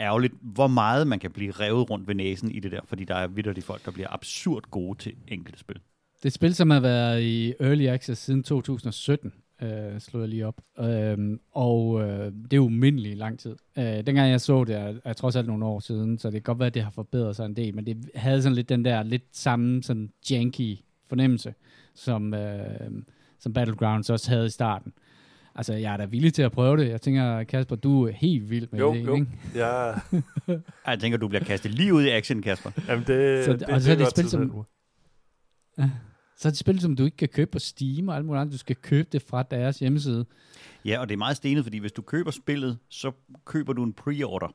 ærgerligt, 0.00 0.34
hvor 0.40 0.66
meget 0.66 1.06
man 1.06 1.18
kan 1.18 1.30
blive 1.30 1.52
revet 1.52 1.90
rundt 1.90 2.08
ved 2.08 2.14
næsen 2.14 2.50
i 2.50 2.60
det 2.60 2.72
der, 2.72 2.80
fordi 2.84 3.04
der 3.04 3.14
er 3.14 3.26
vidderligt 3.26 3.66
folk, 3.66 3.84
der 3.84 3.90
bliver 3.90 4.08
absurd 4.10 4.62
gode 4.70 4.98
til 4.98 5.14
enkelte 5.28 5.58
spil. 5.58 5.76
Det 6.16 6.24
er 6.24 6.26
et 6.26 6.32
spil, 6.32 6.54
som 6.54 6.70
har 6.70 6.80
været 6.80 7.22
i 7.22 7.54
Early 7.60 7.86
Access 7.86 8.22
siden 8.22 8.42
2017, 8.42 9.32
øh, 9.62 10.00
slog 10.00 10.20
jeg 10.22 10.28
lige 10.28 10.46
op. 10.46 10.60
Øhm, 10.78 11.40
og 11.52 12.00
øh, 12.02 12.08
det 12.26 12.52
er 12.52 12.56
jo 12.56 12.68
mindelig 12.68 13.16
lang 13.16 13.38
tid. 13.38 13.56
Øh, 13.78 13.84
dengang 13.84 14.30
jeg 14.30 14.40
så 14.40 14.64
det, 14.64 14.76
er, 14.76 14.94
er 15.04 15.12
trods 15.12 15.36
alt 15.36 15.46
nogle 15.46 15.64
år 15.66 15.80
siden, 15.80 16.18
så 16.18 16.28
det 16.28 16.34
kan 16.34 16.42
godt 16.42 16.58
være, 16.58 16.66
at 16.66 16.74
det 16.74 16.82
har 16.82 16.90
forbedret 16.90 17.36
sig 17.36 17.46
en 17.46 17.56
del, 17.56 17.74
men 17.74 17.86
det 17.86 18.10
havde 18.14 18.42
sådan 18.42 18.56
lidt 18.56 18.68
den 18.68 18.84
der 18.84 19.02
lidt 19.02 19.22
samme 19.32 19.82
sådan 19.82 20.12
janky 20.30 20.76
fornemmelse, 21.08 21.54
som, 21.94 22.34
øh, 22.34 22.90
som 23.38 23.52
Battlegrounds 23.52 24.10
også 24.10 24.30
havde 24.30 24.46
i 24.46 24.50
starten. 24.50 24.92
Altså, 25.54 25.74
jeg 25.74 25.92
er 25.92 25.96
da 25.96 26.04
villig 26.04 26.34
til 26.34 26.42
at 26.42 26.52
prøve 26.52 26.76
det. 26.76 26.88
Jeg 26.88 27.00
tænker, 27.00 27.44
Kasper, 27.44 27.76
du 27.76 28.06
er 28.06 28.12
helt 28.12 28.50
vild 28.50 28.68
med 28.72 28.80
Jo, 28.80 28.94
det, 28.94 29.06
jo. 29.06 29.14
ikke? 29.14 29.26
Ja, 29.54 29.92
Jeg 30.86 30.98
tænker, 31.00 31.18
du 31.18 31.28
bliver 31.28 31.44
kastet 31.44 31.70
lige 31.74 31.94
ud 31.94 32.02
i 32.02 32.08
action, 32.08 32.42
Kasper. 32.42 32.70
jamen 32.88 33.04
det, 33.06 33.44
Så- 33.44 33.52
det, 33.52 33.62
og 33.62 33.80
så 33.80 33.90
er 33.90 33.94
det 33.94 34.04
godt 34.04 34.10
spil, 34.10 34.24
tid, 34.24 34.30
som- 34.30 34.40
det 34.40 34.52
nu. 34.52 34.64
Så 36.36 36.48
er 36.48 36.50
det 36.50 36.54
et 36.54 36.58
spil, 36.58 36.80
som 36.80 36.96
du 36.96 37.04
ikke 37.04 37.16
kan 37.16 37.28
købe 37.28 37.50
på 37.50 37.58
Steam 37.58 38.08
og 38.08 38.16
alt 38.16 38.24
muligt 38.24 38.40
andet. 38.40 38.52
Du 38.52 38.58
skal 38.58 38.76
købe 38.76 39.08
det 39.12 39.22
fra 39.22 39.42
deres 39.42 39.78
hjemmeside. 39.78 40.26
Ja, 40.84 41.00
og 41.00 41.08
det 41.08 41.14
er 41.14 41.18
meget 41.18 41.36
stenet, 41.36 41.64
fordi 41.64 41.78
hvis 41.78 41.92
du 41.92 42.02
køber 42.02 42.30
spillet, 42.30 42.78
så 42.88 43.12
køber 43.44 43.72
du 43.72 43.84
en 43.84 43.92
pre-order 43.92 44.54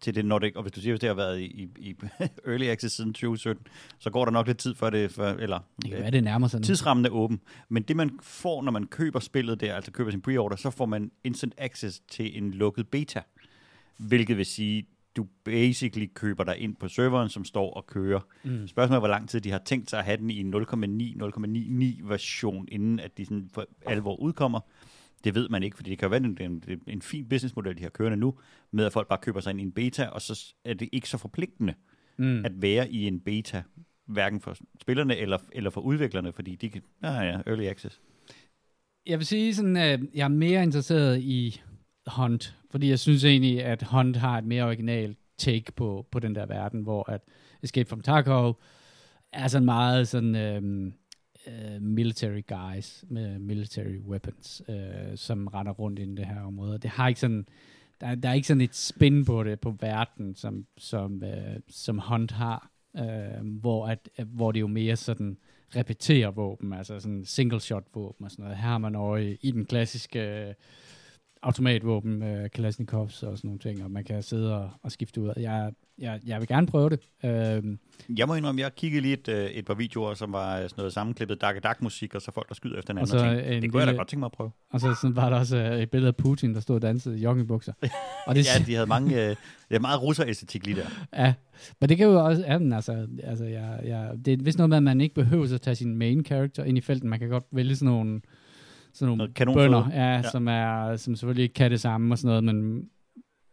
til 0.00 0.14
det, 0.14 0.24
når 0.24 0.38
det, 0.38 0.56
og 0.56 0.62
hvis 0.62 0.72
du 0.72 0.80
siger, 0.80 0.94
at 0.94 1.00
det 1.00 1.08
har 1.08 1.14
været 1.14 1.40
i, 1.40 1.68
i, 1.78 1.94
early 2.46 2.64
access 2.64 2.96
siden 2.96 3.12
2017, 3.12 3.66
så 3.98 4.10
går 4.10 4.24
der 4.24 4.32
nok 4.32 4.46
lidt 4.46 4.58
tid 4.58 4.74
før 4.74 4.90
det, 4.90 5.10
for, 5.10 5.26
eller 5.26 5.58
Det 5.82 5.90
kan 5.90 6.00
være, 6.00 6.10
det 6.10 6.24
nærmer 6.24 6.48
sig 6.48 6.62
tidsrammen 6.62 7.06
er 7.06 7.10
åben. 7.10 7.40
Men 7.68 7.82
det 7.82 7.96
man 7.96 8.18
får, 8.22 8.62
når 8.62 8.72
man 8.72 8.86
køber 8.86 9.20
spillet 9.20 9.60
der, 9.60 9.74
altså 9.74 9.90
køber 9.90 10.10
sin 10.10 10.22
pre-order, 10.22 10.56
så 10.56 10.70
får 10.70 10.86
man 10.86 11.10
instant 11.24 11.54
access 11.58 12.00
til 12.10 12.38
en 12.38 12.50
lukket 12.50 12.88
beta. 12.88 13.22
Hvilket 13.96 14.36
vil 14.36 14.46
sige, 14.46 14.86
du 15.16 15.26
basically 15.44 16.06
køber 16.14 16.44
dig 16.44 16.58
ind 16.58 16.76
på 16.76 16.88
serveren, 16.88 17.28
som 17.28 17.44
står 17.44 17.72
og 17.72 17.86
kører. 17.86 18.20
Mm. 18.44 18.68
Spørgsmålet 18.68 18.96
er, 18.96 19.00
hvor 19.00 19.08
lang 19.08 19.28
tid 19.28 19.40
de 19.40 19.50
har 19.50 19.62
tænkt 19.64 19.90
sig 19.90 19.98
at 19.98 20.04
have 20.04 20.16
den 20.16 20.30
i 20.30 20.40
en 20.40 20.54
0,9-0,99 20.54 22.08
version, 22.08 22.68
inden 22.72 23.00
at 23.00 23.18
de 23.18 23.24
sådan 23.24 23.48
for 23.52 23.66
alvor 23.86 24.16
udkommer. 24.20 24.60
Det 25.24 25.34
ved 25.34 25.48
man 25.48 25.62
ikke, 25.62 25.76
fordi 25.76 25.90
det 25.90 25.98
kan 25.98 26.10
være 26.10 26.24
en, 26.24 26.38
en, 26.40 26.62
en 26.86 27.02
fin 27.02 27.28
businessmodel, 27.28 27.78
de 27.78 27.82
har 27.82 27.90
kørende 27.90 28.16
nu, 28.16 28.34
med 28.70 28.84
at 28.86 28.92
folk 28.92 29.08
bare 29.08 29.18
køber 29.22 29.40
sig 29.40 29.50
ind 29.50 29.60
i 29.60 29.62
en 29.62 29.72
beta, 29.72 30.06
og 30.06 30.22
så 30.22 30.54
er 30.64 30.74
det 30.74 30.88
ikke 30.92 31.08
så 31.08 31.18
forpligtende 31.18 31.74
Mm. 32.16 32.44
at 32.44 32.52
være 32.62 32.90
i 32.90 33.06
en 33.06 33.20
beta, 33.20 33.62
hverken 34.06 34.40
for 34.40 34.56
spillerne 34.80 35.16
eller, 35.16 35.38
eller 35.52 35.70
for 35.70 35.80
udviklerne, 35.80 36.32
fordi 36.32 36.54
de 36.54 36.70
kan, 36.70 36.82
ja, 37.02 37.20
ja, 37.20 37.40
early 37.46 37.64
access. 37.64 38.00
Jeg 39.06 39.18
vil 39.18 39.26
sige 39.26 39.54
sådan, 39.54 39.76
at 39.76 40.00
jeg 40.14 40.24
er 40.24 40.28
mere 40.28 40.62
interesseret 40.62 41.20
i 41.20 41.62
Hunt, 42.06 42.56
fordi 42.70 42.88
jeg 42.88 42.98
synes 42.98 43.24
egentlig, 43.24 43.64
at 43.64 43.82
Hunt 43.82 44.16
har 44.16 44.38
et 44.38 44.44
mere 44.44 44.64
originalt 44.64 45.18
take 45.38 45.72
på, 45.72 46.06
på 46.10 46.18
den 46.18 46.34
der 46.34 46.46
verden, 46.46 46.82
hvor 46.82 47.10
at 47.10 47.20
Escape 47.62 47.88
from 47.88 48.00
Tarkov 48.00 48.60
er 49.32 49.48
sådan 49.48 49.64
meget 49.64 50.08
sådan 50.08 50.34
øhm, 50.34 50.92
øh, 51.46 51.82
military 51.82 52.42
guys 52.48 53.04
med 53.08 53.38
military 53.38 53.98
weapons, 53.98 54.62
øh, 54.68 55.16
som 55.16 55.46
render 55.46 55.72
rundt 55.72 55.98
i 55.98 56.14
det 56.14 56.26
her 56.26 56.42
område. 56.42 56.78
Det 56.78 56.90
har 56.90 57.08
ikke 57.08 57.20
sådan, 57.20 57.46
der, 58.00 58.14
der 58.14 58.28
er 58.28 58.32
ikke 58.32 58.48
sådan 58.48 58.60
et 58.60 58.76
spin 58.76 59.24
på 59.24 59.44
det 59.44 59.60
på 59.60 59.76
verden, 59.80 60.34
som, 60.34 60.66
som, 60.78 61.22
øh, 61.22 61.60
som 61.68 61.98
Hunt 61.98 62.30
har, 62.30 62.70
øh, 62.96 63.46
hvor, 63.60 63.86
at, 63.86 64.08
øh, 64.18 64.26
hvor 64.28 64.52
det 64.52 64.60
jo 64.60 64.66
mere 64.66 64.96
sådan 64.96 65.36
repeterer 65.76 66.30
våben, 66.30 66.72
altså 66.72 67.00
sådan 67.00 67.24
single 67.24 67.60
shot 67.60 67.84
våben 67.94 68.24
og 68.24 68.30
sådan 68.30 68.42
noget. 68.42 68.58
Her 68.58 68.68
har 68.68 68.78
man 68.78 68.94
øje 68.94 69.36
i 69.40 69.50
den 69.50 69.64
klassiske 69.64 70.20
øh, 70.20 70.54
automatvåben, 71.42 72.22
øh, 72.22 72.50
Kalashnikovs 72.50 73.22
og 73.22 73.36
sådan 73.38 73.48
nogle 73.48 73.58
ting, 73.58 73.84
og 73.84 73.90
man 73.90 74.04
kan 74.04 74.22
sidde 74.22 74.56
og, 74.56 74.70
og 74.82 74.92
skifte 74.92 75.20
ud. 75.20 75.32
Jeg, 75.36 75.72
jeg, 75.98 76.20
jeg 76.26 76.40
vil 76.40 76.48
gerne 76.48 76.66
prøve 76.66 76.90
det. 76.90 77.00
Øh, 77.24 77.76
Jeg 78.18 78.26
må 78.28 78.34
indrømme, 78.34 78.60
jeg 78.60 78.74
kiggede 78.74 79.02
lige 79.02 79.14
et, 79.14 79.28
øh, 79.28 79.44
et 79.50 79.64
par 79.64 79.74
videoer, 79.74 80.14
som 80.14 80.32
var 80.32 80.56
sådan 80.56 80.68
noget 80.76 80.92
sammenklippet 80.92 81.40
dak 81.40 81.62
dak 81.62 81.82
musik 81.82 82.14
og 82.14 82.22
så 82.22 82.30
folk, 82.32 82.48
der 82.48 82.54
skyder 82.54 82.78
efter 82.78 82.92
hinanden. 82.94 83.14
Og 83.14 83.20
Og 83.20 83.20
så 83.20 83.28
så 83.28 83.34
tænkte, 83.34 83.56
en 83.56 83.62
det 83.62 83.70
kunne 83.72 83.80
jeg 83.80 83.86
da 83.92 83.92
godt 83.96 84.08
tænke 84.08 84.18
mig 84.20 84.26
at 84.26 84.32
prøve. 84.32 84.50
og 84.70 84.80
så 84.80 84.94
sådan 85.00 85.16
var 85.16 85.30
der 85.30 85.36
også 85.38 85.56
øh, 85.56 85.78
et 85.80 85.90
billede 85.90 86.08
af 86.08 86.16
Putin, 86.16 86.54
der 86.54 86.60
stod 86.60 86.76
og 86.76 86.82
dansede 86.82 87.18
i 87.18 87.22
joggingbukser. 87.22 87.72
Og 88.26 88.34
det, 88.34 88.46
Ja, 88.58 88.64
de 88.66 88.74
havde 88.74 88.86
mange, 88.86 89.14
øh, 89.24 89.36
det 89.68 89.74
er 89.76 89.78
meget 89.80 90.02
russeræstetik 90.02 90.66
lige 90.66 90.76
der. 90.76 90.86
Ja, 91.24 91.34
men 91.80 91.88
det 91.88 91.96
kan 91.96 92.06
jo 92.06 92.24
også, 92.24 92.42
ja, 92.46 92.58
men 92.58 92.72
altså, 92.72 93.06
altså 93.22 93.44
jeg, 93.44 93.80
jeg, 93.84 94.10
det 94.24 94.32
er 94.32 94.36
vist 94.42 94.58
noget 94.58 94.68
med, 94.68 94.76
at 94.76 94.82
man 94.82 95.00
ikke 95.00 95.14
behøver 95.14 95.54
at 95.54 95.60
tage 95.60 95.74
sin 95.74 95.96
main 95.98 96.24
character 96.24 96.64
ind 96.64 96.78
i 96.78 96.80
felten. 96.80 97.08
Man 97.10 97.18
kan 97.18 97.28
godt 97.28 97.44
vælge 97.52 97.76
sådan 97.76 97.92
nogle, 97.92 98.20
sådan 98.92 99.18
nogle 99.18 99.32
bønder, 99.54 99.90
ja, 99.92 100.12
ja. 100.12 100.22
Som, 100.22 100.48
er, 100.48 100.96
som 100.96 101.16
selvfølgelig 101.16 101.42
ikke 101.42 101.54
kan 101.54 101.70
det 101.70 101.80
samme 101.80 102.14
og 102.14 102.18
sådan 102.18 102.42
noget, 102.42 102.44
men, 102.44 102.88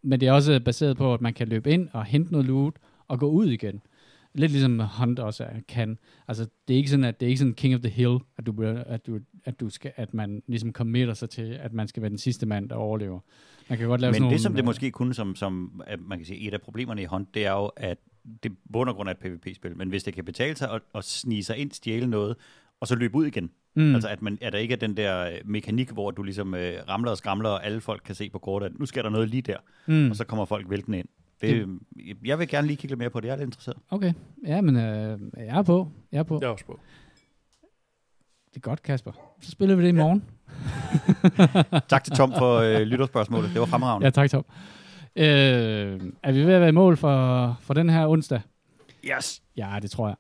men 0.04 0.20
det 0.20 0.28
er 0.28 0.32
også 0.32 0.60
baseret 0.66 0.98
på, 0.98 1.14
at 1.14 1.22
man 1.22 1.34
kan 1.34 1.48
løbe 1.48 1.72
ind 1.72 1.90
og 1.94 2.06
hente 2.06 2.32
noget 2.32 2.48
loot 2.48 2.74
og 3.08 3.20
gå 3.20 3.30
ud 3.30 3.48
igen. 3.48 3.82
Lidt 4.34 4.52
ligesom 4.52 4.80
Hunt 4.80 5.20
også 5.20 5.44
er- 5.44 5.60
kan. 5.68 5.98
Altså, 6.28 6.48
det 6.68 6.74
er 6.74 6.78
ikke 6.78 6.90
sådan, 6.90 7.04
at 7.04 7.20
det 7.20 7.26
er 7.26 7.28
ikke 7.28 7.40
sådan 7.40 7.54
King 7.54 7.76
of 7.76 7.82
the 7.82 7.90
Hill, 7.90 8.18
at 8.38 8.46
du, 8.46 8.64
at 8.86 9.08
du, 9.08 9.20
at 9.46 9.60
du 9.60 9.70
skal, 9.70 9.92
at 9.96 10.14
man 10.14 10.42
ligesom 10.48 10.72
committer 10.72 11.14
sig 11.14 11.30
til, 11.30 11.42
at 11.62 11.74
man 11.74 11.88
skal 11.88 12.02
være 12.02 12.10
den 12.10 12.18
sidste 12.18 12.46
mand, 12.46 12.70
der 12.70 12.76
overlever. 12.76 13.20
Man 13.70 13.78
kan 13.78 13.88
godt 13.88 14.02
lave 14.02 14.14
sådan 14.14 14.22
Men 14.22 14.32
det, 14.32 14.32
nogle, 14.32 14.40
som 14.40 14.54
det 14.54 14.60
øh, 14.62 14.66
måske 14.66 14.92
kunne, 14.92 15.14
som, 15.14 15.36
som 15.36 15.82
at 15.88 16.00
man 16.02 16.18
kan 16.18 16.26
sige, 16.26 16.40
et 16.48 16.54
af 16.54 16.62
problemerne 16.62 17.02
i 17.02 17.06
hånd, 17.06 17.28
det 17.34 17.46
er 17.46 17.52
jo, 17.52 17.66
at 17.66 17.98
det 18.44 18.52
bund 18.74 18.90
og 18.90 18.96
grund 18.96 19.10
er 19.10 19.14
et 19.14 19.18
PvP-spil. 19.18 19.78
Men 19.78 19.90
hvis 19.90 20.04
det 20.04 20.14
kan 20.14 20.26
betale 20.26 20.56
sig 20.56 20.72
at, 20.72 20.82
at 20.96 21.04
snige 21.04 21.44
sig 21.44 21.58
ind, 21.58 21.72
stjæle 21.72 22.08
noget, 22.08 22.36
og 22.80 22.88
så 22.88 22.96
løbe 22.96 23.16
ud 23.16 23.26
igen. 23.26 23.50
Mm. 23.80 23.94
Altså, 23.94 24.10
at, 24.10 24.22
man, 24.22 24.38
at 24.42 24.54
der 24.54 24.60
ikke 24.60 24.74
er 24.74 24.78
den 24.78 24.98
der 24.98 25.26
øh, 25.26 25.32
mekanik, 25.46 25.90
hvor 25.92 26.12
du 26.12 26.24
ligesom 26.24 26.56
øh, 26.56 26.74
ramler 26.90 27.12
og 27.12 27.18
skramler, 27.18 27.50
og 27.50 27.66
alle 27.66 27.82
folk 27.82 28.02
kan 28.06 28.16
se 28.16 28.30
på 28.30 28.40
kortet, 28.40 28.66
at 28.66 28.80
nu 28.80 28.86
sker 28.86 29.02
der 29.02 29.10
noget 29.10 29.30
lige 29.30 29.42
der, 29.42 29.58
mm. 29.88 30.10
og 30.10 30.16
så 30.16 30.26
kommer 30.26 30.46
folk 30.46 30.70
væltende 30.70 31.00
ind. 31.00 31.08
Det, 31.42 31.68
jeg 32.26 32.40
vil 32.40 32.48
gerne 32.48 32.68
lige 32.68 32.78
kigge 32.78 32.92
lidt 32.92 33.00
mere 33.00 33.10
på 33.10 33.20
det. 33.20 33.28
Jeg 33.28 33.34
er 33.34 33.38
lidt 33.38 33.48
interesseret. 33.48 33.78
Okay, 33.90 34.14
ja, 34.48 34.62
men 34.62 34.76
øh, 34.76 35.20
jeg 35.38 35.58
er 35.58 35.62
på. 35.62 35.92
Jeg 36.12 36.20
er 36.20 36.24
på. 36.24 36.38
Jeg 36.42 36.48
er 36.48 36.52
også 36.52 36.66
på. 36.66 36.80
Det 38.50 38.56
er 38.56 38.60
godt, 38.60 38.84
Kasper. 38.84 39.12
Så 39.42 39.52
spiller 39.52 39.76
vi 39.76 39.84
det 39.84 39.90
i 39.90 39.92
morgen. 39.92 40.24
Tak 41.90 42.04
til 42.04 42.14
Tom 42.14 42.34
for 42.38 42.58
øh, 42.58 42.82
lytterspørgsmålet. 42.82 43.50
Det 43.54 43.60
var 43.60 43.66
fremragende. 43.66 44.06
Ja, 44.06 44.10
tak 44.10 44.30
Tom. 44.30 44.46
Øh, 45.16 45.26
er 46.24 46.32
vi 46.32 46.46
ved 46.46 46.54
at 46.54 46.62
være 46.62 46.70
i 46.70 46.72
mål 46.72 46.98
for, 46.98 47.58
for 47.62 47.74
den 47.74 47.90
her 47.90 48.08
onsdag? 48.08 48.42
Yes! 49.06 49.42
Ja, 49.58 49.78
det 49.82 49.92
tror 49.92 50.08
jeg. 50.08 50.16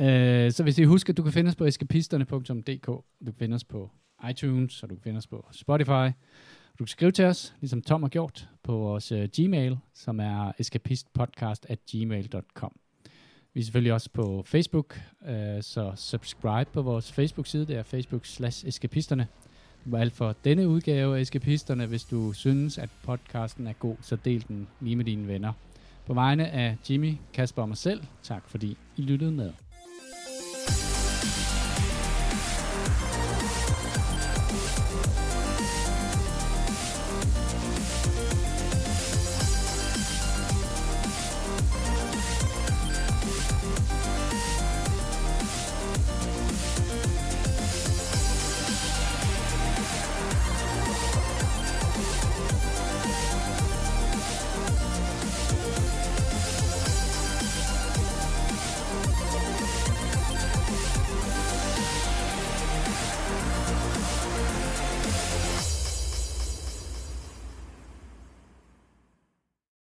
Øh, 0.00 0.52
så 0.52 0.62
hvis 0.62 0.78
I 0.78 0.84
husker, 0.84 1.12
du 1.12 1.22
kan 1.22 1.32
finde 1.32 1.48
os 1.48 1.56
på 1.56 1.64
eskapisterne.dk. 1.64 2.86
Du 2.86 3.24
kan 3.24 3.34
finde 3.34 3.54
os 3.54 3.64
på 3.64 3.90
iTunes, 4.30 4.82
og 4.82 4.90
du 4.90 4.94
kan 4.94 5.02
finde 5.02 5.18
os 5.18 5.26
på 5.26 5.48
Spotify. 5.52 6.10
Du 6.78 6.84
kan 6.84 6.86
skrive 6.86 7.10
til 7.10 7.24
os, 7.24 7.54
ligesom 7.60 7.82
Tom 7.82 8.02
har 8.02 8.08
gjort, 8.08 8.48
på 8.62 8.72
vores 8.72 9.12
uh, 9.12 9.18
Gmail, 9.18 9.76
som 9.94 10.20
er 10.20 10.52
escapistpodcast 10.58 11.66
at 11.68 11.78
gmail.com. 11.90 12.72
Vi 13.54 13.60
er 13.60 13.64
selvfølgelig 13.64 13.92
også 13.92 14.10
på 14.10 14.42
Facebook, 14.46 15.00
øh, 15.28 15.62
så 15.62 15.92
subscribe 15.96 16.70
på 16.72 16.82
vores 16.82 17.12
Facebook-side. 17.12 17.66
Det 17.66 17.76
er 17.76 17.82
facebook 17.82 18.26
slash 18.26 18.66
eskapisterne. 18.66 19.26
Det 19.84 19.92
var 19.92 19.98
alt 19.98 20.12
for 20.12 20.34
denne 20.44 20.68
udgave 20.68 21.16
af 21.16 21.20
Eskapisterne. 21.20 21.86
Hvis 21.86 22.04
du 22.04 22.32
synes, 22.32 22.78
at 22.78 22.88
podcasten 23.02 23.66
er 23.66 23.72
god, 23.72 23.96
så 24.00 24.16
del 24.16 24.44
den 24.48 24.68
lige 24.80 24.96
med 24.96 25.04
dine 25.04 25.28
venner. 25.28 25.52
På 26.06 26.14
vegne 26.14 26.50
af 26.50 26.76
Jimmy, 26.90 27.14
Kasper 27.32 27.62
og 27.62 27.68
mig 27.68 27.76
selv, 27.76 28.02
tak 28.22 28.48
fordi 28.48 28.76
I 28.96 29.02
lyttede 29.02 29.32
med. 29.32 29.52